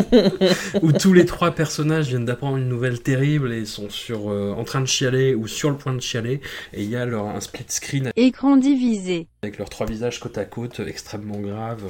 où 0.82 0.92
tous 0.92 1.14
les 1.14 1.26
trois 1.26 1.52
personnages 1.52 2.08
viennent 2.08 2.26
d'apprendre 2.26 2.58
une 2.58 2.68
nouvelle 2.68 3.02
terrible 3.02 3.54
et 3.54 3.66
sont 3.66 3.90
sur, 3.90 4.30
euh, 4.30 4.52
en 4.52 4.66
train 4.66 4.82
de 4.82 4.88
chialer 4.88 5.34
ou 5.34 5.48
sur 5.48 5.70
le 5.70 5.78
point 5.78 5.94
de 5.94 6.02
chialer, 6.02 6.42
et 6.74 6.84
il 6.84 6.90
y 6.90 6.98
a 6.98 7.06
leur, 7.06 7.26
un 7.28 7.40
split 7.40 7.66
screen 7.70 8.12
Écran 8.18 8.58
divisé. 8.58 9.28
avec 9.44 9.58
leurs 9.60 9.70
trois 9.70 9.86
visages 9.86 10.20
côte 10.20 10.38
à 10.38 10.46
côte, 10.46 10.82
extrêmement 10.86 11.40
graves. 11.40 11.84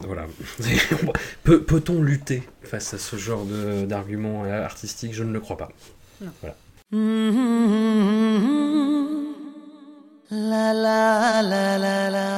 Voilà. 0.00 0.26
Peut- 1.44 1.62
Peut-on 1.62 2.02
lutter 2.02 2.42
face 2.62 2.94
à 2.94 2.98
ce 2.98 3.16
genre 3.16 3.44
de- 3.44 3.84
d'argument 3.86 4.44
euh, 4.44 4.64
artistique? 4.64 5.12
Je 5.14 5.24
ne 5.24 5.32
le 5.32 5.40
crois 5.40 5.56
pas. 5.56 5.68
Non. 6.20 6.30
Voilà. 6.40 6.56
La 10.30 10.72
la 10.72 11.42
la 11.42 11.78
la 11.78 12.10
la. 12.10 12.28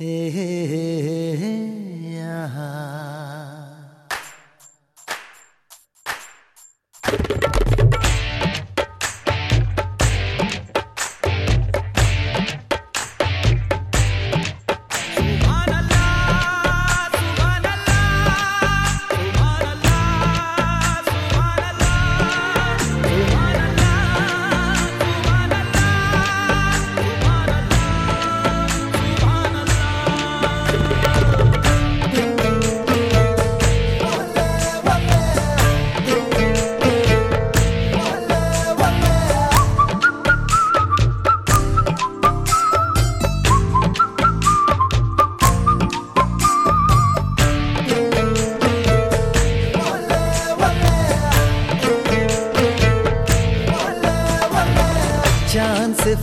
Hey, 0.00 0.28
hey, 0.28 0.64
hey, 0.72 1.42
hey, 1.42 2.22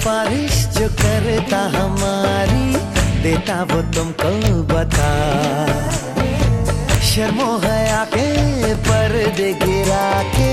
सिफारिश 0.06 0.66
जो 0.66 0.88
करता 0.88 1.58
हमारी, 1.58 2.76
देता 3.24 3.56
वो 3.64 3.82
तुमको 3.82 4.30
बता। 4.64 5.08
शर्मो 7.02 7.58
है 7.58 7.80
आके, 7.92 8.28
पर्दे 8.76 9.54
गिरा 9.54 10.24
के, 10.24 10.52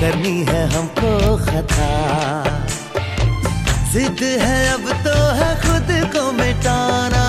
करनी 0.00 0.40
है 0.44 0.62
हमको 0.70 1.36
खता। 1.36 1.90
जिद 3.92 4.22
है 4.42 4.72
अब 4.72 4.88
तो 5.04 5.16
है 5.34 5.50
खुद 5.60 5.92
को 6.16 6.32
मिटाना, 6.32 7.26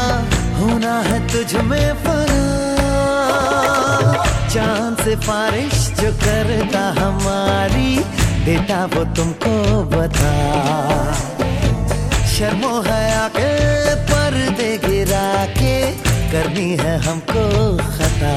होना 0.60 1.00
है 1.02 1.20
तुझ 1.28 1.56
में 1.56 1.94
फना। 2.04 2.44
चाँद 4.48 4.98
सिफारिश 5.04 5.90
जो 6.02 6.12
करता 6.24 6.86
हमारी 7.02 8.00
बेटा 8.46 8.86
वो 8.86 9.04
तुमको 9.16 9.84
बता। 9.84 11.37
शर्मो 12.38 12.70
है 12.86 13.04
आके 13.18 13.50
पर्दे 14.10 14.70
गिरा 14.86 15.46
के 15.58 15.74
करनी 16.32 16.70
है 16.78 16.98
हमको 17.08 17.46
खता। 17.78 18.34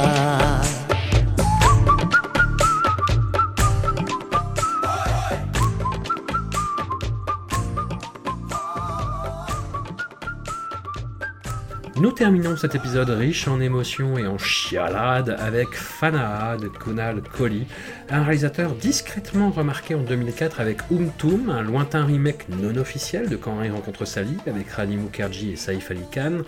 Nous 12.01 12.12
terminons 12.12 12.56
cet 12.56 12.74
épisode 12.74 13.10
riche 13.10 13.47
en 13.47 13.60
émotions 13.60 14.16
et 14.16 14.27
en 14.27 14.39
chialades 14.39 15.36
avec 15.39 15.74
Fanaa 15.74 16.56
de 16.56 16.68
Kunal 16.68 17.20
Kohli, 17.20 17.66
un 18.09 18.22
réalisateur 18.22 18.74
discrètement 18.74 19.51
remarqué 19.51 19.94
en 19.94 20.01
2004 20.01 20.60
avec 20.60 20.78
Umtum, 20.90 21.51
un 21.51 21.60
lointain 21.60 22.06
remake 22.06 22.48
non 22.48 22.74
officiel 22.78 23.28
de 23.28 23.36
Quand 23.36 23.59
Harry 23.59 23.68
rencontre 23.68 24.06
Sally 24.06 24.39
avec 24.47 24.70
Rani 24.70 24.97
Mukherjee 24.97 25.51
et 25.51 25.56
Saif 25.56 25.90
Ali 25.90 26.01
Khan. 26.10 26.39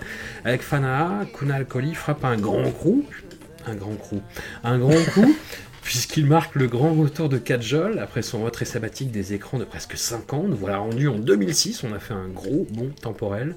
Avec 0.47 0.63
Fanaa, 0.63 1.27
Kunal 1.39 1.67
Kohli 1.67 1.93
frappe 1.93 2.25
un 2.25 2.39
grand 2.39 2.71
coup, 2.71 3.05
un 3.67 3.75
grand 3.75 3.97
coup, 3.97 4.23
un 4.65 4.79
grand 4.79 5.05
coup. 5.13 5.37
Puisqu'il 5.83 6.27
marque 6.27 6.55
le 6.55 6.69
grand 6.69 6.95
retour 6.95 7.29
de 7.29 7.39
Kajol 7.39 7.99
après 7.99 8.23
son 8.23 8.45
retrait 8.45 8.65
sabbatique 8.65 9.11
des 9.11 9.35
écrans 9.35 9.59
de 9.59 9.65
presque 9.65 9.97
5 9.97 10.33
ans, 10.33 10.45
nous 10.47 10.57
voilà 10.57 10.79
rendus 10.79 11.09
en 11.09 11.19
2006, 11.19 11.83
on 11.83 11.93
a 11.93 11.99
fait 11.99 12.15
un 12.15 12.29
gros 12.29 12.67
bond 12.71 12.93
temporel. 13.03 13.57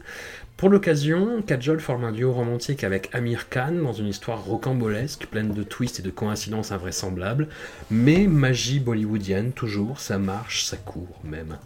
Pour 0.58 0.70
l'occasion, 0.70 1.42
Kajol 1.42 1.82
forme 1.82 2.06
un 2.06 2.14
duo 2.14 2.32
romantique 2.32 2.86
avec 2.86 3.10
Amir 3.14 3.50
Khan 3.50 3.74
dans 3.84 3.92
une 3.92 4.08
histoire 4.08 4.42
rocambolesque, 4.42 5.26
pleine 5.26 5.54
de 5.54 5.64
twists 5.64 6.00
et 6.00 6.02
de 6.02 6.10
coïncidences 6.10 6.72
invraisemblables, 6.72 7.50
mais 7.92 8.26
magie 8.28 8.80
bollywoodienne 8.80 9.52
toujours, 9.52 10.00
ça 10.00 10.18
marche, 10.18 10.64
ça 10.64 10.78
court 10.78 11.20
même. 11.26 11.58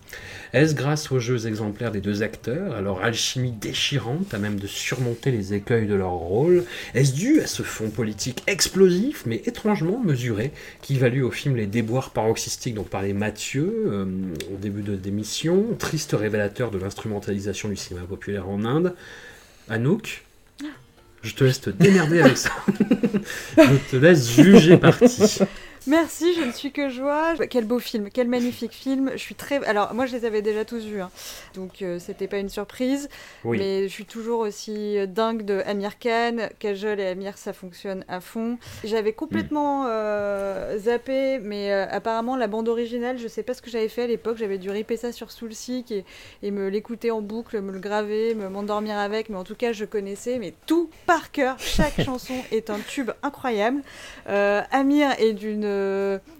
Est-ce 0.53 0.73
grâce 0.73 1.11
aux 1.11 1.19
jeux 1.19 1.47
exemplaires 1.47 1.91
des 1.91 2.01
deux 2.01 2.23
acteurs, 2.23 2.75
à 2.75 2.81
leur 2.81 3.03
alchimie 3.03 3.51
déchirante, 3.51 4.33
à 4.33 4.39
même 4.39 4.59
de 4.59 4.67
surmonter 4.67 5.31
les 5.31 5.53
écueils 5.53 5.85
de 5.85 5.93
leur 5.93 6.11
rôle 6.11 6.65
Est-ce 6.95 7.13
dû 7.13 7.39
à 7.41 7.47
ce 7.47 7.61
fond 7.61 7.89
politique 7.89 8.43
explosif, 8.47 9.23
mais 9.25 9.41
étrangement 9.45 9.99
mesuré, 9.99 10.51
qui 10.81 10.97
valut 10.97 11.23
au 11.23 11.31
film 11.31 11.55
les 11.55 11.67
déboires 11.67 12.09
paroxystiques 12.11 12.75
dont 12.75 12.83
parlait 12.83 13.13
Mathieu 13.13 13.85
euh, 13.87 14.05
au 14.53 14.57
début 14.57 14.81
de 14.81 14.97
l'émission, 15.03 15.65
triste 15.77 16.15
révélateur 16.17 16.71
de 16.71 16.79
l'instrumentalisation 16.79 17.69
du 17.69 17.75
cinéma 17.75 18.05
populaire 18.05 18.49
en 18.49 18.65
Inde? 18.65 18.95
Anouk 19.69 20.23
je 21.21 21.35
te 21.35 21.43
laisse 21.43 21.59
te 21.59 21.69
démerder 21.69 22.21
avec 22.21 22.37
ça. 22.37 22.49
je 23.57 23.91
te 23.91 23.95
laisse 23.97 24.35
juger 24.35 24.77
parti. 24.77 25.39
Merci, 25.87 26.33
je 26.33 26.41
ne 26.41 26.51
suis 26.51 26.71
que 26.71 26.89
joie. 26.89 27.35
Quel 27.49 27.65
beau 27.65 27.79
film, 27.79 28.09
quel 28.11 28.27
magnifique 28.27 28.73
film. 28.73 29.11
Je 29.13 29.17
suis 29.17 29.35
très. 29.35 29.63
Alors, 29.65 29.93
moi, 29.93 30.05
je 30.05 30.15
les 30.15 30.25
avais 30.25 30.41
déjà 30.41 30.65
tous 30.65 30.85
vus, 30.85 31.01
hein. 31.01 31.11
donc 31.55 31.81
euh, 31.81 31.99
c'était 31.99 32.27
pas 32.27 32.37
une 32.37 32.49
surprise. 32.49 33.09
Oui. 33.43 33.57
Mais 33.57 33.83
je 33.87 33.93
suis 33.93 34.05
toujours 34.05 34.39
aussi 34.41 34.97
euh, 34.97 35.05
dingue 35.05 35.43
de 35.43 35.61
Amir 35.65 35.99
Khan. 35.99 36.49
Kajol 36.59 36.99
et 36.99 37.07
Amir, 37.07 37.37
ça 37.37 37.53
fonctionne 37.53 38.03
à 38.07 38.19
fond. 38.19 38.57
J'avais 38.83 39.13
complètement 39.13 39.85
euh, 39.87 40.77
zappé, 40.77 41.39
mais 41.39 41.71
euh, 41.71 41.85
apparemment, 41.89 42.35
la 42.35 42.47
bande 42.47 42.67
originale, 42.67 43.17
je 43.17 43.27
sais 43.27 43.43
pas 43.43 43.53
ce 43.53 43.61
que 43.61 43.69
j'avais 43.69 43.89
fait 43.89 44.03
à 44.03 44.07
l'époque. 44.07 44.37
J'avais 44.37 44.57
dû 44.57 44.69
ripper 44.69 44.97
ça 44.97 45.11
sur 45.11 45.31
Soulseek 45.31 45.91
et, 45.91 46.05
et 46.43 46.51
me 46.51 46.69
l'écouter 46.69 47.11
en 47.11 47.21
boucle, 47.21 47.61
me 47.61 47.71
le 47.71 47.79
graver, 47.79 48.35
me 48.35 48.49
m'endormir 48.49 48.97
avec. 48.97 49.29
Mais 49.29 49.37
en 49.37 49.43
tout 49.43 49.55
cas, 49.55 49.73
je 49.73 49.85
connaissais 49.85 50.39
mais 50.39 50.53
tout 50.65 50.89
par 51.05 51.31
cœur. 51.31 51.55
Chaque 51.59 52.01
chanson 52.05 52.35
est 52.51 52.69
un 52.69 52.79
tube 52.79 53.11
incroyable. 53.23 53.81
Amir 54.25 55.11
est 55.19 55.33
d'une. 55.33 55.68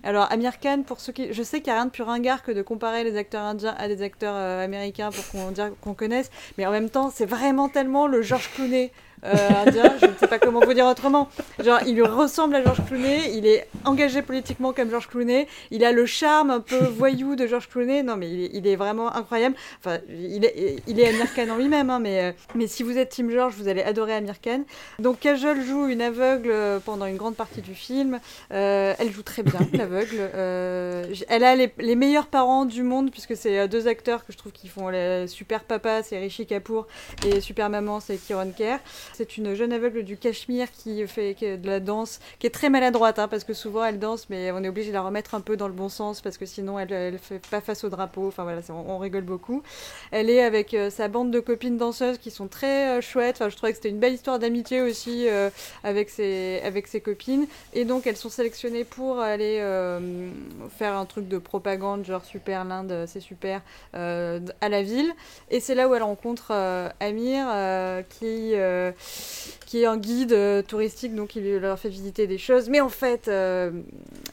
Alors, 0.03 0.31
Amir 0.31 0.59
Khan, 0.59 0.83
pour 0.85 0.99
ceux 0.99 1.11
qui. 1.11 1.33
Je 1.33 1.43
sais 1.43 1.61
qu'il 1.61 1.71
n'y 1.71 1.77
a 1.77 1.81
rien 1.81 1.85
de 1.85 1.91
plus 1.91 2.03
ringard 2.03 2.43
que 2.43 2.51
de 2.51 2.61
comparer 2.61 3.03
les 3.03 3.17
acteurs 3.17 3.43
indiens 3.43 3.75
à 3.77 3.87
des 3.87 4.01
acteurs 4.01 4.35
euh, 4.35 4.63
américains 4.63 5.09
pour 5.11 5.75
qu'on 5.81 5.93
connaisse. 5.93 6.29
Mais 6.57 6.65
en 6.65 6.71
même 6.71 6.89
temps, 6.89 7.11
c'est 7.13 7.25
vraiment 7.25 7.69
tellement 7.69 8.07
le 8.07 8.21
George 8.21 8.49
Clooney. 8.55 8.91
Euh, 9.25 9.35
indien, 9.65 9.93
je 10.01 10.05
ne 10.05 10.13
sais 10.19 10.27
pas 10.27 10.39
comment 10.39 10.59
vous 10.59 10.73
dire 10.73 10.85
autrement. 10.85 11.29
Genre, 11.63 11.79
il 11.85 11.95
lui 11.95 12.03
ressemble 12.03 12.55
à 12.55 12.63
George 12.63 12.79
Clooney, 12.87 13.33
il 13.35 13.45
est 13.45 13.67
engagé 13.85 14.21
politiquement 14.21 14.73
comme 14.73 14.89
George 14.89 15.07
Clooney, 15.07 15.47
il 15.71 15.83
a 15.83 15.91
le 15.91 16.05
charme 16.05 16.49
un 16.49 16.59
peu 16.59 16.77
voyou 16.77 17.35
de 17.35 17.47
George 17.47 17.69
Clooney. 17.69 18.03
Non, 18.03 18.15
mais 18.15 18.29
il 18.29 18.43
est, 18.43 18.49
il 18.53 18.67
est 18.67 18.75
vraiment 18.75 19.15
incroyable. 19.15 19.55
Enfin, 19.79 19.99
il 20.09 20.45
est, 20.45 20.77
il 20.87 20.99
est 20.99 21.09
Amir 21.09 21.33
Khan 21.33 21.49
en 21.49 21.57
lui-même, 21.57 21.89
hein, 21.89 21.99
mais, 21.99 22.23
euh, 22.23 22.31
mais 22.55 22.67
si 22.67 22.83
vous 22.83 22.97
êtes 22.97 23.09
Team 23.09 23.31
George, 23.31 23.53
vous 23.57 23.67
allez 23.67 23.81
adorer 23.81 24.13
Amir 24.13 24.39
Khan. 24.41 24.61
Donc, 24.99 25.19
Kajol 25.19 25.61
joue 25.61 25.87
une 25.87 26.01
aveugle 26.01 26.49
euh, 26.51 26.79
pendant 26.79 27.05
une 27.05 27.17
grande 27.17 27.35
partie 27.35 27.61
du 27.61 27.75
film. 27.75 28.19
Euh, 28.51 28.93
elle 28.97 29.11
joue 29.11 29.23
très 29.23 29.43
bien, 29.43 29.59
l'aveugle. 29.73 30.17
Euh, 30.33 31.13
elle 31.27 31.43
a 31.43 31.55
les, 31.55 31.73
les 31.77 31.95
meilleurs 31.95 32.27
parents 32.27 32.65
du 32.65 32.83
monde, 32.83 33.11
puisque 33.11 33.35
c'est 33.35 33.67
deux 33.67 33.87
acteurs 33.87 34.25
que 34.25 34.31
je 34.31 34.37
trouve 34.37 34.51
qui 34.51 34.67
font 34.67 34.89
les 34.89 35.27
super 35.27 35.63
papa, 35.63 36.03
c'est 36.03 36.17
Rishi 36.17 36.45
Kapoor, 36.45 36.87
et 37.25 37.41
super 37.41 37.69
maman, 37.69 37.99
c'est 37.99 38.17
Kiran 38.17 38.51
Kher. 38.55 38.79
C'est 39.19 39.35
une 39.35 39.53
jeune 39.53 39.73
aveugle 39.73 40.03
du 40.03 40.15
Cachemire 40.15 40.71
qui 40.71 41.05
fait 41.05 41.35
de 41.57 41.67
la 41.67 41.81
danse, 41.81 42.21
qui 42.39 42.47
est 42.47 42.51
très 42.51 42.69
maladroite, 42.69 43.19
hein, 43.19 43.27
parce 43.27 43.43
que 43.43 43.53
souvent 43.53 43.83
elle 43.83 43.99
danse, 43.99 44.29
mais 44.29 44.49
on 44.53 44.63
est 44.63 44.69
obligé 44.69 44.91
de 44.91 44.93
la 44.93 45.01
remettre 45.01 45.35
un 45.35 45.41
peu 45.41 45.57
dans 45.57 45.67
le 45.67 45.73
bon 45.73 45.89
sens, 45.89 46.21
parce 46.21 46.37
que 46.37 46.45
sinon 46.45 46.79
elle, 46.79 46.93
elle 46.93 47.19
fait 47.19 47.45
pas 47.47 47.59
face 47.59 47.83
au 47.83 47.89
drapeau. 47.89 48.29
Enfin 48.29 48.43
voilà, 48.43 48.61
on, 48.69 48.97
rigole 48.97 49.25
beaucoup. 49.25 49.61
Elle 50.11 50.29
est 50.29 50.41
avec 50.41 50.73
euh, 50.73 50.89
sa 50.89 51.09
bande 51.09 51.31
de 51.31 51.41
copines 51.41 51.75
danseuses 51.75 52.17
qui 52.17 52.31
sont 52.31 52.47
très 52.47 52.99
euh, 52.99 53.01
chouettes. 53.01 53.35
Enfin, 53.35 53.49
je 53.49 53.57
trouvais 53.57 53.73
que 53.73 53.75
c'était 53.75 53.89
une 53.89 53.99
belle 53.99 54.13
histoire 54.13 54.39
d'amitié 54.39 54.79
aussi 54.79 55.27
euh, 55.27 55.49
avec 55.83 56.09
ses 56.09 56.61
avec 56.63 56.87
ses 56.87 57.01
copines. 57.01 57.45
Et 57.73 57.83
donc 57.83 58.07
elles 58.07 58.15
sont 58.15 58.29
sélectionnées 58.29 58.85
pour 58.85 59.19
aller 59.19 59.57
faire 60.77 60.95
un 60.95 61.05
truc 61.05 61.27
de 61.27 61.39
propagande, 61.39 62.05
genre 62.05 62.23
super 62.23 62.63
l'Inde, 62.63 63.03
c'est 63.05 63.19
super, 63.19 63.61
à 63.91 64.69
la 64.69 64.81
ville. 64.81 65.11
Et 65.51 65.59
c'est 65.59 65.75
là 65.75 65.89
où 65.89 65.95
elle 65.95 66.03
rencontre 66.03 66.53
Amir, 67.01 67.47
qui 68.07 68.55
qui 69.69 69.83
est 69.83 69.85
un 69.85 69.97
guide 69.97 70.33
euh, 70.33 70.63
touristique, 70.63 71.13
donc 71.13 71.35
il 71.35 71.57
leur 71.57 71.77
fait 71.77 71.89
visiter 71.89 72.25
des 72.25 72.39
choses. 72.39 72.69
Mais 72.69 72.81
en 72.81 72.89
fait, 72.89 73.27
euh, 73.27 73.69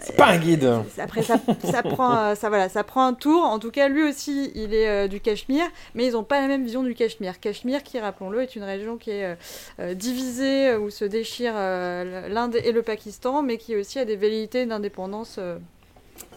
C'est 0.00 0.16
pas 0.16 0.28
un 0.28 0.38
guide. 0.38 0.66
après 0.96 1.22
ça, 1.22 1.36
ça 1.62 1.82
prend, 1.82 2.16
euh, 2.16 2.34
ça 2.34 2.48
voilà, 2.48 2.70
ça 2.70 2.84
prend 2.84 3.04
un 3.04 3.12
tour. 3.12 3.42
En 3.42 3.58
tout 3.58 3.70
cas, 3.70 3.88
lui 3.88 4.02
aussi, 4.02 4.50
il 4.54 4.72
est 4.72 4.88
euh, 4.88 5.08
du 5.08 5.20
Cachemire, 5.20 5.66
mais 5.94 6.06
ils 6.06 6.12
n'ont 6.12 6.24
pas 6.24 6.40
la 6.40 6.46
même 6.48 6.64
vision 6.64 6.82
du 6.82 6.94
Cachemire. 6.94 7.38
Cachemire, 7.38 7.82
qui 7.82 8.00
rappelons-le, 8.00 8.40
est 8.40 8.56
une 8.56 8.62
région 8.62 8.96
qui 8.96 9.10
est 9.10 9.36
divisée 9.94 10.74
où 10.74 10.88
se 10.88 11.04
déchirent 11.04 11.52
l'Inde 11.52 12.56
et 12.56 12.72
le 12.72 12.80
Pakistan, 12.80 13.42
mais 13.42 13.58
qui 13.58 13.76
aussi 13.76 13.98
a 13.98 14.06
des 14.06 14.16
velléités 14.16 14.64
d'indépendance. 14.64 15.38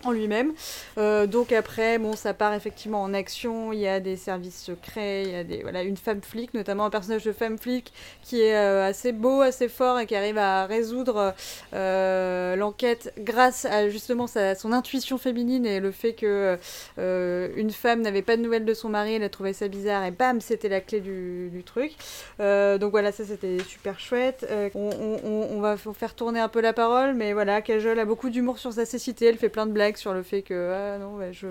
En 0.04 0.12
lui-même. 0.12 0.54
Euh, 0.98 1.28
donc 1.28 1.52
après, 1.52 1.98
bon, 1.98 2.16
ça 2.16 2.34
part 2.34 2.54
effectivement 2.54 3.02
en 3.02 3.14
action. 3.14 3.74
Il 3.74 3.80
y 3.80 3.88
a 3.88 4.00
des 4.00 4.16
services 4.16 4.62
secrets, 4.62 5.24
il 5.24 5.32
y 5.32 5.36
a 5.36 5.44
des, 5.44 5.62
voilà, 5.62 5.84
une 5.84 5.98
femme 5.98 6.22
flic, 6.22 6.54
notamment 6.54 6.86
un 6.86 6.90
personnage 6.90 7.24
de 7.24 7.32
femme 7.32 7.58
flic 7.58 7.94
qui 8.22 8.42
est 8.42 8.56
euh, 8.56 8.88
assez 8.88 9.12
beau, 9.12 9.42
assez 9.42 9.70
fort 9.70 10.00
et 10.00 10.06
qui 10.06 10.16
arrive 10.16 10.38
à 10.38 10.66
résoudre 10.66 11.34
euh, 11.74 12.56
l'enquête 12.56 13.14
grâce 13.20 13.66
à 13.66 13.90
justement 13.90 14.28
sa, 14.28 14.56
son 14.56 14.72
intuition 14.72 15.18
féminine 15.18 15.66
et 15.66 15.80
le 15.80 15.92
fait 15.92 16.14
que 16.14 16.58
une 16.98 17.72
femme 17.72 18.02
n'avait 18.02 18.22
pas 18.22 18.38
de 18.38 18.42
nouvelles 18.42 18.66
de 18.66 18.74
son 18.74 18.90
mari, 18.90 19.16
elle 19.16 19.24
a 19.24 19.30
trouvé 19.30 19.54
ça 19.54 19.68
bizarre 19.68 20.06
et 20.06 20.12
bam, 20.12 20.42
c'était 20.42 20.70
la 20.70 20.82
clé 20.82 21.00
du, 21.00 21.64
truc. 21.66 21.92
Donc 22.40 22.92
voilà, 22.92 23.12
ça 23.12 23.24
c'était 23.26 23.58
super 23.68 24.00
chouette. 24.00 24.48
On, 24.76 25.60
va 25.60 25.78
faire 25.78 26.16
tourner 26.16 26.40
un 26.40 26.48
peu 26.48 26.62
la 26.62 26.74
parole, 26.74 27.14
mais 27.14 27.34
voilà, 27.34 27.62
Kajol 27.62 28.00
a 28.00 28.06
beaucoup 28.06 28.30
d'humour 28.30 28.58
sur 28.58 28.74
sa 28.74 28.86
cécité. 28.86 29.26
Elle 29.26 29.38
fait 29.38 29.50
plein 29.50 29.66
de 29.66 29.72
blagues 29.72 29.89
sur 29.98 30.14
le 30.14 30.24
fait 30.24 30.42
que 30.42 30.72
ah 30.74 30.98
non, 30.98 31.18
je, 31.32 31.48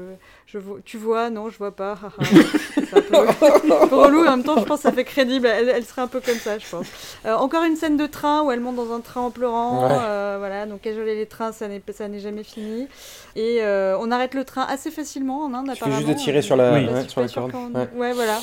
je 0.46 0.58
tu 0.84 0.96
vois, 0.96 1.30
non, 1.30 1.50
je 1.50 1.58
vois 1.58 1.74
pas. 1.74 1.98
C'est 2.74 2.94
un 2.94 3.00
peu, 3.02 3.16
relou. 3.96 4.20
En 4.26 4.30
même 4.36 4.42
temps, 4.44 4.58
je 4.58 4.64
pense 4.64 4.78
que 4.78 4.82
ça 4.84 4.92
fait 4.92 5.04
crédible. 5.04 5.46
Elle, 5.46 5.68
elle 5.68 5.84
serait 5.84 6.02
un 6.02 6.06
peu 6.06 6.20
comme 6.20 6.36
ça, 6.38 6.58
je 6.58 6.66
pense. 6.68 6.86
Euh, 7.26 7.34
encore 7.34 7.64
une 7.64 7.76
scène 7.76 7.96
de 7.96 8.06
train 8.06 8.42
où 8.42 8.50
elle 8.50 8.60
monte 8.60 8.76
dans 8.76 8.92
un 8.94 9.00
train 9.00 9.20
en 9.22 9.30
pleurant. 9.30 9.82
Ouais. 9.88 9.96
Euh, 10.00 10.36
voilà, 10.38 10.66
donc 10.66 10.80
Kajol 10.82 11.08
et 11.08 11.14
les 11.14 11.26
trains, 11.26 11.52
ça 11.52 11.68
n'est 11.68 11.82
ça 11.92 12.08
n'est 12.08 12.20
jamais 12.20 12.44
fini. 12.44 12.88
Et 13.36 13.58
euh, 13.62 13.96
on 14.00 14.10
arrête 14.10 14.34
le 14.34 14.44
train 14.44 14.62
assez 14.68 14.90
facilement 14.90 15.44
en 15.44 15.54
Inde. 15.54 15.70
Il 15.84 15.92
juste 15.92 16.08
de 16.08 16.14
tirer 16.14 16.42
sur 16.42 16.56
la- 16.56 16.72
ouais, 16.72 17.08
sur 17.08 17.20
la 17.20 17.28
corde. 17.28 17.52
qu'on- 17.52 17.72
Ouais. 17.72 17.88
ouais, 17.94 18.12
voilà. 18.12 18.38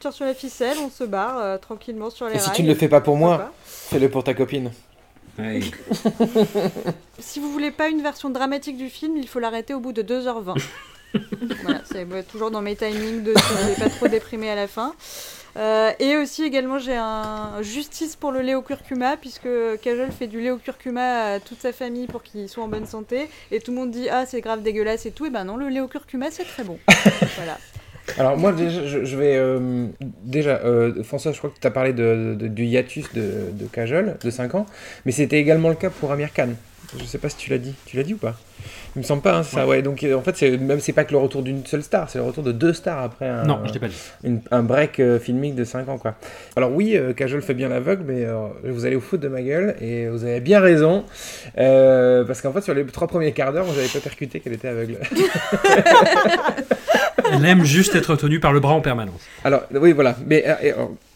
Tire 0.00 0.12
sur 0.12 0.24
la 0.24 0.34
ficelle, 0.34 0.76
on 0.84 0.90
se 0.90 1.04
barre 1.04 1.38
euh, 1.38 1.58
tranquillement 1.58 2.10
sur 2.10 2.26
les 2.26 2.34
Et 2.34 2.38
si 2.38 2.46
rails. 2.48 2.56
tu 2.56 2.62
ne 2.64 2.68
le 2.68 2.74
fais 2.74 2.88
pas 2.88 3.00
pour 3.00 3.16
moi, 3.16 3.52
fais-le 3.64 4.08
pour 4.10 4.24
ta 4.24 4.34
copine. 4.34 4.72
Si 7.18 7.40
vous 7.40 7.50
voulez 7.52 7.70
pas 7.70 7.88
une 7.88 8.02
version 8.02 8.30
dramatique 8.30 8.76
du 8.76 8.88
film, 8.88 9.16
il 9.16 9.28
faut 9.28 9.38
l'arrêter 9.38 9.74
au 9.74 9.80
bout 9.80 9.92
de 9.92 10.02
2h20. 10.02 10.60
voilà, 11.62 11.80
c'est 11.84 12.04
ouais, 12.04 12.22
toujours 12.22 12.50
dans 12.50 12.62
mes 12.62 12.76
timings 12.76 13.22
de 13.22 13.34
si 13.36 13.80
pas 13.80 13.88
trop 13.88 14.08
déprimer 14.08 14.50
à 14.50 14.54
la 14.54 14.66
fin. 14.66 14.94
Euh, 15.56 15.92
et 15.98 16.16
aussi 16.16 16.44
également 16.44 16.78
j'ai 16.78 16.96
un 16.96 17.60
justice 17.60 18.16
pour 18.16 18.32
le 18.32 18.40
Léo 18.40 18.62
Curcuma 18.62 19.18
puisque 19.18 19.48
Kajol 19.82 20.10
fait 20.10 20.26
du 20.26 20.40
Léo 20.40 20.56
Curcuma 20.56 21.34
à 21.34 21.40
toute 21.40 21.60
sa 21.60 21.74
famille 21.74 22.06
pour 22.06 22.22
qu'ils 22.22 22.48
soient 22.48 22.64
en 22.64 22.68
bonne 22.68 22.86
santé 22.86 23.28
et 23.50 23.60
tout 23.60 23.70
le 23.70 23.76
monde 23.76 23.90
dit 23.90 24.08
ah 24.08 24.24
c'est 24.24 24.40
grave 24.40 24.62
dégueulasse 24.62 25.04
et 25.04 25.10
tout 25.10 25.26
et 25.26 25.30
ben 25.30 25.44
non 25.44 25.58
le 25.58 25.68
Léo 25.68 25.88
Curcuma 25.88 26.30
c'est 26.30 26.46
très 26.46 26.64
bon. 26.64 26.78
voilà. 27.36 27.58
Alors 28.18 28.36
moi 28.36 28.52
je, 28.56 29.16
vais 29.16 29.36
euh, 29.36 29.86
déjà 30.24 30.60
euh, 30.64 31.02
François, 31.04 31.32
je 31.32 31.38
crois 31.38 31.50
que 31.50 31.58
tu 31.60 31.66
as 31.66 31.70
parlé 31.70 31.92
du 31.92 32.64
hiatus 32.64 33.12
de, 33.12 33.50
de 33.52 34.18
de 34.22 34.30
5 34.30 34.54
ans, 34.54 34.66
mais 35.06 35.12
c'était 35.12 35.38
également 35.38 35.68
le 35.68 35.76
cas 35.76 35.90
pour 35.90 36.12
Amir 36.12 36.32
Khan. 36.32 36.48
Je 36.98 37.04
sais 37.04 37.18
pas 37.18 37.28
si 37.28 37.36
tu 37.36 37.50
l'as 37.50 37.58
dit. 37.58 37.74
Tu 37.86 37.96
l'as 37.96 38.02
dit 38.02 38.14
ou 38.14 38.18
pas? 38.18 38.38
Il 38.94 38.98
me 38.98 39.04
semble 39.04 39.22
pas, 39.22 39.36
hein, 39.38 39.42
c'est 39.42 39.56
ça, 39.56 39.66
ouais. 39.66 39.80
Donc 39.82 40.04
euh, 40.04 40.14
en 40.14 40.20
fait, 40.22 40.36
c'est, 40.36 40.56
même 40.58 40.80
c'est 40.80 40.92
pas 40.92 41.04
que 41.04 41.12
le 41.12 41.18
retour 41.18 41.42
d'une 41.42 41.64
seule 41.64 41.82
star, 41.82 42.10
c'est 42.10 42.18
le 42.18 42.24
retour 42.24 42.42
de 42.44 42.52
deux 42.52 42.72
stars 42.74 42.98
après 43.02 43.26
un, 43.28 43.44
Non, 43.44 43.60
je 43.64 43.78
pas 43.78 43.88
dit. 43.88 43.96
une- 44.24 44.40
un 44.50 44.62
break 44.62 45.00
euh, 45.00 45.18
filmique 45.18 45.54
de 45.54 45.64
5 45.64 45.88
ans, 45.88 45.98
quoi. 45.98 46.14
Alors 46.56 46.72
oui, 46.72 46.96
euh, 46.96 47.12
Kajol 47.14 47.40
fait 47.42 47.54
bien 47.54 47.68
l'aveugle, 47.70 48.04
mais 48.06 48.24
euh, 48.24 48.48
vous 48.64 48.84
allez 48.84 48.96
au 48.96 49.00
foot 49.00 49.20
de 49.20 49.28
ma 49.28 49.40
gueule, 49.42 49.74
et 49.80 50.08
vous 50.08 50.24
avez 50.24 50.40
bien 50.40 50.60
raison, 50.60 51.04
euh, 51.58 52.24
parce 52.24 52.40
qu'en 52.42 52.52
fait, 52.52 52.60
sur 52.60 52.74
les 52.74 52.84
trois 52.84 53.08
premiers 53.08 53.32
quarts 53.32 53.52
d'heure, 53.52 53.64
vous 53.64 53.78
avez 53.78 53.88
pas 53.88 54.00
percuté 54.00 54.40
qu'elle 54.40 54.52
était 54.54 54.68
aveugle. 54.68 54.96
Elle 57.32 57.44
aime 57.46 57.64
juste 57.64 57.94
être 57.94 58.16
tenue 58.16 58.40
par 58.40 58.52
le 58.52 58.60
bras 58.60 58.74
en 58.74 58.80
permanence. 58.80 59.20
Alors, 59.44 59.62
oui, 59.72 59.92
voilà. 59.92 60.16
Mais 60.26 60.44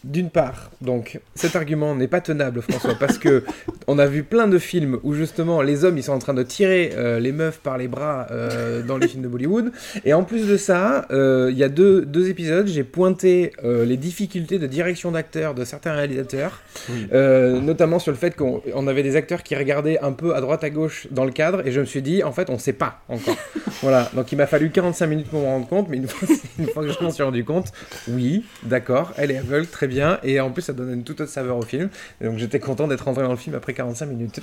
d'une 0.03 0.29
part, 0.29 0.71
donc, 0.81 1.19
cet 1.35 1.55
argument 1.55 1.95
n'est 1.95 2.07
pas 2.07 2.21
tenable, 2.21 2.61
François, 2.61 2.95
parce 2.99 3.17
que 3.17 3.43
on 3.87 3.99
a 3.99 4.05
vu 4.05 4.23
plein 4.23 4.47
de 4.47 4.57
films 4.57 4.99
où 5.03 5.13
justement 5.13 5.61
les 5.61 5.83
hommes 5.83 5.97
ils 5.97 6.03
sont 6.03 6.13
en 6.13 6.19
train 6.19 6.33
de 6.33 6.43
tirer 6.43 6.91
les 7.19 7.31
meufs 7.37 7.59
par 7.59 7.77
les 7.77 7.87
bras 7.87 8.27
euh, 8.31 8.81
dans 8.81 8.97
les 8.97 9.07
films 9.07 9.23
de 9.23 9.27
Bollywood. 9.27 9.71
Et 10.03 10.13
en 10.13 10.23
plus 10.23 10.47
de 10.47 10.57
ça, 10.57 11.05
euh, 11.11 11.49
il 11.51 11.57
y 11.57 11.63
a 11.63 11.69
deux, 11.69 12.05
deux 12.05 12.29
épisodes, 12.29 12.67
j'ai 12.67 12.83
pointé 12.83 13.53
euh, 13.63 13.85
les 13.85 13.97
difficultés 13.97 14.59
de 14.59 14.67
direction 14.67 15.11
d'acteurs 15.11 15.53
de 15.53 15.63
certains 15.63 15.93
réalisateurs, 15.93 16.61
notamment 17.11 17.99
sur 17.99 18.11
le 18.11 18.17
fait 18.17 18.35
qu'on 18.35 18.61
on 18.73 18.87
avait 18.87 19.03
des 19.03 19.15
acteurs 19.15 19.43
qui 19.43 19.55
regardaient 19.55 19.99
un 19.99 20.11
peu 20.11 20.35
à 20.35 20.41
droite 20.41 20.63
à 20.63 20.69
gauche 20.69 21.07
dans 21.11 21.25
le 21.25 21.31
cadre, 21.31 21.65
et 21.65 21.71
je 21.71 21.79
me 21.79 21.85
suis 21.85 22.01
dit, 22.01 22.23
en 22.23 22.31
fait, 22.31 22.49
on 22.49 22.57
sait 22.57 22.73
pas 22.73 23.01
encore. 23.07 23.37
voilà. 23.81 24.09
Donc 24.13 24.31
il 24.31 24.37
m'a 24.37 24.47
fallu 24.47 24.69
45 24.69 25.07
minutes 25.07 25.27
pour 25.27 25.41
m'en 25.41 25.47
rendre 25.47 25.67
compte, 25.67 25.87
mais 25.89 25.97
une 25.97 26.07
fois, 26.07 26.27
une 26.59 26.67
fois 26.67 26.83
que 26.83 26.91
je 26.91 27.03
m'en 27.03 27.11
suis 27.11 27.23
rendu 27.23 27.43
compte, 27.43 27.71
oui, 28.07 28.45
d'accord, 28.63 29.13
elle 29.17 29.31
est 29.31 29.37
aveugle, 29.37 29.67
très 29.67 29.87
bien, 29.87 30.19
et 30.23 30.39
en 30.39 30.51
plus 30.51 30.63
ça 30.63 30.73
donne 30.73 30.93
une 30.93 31.03
toute 31.03 31.21
autre 31.21 31.31
saveur 31.31 31.57
au 31.57 31.61
film. 31.61 31.89
Et 32.21 32.25
donc 32.25 32.37
j'étais 32.37 32.59
content 32.59 32.87
d'être 32.87 33.05
rentré 33.05 33.23
dans 33.23 33.31
le 33.31 33.37
film 33.37 33.55
après 33.55 33.73
45 33.73 34.05
minutes. 34.07 34.39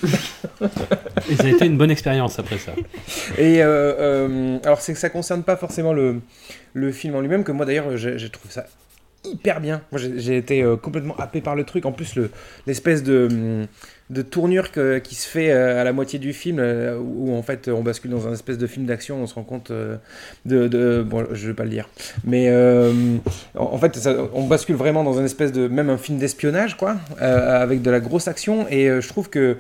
Et 1.31 1.37
ça 1.37 1.45
a 1.45 1.49
été 1.49 1.67
une 1.67 1.77
bonne 1.77 1.91
expérience 1.91 2.39
après 2.39 2.59
ça. 2.59 2.73
Et 3.39 3.63
euh, 3.63 3.95
euh, 3.99 4.59
alors 4.65 4.81
c'est 4.81 4.93
que 4.93 4.99
ça 4.99 5.11
concerne 5.11 5.43
pas 5.43 5.57
forcément 5.57 5.93
le, 5.93 6.21
le 6.73 6.93
film 6.93 7.15
en 7.15 7.21
lui-même, 7.21 7.45
que 7.45 7.53
moi 7.53 7.67
d'ailleurs 7.67 7.97
j'ai 7.97 8.31
trouvé 8.31 8.53
ça 8.53 8.67
hyper 9.25 9.61
bien. 9.61 9.81
Moi 9.91 10.01
j'ai 10.17 10.37
été 10.37 10.63
euh, 10.63 10.77
complètement 10.77 11.17
happé 11.17 11.41
par 11.41 11.55
le 11.57 11.65
truc. 11.65 11.87
En 11.87 11.93
plus 11.93 12.15
le- 12.15 12.31
l'espèce 12.67 13.03
de, 13.03 13.67
de 14.11 14.23
tournure 14.23 14.71
que- 14.71 14.99
qui 14.99 15.15
se 15.15 15.27
fait 15.27 15.51
à 15.51 15.83
la 15.83 15.93
moitié 15.95 16.19
du 16.19 16.35
film, 16.35 16.61
où, 17.01 17.35
en 17.35 17.43
fait 17.43 17.69
on 17.69 17.83
bascule 17.83 18.11
dans 18.11 18.29
un 18.29 18.35
espèce 18.35 18.59
de 18.59 18.67
film 18.67 18.85
d'action, 18.85 19.23
on 19.23 19.27
se 19.27 19.35
rend 19.35 19.45
compte 19.45 19.73
de, 20.45 21.03
Bon 21.09 21.27
je 21.33 21.47
vais 21.49 21.55
pas 21.55 21.65
le 21.65 21.71
dire. 21.71 21.89
Mais 22.25 22.53
en, 23.57 23.79
fait 23.79 24.09
on 24.35 24.47
bascule 24.47 24.77
vraiment 24.77 25.05
dans 25.05 25.19
un 25.19 25.25
espèce 25.25 25.53
de... 25.53 25.69
Même 25.69 25.89
un 25.89 25.99
film 25.99 26.19
d'espionnage 26.19 26.77
quoi, 26.77 26.97
avec 27.19 27.81
de 27.81 27.91
la 27.91 28.01
grosse 28.01 28.29
action. 28.29 28.67
Et 28.69 28.89
je 29.01 29.09
trouve 29.09 29.31
que... 29.31 29.57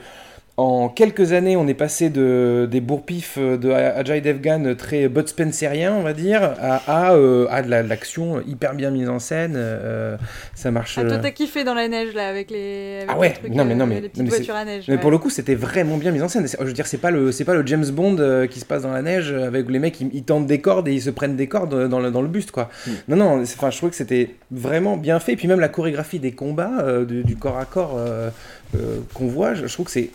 En 0.56 0.88
quelques 0.88 1.32
années, 1.32 1.56
on 1.56 1.66
est 1.66 1.74
passé 1.74 2.10
de, 2.10 2.68
des 2.70 2.80
bourpifs 2.80 3.38
de 3.40 3.70
Ajay 3.72 4.20
Devgan 4.20 4.76
très 4.78 5.08
Bud 5.08 5.26
Spencerien, 5.26 5.92
on 5.94 6.02
va 6.02 6.12
dire, 6.12 6.54
à, 6.60 7.08
à, 7.08 7.14
euh, 7.16 7.48
à 7.50 7.60
de 7.60 7.68
la- 7.68 7.82
de 7.82 7.88
l'action 7.88 8.40
hyper 8.46 8.74
bien 8.74 8.92
mise 8.92 9.08
en 9.08 9.18
scène. 9.18 9.54
euh, 9.56 10.16
ça 10.54 10.70
marche. 10.70 10.96
Ah, 10.96 11.02
toi, 11.02 11.14
euh, 11.14 11.20
t'as 11.20 11.32
kiffé 11.32 11.64
dans 11.64 11.74
la 11.74 11.88
neige, 11.88 12.14
là, 12.14 12.28
avec 12.28 12.52
les, 12.52 12.98
avec 12.98 13.08
ah 13.10 13.14
les 13.14 13.18
ouais, 13.18 13.30
trucs, 13.32 13.52
non 13.52 13.64
mais 13.64 13.74
non 13.74 13.84
euh, 13.84 13.88
mais, 13.88 13.94
les 13.96 14.00
non, 14.02 14.08
petites 14.10 14.22
mais 14.22 14.28
voitures 14.28 14.54
à 14.54 14.64
neige. 14.64 14.84
mais 14.86 14.94
ouais. 14.94 15.00
pour 15.00 15.10
le 15.10 15.18
coup, 15.18 15.28
c'était 15.28 15.56
vraiment 15.56 15.96
bien 15.96 16.12
mis 16.12 16.22
en 16.22 16.28
scène. 16.28 16.46
Je 16.46 16.64
veux 16.64 16.72
dire, 16.72 16.86
c'est 16.86 16.98
pas 16.98 17.10
le, 17.10 17.32
c'est 17.32 17.44
pas 17.44 17.54
le 17.54 17.66
James 17.66 17.86
Bond 17.90 18.18
euh, 18.20 18.46
qui 18.46 18.60
se 18.60 18.64
passe 18.64 18.82
dans 18.82 18.92
la 18.92 19.02
neige 19.02 19.32
euh, 19.32 19.48
avec 19.48 19.66
où 19.66 19.72
les 19.72 19.80
mecs 19.80 20.00
ils, 20.00 20.10
ils 20.12 20.22
tentent 20.22 20.46
des 20.46 20.60
cordes 20.60 20.86
et 20.86 20.92
ils 20.92 21.02
se 21.02 21.10
prennent 21.10 21.34
des 21.34 21.48
cordes 21.48 21.88
dans 21.88 21.98
le, 21.98 22.12
dans 22.12 22.22
le 22.22 22.28
buste 22.28 22.52
quoi. 22.52 22.70
Non 23.08 23.16
non, 23.16 23.42
enfin 23.42 23.70
je 23.72 23.76
trouvais 23.78 23.90
que 23.90 23.96
c'était 23.96 24.36
vraiment 24.52 24.96
bien 24.96 25.18
fait. 25.18 25.32
Et 25.32 25.36
puis 25.36 25.48
même 25.48 25.58
la 25.58 25.68
chorégraphie 25.68 26.20
des 26.20 26.30
combats, 26.30 26.78
euh, 26.82 27.04
du, 27.04 27.24
du 27.24 27.34
corps 27.34 27.58
à 27.58 27.64
corps 27.64 27.96
euh, 27.98 28.30
euh, 28.76 28.98
qu'on 29.14 29.26
voit, 29.26 29.54
je, 29.54 29.66
je 29.66 29.72
trouve 29.72 29.86
que 29.86 29.92
c'est 29.92 30.10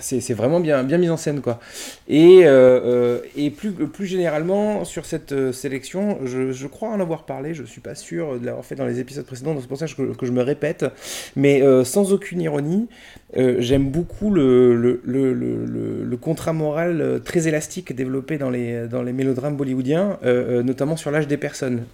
c'est 0.00 0.34
vraiment 0.34 0.60
bien, 0.60 0.82
mis 0.82 1.08
en 1.08 1.16
scène 1.16 1.40
quoi. 1.40 1.58
Et, 2.08 2.42
euh, 2.44 3.20
euh, 3.36 3.50
plus, 3.50 4.06
généralement 4.06 4.84
sur 4.84 5.04
cette 5.04 5.32
euh, 5.32 5.52
sélection, 5.52 6.18
je, 6.24 6.66
crois 6.66 6.90
en 6.90 7.00
avoir 7.00 7.24
parlé, 7.24 7.54
je 7.54 7.64
suis 7.64 7.80
pas 7.80 7.94
sûr 7.94 8.38
de 8.38 8.46
l'avoir 8.46 8.64
fait 8.64 8.76
dans 8.76 8.86
les 8.86 9.00
épisodes 9.00 9.26
précédents, 9.26 9.52
donc 9.52 9.62
c'est 9.62 9.68
pour 9.68 9.78
ça 9.78 9.86
que, 9.86 10.26
je 10.26 10.32
me 10.32 10.42
répète, 10.42 10.86
mais 11.36 11.62
sans 11.84 12.12
aucune 12.12 12.40
ironie, 12.40 12.88
j'aime 13.36 13.90
beaucoup 13.90 14.30
le, 14.30 15.00
contrat 16.20 16.52
moral 16.52 17.20
très 17.24 17.48
élastique 17.48 17.94
développé 17.94 18.38
dans 18.38 18.50
les, 18.50 19.12
mélodrames 19.12 19.56
bollywoodiens, 19.56 20.18
notamment 20.64 20.96
sur 20.96 21.10
l'âge 21.10 21.26
des 21.26 21.36
personnes. 21.36 21.84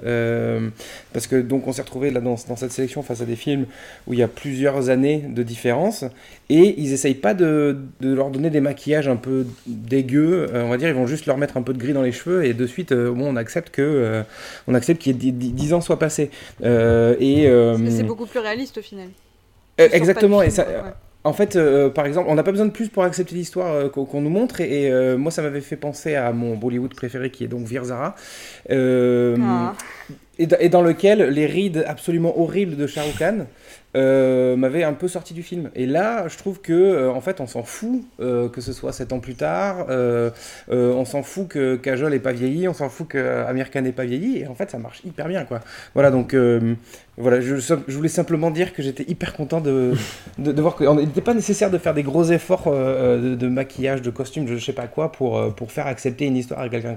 Parce 1.13 1.27
que 1.27 1.37
donc 1.41 1.67
on 1.67 1.73
s'est 1.73 1.83
retrouvé 1.83 2.11
là 2.11 2.21
dans 2.21 2.37
cette 2.37 2.73
sélection 2.73 3.03
face 3.03 3.21
à 3.21 3.25
des 3.25 3.37
films 3.37 3.67
où 4.07 4.13
il 4.13 4.19
y 4.19 4.23
a 4.23 4.29
plusieurs 4.29 4.91
années 4.91 5.25
de 5.29 5.43
différence 5.43 6.05
et 6.51 6.75
ils 6.79 6.93
essayent 6.93 7.15
pas 7.15 7.33
de, 7.33 7.79
de 8.01 8.13
leur 8.13 8.29
donner 8.31 8.51
des 8.51 8.61
maquillages 8.61 9.09
un 9.09 9.17
peu 9.17 9.47
dégueux, 9.67 10.49
euh, 10.53 10.65
on 10.65 10.69
va 10.69 10.77
dire, 10.77 10.89
ils 10.89 10.95
vont 10.95 11.07
juste 11.07 11.25
leur 11.27 11.39
mettre 11.39 11.57
un 11.57 11.63
peu 11.63 11.73
de 11.73 11.79
gris 11.79 11.93
dans 11.95 12.03
les 12.03 12.13
cheveux 12.13 12.45
et 12.45 12.53
de 12.53 12.67
suite, 12.67 12.93
euh, 12.93 13.11
bon, 13.13 13.27
on 13.33 13.37
accepte 13.37 13.71
que 13.71 13.81
euh, 13.81 14.23
on 14.69 14.75
accepte 14.75 15.01
qu'il 15.01 15.25
y 15.25 15.29
ait 15.29 15.33
10 15.33 15.73
ans 15.73 15.81
soient 15.81 15.99
passés. 15.99 16.31
Euh, 16.63 17.15
et 17.21 17.47
euh, 17.49 17.79
c'est 17.91 18.03
beaucoup 18.03 18.27
plus 18.27 18.41
réaliste 18.41 18.77
au 18.79 18.83
final. 18.83 19.09
euh, 19.81 19.89
exactement. 19.93 20.43
Et 20.43 20.51
ça, 20.51 20.65
ouais. 20.67 20.91
En 21.23 21.35
fait, 21.35 21.55
euh, 21.55 21.91
par 21.91 22.07
exemple, 22.07 22.29
on 22.31 22.35
n'a 22.35 22.43
pas 22.43 22.51
besoin 22.51 22.65
de 22.65 22.71
plus 22.73 22.89
pour 22.89 23.03
accepter 23.05 23.35
l'histoire 23.35 23.75
euh, 23.75 23.89
qu'on 23.91 24.23
nous 24.23 24.31
montre. 24.31 24.63
Et, 24.63 24.85
et, 24.85 24.91
euh, 24.91 25.19
moi, 25.19 25.31
ça 25.31 25.43
m'avait 25.43 25.61
fait 25.61 25.77
penser 25.77 26.15
à 26.15 26.33
mon 26.33 26.57
Bollywood 26.57 26.95
préféré, 26.95 27.31
qui 27.31 27.45
est 27.45 27.49
donc 27.49 27.67
Virzara. 27.67 28.17
Euh, 28.71 29.37
Ah. 29.43 29.75
et, 30.39 30.49
et 30.61 30.69
dans 30.71 30.81
lequel 30.83 31.29
les 31.29 31.45
rides 31.47 31.85
absolument 31.87 32.41
horribles 32.41 32.75
de 32.77 32.87
Shah 32.87 33.03
Rukh 33.03 33.19
Khan 33.19 33.47
euh, 33.97 34.55
m'avaient 34.57 34.85
un 34.85 34.93
peu 34.93 35.09
sorti 35.09 35.35
du 35.35 35.43
film. 35.43 35.71
Et 35.75 35.87
là, 35.87 36.29
je 36.29 36.37
trouve 36.39 36.61
que, 36.61 36.73
euh, 36.73 37.11
en 37.11 37.21
fait, 37.21 37.41
on 37.41 37.47
s'en 37.47 37.65
fout 37.65 38.05
euh, 38.21 38.49
que 38.49 38.61
ce 38.61 38.73
soit 38.73 38.93
7 38.93 39.13
ans 39.13 39.19
plus 39.19 39.35
tard. 39.35 39.87
on 40.69 41.05
s'en 41.05 41.23
fout 41.23 41.49
que 41.49 41.77
Kajol 41.77 42.13
n'ait 42.13 42.19
pas 42.19 42.33
vieilli. 42.33 42.69
On 42.69 42.75
s'en 42.75 42.89
fout 42.89 43.09
que 43.09 43.45
Amir 43.45 43.71
Khan 43.71 43.83
n'ait 43.83 43.93
pas 43.93 44.05
vieilli. 44.05 44.39
Et 44.39 44.47
en 44.47 44.55
fait, 44.55 44.71
ça 44.71 44.79
marche 44.79 45.03
hyper 45.05 45.29
bien, 45.29 45.45
quoi. 45.45 45.61
Voilà, 45.95 46.11
donc 46.11 46.37
voilà, 47.21 47.41
je, 47.41 47.57
je 47.57 47.97
voulais 47.97 48.09
simplement 48.09 48.51
dire 48.51 48.73
que 48.73 48.83
j'étais 48.83 49.05
hyper 49.09 49.35
content 49.35 49.61
de, 49.61 49.93
de, 50.39 50.53
de 50.53 50.63
voir 50.63 50.77
qu'il 50.77 50.89
n'était 50.91 51.21
pas 51.21 51.35
nécessaire 51.35 51.71
de 51.71 51.79
faire 51.79 51.95
des 51.95 52.03
gros 52.03 52.25
efforts 52.25 52.65
euh, 52.67 53.21
de, 53.31 53.35
de 53.35 53.49
maquillage, 53.49 54.03
de 54.03 54.11
costume, 54.11 54.47
je 54.49 54.59
sais 54.59 54.73
pas 54.73 54.87
quoi, 54.87 55.13
pour, 55.13 55.39
euh, 55.39 55.51
pour 55.51 55.71
faire 55.73 55.87
accepter 55.87 56.27
une 56.27 56.37
histoire 56.37 56.61
à 56.61 56.69
quelqu'un. 56.69 56.97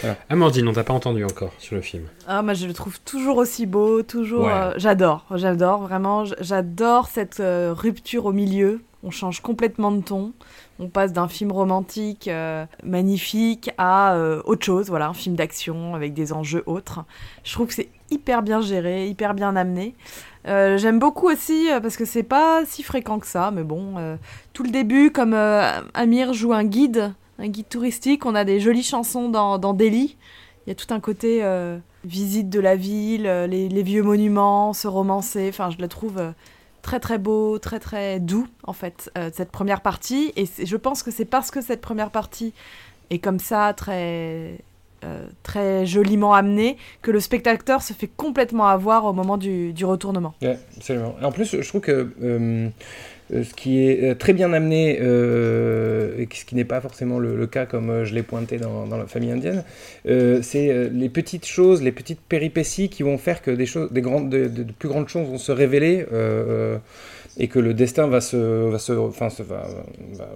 Voilà. 0.00 0.16
Amandine, 0.28 0.68
on 0.68 0.72
t'a 0.72 0.84
pas 0.84 0.92
entendu 0.92 1.24
encore 1.24 1.52
sur 1.58 1.74
le 1.74 1.82
film. 1.82 2.04
Ah, 2.26 2.42
moi, 2.42 2.54
je 2.54 2.66
le 2.66 2.72
trouve 2.72 3.00
toujours 3.00 3.38
aussi 3.38 3.66
beau, 3.66 4.02
toujours. 4.02 4.44
Ouais. 4.46 4.52
euh, 4.52 4.74
j'adore, 4.76 5.26
j'adore, 5.34 5.82
vraiment. 5.82 6.24
J'adore 6.40 7.08
cette 7.08 7.40
euh, 7.40 7.74
rupture 7.76 8.26
au 8.26 8.32
milieu. 8.32 8.82
On 9.04 9.10
change 9.10 9.40
complètement 9.40 9.90
de 9.90 10.00
ton. 10.00 10.32
On 10.78 10.88
passe 10.88 11.12
d'un 11.12 11.28
film 11.28 11.50
romantique 11.52 12.28
euh, 12.28 12.64
magnifique 12.84 13.70
à 13.76 14.14
euh, 14.14 14.40
autre 14.44 14.64
chose, 14.64 14.88
voilà, 14.88 15.08
un 15.08 15.14
film 15.14 15.34
d'action 15.34 15.94
avec 15.94 16.14
des 16.14 16.32
enjeux 16.32 16.62
autres. 16.66 17.00
Je 17.44 17.52
trouve 17.52 17.66
que 17.66 17.74
c'est 17.74 17.88
hyper 18.12 18.42
bien 18.42 18.60
géré, 18.60 19.08
hyper 19.08 19.34
bien 19.34 19.56
amené. 19.56 19.94
Euh, 20.48 20.76
J'aime 20.76 20.98
beaucoup 20.98 21.28
aussi 21.28 21.70
euh, 21.70 21.80
parce 21.80 21.96
que 21.96 22.04
c'est 22.04 22.22
pas 22.22 22.64
si 22.66 22.82
fréquent 22.82 23.18
que 23.18 23.26
ça, 23.26 23.50
mais 23.50 23.62
bon, 23.62 23.94
euh, 23.98 24.16
tout 24.52 24.62
le 24.62 24.70
début, 24.70 25.10
comme 25.10 25.34
Amir 25.34 26.32
joue 26.32 26.52
un 26.52 26.64
guide, 26.64 27.14
un 27.38 27.48
guide 27.48 27.68
touristique, 27.68 28.26
on 28.26 28.34
a 28.34 28.44
des 28.44 28.60
jolies 28.60 28.82
chansons 28.82 29.28
dans, 29.28 29.74
Delhi. 29.74 30.16
Il 30.66 30.70
y 30.70 30.72
a 30.72 30.74
tout 30.74 30.92
un 30.92 31.00
côté 31.00 31.42
visite 32.04 32.48
de 32.48 32.60
la 32.60 32.76
ville, 32.76 33.24
les, 33.24 33.68
les 33.68 33.82
vieux 33.82 34.02
monuments, 34.02 34.72
se 34.72 34.86
romancer. 34.86 35.48
Enfin, 35.48 35.70
je 35.70 35.78
le 35.78 35.88
trouve 35.88 36.20
très 36.82 37.00
très 37.00 37.18
beau, 37.18 37.58
très 37.58 37.80
très 37.80 38.20
doux 38.20 38.46
en 38.62 38.72
fait 38.72 39.10
cette 39.32 39.50
première 39.50 39.80
partie. 39.80 40.32
Et 40.36 40.46
je 40.64 40.76
pense 40.76 41.02
que 41.02 41.10
c'est 41.10 41.24
parce 41.24 41.50
que 41.50 41.60
cette 41.60 41.80
première 41.80 42.10
partie 42.10 42.54
est 43.10 43.18
comme 43.18 43.40
ça 43.40 43.72
très 43.74 44.58
euh, 45.04 45.26
très 45.42 45.84
joliment 45.84 46.32
amenée 46.32 46.76
que 47.02 47.10
le 47.10 47.18
spectateur 47.18 47.82
se 47.82 47.92
fait 47.92 48.08
complètement 48.16 48.66
avoir 48.68 49.04
au 49.04 49.12
moment 49.12 49.36
du, 49.36 49.74
retournement. 49.84 50.34
Absolument. 50.76 51.16
Et 51.20 51.24
en 51.24 51.32
plus, 51.32 51.60
je 51.60 51.68
trouve 51.68 51.80
que 51.80 52.08
euh, 52.22 52.68
euh, 53.32 53.42
ce 53.42 53.52
qui 53.54 53.84
est 53.84 54.14
très 54.14 54.32
bien 54.32 54.52
amené, 54.52 54.92
et 54.92 56.28
ce 56.32 56.44
qui 56.44 56.54
n'est 56.54 56.64
pas 56.64 56.80
forcément 56.80 57.18
le, 57.18 57.46
cas 57.46 57.66
comme 57.66 58.04
je 58.04 58.14
l'ai 58.14 58.22
pointé 58.22 58.58
dans, 58.58 58.86
la 58.86 59.06
famille 59.06 59.32
indienne, 59.32 59.64
c'est 60.04 60.90
les 60.92 61.08
petites 61.08 61.46
choses, 61.46 61.82
les 61.82 61.92
petites 61.92 62.20
péripéties 62.20 62.88
qui 62.88 63.02
vont 63.02 63.18
faire 63.18 63.42
que 63.42 63.50
des 63.50 63.66
choses, 63.66 63.90
des 63.90 64.02
grandes, 64.02 64.30
de, 64.30 64.46
de- 64.46 64.62
de 64.62 64.72
plus 64.72 64.88
grandes 64.88 65.08
choses 65.08 65.26
vont 65.26 65.38
se 65.38 65.52
révéler. 65.52 66.06
Et 67.38 67.48
que 67.48 67.58
le 67.58 67.74
destin 67.74 68.06
va 68.06 68.20
se, 68.20 68.36
va 68.36 68.78
se, 68.78 68.92
enfin, 68.92 69.28
va- 69.40 69.66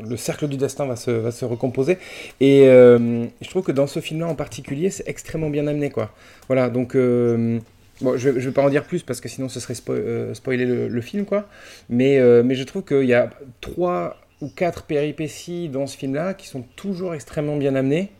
le 0.09 0.16
cercle 0.16 0.48
du 0.48 0.56
destin 0.56 0.86
va 0.86 0.97
se, 0.97 1.10
va 1.10 1.31
se 1.31 1.44
recomposer. 1.44 1.98
Et 2.40 2.68
euh, 2.68 3.27
je 3.40 3.48
trouve 3.48 3.62
que 3.62 3.73
dans 3.73 3.86
ce 3.86 4.01
film-là 4.01 4.28
en 4.28 4.35
particulier, 4.35 4.90
c'est 4.90 5.09
extrêmement 5.09 5.51
bien 5.51 5.66
amené, 5.66 5.90
quoi. 5.90 6.10
Voilà, 6.48 6.70
donc 6.70 6.94
euh, 6.97 7.59
bon, 8.01 8.16
je, 8.16 8.39
je 8.39 8.48
vais 8.48 8.52
pas 8.52 8.62
en 8.62 8.70
dire 8.70 8.85
plus 8.85 9.02
parce 9.02 9.20
que 9.20 9.28
sinon 9.28 9.48
ce 9.48 9.60
serait 9.60 9.74
euh, 9.90 10.35
spoiler 10.35 10.64
le, 10.64 10.89
le 10.89 11.01
film, 11.01 11.24
quoi. 11.24 11.47
Mais, 11.90 12.18
mais 12.43 12.55
je 12.55 12.64
trouve 12.64 12.82
qu'il 12.82 13.05
y 13.06 13.14
a 13.14 13.31
trois 13.60 14.16
ou 14.43 14.48
quatre 14.48 14.82
péripéties 14.82 15.68
dans 15.68 15.86
ce 15.86 15.97
film-là 15.97 16.35
qui 16.35 16.47
sont 16.47 16.62
toujours 16.77 17.14
extrêmement 17.14 17.56
bien 17.56 17.74
amenées. 17.74 18.10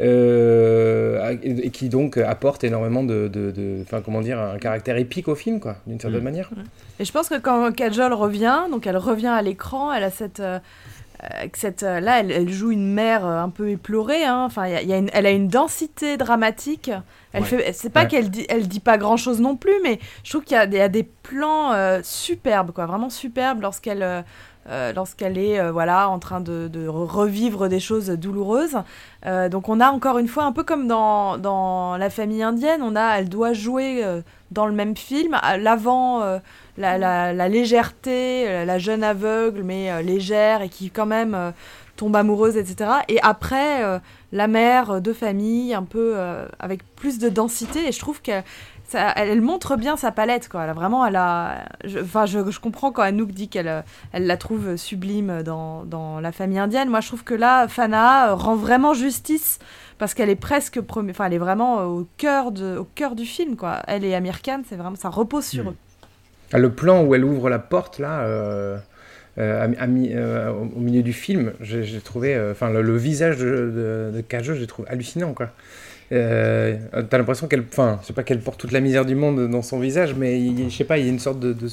Euh, 0.00 1.36
et, 1.42 1.70
qui 1.70 1.88
donc 1.88 2.16
apportent 2.18 2.64
énormément 2.64 3.02
de, 3.02 3.28
de, 3.28 3.50
de- 3.50 3.78
enfin 3.82 4.00
comment 4.00 4.20
dire, 4.20 4.38
un 4.40 4.58
caractère 4.58 4.96
épique 4.96 5.28
au 5.28 5.34
film, 5.34 5.60
quoi, 5.60 5.76
d'une 5.86 6.00
certaine 6.00 6.22
manière. 6.22 6.50
Et 6.98 7.04
je 7.04 7.12
pense 7.12 7.28
que 7.28 7.38
quand 7.38 7.72
Kajol 7.74 8.12
revient, 8.12 8.62
donc 8.70 8.86
elle 8.86 8.96
revient 8.96 9.26
à 9.28 9.42
l'écran, 9.42 9.92
elle 9.92 10.04
a 10.04 10.10
cette, 10.10 10.40
euh, 10.40 10.58
cette, 11.54 11.82
euh, 11.82 11.98
là, 12.00 12.20
elle, 12.20 12.30
elle 12.30 12.50
joue 12.50 12.70
une 12.72 12.92
mère 12.92 13.24
un 13.24 13.48
peu 13.48 13.70
éplorée. 13.70 14.24
hein. 14.24 14.44
Enfin, 14.44 14.66
il 14.66 14.72
y 14.72 14.76
a- 14.76 14.82
il 14.82 14.88
y 14.88 14.92
a 14.92 14.98
une- 14.98 15.10
elle 15.14 15.26
a 15.26 15.30
une 15.30 15.48
densité 15.48 16.16
dramatique. 16.18 16.90
Elle 17.32 17.42
Ouais. 17.42 17.48
fait, 17.48 17.72
c'est 17.72 17.90
pas 17.90 18.02
Ouais. 18.02 18.08
qu'elle 18.08 18.30
dit, 18.30 18.46
elle 18.48 18.68
dit 18.68 18.80
pas 18.80 18.98
grand 18.98 19.16
chose 19.16 19.40
non 19.40 19.56
plus, 19.56 19.74
mais 19.82 19.98
je 20.24 20.30
trouve 20.30 20.44
qu'il 20.44 20.56
y 20.56 20.60
a, 20.60 20.66
des- 20.66 20.76
il 20.76 20.80
y 20.80 20.82
a 20.82 20.88
des 20.88 21.04
plans 21.22 21.72
euh, 21.72 22.00
superbes, 22.02 22.70
quoi, 22.72 22.86
vraiment 22.86 23.08
superbes 23.10 23.62
lorsqu'elle, 23.62 24.24
euh, 24.68 24.92
lorsqu'elle 24.92 25.38
est, 25.38 25.60
euh, 25.60 25.70
voilà, 25.70 26.08
en 26.08 26.18
train 26.18 26.40
de, 26.40 26.68
de 26.68 26.88
re- 26.88 27.06
revivre 27.06 27.68
des 27.68 27.80
choses 27.80 28.08
douloureuses. 28.08 28.78
Euh, 29.24 29.48
donc 29.48 29.68
on 29.68 29.80
a 29.80 29.90
encore 29.90 30.18
une 30.18 30.28
fois, 30.28 30.44
un 30.44 30.52
peu 30.52 30.64
comme 30.64 30.88
dans, 30.88 31.96
La 31.98 32.10
famille 32.10 32.42
indienne, 32.42 32.82
on 32.82 32.96
a, 32.96 33.18
elle 33.18 33.28
doit 33.28 33.52
jouer 33.52 34.04
dans 34.50 34.66
le 34.66 34.72
même 34.72 34.96
film, 34.96 35.36
l'avant, 35.58 36.22
la, 36.76 37.48
légèreté, 37.48 38.64
la 38.64 38.78
jeune 38.78 39.02
aveugle, 39.04 39.62
mais 39.62 40.02
légère 40.02 40.62
et 40.62 40.68
qui 40.68 40.90
quand 40.90 41.06
même 41.06 41.52
tombe 41.96 42.14
amoureuse, 42.16 42.56
etc. 42.56 42.90
Et 43.08 43.20
après, 43.22 44.00
la 44.32 44.46
mère 44.46 45.00
de 45.00 45.12
famille, 45.12 45.74
un 45.74 45.84
peu 45.84 46.16
avec 46.58 46.82
plus 46.96 47.18
de 47.18 47.28
densité, 47.28 47.88
et 47.88 47.92
je 47.92 47.98
trouve 47.98 48.20
que 48.22 48.42
ça, 48.88 49.12
elle, 49.16 49.40
montre 49.40 49.76
bien 49.76 49.96
sa 49.96 50.12
palette, 50.12 50.48
quoi. 50.48 50.64
Elle 50.64 50.70
a 50.70 50.72
vraiment, 50.72 51.04
elle 51.06 51.16
a, 51.16 51.64
je- 51.84 51.98
enfin, 51.98 52.26
je, 52.26 52.50
je 52.50 52.60
comprends 52.60 52.92
quand 52.92 53.02
Anouk 53.02 53.32
dit 53.32 53.48
qu'elle, 53.48 53.68
euh, 53.68 53.82
elle 54.12 54.26
la 54.26 54.36
trouve 54.36 54.76
sublime 54.76 55.42
dans, 55.42 55.84
dans 55.84 56.20
la 56.20 56.32
famille 56.32 56.58
indienne. 56.58 56.88
Moi, 56.88 57.00
je 57.00 57.08
trouve 57.08 57.24
que 57.24 57.34
là, 57.34 57.66
Fana 57.68 58.30
euh, 58.30 58.34
rend 58.34 58.54
vraiment 58.54 58.94
justice 58.94 59.58
parce 59.98 60.14
qu'elle 60.14 60.30
est 60.30 60.36
presque, 60.36 60.80
premi- 60.80 61.10
enfin, 61.10 61.26
elle 61.26 61.34
est 61.34 61.38
vraiment 61.38 61.80
euh, 61.80 61.84
au 61.84 62.06
cœur 62.16 62.52
de, 62.52 62.76
au 62.76 62.84
cœur 62.94 63.16
du 63.16 63.24
film, 63.26 63.56
quoi. 63.56 63.82
Elle 63.86 64.04
et 64.04 64.14
Amir 64.14 64.40
Khan, 64.42 64.62
c'est 64.68 64.76
vraiment, 64.76 64.96
ça 64.96 65.08
repose 65.08 65.44
sur 65.46 65.64
Mm. 65.64 65.68
eux. 65.68 65.74
Ah, 66.52 66.58
le 66.58 66.70
plan 66.70 67.02
où 67.02 67.14
elle 67.14 67.24
ouvre 67.24 67.50
la 67.50 67.58
porte, 67.58 67.98
là, 67.98 68.20
euh, 68.20 68.78
euh, 69.38 69.66
à 69.78 69.82
à 69.82 69.86
euh, 69.88 70.52
au 70.52 70.78
milieu 70.80 71.02
du 71.02 71.12
film, 71.12 71.52
j'ai 71.60 72.00
trouvé. 72.00 72.38
Enfin, 72.52 72.70
le, 72.70 72.82
le 72.82 72.96
visage 72.96 73.38
de, 73.38 74.12
de, 74.14 74.22
de 74.22 74.54
j'ai 74.54 74.66
trouvé 74.68 74.88
hallucinant, 74.88 75.34
quoi. 75.34 75.48
Euh, 76.12 76.76
T'as 77.10 77.18
l'impression 77.18 77.48
qu'elle. 77.48 77.64
Enfin, 77.70 77.98
je 78.02 78.06
sais 78.08 78.12
pas 78.12 78.22
qu'elle 78.22 78.40
porte 78.40 78.60
toute 78.60 78.72
la 78.72 78.80
misère 78.80 79.04
du 79.04 79.14
monde 79.14 79.48
dans 79.50 79.62
son 79.62 79.78
visage, 79.80 80.14
mais 80.14 80.40
il- 80.40 80.70
je 80.70 80.76
sais 80.76 80.84
pas, 80.84 80.98
il 80.98 81.04
y 81.04 81.08
a 81.08 81.12
une 81.12 81.18
sorte 81.18 81.40
de, 81.40 81.52
de 81.52 81.68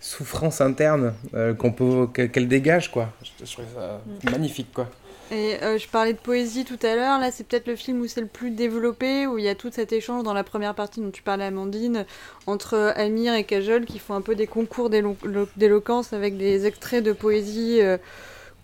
souffrance 0.00 0.60
interne 0.60 1.14
euh, 1.34 1.54
qu'on 1.54 1.72
peut 1.72 2.06
qu'elle 2.12 2.48
dégage, 2.48 2.90
quoi. 2.90 3.10
Je, 3.22 3.44
je 3.44 3.52
trouvais 3.52 3.68
ça 3.74 4.00
Mm. 4.24 4.30
magnifique, 4.30 4.72
quoi. 4.72 4.88
Et 5.32 5.56
euh, 5.62 5.76
je 5.76 5.88
parlais 5.88 6.12
de 6.12 6.18
poésie 6.18 6.64
tout 6.64 6.78
à 6.86 6.94
l'heure, 6.94 7.18
là 7.18 7.32
c'est 7.32 7.44
peut-être 7.44 7.66
le 7.66 7.74
film 7.74 8.00
où 8.00 8.06
c'est 8.06 8.20
le 8.20 8.28
plus 8.28 8.50
développé, 8.52 9.26
où 9.26 9.38
il 9.38 9.44
y 9.44 9.48
a 9.48 9.56
tout 9.56 9.70
cet 9.72 9.90
échange 9.92 10.22
dans 10.22 10.32
la 10.34 10.44
première 10.44 10.76
partie 10.76 11.00
dont 11.00 11.10
tu 11.10 11.22
parlais 11.22 11.42
Amandine, 11.46 12.06
entre 12.46 12.92
Amir 12.94 13.34
et 13.34 13.42
Kajol 13.42 13.86
qui 13.86 13.98
font 13.98 14.14
un 14.14 14.20
peu 14.20 14.36
des 14.36 14.46
concours 14.46 14.88
d'élo- 14.88 15.16
lo- 15.24 15.48
d'éloquence 15.56 16.12
avec 16.12 16.36
des 16.36 16.64
extraits 16.66 17.02
de 17.02 17.12
poésie 17.12 17.80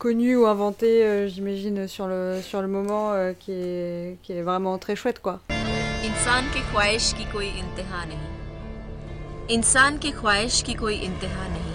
euh, 0.05 0.37
ou 0.37 0.47
inventés, 0.47 1.05
euh, 1.05 1.29
j'imagine, 1.29 1.89
sur 1.89 2.07
le, 2.07 2.41
sur 2.43 2.61
le 2.61 2.69
moment, 2.69 3.13
euh, 3.13 3.33
qui, 3.39 3.53
est, 3.53 4.19
qui 4.23 4.33
est 4.33 4.43
vraiment 4.43 4.79
très 4.79 4.97
chouette 4.97 5.21
quoi. 5.21 5.41
इंसान 6.05 6.49
के 6.55 6.61
ख्वाहिश 6.71 7.13
की 7.19 7.25
कोई 7.33 7.49
इंतहा 7.59 8.05
नहीं 8.05 8.31
इंसान 9.57 9.99
के 9.99 10.11
ख्वाहिश 10.11 10.61
की 10.67 10.75
कोई 10.75 10.95
इंतहा 11.09 11.45
नहीं 11.49 11.75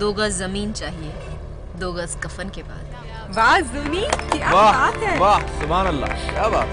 दो 0.00 0.12
गज 0.12 0.32
ज़मीन 0.38 0.72
चाहिए 0.72 1.12
दो 1.80 1.92
गज 1.92 2.16
कफन 2.24 2.48
के 2.56 2.62
बाद। 2.62 2.84
वाह 3.36 3.58
जुनी 3.72 4.04
क्या 4.32 4.50
बात 4.52 4.96
है। 5.02 5.18
वाह 5.20 5.38
सुभान 5.60 5.86
अल्लाह 5.86 6.10
क्या 6.30 6.46
बात 6.56 6.72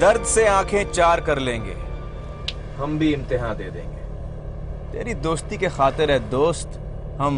दर्द 0.00 0.24
से 0.34 0.46
आँखें 0.46 0.82
चार 0.92 1.20
कर 1.28 1.38
लेंगे 1.38 1.76
हम 2.78 2.98
भी 2.98 3.12
इम्तिहान 3.12 3.56
दे 3.56 3.68
देंगे। 3.70 3.85
तेरी 4.91 5.13
दोस्ती 5.27 5.57
के 5.57 5.69
खातिर 5.77 6.11
है 6.11 6.19
दोस्त 6.29 6.79
हम 7.19 7.37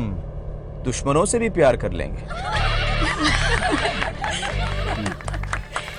दुश्मनों 0.85 1.25
से 1.33 1.39
भी 1.39 1.49
प्यार 1.59 1.75
कर 1.85 1.91
लेंगे 2.01 2.31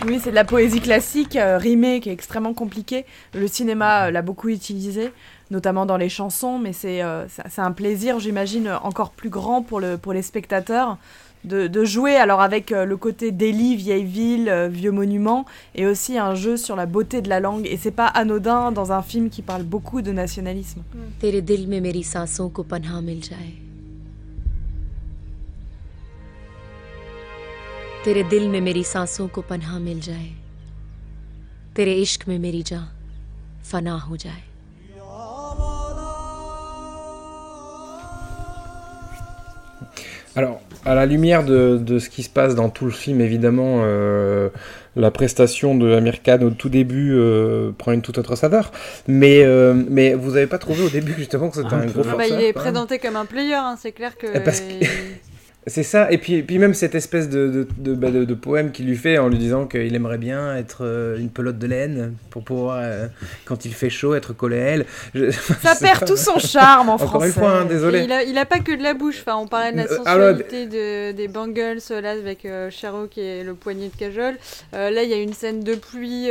Oui, 0.07 0.21
c'est 0.23 0.31
de 0.33 0.35
la 0.35 0.45
poésie 0.45 0.83
classique, 0.83 1.35
euh, 1.35 1.57
rimée, 1.57 1.99
qui 2.01 2.11
est 2.11 2.13
extrêmement 2.13 2.53
compliquée. 2.53 3.07
Le 3.33 3.49
cinéma 3.49 4.07
euh, 4.07 4.11
l'a 4.11 4.21
beaucoup 4.21 4.51
utilisé, 4.51 5.11
notamment 5.51 5.87
dans 5.87 5.97
les 5.97 6.11
chansons, 6.11 6.59
mais 6.59 6.75
c'est 6.75 7.03
euh, 7.03 7.27
c'est- 7.29 7.49
c'est 7.49 7.63
un 7.63 7.73
plaisir, 7.73 8.19
j'imagine, 8.21 8.69
encore 8.83 9.13
plus 9.13 9.31
grand 9.31 9.63
pour, 9.63 9.81
le, 9.81 9.97
pour 9.97 10.13
les 10.13 10.21
spectateurs 10.21 10.99
de, 11.45 11.67
de 11.67 11.85
jouer 11.85 12.17
alors 12.17 12.41
avec 12.41 12.73
euh, 12.73 12.85
le 12.87 12.97
côté 12.97 13.31
délit, 13.31 13.77
vieille 13.77 14.05
ville, 14.05 14.49
euh, 14.49 14.69
vieux 14.69 14.91
monument, 14.91 15.45
et 15.75 15.87
aussi 15.87 16.19
un 16.19 16.35
jeu 16.35 16.57
sur 16.57 16.75
la 16.75 16.87
beauté 16.87 17.21
de 17.21 17.29
la 17.29 17.41
langue. 17.41 17.67
Et 17.67 17.77
c'est 17.77 17.91
pas 17.91 18.07
anodin 18.07 18.73
dans 18.73 18.93
un 18.93 19.03
film 19.03 19.29
qui 19.29 19.43
parle 19.43 19.63
beaucoup 19.63 20.01
de 20.01 20.13
nationalisme. 20.13 20.83
तेरे 21.21 21.41
दिल 21.41 21.67
में 21.67 21.81
मेरी 21.81 22.03
सांसों 22.03 22.49
को 22.51 22.63
पन्हा 22.63 23.01
मिल 23.01 23.21
जाए 23.21 23.53
तेरे 28.05 28.23
दिल 28.23 28.49
में 28.49 28.61
मेरी 28.61 28.85
सांसों 28.85 29.29
को 29.29 29.41
पन्हा 29.41 29.79
मिल 29.79 30.01
जाए 30.01 30.31
तेरे 31.77 31.95
इश्क 31.95 32.29
में 32.29 32.39
मेरी 32.39 32.63
जान 32.63 32.89
फना 33.65 33.95
हो 33.99 34.17
जाए 34.17 34.48
Alors, 40.36 40.62
à 40.86 40.96
la 40.96 41.06
lumière 41.06 41.44
de, 41.44 41.78
de 41.78 42.00
ce 42.00 42.10
qui 42.10 42.24
se 42.24 42.30
passe 42.30 42.56
dans 42.56 42.70
tout 42.70 42.86
le 42.86 42.92
film, 42.92 43.20
évidemment, 43.20 43.82
euh, 43.84 44.50
la 44.96 45.12
prestation 45.12 45.76
de 45.76 45.94
Amir 45.94 46.22
Khan 46.22 46.40
au 46.42 46.52
tout 46.52 46.70
début 46.70 47.14
euh, 47.14 47.72
prend 47.78 47.92
une 47.92 48.02
toute 48.02 48.18
autre 48.18 48.36
saveur. 48.36 48.72
Mais, 49.08 49.44
euh, 49.44 49.74
mais 49.90 50.14
vous 50.14 50.32
n'avez 50.32 50.48
pas 50.48 50.58
trouvé 50.60 50.84
au 50.84 50.90
début 50.90 51.14
justement 51.18 51.50
que 51.50 51.58
c'était 51.58 51.74
un, 51.74 51.86
gros 51.86 52.02
Ah 52.06 52.16
bah, 52.16 52.24
forceur 52.24 52.40
il 52.40 52.46
est 52.46 52.54
présenté 52.54 53.00
comme 53.00 53.16
un 53.16 53.26
player, 53.26 53.56
hein, 53.56 53.76
c'est 53.80 53.92
clair 53.92 54.18
que. 54.18 54.28
Eh, 54.34 54.40
Parce 54.40 54.62
que- 54.62 54.86
C'est 55.68 55.84
ça, 55.84 56.10
et 56.12 56.18
puis, 56.18 56.42
puis 56.42 56.58
même 56.58 56.74
cette 56.74 56.96
espèce 56.96 57.30
de, 57.30 57.48
de, 57.50 57.68
de, 57.78 57.94
bah, 57.94 58.10
de- 58.12 58.24
de 58.26 58.34
poème 58.34 58.72
qu'il 58.72 58.88
lui 58.88 58.96
fait 58.96 59.18
en 59.18 59.28
lui 59.28 59.38
disant 59.38 59.68
qu'il 59.68 59.94
aimerait 59.94 60.18
bien 60.18 60.56
être 60.56 60.80
euh, 60.86 61.18
une 61.20 61.30
pelote 61.30 61.60
de 61.60 61.68
laine 61.68 62.14
pour 62.32 62.44
pouvoir, 62.44 62.80
euh, 62.82 63.08
quand 63.46 63.66
il 63.66 63.74
fait 63.74 63.90
chaud, 63.90 64.16
être 64.16 64.34
collé 64.34 64.58
à 64.58 64.64
elle. 64.66 64.86
Je- 65.14 65.30
Ça 65.62 65.76
perd 65.76 66.00
pas- 66.00 66.06
tout 66.08 66.18
son 66.18 66.40
charme 66.40 66.90
en 66.90 66.94
Encore 66.96 67.24
une 67.24 67.32
français. 67.32 67.40
fois, 67.40 67.52
hein, 67.60 67.66
Et 67.66 67.70
désolé. 67.70 68.02
Il 68.06 68.12
a, 68.12 68.24
il 68.24 68.38
a 68.38 68.46
pas 68.46 68.60
que 68.60 68.72
de 68.76 68.82
la 68.82 68.94
bouche. 68.94 69.18
Enfin, 69.20 69.36
on 69.38 69.48
parlait 69.48 69.74
de 69.74 69.78
la 69.78 69.84
Euh, 69.84 69.98
sensualité 69.98 70.66
de, 70.66 71.12
des 71.12 71.28
bangles 71.28 71.78
là 72.02 72.12
avec 72.12 72.46
euh, 72.46 72.70
Charo 72.72 73.06
qui 73.08 73.20
est 73.22 73.44
le 73.44 73.54
poignet 73.54 73.90
de 73.90 73.96
cajole. 74.00 74.38
Euh, 74.74 74.90
là, 74.90 75.04
il 75.04 75.10
y 75.10 75.14
a 75.14 75.18
une 75.22 75.34
scène 75.34 75.60
de 75.64 75.76
pluie. 75.76 76.30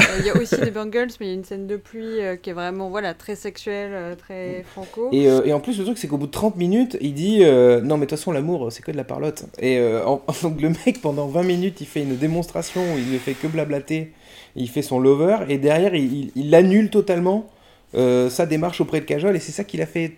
Euh, 0.00 0.04
Il 0.20 0.26
y 0.26 0.30
a 0.30 0.36
aussi 0.36 0.56
des 0.60 0.70
bangles, 0.70 1.08
mais 1.20 1.26
il 1.26 1.28
y 1.28 1.32
a 1.32 1.34
une 1.34 1.44
scène 1.44 1.66
de 1.66 1.76
pluie 1.76 2.20
euh, 2.20 2.36
qui 2.36 2.50
est 2.50 2.52
vraiment 2.52 2.88
voilà 2.90 3.14
très 3.14 3.36
sexuelle, 3.36 3.90
euh, 3.92 4.14
très 4.14 4.64
franco. 4.72 5.10
Et, 5.12 5.24
et 5.24 5.52
en 5.52 5.60
plus, 5.60 5.78
le 5.78 5.84
truc, 5.84 5.98
c'est 5.98 6.08
qu'au 6.08 6.16
bout 6.18 6.26
de 6.26 6.32
30 6.32 6.56
minutes, 6.56 6.96
il 7.00 7.14
dit 7.14 7.40
Non, 7.40 7.96
mais 7.96 8.06
de 8.06 8.10
toute 8.10 8.10
façon, 8.10 8.32
l'amour, 8.32 8.70
c'est 8.72 8.82
que 8.82 8.90
de 8.92 8.96
la 8.96 9.04
parlotte. 9.04 9.44
Et 9.60 9.80
en- 10.04 10.22
donc, 10.42 10.60
le 10.60 10.70
mec, 10.70 11.00
pendant 11.02 11.26
20 11.26 11.42
minutes, 11.42 11.80
il 11.80 11.86
fait 11.86 12.02
une 12.02 12.16
démonstration 12.16 12.80
où 12.94 12.98
il 12.98 13.12
ne 13.12 13.18
fait 13.18 13.34
que 13.34 13.46
blablater. 13.46 14.12
Il 14.56 14.68
fait 14.68 14.82
son 14.82 14.98
lover, 15.00 15.38
et 15.48 15.56
derrière, 15.58 15.94
il, 15.94 16.12
il- 16.12 16.32
il 16.36 16.54
annule 16.54 16.90
totalement 16.90 17.50
euh, 17.94 18.28
sa 18.30 18.44
démarche 18.46 18.80
auprès 18.82 19.00
de 19.00 19.06
Cajol, 19.06 19.34
et 19.36 19.40
c'est 19.40 19.52
ça 19.52 19.64
qui 19.64 19.76
l'a 19.78 19.86
fait 19.86 20.12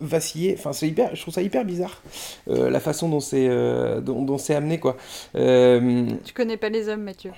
vaciller. 0.00 0.56
Enfin, 0.58 0.72
c'est 0.72 0.88
hyper, 0.88 1.14
je 1.14 1.20
trouve 1.22 1.32
ça 1.34 1.42
hyper 1.42 1.64
bizarre, 1.64 2.02
euh, 2.48 2.68
la 2.68 2.80
façon 2.80 3.08
dont 3.08 3.20
c'est 3.20 3.46
euh, 3.48 4.00
dont, 4.00 4.22
dont 4.22 4.38
c'est 4.38 4.54
amené, 4.54 4.78
quoi. 4.80 4.96
Tu 5.34 6.32
connais 6.34 6.56
pas 6.56 6.68
les 6.68 6.88
hommes, 6.88 7.02
Mathieu? 7.02 7.30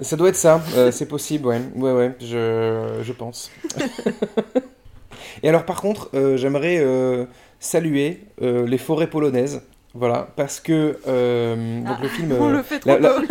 Ça 0.00 0.16
doit 0.16 0.28
être 0.28 0.36
ça, 0.36 0.60
euh, 0.76 0.90
c'est 0.90 1.06
possible, 1.06 1.46
ouais, 1.46 1.60
ouais, 1.76 1.92
ouais, 1.92 2.12
je, 2.20 3.00
je 3.02 3.12
pense. 3.12 3.50
Et 5.42 5.48
alors, 5.48 5.64
par 5.64 5.80
contre, 5.80 6.10
euh, 6.14 6.36
j'aimerais 6.36 6.78
euh, 6.80 7.24
saluer 7.60 8.20
euh, 8.42 8.66
les 8.66 8.78
forêts 8.78 9.08
polonaises. 9.08 9.62
Voilà, 9.92 10.28
parce 10.36 10.60
que 10.60 10.98
euh, 11.08 11.80
donc 11.82 12.00
le 12.00 12.06
film. 12.08 12.32
on 12.38 12.50
euh, 12.50 12.52
le 12.58 12.62
fait 12.62 12.78
trop 12.78 12.90
la- 12.90 12.98
la- 13.00 13.08
tôt. 13.08 13.26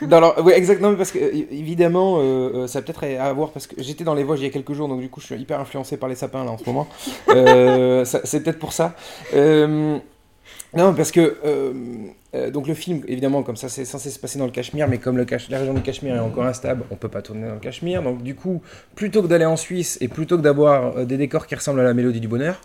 Non, 0.08 0.16
alors, 0.16 0.42
ouais, 0.42 0.56
exactement, 0.56 0.94
parce 0.94 1.10
que 1.12 1.18
évidemment, 1.18 2.66
ça 2.66 2.78
a 2.78 2.82
peut-être 2.82 3.04
à 3.04 3.30
voir 3.34 3.50
parce 3.50 3.66
que 3.66 3.74
j'étais 3.82 4.04
dans 4.04 4.14
les 4.14 4.24
Vosges 4.24 4.40
il 4.40 4.44
y 4.44 4.46
a 4.46 4.50
quelques 4.50 4.72
jours, 4.72 4.88
donc 4.88 5.00
du 5.00 5.10
coup, 5.10 5.20
je 5.20 5.26
suis 5.26 5.34
hyper 5.36 5.60
influencé 5.60 5.98
par 5.98 6.08
les 6.08 6.14
sapins 6.14 6.44
là 6.44 6.50
en 6.52 6.56
ce 6.56 6.64
moment. 6.64 6.88
Euh, 7.28 8.04
c'est 8.24 8.42
peut-être 8.42 8.58
pour 8.58 8.72
ça. 8.72 8.94
Non, 10.76 10.92
parce 10.94 11.10
que 11.12 11.38
euh, 11.44 11.72
euh, 12.34 12.50
donc 12.50 12.68
le 12.68 12.74
film, 12.74 13.02
évidemment, 13.08 13.42
comme 13.42 13.56
ça, 13.56 13.68
c'est 13.68 13.84
censé 13.84 14.10
se 14.10 14.18
passer 14.18 14.38
dans 14.38 14.44
le 14.44 14.50
Cachemire, 14.50 14.86
mais 14.86 14.98
comme 14.98 15.16
la 15.16 15.24
région 15.24 15.72
du 15.72 15.80
Cachemire 15.80 16.16
est 16.16 16.20
encore 16.20 16.44
instable, 16.44 16.84
on 16.90 16.96
peut 16.96 17.08
pas 17.08 17.22
tourner 17.22 17.48
dans 17.48 17.54
le 17.54 17.60
Cachemire. 17.60 18.02
Donc 18.02 18.22
du 18.22 18.34
coup, 18.34 18.62
plutôt 18.94 19.22
que 19.22 19.28
d'aller 19.28 19.46
en 19.46 19.56
Suisse 19.56 19.96
et 20.00 20.08
plutôt 20.08 20.36
que 20.36 20.42
d'avoir 20.42 20.98
euh, 20.98 21.04
des 21.04 21.16
décors 21.16 21.46
qui 21.46 21.54
ressemblent 21.54 21.80
à 21.80 21.84
la 21.84 21.94
Mélodie 21.94 22.20
du 22.20 22.28
Bonheur, 22.28 22.60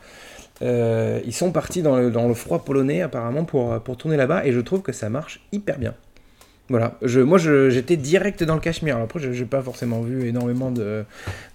ils 0.62 1.34
sont 1.34 1.52
partis 1.52 1.82
dans 1.82 1.98
le, 1.98 2.10
dans 2.10 2.28
le 2.28 2.34
froid 2.34 2.64
polonais 2.64 3.02
apparemment 3.02 3.44
pour, 3.44 3.82
pour 3.82 3.98
tourner 3.98 4.16
là-bas, 4.16 4.46
et 4.46 4.54
je 4.54 4.62
trouve 4.62 4.82
que 4.82 4.94
ça 4.94 5.10
marche 5.10 5.42
hyper 5.52 5.78
bien. 5.78 5.94
Voilà, 6.70 6.98
je, 7.02 7.20
moi 7.20 7.38
j'étais 7.38 7.98
direct 7.98 8.42
dans 8.44 8.54
le 8.56 8.62
Cachemire. 8.62 8.96
Alors 8.96 9.06
après, 9.06 9.20
je 9.20 9.28
n'ai 9.30 9.46
pas 9.46 9.62
forcément 9.62 10.00
vu 10.02 10.28
énormément 10.30 10.72
de, 10.72 11.04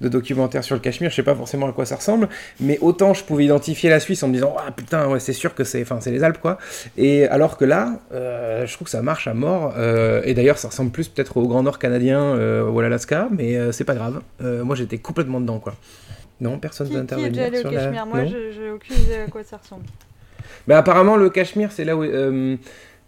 de 0.03 0.09
documentaires 0.09 0.63
sur 0.63 0.75
le 0.75 0.83
Cachemire, 0.83 1.11
je 1.11 1.17
sais 1.17 1.23
pas 1.23 1.35
forcément 1.35 1.67
à 1.67 1.73
quoi 1.73 1.87
ça 1.87 1.97
ressemble, 1.97 2.29
mais 2.61 2.79
autant 2.83 3.15
je 3.15 3.25
pouvais 3.25 3.47
identifier 3.47 3.89
la 3.89 4.01
Suisse 4.01 4.23
en 4.23 4.29
me 4.29 4.35
disant 4.35 4.55
Ah 4.59 4.71
putain, 4.71 5.09
ouais, 5.09 5.19
c'est 5.19 5.33
sûr 5.33 5.55
que 5.55 5.65
c'est 5.65 5.87
les 6.11 6.23
Alpes 6.25 6.39
quoi. 6.43 6.59
Et 6.99 7.27
alors 7.29 7.57
que 7.57 7.65
là, 7.65 8.01
euh, 8.13 8.67
je 8.67 8.73
trouve 8.75 8.85
que 8.85 8.91
ça 8.91 9.01
marche 9.01 9.27
à 9.29 9.35
mort. 9.35 9.73
euh, 9.79 10.21
et 10.25 10.35
d'ailleurs, 10.35 10.59
ça 10.59 10.69
ressemble 10.69 10.91
plus 10.91 11.09
peut-être 11.09 11.39
au 11.39 11.49
Grand 11.49 11.63
Nord 11.63 11.79
canadien 11.79 12.21
euh, 12.21 12.69
ou 12.69 12.79
à 12.79 12.83
l'Alaska, 12.83 13.29
mais 13.31 13.73
c'est 13.73 13.85
pas 13.85 13.95
grave. 13.95 14.21
Moi 14.41 14.77
j'étais 14.77 14.99
complètement 14.99 15.41
dedans 15.41 15.59
quoi. 15.59 15.75
Non, 16.41 16.59
personne 16.59 16.87
veut 16.89 17.03
qui 17.05 17.15
est 17.25 17.31
déjà 17.31 17.47
allé 17.47 17.61
au 17.61 17.65
la- 17.65 17.71
Cachemire? 17.71 18.07
Moi, 18.07 18.27
j'ai 18.27 18.71
aucune 18.71 18.95
idée 18.95 19.15
à 19.27 19.31
quoi 19.31 19.43
ça 19.43 19.57
ressemble. 19.57 19.85
Bah, 20.69 20.79
apparemment, 20.79 21.17
le 21.17 21.31
Cachemire, 21.31 21.73
c'est 21.73 21.85
là 21.85 21.97
où. 21.97 22.05
euh, 22.05 22.57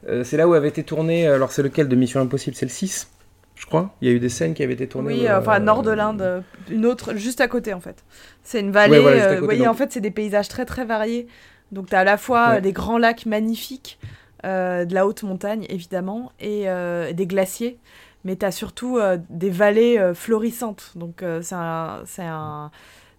euh, 0.08 0.24
c'est 0.24 0.36
là 0.36 0.48
où 0.48 0.54
avait 0.54 0.68
été 0.68 0.82
tourné. 0.84 1.26
Alors, 1.26 1.52
c'est 1.52 1.62
lequel 1.62 1.88
de 1.88 1.96
Mission 1.96 2.20
Impossible? 2.20 2.56
C'est 2.56 2.66
le 2.66 2.70
6, 2.70 3.08
je 3.56 3.66
crois. 3.66 3.94
Il 4.00 4.08
y 4.08 4.10
a 4.10 4.14
eu 4.14 4.20
des 4.20 4.28
scènes 4.28 4.54
qui 4.54 4.62
avaient 4.62 4.72
été 4.74 4.86
tournées. 4.88 5.14
Oui, 5.14 5.26
euh, 5.26 5.38
enfin 5.38 5.58
nord 5.58 5.82
de 5.82 5.90
l'Inde, 5.90 6.22
euh, 6.22 6.40
une 6.70 6.86
autre 6.86 7.14
juste 7.14 7.40
à 7.40 7.48
côté 7.48 7.74
en 7.74 7.80
fait. 7.80 8.04
C'est 8.42 8.60
une 8.60 8.70
vallée. 8.72 8.92
Ouais, 8.96 9.00
voilà, 9.00 9.16
juste 9.16 9.26
à 9.26 9.28
euh, 9.28 9.34
côté, 9.34 9.40
vous 9.40 9.46
voyez, 9.46 9.60
donc. 9.64 9.68
en 9.70 9.74
fait, 9.74 9.92
c'est 9.92 10.00
des 10.00 10.10
paysages 10.10 10.48
très 10.48 10.64
très 10.64 10.84
variés. 10.84 11.26
Donc 11.72 11.88
tu 11.88 11.94
as 11.94 12.00
à 12.00 12.04
la 12.04 12.16
fois 12.16 12.50
Ouais. 12.50 12.56
euh, 12.56 12.60
des 12.60 12.72
grands 12.72 12.98
lacs 12.98 13.26
magnifiques, 13.26 13.98
euh, 14.44 14.84
de 14.84 14.94
la 14.94 15.06
haute 15.06 15.22
montagne 15.22 15.66
évidemment, 15.68 16.32
et 16.40 16.68
euh, 16.68 17.12
des 17.12 17.26
glaciers. 17.26 17.78
Mais 18.24 18.36
tu 18.36 18.44
as 18.44 18.50
surtout 18.52 18.98
euh, 18.98 19.18
des 19.30 19.50
vallées 19.50 19.98
euh, 19.98 20.12
florissantes. 20.14 20.92
Donc 20.96 21.22
euh, 21.22 21.40
c'est 21.42 21.54
un, 21.54 22.00
c'est 22.06 22.24
un, 22.24 22.70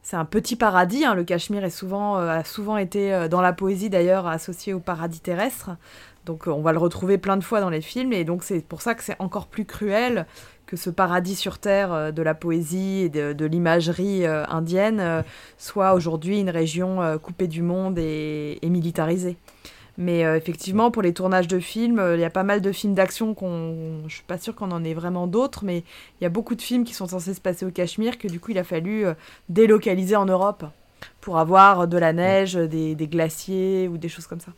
c'est 0.03 0.16
un 0.16 0.26
petit 0.26 0.56
paradis. 0.56 1.06
hein. 1.06 1.16
Le 1.16 1.24
Cachemire 1.24 1.64
est 1.64 1.70
souvent, 1.72 2.18
euh, 2.18 2.28
a 2.28 2.44
souvent 2.44 2.78
été 2.78 3.14
euh, 3.14 3.28
dans 3.28 3.41
la 3.41 3.53
poésie 3.53 3.90
d'ailleurs 3.90 4.28
associé 4.28 4.74
au 4.74 4.80
paradis 4.80 5.20
terrestre. 5.22 5.72
Donc 6.32 6.48
euh, 6.48 6.52
on 6.52 6.62
va 6.62 6.72
le 6.72 6.78
retrouver 6.78 7.18
plein 7.18 7.36
de 7.36 7.44
fois 7.44 7.60
dans 7.60 7.70
les 7.70 7.82
films 7.82 8.14
et 8.14 8.24
donc 8.24 8.44
c'est 8.44 8.66
pour 8.66 8.82
ça 8.82 8.95
que 8.95 9.03
c'est 9.03 9.18
encore 9.20 9.48
plus 9.48 9.66
cruel 9.66 10.26
que 10.66 10.78
ce 10.78 10.90
paradis 10.90 11.36
sur 11.36 11.58
terre 11.58 11.91
euh, 11.91 12.12
de 12.12 12.22
la 12.22 12.34
poésie 12.34 13.02
et 13.02 13.10
de, 13.10 13.45
l'imagerie 13.45 14.26
euh, 14.26 14.45
indienne 14.48 15.26
soit 15.58 15.94
aujourd'hui 15.94 16.40
une 16.40 16.49
région 16.49 17.20
coupée 17.22 17.48
du 17.48 17.62
monde 17.62 17.99
et, 17.99 18.58
militarisée. 18.64 19.36
Mais 19.98 20.22
effectivement, 20.22 20.90
pour 20.90 21.02
les 21.02 21.14
tournages 21.14 21.49
de 21.49 21.60
films, 21.60 22.02
il 22.14 22.20
y 22.22 22.24
a 22.24 22.30
pas 22.30 22.44
mal 22.44 22.62
de 22.62 22.72
films 22.72 22.94
d'action 22.94 23.34
qu'on. 23.34 24.08
Je 24.08 24.16
suis 24.16 24.24
pas 24.24 24.38
sûre 24.38 24.56
qu'on 24.56 24.72
en 24.72 24.84
ait 24.86 24.94
vraiment 24.94 25.28
d'autres, 25.28 25.66
mais 25.66 25.80
il 26.20 26.24
y 26.24 26.26
a 26.26 26.30
beaucoup 26.30 26.56
de 26.56 26.62
films 26.62 26.86
qui 26.86 26.94
sont 26.94 27.08
censés 27.08 27.34
se 27.34 27.41
passer 27.41 27.66
au 27.66 27.72
Cachemire 27.72 28.18
que 28.18 28.30
du 28.30 28.40
coup 28.40 28.52
il 28.52 28.58
a 28.58 28.64
fallu 28.64 29.06
délocaliser 29.49 30.16
en 30.16 30.26
Europe 30.26 30.64
pour 31.20 31.38
avoir 31.38 31.88
de 31.90 31.98
la 31.98 32.14
neige, 32.14 32.53
des 32.53 33.08
glaciers 33.08 33.90
ou 33.90 33.98
des 33.98 34.10
choses 34.10 34.28
comme 34.28 34.40
ça. 34.40 34.53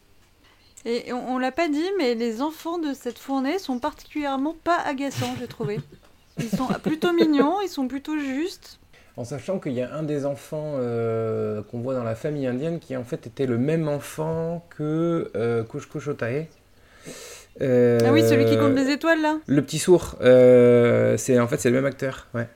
Et 0.86 1.14
on, 1.14 1.36
on 1.36 1.38
l'a 1.38 1.52
pas 1.52 1.70
dit, 1.70 1.86
mais 1.98 2.14
les 2.16 2.42
enfants 2.42 2.78
de 2.78 2.94
cette 2.94 3.18
fournée 3.20 3.58
sont 3.60 3.80
particulièrement 3.80 4.56
pas 4.64 4.78
agaçants, 4.86 5.34
j'ai 5.40 5.48
trouvé. 5.48 5.80
Ils 6.40 6.50
sont 6.50 6.68
plutôt 6.84 7.14
mignons, 7.14 7.62
ils 7.62 7.70
sont 7.70 7.88
plutôt 7.88 8.18
justes. 8.18 8.80
En 9.16 9.24
sachant 9.24 9.60
qu'il 9.60 9.74
y 9.74 9.82
a 9.82 9.94
un 9.94 10.02
des 10.04 10.26
enfants 10.26 10.74
euh, 10.78 11.62
qu'on 11.70 11.80
voit 11.80 11.94
dans 11.94 12.04
la 12.04 12.16
famille 12.16 12.48
indienne 12.48 12.80
qui 12.80 12.98
en 12.98 13.04
fait 13.04 13.28
était 13.28 13.46
le 13.46 13.60
même 13.60 13.88
enfant 13.88 14.66
que 14.76 15.32
euh, 15.36 15.64
Kush 15.64 15.88
Kush 15.88 16.08
Otae. 16.08 16.48
Euh, 17.62 18.00
Ah 18.04 18.12
oui, 18.12 18.28
celui 18.28 18.46
qui 18.46 18.58
compte 18.58 18.74
les 18.76 18.90
étoiles 18.90 19.22
là 19.22 19.38
Le 19.46 19.62
petit 19.62 19.78
sourd. 19.78 20.16
euh, 20.22 21.16
c'est 21.18 21.40
en 21.40 21.48
fait 21.48 21.58
c'est 21.60 21.70
le 21.70 21.76
même 21.76 21.86
acteur. 21.86 22.28
Ouais. 22.34 22.48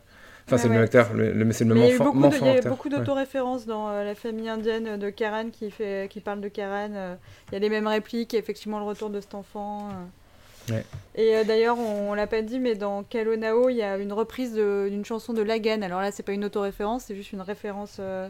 Enfin 0.47 0.55
Ouais, 0.55 0.61
c'est 0.61 0.67
le 0.69 0.73
même 0.75 0.83
acteur, 0.83 1.13
le, 1.13 1.31
le- 1.33 1.45
mais 1.45 1.51
c'est 1.53 1.65
le 1.65 1.73
même 1.73 1.83
il 1.83 1.87
y 1.87 1.91
a 1.91 1.93
eu 1.93 1.99
enfant. 1.99 2.13
il 2.15 2.45
y 2.47 2.57
a 2.57 2.61
beaucoup 2.69 2.89
ouais. 2.89 2.97
d'autoréférences 2.97 3.65
dans 3.65 3.89
euh, 3.89 4.03
la 4.05 4.15
famille 4.15 4.47
indienne 4.47 4.97
de 4.97 5.09
Karan 5.09 5.49
qui, 5.51 5.69
fait, 5.71 6.07
qui 6.09 6.21
parle 6.21 6.39
de 6.41 6.47
Karan. 6.47 6.89
euh, 6.93 7.15
Il 7.51 7.53
y 7.53 7.57
a 7.57 7.59
les 7.59 7.69
mêmes 7.69 7.87
répliques, 7.87 8.33
et 8.33 8.37
effectivement 8.37 8.79
le 8.79 8.85
retour 8.85 9.09
de 9.09 9.19
cet 9.19 9.35
enfant. 9.35 9.89
euh. 9.89 10.73
Ouais. 10.73 10.85
Et 11.15 11.35
euh, 11.35 11.43
d'ailleurs, 11.45 11.77
on, 11.77 12.11
on 12.11 12.13
l'a 12.13 12.27
pas 12.27 12.41
dit, 12.41 12.59
mais 12.59 12.75
dans 12.75 13.03
Kalonao, 13.03 13.69
il 13.69 13.75
y 13.75 13.81
a 13.83 13.97
une 13.97 14.11
reprise 14.13 14.53
d'une 14.53 15.05
chanson 15.05 15.33
de 15.33 15.41
Lagan. 15.41 15.81
Alors 15.81 16.01
là, 16.01 16.11
c'est 16.11 16.23
pas 16.23 16.33
une 16.33 16.43
autoréférence, 16.45 17.03
c'est 17.07 17.15
juste 17.15 17.31
une 17.33 17.41
référence. 17.41 17.97
euh, 17.99 18.27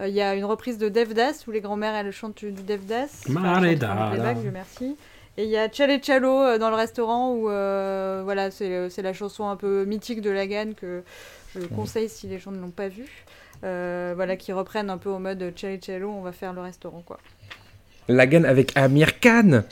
euh, 0.00 0.08
Il 0.08 0.14
y 0.14 0.20
a 0.22 0.34
une 0.34 0.44
reprise 0.44 0.78
de 0.78 0.88
Devdas 0.88 1.44
où 1.46 1.50
les 1.52 1.60
grands-mères 1.60 1.94
elles 1.94 2.12
chantent 2.12 2.44
du 2.44 2.52
Devdas. 2.52 3.24
Enfin, 4.20 4.34
Dieu 4.34 4.50
merci. 4.52 4.96
Et 5.38 5.44
il 5.44 5.50
y 5.50 5.56
a 5.56 5.70
Chale 5.70 6.02
Chalo 6.02 6.42
euh, 6.42 6.58
dans 6.58 6.70
le 6.70 6.76
restaurant 6.76 7.34
où 7.34 7.50
euh, 7.50 8.22
voilà, 8.24 8.50
c'est 8.50 8.88
c'est 8.88 9.02
la 9.02 9.12
chanson 9.12 9.48
un 9.48 9.56
peu 9.56 9.84
mythique 9.84 10.22
de 10.22 10.30
Lagan 10.30 10.72
que 10.74 11.02
je 11.54 11.66
conseille 11.66 12.08
si 12.08 12.26
les 12.26 12.38
gens 12.38 12.52
ne 12.52 12.60
l'ont 12.60 12.70
pas 12.70 12.88
vue. 12.88 13.24
Euh, 13.64 14.12
voilà, 14.16 14.36
qui 14.36 14.52
reprennent 14.52 14.90
un 14.90 14.98
peu 14.98 15.10
au 15.10 15.18
mode 15.18 15.52
Chale 15.54 15.78
Chalo, 15.84 16.10
on 16.10 16.22
va 16.22 16.32
faire 16.32 16.52
le 16.54 16.62
restaurant 16.62 17.02
quoi. 17.04 17.18
Lagan 18.08 18.44
avec 18.44 18.74
Amir 18.76 19.20
Khan. 19.20 19.62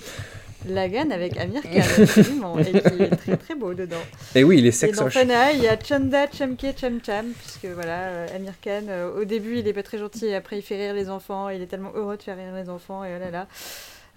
Lagan 0.66 1.10
avec 1.10 1.38
Amir 1.38 1.62
Khan, 1.72 2.02
absolument, 2.02 2.58
et 2.58 2.64
qui 2.64 3.02
est 3.02 3.16
très 3.16 3.36
très 3.36 3.54
beau 3.54 3.72
dedans. 3.74 4.02
Et 4.34 4.44
oui, 4.44 4.58
il 4.58 4.66
est 4.66 4.68
Et 4.68 4.72
sexe 4.72 4.98
dans. 4.98 5.08
Fana, 5.08 5.52
il 5.52 5.62
y 5.62 5.68
a 5.68 5.78
Chanda 5.78 6.26
Chamke 6.30 6.74
Cham 6.76 7.00
Cham, 7.04 7.26
puisque 7.38 7.66
voilà, 7.66 8.24
Amir 8.34 8.54
Khan, 8.62 8.82
au 9.16 9.24
début 9.24 9.58
il 9.58 9.68
est 9.68 9.74
pas 9.74 9.82
très 9.82 9.98
gentil, 9.98 10.26
et 10.26 10.34
après 10.34 10.58
il 10.58 10.62
fait 10.62 10.76
rire 10.76 10.94
les 10.94 11.08
enfants, 11.08 11.48
il 11.48 11.62
est 11.62 11.66
tellement 11.66 11.92
heureux 11.94 12.18
de 12.18 12.22
faire 12.22 12.36
rire 12.36 12.54
les 12.54 12.68
enfants, 12.68 13.02
et 13.02 13.12
oh 13.16 13.18
là 13.18 13.30
là. 13.30 13.46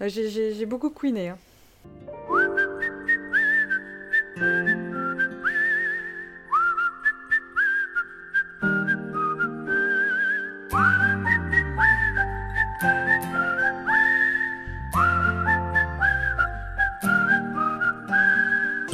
Euh, 0.01 0.09
j'ai- 0.09 0.29
J'ai 0.29 0.53
j'ai 0.53 0.65
beaucoup 0.65 0.89
queené. 0.89 1.27
hein. 1.29 1.37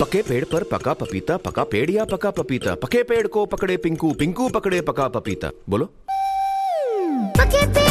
पके 0.01 0.21
पेड़ 0.27 0.43
पर 0.51 0.63
पका 0.71 0.93
पपीता 1.01 1.37
पका 1.45 1.63
पेड़ 1.71 1.89
या 1.91 2.05
पका 2.11 2.31
पपीता 2.39 2.75
पके 2.83 3.03
पेड़ 3.11 3.25
को 3.35 3.45
पकड़े 3.53 3.77
पिंकू 3.85 4.11
पिंकू 4.19 4.49
पकड़े 4.55 4.81
पका 4.89 5.07
पपीता 5.17 5.51
बोलो 5.69 5.85
पके 7.39 7.65
पेड़ 7.73 7.82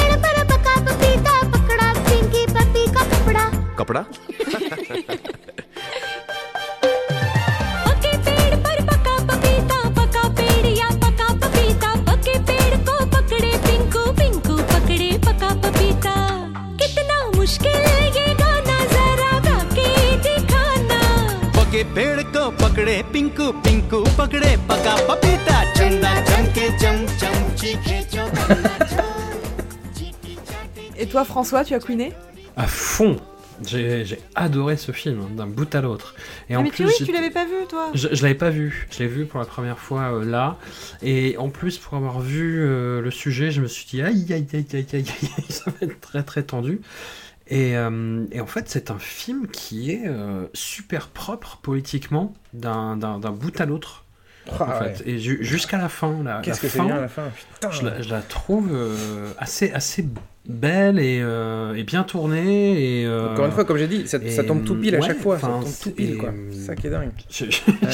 कपड़ा 3.82 4.02
कपड़ा 4.02 4.02
पके 7.86 8.12
पेड़ 8.26 8.54
पर 8.64 8.78
पका 8.90 9.14
पपीता 9.30 9.78
पका 9.98 10.24
पेड़ 10.40 10.66
या 10.78 10.88
पका 11.04 11.28
पपीता 11.44 11.90
पके 12.08 12.38
पेड़ 12.50 12.76
को 12.88 12.96
पकड़े 13.14 13.52
पिंकू 13.66 14.02
पिंकू 14.20 14.56
पकड़े 14.72 15.10
पका 15.26 15.50
पपीता 15.64 16.14
कितना 16.82 17.18
मुश्किल 17.36 17.86
ये 18.18 18.26
गाना 18.42 18.78
जरा 18.94 19.32
गा 19.48 19.58
के 19.76 19.88
दिखाना 20.28 21.00
पके 21.58 21.82
पेड़ 21.98 22.20
को 22.36 22.50
पकड़े 22.64 22.96
पिंकू 23.12 23.50
पिंकू 23.66 24.02
पकड़े 24.18 24.56
पका 24.70 24.96
पपीता 25.10 25.62
चंदा 25.72 26.14
चमके 26.30 26.68
चम 26.84 27.06
चम 27.22 27.36
चीखे 27.62 27.96
Et 31.00 31.06
toi, 31.06 31.24
François, 31.24 31.64
tu 31.64 31.74
as 31.74 31.78
queené 31.78 32.12
À 32.56 32.66
fond 32.66 33.16
J'ai 33.65 34.03
j'ai 34.05 34.19
adoré 34.35 34.77
ce 34.77 34.91
film, 34.91 35.21
hein, 35.21 35.29
d'un 35.35 35.45
bout 35.47 35.73
à 35.75 35.81
l'autre. 35.81 36.15
Et 36.49 36.55
Ah, 36.55 36.59
en 36.59 36.63
mais 36.63 36.69
plus, 36.69 36.77
tu, 36.77 36.85
oui, 36.85 36.93
j'ai- 36.99 37.05
tu 37.05 37.11
l'avais 37.13 37.29
pas 37.29 37.45
vu 37.45 37.53
toi 37.69 37.91
Je, 37.93 38.07
je 38.11 38.21
l'avais 38.23 38.35
pas 38.35 38.49
vu, 38.49 38.87
je 38.91 38.99
l'ai 38.99 39.07
vu 39.07 39.25
pour 39.25 39.39
la 39.39 39.45
première 39.45 39.77
fois 39.79 40.13
euh, 40.13 40.25
là, 40.25 40.57
et 41.01 41.37
en 41.37 41.49
plus 41.49 41.77
pour 41.77 41.95
avoir 41.95 42.19
vu 42.19 42.59
euh, 42.61 43.01
le 43.01 43.11
sujet, 43.11 43.51
je 43.51 43.61
me 43.61 43.67
suis 43.67 43.85
dit 43.85 44.01
aïe 44.01 44.25
aïe 44.33 44.47
aïe 44.53 44.65
aïe 44.73 44.75
aïe 44.75 44.87
aïe, 44.93 45.05
aïe, 45.37 45.45
ça 45.49 45.71
va 45.71 45.77
être 45.81 45.99
très 46.01 46.23
très 46.23 46.43
tendu. 46.43 46.81
Et, 47.47 47.75
euh, 47.77 48.25
et 48.31 48.39
en 48.41 48.47
fait 48.47 48.69
c'est 48.69 48.89
un 48.89 48.99
film 48.99 49.47
qui 49.47 49.91
est 49.91 50.03
euh, 50.07 50.47
super 50.53 51.09
propre 51.09 51.59
politiquement 51.61 52.33
d'un 52.53 52.95
d'un- 52.97 53.19
d'un 53.19 53.31
bout 53.31 53.59
à 53.61 53.65
l'autre. 53.65 54.05
Ah, 54.59 54.63
en 54.63 54.79
fait. 54.79 55.03
ouais. 55.05 55.09
Et 55.11 55.19
ju- 55.19 55.39
jusqu'à 55.41 55.77
la 55.77 55.87
fin, 55.89 56.21
la, 56.23 56.41
Qu'est-ce 56.41 56.57
la 56.57 56.61
que 56.61 56.67
c'est 56.69 56.77
fin, 56.79 56.85
bien 56.85 56.99
la 57.01 57.07
fin, 57.07 57.23
putain. 57.53 57.71
je 57.71 57.83
la, 57.85 58.01
je 58.01 58.09
la 58.09 58.21
trouve 58.21 58.69
euh, 58.73 59.31
assez 59.37 59.71
assez 59.71 60.05
belle 60.47 60.99
et, 60.99 61.19
euh, 61.21 61.73
et 61.75 61.83
bien 61.83 62.03
tournée 62.03 63.01
et 63.01 63.05
euh, 63.05 63.31
Encore 63.31 63.45
une 63.45 63.51
fois, 63.51 63.65
comme 63.65 63.77
j'ai 63.77 63.87
dit, 63.87 64.07
ça, 64.07 64.19
tombe 64.43 64.63
tout 64.65 64.75
pile 64.75 64.95
à 64.95 65.01
chaque 65.01 65.19
fois. 65.19 65.39
Ça 65.39 65.47
tombe 65.47 65.65
tout 65.81 65.91
pile, 65.91 66.17
quoi. 66.17 66.31
C'est 66.51 66.59
ça 66.59 66.75
qui 66.75 66.87
est 66.87 66.91
dingue. 66.91 67.11
je- 67.29 67.45
Ouais. 67.45 67.89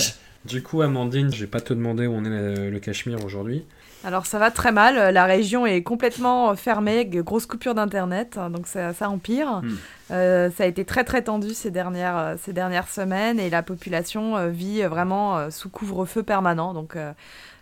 Du 0.45 0.63
coup, 0.63 0.81
Amandine, 0.81 1.33
je 1.33 1.41
vais 1.41 1.47
pas 1.47 1.59
te 1.59 1.73
demander 1.73 2.07
où 2.07 2.13
on 2.13 2.23
est 2.23 2.29
le, 2.29 2.69
le 2.69 2.79
Cachemire 2.79 3.23
aujourd'hui. 3.25 3.65
Alors 4.05 4.25
ça 4.25 4.39
va 4.39 4.49
très 4.49 4.71
mal, 4.71 5.13
la 5.13 5.25
région 5.25 5.65
est 5.65 5.83
complètement 5.83 6.55
fermée, 6.55 7.05
grosse 7.05 7.45
coupure 7.45 7.75
d'internet, 7.75 8.37
hein, 8.37 8.49
donc 8.49 8.65
ça, 8.65 8.93
ça 8.93 9.09
empire. 9.09 9.59
Hmm. 9.61 9.75
Euh, 10.11 10.49
ça 10.57 10.63
a 10.63 10.67
été 10.67 10.85
très 10.85 11.03
très 11.03 11.21
tendu 11.21 11.49
ces 11.53 11.69
dernières, 11.69 12.17
euh, 12.17 12.35
ces 12.41 12.53
dernières 12.53 12.87
semaines 12.87 13.41
et 13.41 13.49
la 13.49 13.61
population 13.61 14.37
euh, 14.37 14.47
vit 14.47 14.81
vraiment 14.83 15.37
euh, 15.37 15.49
sous 15.49 15.67
couvre-feu 15.67 16.23
permanent. 16.23 16.73
Donc 16.73 16.95
euh, 16.95 17.11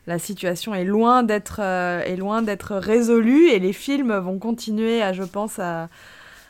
la 0.08 0.18
situation 0.20 0.74
est 0.74 0.86
loin 0.86 1.22
d'être 1.24 1.60
euh, 1.62 2.02
est 2.04 2.16
loin 2.16 2.42
d'être 2.42 2.76
résolue 2.76 3.50
et 3.50 3.60
les 3.60 3.74
films 3.74 4.16
vont 4.18 4.40
continuer 4.40 5.02
à, 5.04 5.14
je 5.14 5.24
pense, 5.24 5.60
à, 5.60 5.90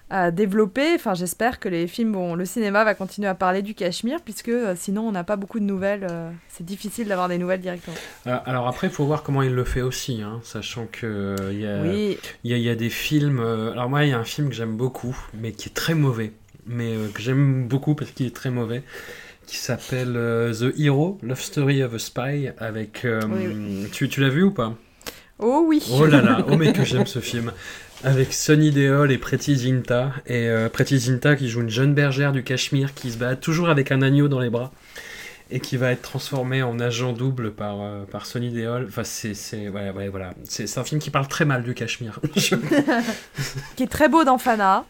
à 0.10 0.32
développer. 0.32 0.94
Enfin, 0.96 1.16
j'espère 1.16 1.60
que 1.60 1.68
les 1.68 1.86
films 1.88 2.14
vont, 2.14 2.36
le 2.36 2.46
cinéma 2.46 2.84
va 2.86 2.94
continuer 2.94 3.28
à 3.28 3.36
parler 3.36 3.62
du 3.62 3.74
Cachemire 3.74 4.22
puisque 4.24 4.48
euh, 4.50 4.74
sinon 4.78 5.08
on 5.08 5.12
n'a 5.12 5.24
pas 5.26 5.36
beaucoup 5.36 5.60
de 5.60 5.66
nouvelles. 5.66 6.08
euh, 6.10 6.30
c'est 6.50 6.66
difficile 6.66 7.08
d'avoir 7.08 7.28
des 7.28 7.38
nouvelles 7.38 7.60
directement. 7.62 7.98
Alors 8.26 8.68
après, 8.68 8.88
il 8.88 8.94
faut 8.94 9.06
voir 9.06 9.22
comment 9.24 9.42
il 9.42 9.54
le 9.54 9.64
fait 9.66 9.82
aussi, 9.82 10.22
hein, 10.22 10.40
sachant 10.44 10.86
que 10.92 11.36
il 11.52 11.60
y, 11.60 11.68
a, 11.68 11.82
Oui. 11.82 12.18
y, 12.46 12.54
a, 12.54 12.58
il 12.58 12.64
y 12.64 12.70
a 12.70 12.76
des 12.76 12.90
films. 12.90 13.40
alors 13.40 13.90
moi, 13.90 14.06
il 14.06 14.10
y 14.12 14.14
a 14.14 14.20
un 14.20 14.24
film 14.24 14.50
que 14.50 14.56
j'aime 14.56 14.78
beaucoup, 14.78 15.18
mais 15.34 15.52
qui 15.52 15.68
est 15.70 15.74
très 15.74 15.94
mauvais, 15.96 16.32
mais 16.68 16.94
que 17.14 17.22
j'aime 17.22 17.68
beaucoup 17.68 17.96
parce 17.96 18.12
qu'il 18.12 18.26
est 18.28 18.36
très 18.36 18.50
mauvais, 18.52 18.84
qui 19.48 19.57
s'appelle 19.57 20.14
euh, 20.15 20.53
The 20.53 20.78
Hero, 20.80 21.18
Love 21.24 21.41
Story 21.41 21.82
of 21.84 21.94
a 21.94 21.99
Spy, 21.99 22.49
avec. 22.60 23.06
euh, 23.06 23.22
Oui, 23.30 23.90
Tu, 23.91 24.10
tu 24.10 24.22
l'as 24.22 24.30
vu 24.30 24.44
ou 24.44 24.52
pas? 24.52 24.76
Oh 25.40 25.64
oui. 25.68 25.84
Oh 25.91 26.06
là 26.06 26.22
là, 26.22 26.45
oh 26.49 26.57
mais 26.57 26.74
que 26.74 26.84
j'aime 26.86 27.06
ce 27.07 27.19
film. 27.19 27.52
Avec 28.03 28.34
Sonny 28.34 28.72
Deol 28.72 29.11
et 29.11 29.18
Preeti 29.18 29.56
Zinta. 29.56 30.11
Et 30.28 30.48
euh, 30.48 30.69
Preeti 30.69 30.99
Zinta 30.99 31.36
qui 31.36 31.49
joue 31.49 31.61
une 31.61 31.69
jeune 31.69 31.94
bergère 31.95 32.32
du 32.32 32.44
Cachemire 32.44 32.94
qui 32.94 33.11
se 33.11 33.18
bat 33.18 33.36
toujours 33.36 33.69
avec 33.69 33.91
un 33.91 34.02
agneau 34.03 34.28
dans 34.28 34.40
les 34.40 34.49
bras. 34.49 34.72
et 35.49 35.60
qui 35.61 35.78
va 35.78 35.91
être 35.91 36.02
transformé 36.02 36.61
en 36.64 36.80
agent 36.80 37.14
double 37.14 37.52
par, 37.53 37.78
euh, 37.82 38.03
par 38.06 38.26
Sonny 38.26 38.49
Deol. 38.52 38.86
Enfin, 38.90 39.03
c'est, 39.06 39.34
c'est, 39.34 39.69
ouais, 39.69 39.91
ouais, 39.91 40.10
voilà. 40.10 40.34
C'est, 40.44 40.78
un 40.78 40.84
film 40.84 40.99
qui 40.99 41.10
parle 41.10 41.28
très 41.28 41.45
mal 41.45 41.64
du 41.64 41.74
Cachemire. 41.74 42.19
Qui 43.76 43.84
est 43.84 43.88
très 43.88 44.10
beau 44.10 44.24
dans 44.24 44.38
Fana, 44.38 44.86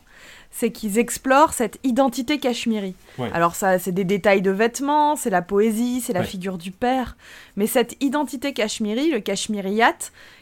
c'est 0.52 0.72
qu'ils 0.72 0.98
explorent 0.98 1.54
cette 1.54 1.78
identité 1.84 2.40
cachemiri. 2.40 2.96
Ouais. 3.18 3.30
Alors 3.34 3.56
ça, 3.56 3.80
c'est 3.80 3.92
des 3.92 4.04
détails 4.06 4.42
de 4.42 4.52
vêtements, 4.52 5.16
c'est 5.16 5.30
la 5.30 5.42
poésie, 5.42 6.02
c'est 6.02 6.14
la 6.14 6.22
Ouais. 6.22 6.26
figure 6.26 6.58
du 6.58 6.72
père, 6.72 7.16
mais 7.56 7.68
cette 7.68 7.96
identité 8.02 8.54
cachemiri, 8.54 9.12
le 9.12 9.20
cachmiriyat, 9.20 9.98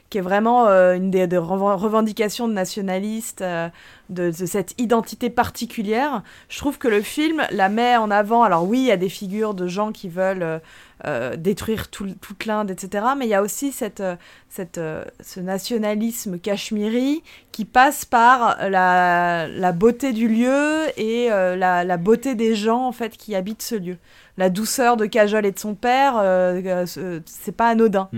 qui 0.09 0.19
est 0.19 0.21
vraiment 0.21 0.67
euh, 0.67 0.93
une 0.95 1.09
des, 1.09 1.25
des 1.25 1.35
reven- 1.37 1.75
revendications 1.75 2.47
de 2.47 2.53
nationalistes, 2.53 3.41
euh, 3.41 3.67
de, 4.09 4.27
de 4.29 4.45
cette 4.45 4.79
identité 4.79 5.31
particulière, 5.31 6.21
je 6.47 6.59
trouve 6.59 6.77
que 6.77 6.87
le 6.87 7.01
film 7.01 7.41
la 7.51 7.69
met 7.69 7.97
en 7.97 8.11
avant. 8.11 8.43
Alors 8.43 8.65
oui, 8.67 8.79
il 8.79 8.85
y 8.85 8.91
a 8.91 8.97
des 8.97 9.09
figures 9.09 9.55
de 9.55 9.67
gens 9.67 9.91
qui 9.91 10.07
veulent 10.07 10.61
euh, 11.05 11.35
détruire 11.35 11.89
tout, 11.89 12.07
toute 12.21 12.45
l'Inde, 12.45 12.71
etc. 12.71 13.05
Mais 13.17 13.25
il 13.25 13.29
y 13.29 13.33
a 13.33 13.41
aussi 13.41 13.71
cette, 13.71 13.99
euh, 13.99 14.15
cette, 14.49 14.77
euh, 14.77 15.03
ce 15.21 15.39
nationalisme 15.41 16.39
cachemiri 16.39 17.21
qui 17.51 17.65
passe 17.65 18.05
par 18.05 18.57
la, 18.69 19.47
la 19.49 19.71
beauté 19.73 20.13
du 20.13 20.27
lieu 20.27 20.83
et 20.97 21.31
euh, 21.31 21.55
la, 21.55 21.83
la 21.83 21.97
beauté 21.97 22.35
des 22.35 22.55
gens 22.55 22.85
en 22.87 22.91
fait 22.91 23.17
qui 23.17 23.35
habitent 23.35 23.61
ce 23.61 23.75
lieu. 23.75 23.97
La 24.37 24.49
douceur 24.49 24.97
de 24.97 25.05
Kajol 25.05 25.45
et 25.45 25.51
de 25.51 25.59
son 25.59 25.75
père, 25.75 26.15
euh, 26.17 26.85
ce- 26.85 27.21
c'est 27.25 27.55
pas 27.55 27.67
anodin. 27.69 28.09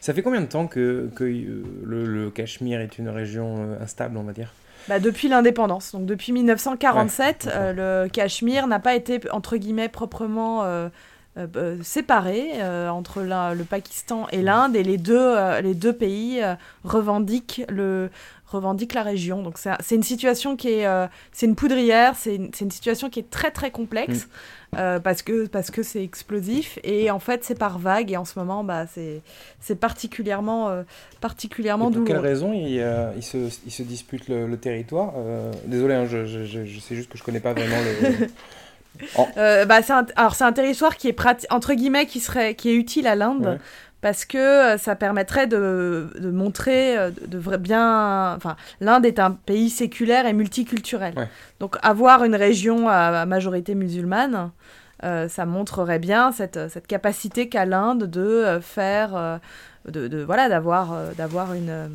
Ça 0.00 0.12
fait 0.14 0.22
combien 0.22 0.40
de 0.40 0.46
temps 0.46 0.66
que, 0.66 1.10
que 1.14 1.24
le, 1.24 2.04
le 2.06 2.30
Cachemire 2.30 2.80
est 2.80 2.98
une 2.98 3.08
région 3.08 3.76
instable, 3.82 4.16
on 4.18 4.22
va 4.22 4.32
dire? 4.32 4.52
Bah, 4.88 4.98
depuis 4.98 5.28
l'indépendance, 5.28 5.92
donc 5.92 6.06
depuis 6.06 6.32
1947, 6.32 7.48
euh, 7.52 8.04
le 8.04 8.08
Cachemire 8.08 8.66
n'a 8.66 8.78
pas 8.78 8.94
été 8.94 9.20
entre 9.30 9.56
guillemets 9.58 9.88
proprement 9.90 10.62
euh, 11.38 11.46
euh, 11.56 11.76
euh, 11.78 11.82
séparé 11.82 12.50
euh, 12.56 12.88
entre 12.88 13.20
le 13.22 13.64
Pakistan 13.64 14.26
et 14.32 14.42
l'Inde 14.42 14.76
et 14.76 14.82
les 14.82 14.98
deux, 14.98 15.36
les 15.62 15.74
deux 15.74 15.92
pays 15.92 16.40
revendiquent 16.84 17.62
le 17.68 18.10
revendiquent 18.46 18.94
la 18.94 19.02
région. 19.02 19.42
Donc 19.42 19.58
c'est 19.58 19.70
un- 19.70 19.76
c'est 19.80 19.94
une 19.94 20.02
situation 20.02 20.56
qui 20.56 20.68
est 20.70 20.86
c'est 21.32 21.46
une 21.46 21.54
poudrière, 21.54 22.14
c'est 22.16 22.34
une, 22.36 22.50
c'est 22.54 22.64
une 22.64 22.70
situation 22.70 23.10
qui 23.10 23.20
est 23.20 23.28
très 23.30 23.50
très 23.50 23.70
complexe 23.70 24.26
euh, 24.78 24.98
parce 25.00 25.20
que 25.22 25.46
parce 25.46 25.70
que 25.70 25.82
c'est 25.82 26.02
explosif 26.02 26.78
et 26.82 27.10
en 27.10 27.18
fait 27.18 27.44
c'est 27.44 27.58
par 27.58 27.78
vague 27.78 28.10
et 28.10 28.16
en 28.16 28.24
ce 28.24 28.38
moment 28.38 28.64
bah 28.64 28.86
c'est 28.86 29.20
c'est 29.60 29.76
particulièrement 29.76 30.82
particulièrement 31.20 31.88
Et 31.88 31.92
pour 31.92 32.04
quelle 32.04 32.16
douloureux. 32.16 32.28
raison 32.28 32.52
il, 32.54 32.80
euh, 32.80 33.12
il, 33.16 33.22
se, 33.22 33.36
il 33.66 33.70
se 33.72 33.82
dispute 33.82 34.28
le, 34.28 34.46
le 34.46 34.56
territoire 34.56 35.12
Désolé, 35.66 35.94
hein, 35.94 36.06
je, 36.06 36.24
je, 36.24 36.44
je, 36.44 36.64
je 36.64 36.80
sais 36.80 36.94
juste 36.94 37.10
que 37.10 37.18
je 37.18 37.22
connais 37.22 37.40
pas 37.40 37.52
vraiment 37.52 37.76
le. 37.82 38.26
En- 39.16 39.28
Euh, 39.36 39.64
bah, 39.64 39.80
c'est 39.82 39.92
un, 39.92 40.06
alors 40.16 40.34
c'est 40.34 40.44
un 40.44 40.52
territoire 40.52 40.96
qui 40.96 41.08
est 41.08 41.18
prati- 41.18 41.46
entre 41.50 41.74
guillemets 41.74 42.06
qui 42.06 42.20
serait 42.20 42.54
qui 42.54 42.68
est 42.70 42.74
utile 42.74 43.06
à 43.06 43.14
l'Inde 43.14 43.46
Ouais. 43.46 43.58
parce 44.00 44.24
que 44.24 44.38
euh, 44.38 44.76
ça 44.78 44.96
permettrait 44.96 45.46
de, 45.46 46.08
de 46.18 46.30
montrer 46.30 46.98
euh, 46.98 47.10
de, 47.28 47.38
bien 47.58 48.34
enfin 48.34 48.56
l'Inde 48.80 49.06
est 49.06 49.18
un 49.20 49.30
pays 49.32 49.70
séculaire 49.70 50.26
et 50.26 50.32
multiculturel 50.32 51.14
Ouais. 51.16 51.28
donc 51.60 51.76
avoir 51.82 52.24
une 52.24 52.34
région 52.34 52.88
à, 52.88 53.20
à 53.20 53.26
majorité 53.26 53.74
musulmane 53.76 54.50
euh, 55.04 55.28
ça 55.28 55.46
montrerait 55.46 56.00
bien 56.00 56.32
cette, 56.32 56.68
cette 56.68 56.88
capacité 56.88 57.48
qu'a 57.48 57.66
l'Inde 57.66 58.04
de 58.04 58.58
faire 58.60 59.38
de, 59.88 60.08
de- 60.08 60.22
voilà 60.24 60.48
d'avoir 60.48 60.92
d'avoir 61.16 61.54
une 61.54 61.88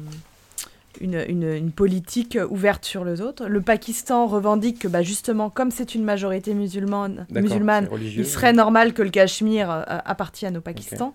une, 1.02 1.24
une, 1.28 1.52
une 1.53 1.72
politique 1.72 2.38
ouverte 2.49 2.86
sur 2.86 3.06
les 3.06 3.22
autres. 3.22 3.48
Le 3.48 3.61
Pakistan 3.61 4.28
revendique 4.28 4.80
que 4.80 4.88
bah, 4.88 5.02
justement, 5.02 5.49
comme 5.49 5.72
c'est 5.72 5.95
une 5.95 6.03
majorité 6.03 6.53
musulmane, 6.53 7.26
musulmane 7.32 7.88
il 8.02 8.26
serait 8.26 8.48
ouais. 8.48 8.53
normal 8.53 8.94
que 8.94 9.02
le 9.02 9.10
Cachemire 9.10 9.70
euh, 9.72 9.84
appartienne 10.06 10.57
au 10.57 10.61
Pakistan. 10.61 11.14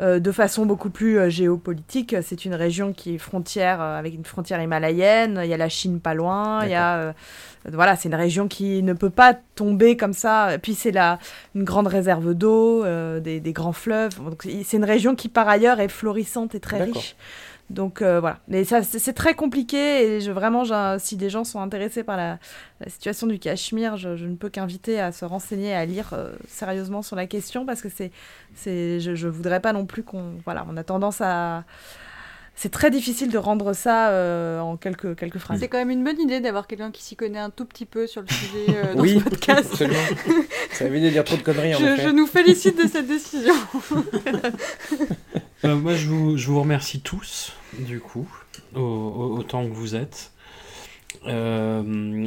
Euh, 0.00 0.18
de 0.18 0.32
façon 0.32 0.66
beaucoup 0.66 0.90
plus 0.90 1.18
euh, 1.18 1.30
géopolitique, 1.30 2.16
c'est 2.22 2.44
une 2.44 2.54
région 2.54 2.92
qui 2.92 3.14
est 3.14 3.18
frontière 3.18 3.80
euh, 3.80 3.98
avec 3.98 4.14
une 4.14 4.24
frontière 4.24 4.60
himalayenne, 4.60 5.40
il 5.44 5.48
y 5.48 5.54
a 5.54 5.56
la 5.56 5.68
Chine 5.68 6.00
pas 6.00 6.14
loin, 6.14 6.64
il 6.64 6.70
y 6.70 6.74
a... 6.74 7.14
voilà, 7.72 7.94
c'est 7.94 8.08
une 8.08 8.14
région 8.16 8.48
qui 8.48 8.82
ne 8.82 8.92
peut 8.92 9.10
pas 9.10 9.34
tomber 9.54 9.96
comme 9.96 10.12
ça. 10.12 10.54
Et 10.54 10.58
Puis 10.58 10.74
c'est 10.74 10.90
la, 10.90 11.18
une 11.54 11.62
grande 11.62 11.86
réserve 11.86 12.34
d'eau, 12.34 12.84
des, 13.20 13.38
des 13.38 13.52
grands 13.52 13.72
fleuves. 13.72 14.18
Donc 14.18 14.42
c'est 14.64 14.76
une 14.76 14.84
région 14.84 15.14
qui 15.14 15.28
par 15.28 15.48
ailleurs 15.48 15.78
est 15.78 15.88
florissante 15.88 16.54
et 16.56 16.60
très 16.60 16.82
riche. 16.82 17.14
Donc 17.70 18.02
euh, 18.02 18.20
voilà, 18.20 18.40
mais 18.46 18.64
ça 18.64 18.82
c'est 18.82 19.14
très 19.14 19.34
compliqué 19.34 19.76
et 20.16 20.20
je, 20.20 20.30
vraiment, 20.30 20.64
si 20.98 21.16
des 21.16 21.30
gens 21.30 21.44
sont 21.44 21.60
intéressés 21.60 22.04
par 22.04 22.16
la, 22.16 22.38
la 22.80 22.90
situation 22.90 23.26
du 23.26 23.38
Cachemire, 23.38 23.96
je, 23.96 24.16
je 24.16 24.26
ne 24.26 24.36
peux 24.36 24.50
qu'inviter 24.50 25.00
à 25.00 25.12
se 25.12 25.24
renseigner, 25.24 25.74
à 25.74 25.86
lire 25.86 26.10
euh, 26.12 26.32
sérieusement 26.46 27.00
sur 27.00 27.16
la 27.16 27.26
question 27.26 27.64
parce 27.64 27.80
que 27.80 27.88
c'est, 27.88 28.12
c'est, 28.54 29.00
je, 29.00 29.14
je 29.14 29.28
voudrais 29.28 29.60
pas 29.60 29.72
non 29.72 29.86
plus 29.86 30.02
qu'on, 30.02 30.34
voilà, 30.44 30.66
on 30.70 30.76
a 30.76 30.84
tendance 30.84 31.22
à, 31.22 31.64
c'est 32.54 32.70
très 32.70 32.90
difficile 32.90 33.30
de 33.30 33.38
rendre 33.38 33.72
ça 33.72 34.10
euh, 34.10 34.60
en 34.60 34.76
quelques 34.76 35.16
quelques 35.16 35.38
phrases. 35.38 35.58
C'est 35.58 35.68
quand 35.68 35.78
même 35.78 35.90
une 35.90 36.04
bonne 36.04 36.20
idée 36.20 36.40
d'avoir 36.40 36.66
quelqu'un 36.66 36.90
qui 36.92 37.02
s'y 37.02 37.16
connaît 37.16 37.38
un 37.40 37.50
tout 37.50 37.64
petit 37.64 37.86
peu 37.86 38.06
sur 38.06 38.20
le 38.20 38.28
sujet 38.28 38.66
euh, 38.76 38.94
dans 38.94 39.00
oui, 39.00 39.18
ce 39.18 39.24
podcast. 39.24 39.68
absolument. 39.72 39.98
Ça 40.70 40.84
évite 40.84 41.02
de 41.04 41.08
dire 41.08 41.24
trop 41.24 41.36
de 41.36 41.42
conneries 41.42 41.74
en 41.74 41.78
Je, 41.78 41.84
effet. 41.86 42.02
je 42.02 42.08
nous 42.10 42.26
félicite 42.26 42.76
de 42.80 42.88
cette 42.88 43.08
décision. 43.08 43.54
Euh, 45.64 45.76
moi, 45.76 45.94
je 45.94 46.06
vous, 46.08 46.36
je 46.36 46.46
vous 46.48 46.60
remercie 46.60 47.00
tous, 47.00 47.52
du 47.78 48.00
coup, 48.00 48.28
au- 48.74 48.80
au- 48.80 49.38
autant 49.38 49.66
que 49.66 49.72
vous 49.72 49.94
êtes. 49.96 50.30
Euh, 51.26 51.82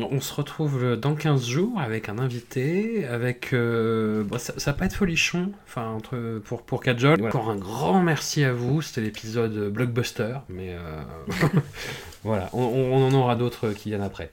on 0.09 0.19
se 0.21 0.33
retrouve 0.33 0.95
dans 0.95 1.13
15 1.13 1.45
jours 1.47 1.79
avec 1.79 2.09
un 2.09 2.17
invité, 2.17 3.05
avec... 3.05 3.53
euh, 3.53 4.23
bon, 4.23 4.39
ça, 4.39 4.53
ça 4.57 4.71
va 4.71 4.77
pas 4.77 4.85
être 4.85 4.95
folichon, 4.95 5.51
enfin, 5.67 5.89
entre, 5.89 6.41
pour, 6.45 6.63
pour 6.63 6.81
Kajol. 6.81 7.23
Encore 7.23 7.49
un 7.51 7.57
grand 7.57 8.01
merci 8.01 8.43
à 8.43 8.53
vous, 8.53 8.81
c'était 8.81 9.01
l'épisode 9.01 9.69
blockbuster, 9.71 10.37
mais 10.49 10.73
euh, 10.73 11.01
voilà, 12.23 12.49
on, 12.53 12.63
on 12.63 13.05
en 13.07 13.13
aura 13.13 13.35
d'autres 13.35 13.69
qui 13.73 13.89
viennent 13.89 14.01
après. 14.01 14.31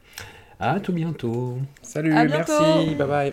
À 0.60 0.80
tout 0.80 0.92
bientôt. 0.94 1.58
Salut, 1.82 2.14
À 2.14 2.24
bientôt. 2.24 2.52
merci, 2.58 2.94
bye 2.94 3.06
bye. 3.08 3.32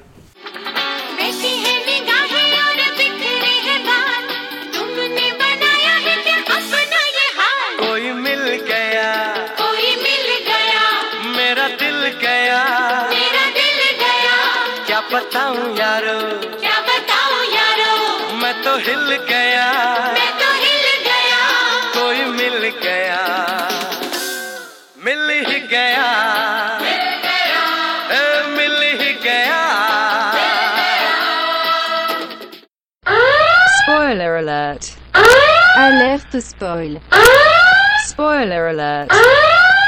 बताऊं 15.10 15.77
यारो 15.78 16.18
क्या 16.62 16.78
बताऊं 16.89 17.43
यारो 17.55 18.36
मैं 18.43 18.52
तो 18.62 18.77
हिल 18.86 19.14
गया 19.31 19.64
मैं 20.14 20.31
तो 20.40 20.51
हिल 20.62 20.86
गया 21.06 21.40
कोई 21.97 22.24
मिल 22.36 22.68
गया 22.82 23.18
मिल 25.05 25.28
ही 25.48 25.59
गया 25.73 26.06
मिल 26.82 27.02
गया 27.27 27.64
ए, 28.18 28.47
मिल 28.56 28.82
ही 29.02 29.12
गया 29.27 29.64
Spoiler 33.86 34.36
alert. 34.36 34.85
Alerte 35.78 36.40
spoil. 36.43 37.01
Spoiler 38.09 38.66
alert. 38.68 39.10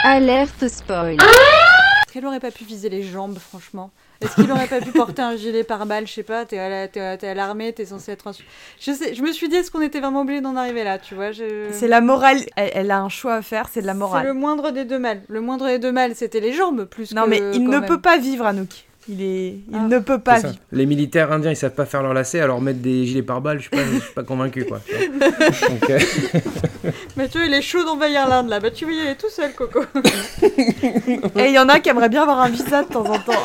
Alerte 0.05 0.69
spoil. 0.69 1.17
Est-ce 1.21 2.13
qu'elle 2.13 2.27
aurait 2.27 2.41
pas 2.41 2.51
pu 2.53 2.65
viser 2.65 2.89
les 2.89 3.03
jambes, 3.03 3.39
franchement 3.39 3.91
Est-ce 4.24 4.36
qu'il 4.36 4.52
aurait 4.52 4.68
pas 4.68 4.80
pu 4.82 4.92
porter 4.92 5.22
un 5.22 5.36
gilet 5.36 5.64
pare-balles 5.64 6.08
Je 6.08 6.14
sais 6.14 6.24
pas, 6.24 6.46
t'es 6.46 6.58
à 6.60 7.34
l'armée, 7.34 7.74
t'es 7.74 7.86
censé 7.86 8.12
être 8.12 8.28
un... 8.28 8.32
Je, 8.80 8.92
sais, 8.92 9.14
je 9.14 9.22
me 9.22 9.32
suis 9.32 9.50
dit, 9.50 9.56
est-ce 9.56 9.70
qu'on 9.72 9.82
était 9.82 10.00
vraiment 10.00 10.22
obligé 10.22 10.42
d'en 10.42 10.56
arriver 10.56 10.84
là, 10.84 10.98
tu 10.98 11.16
vois 11.16 11.32
je... 11.32 11.68
C'est 11.72 11.88
la 11.88 12.02
morale, 12.02 12.38
elle, 12.56 12.72
elle 12.74 12.92
a 12.92 13.00
un 13.02 13.10
choix 13.10 13.36
à 13.36 13.42
faire, 13.42 13.68
c'est 13.72 13.82
de 13.82 13.86
la 13.88 13.94
C'est 13.94 14.00
morale. 14.00 14.26
le 14.28 14.34
moindre 14.34 14.72
des 14.72 14.86
deux 14.86 15.00
mal. 15.00 15.22
Le 15.28 15.42
moindre 15.42 15.68
des 15.68 15.80
deux 15.80 15.92
mal, 15.92 16.16
c'était 16.16 16.40
les 16.40 16.54
jambes, 16.54 16.86
plus 16.86 17.14
Non 17.14 17.26
que- 17.26 17.30
mais 17.30 17.42
il 17.54 17.64
ne 17.66 17.78
même. 17.80 17.86
peut 17.86 18.02
pas 18.02 18.18
vivre 18.18 18.46
Anouk. 18.46 18.86
Il 19.10 19.22
est, 19.22 19.48
il 19.50 19.64
Ah. 19.74 19.80
ne 19.90 20.00
peut 20.00 20.20
pas 20.20 20.40
vivre. 20.40 20.54
Les 20.72 20.86
militaires 20.86 21.32
indiens, 21.32 21.52
ils 21.52 21.58
savent 21.58 21.74
pas 21.74 21.86
faire 21.86 22.02
leur 22.04 22.14
lacet, 22.14 22.40
alors 22.40 22.62
mettre 22.62 22.80
des 22.80 23.06
gilets 23.06 23.22
pare-balles, 23.22 23.58
je 23.58 23.64
suis 23.64 23.70
pas, 23.72 23.84
je 23.94 24.00
suis 24.00 24.14
pas 24.14 24.24
convaincu 24.24 24.64
quoi. 24.66 24.80
Donc, 25.70 25.90
euh, 25.90 26.00
Mais 27.18 27.28
tu 27.28 27.38
vois, 27.38 27.48
il 27.48 27.54
est 27.54 27.62
chaud 27.62 27.84
d'envahir 27.84 28.28
l'Inde 28.30 28.48
là. 28.50 28.60
Bah 28.62 28.72
tu 28.72 28.86
vas 28.86 28.92
y 28.92 29.00
aller 29.02 29.16
tout 29.16 29.30
seul, 29.30 29.52
Coco. 29.54 29.82
Et 31.38 31.48
il 31.48 31.54
y 31.54 31.60
en 31.60 31.68
a 31.68 31.80
qui 31.80 31.90
aimeraient 31.90 32.08
bien 32.10 32.22
avoir 32.24 32.40
un 32.42 32.50
visa 32.50 32.84
de 32.84 32.88
temps 32.88 33.06
en 33.06 33.20
temps. 33.20 33.44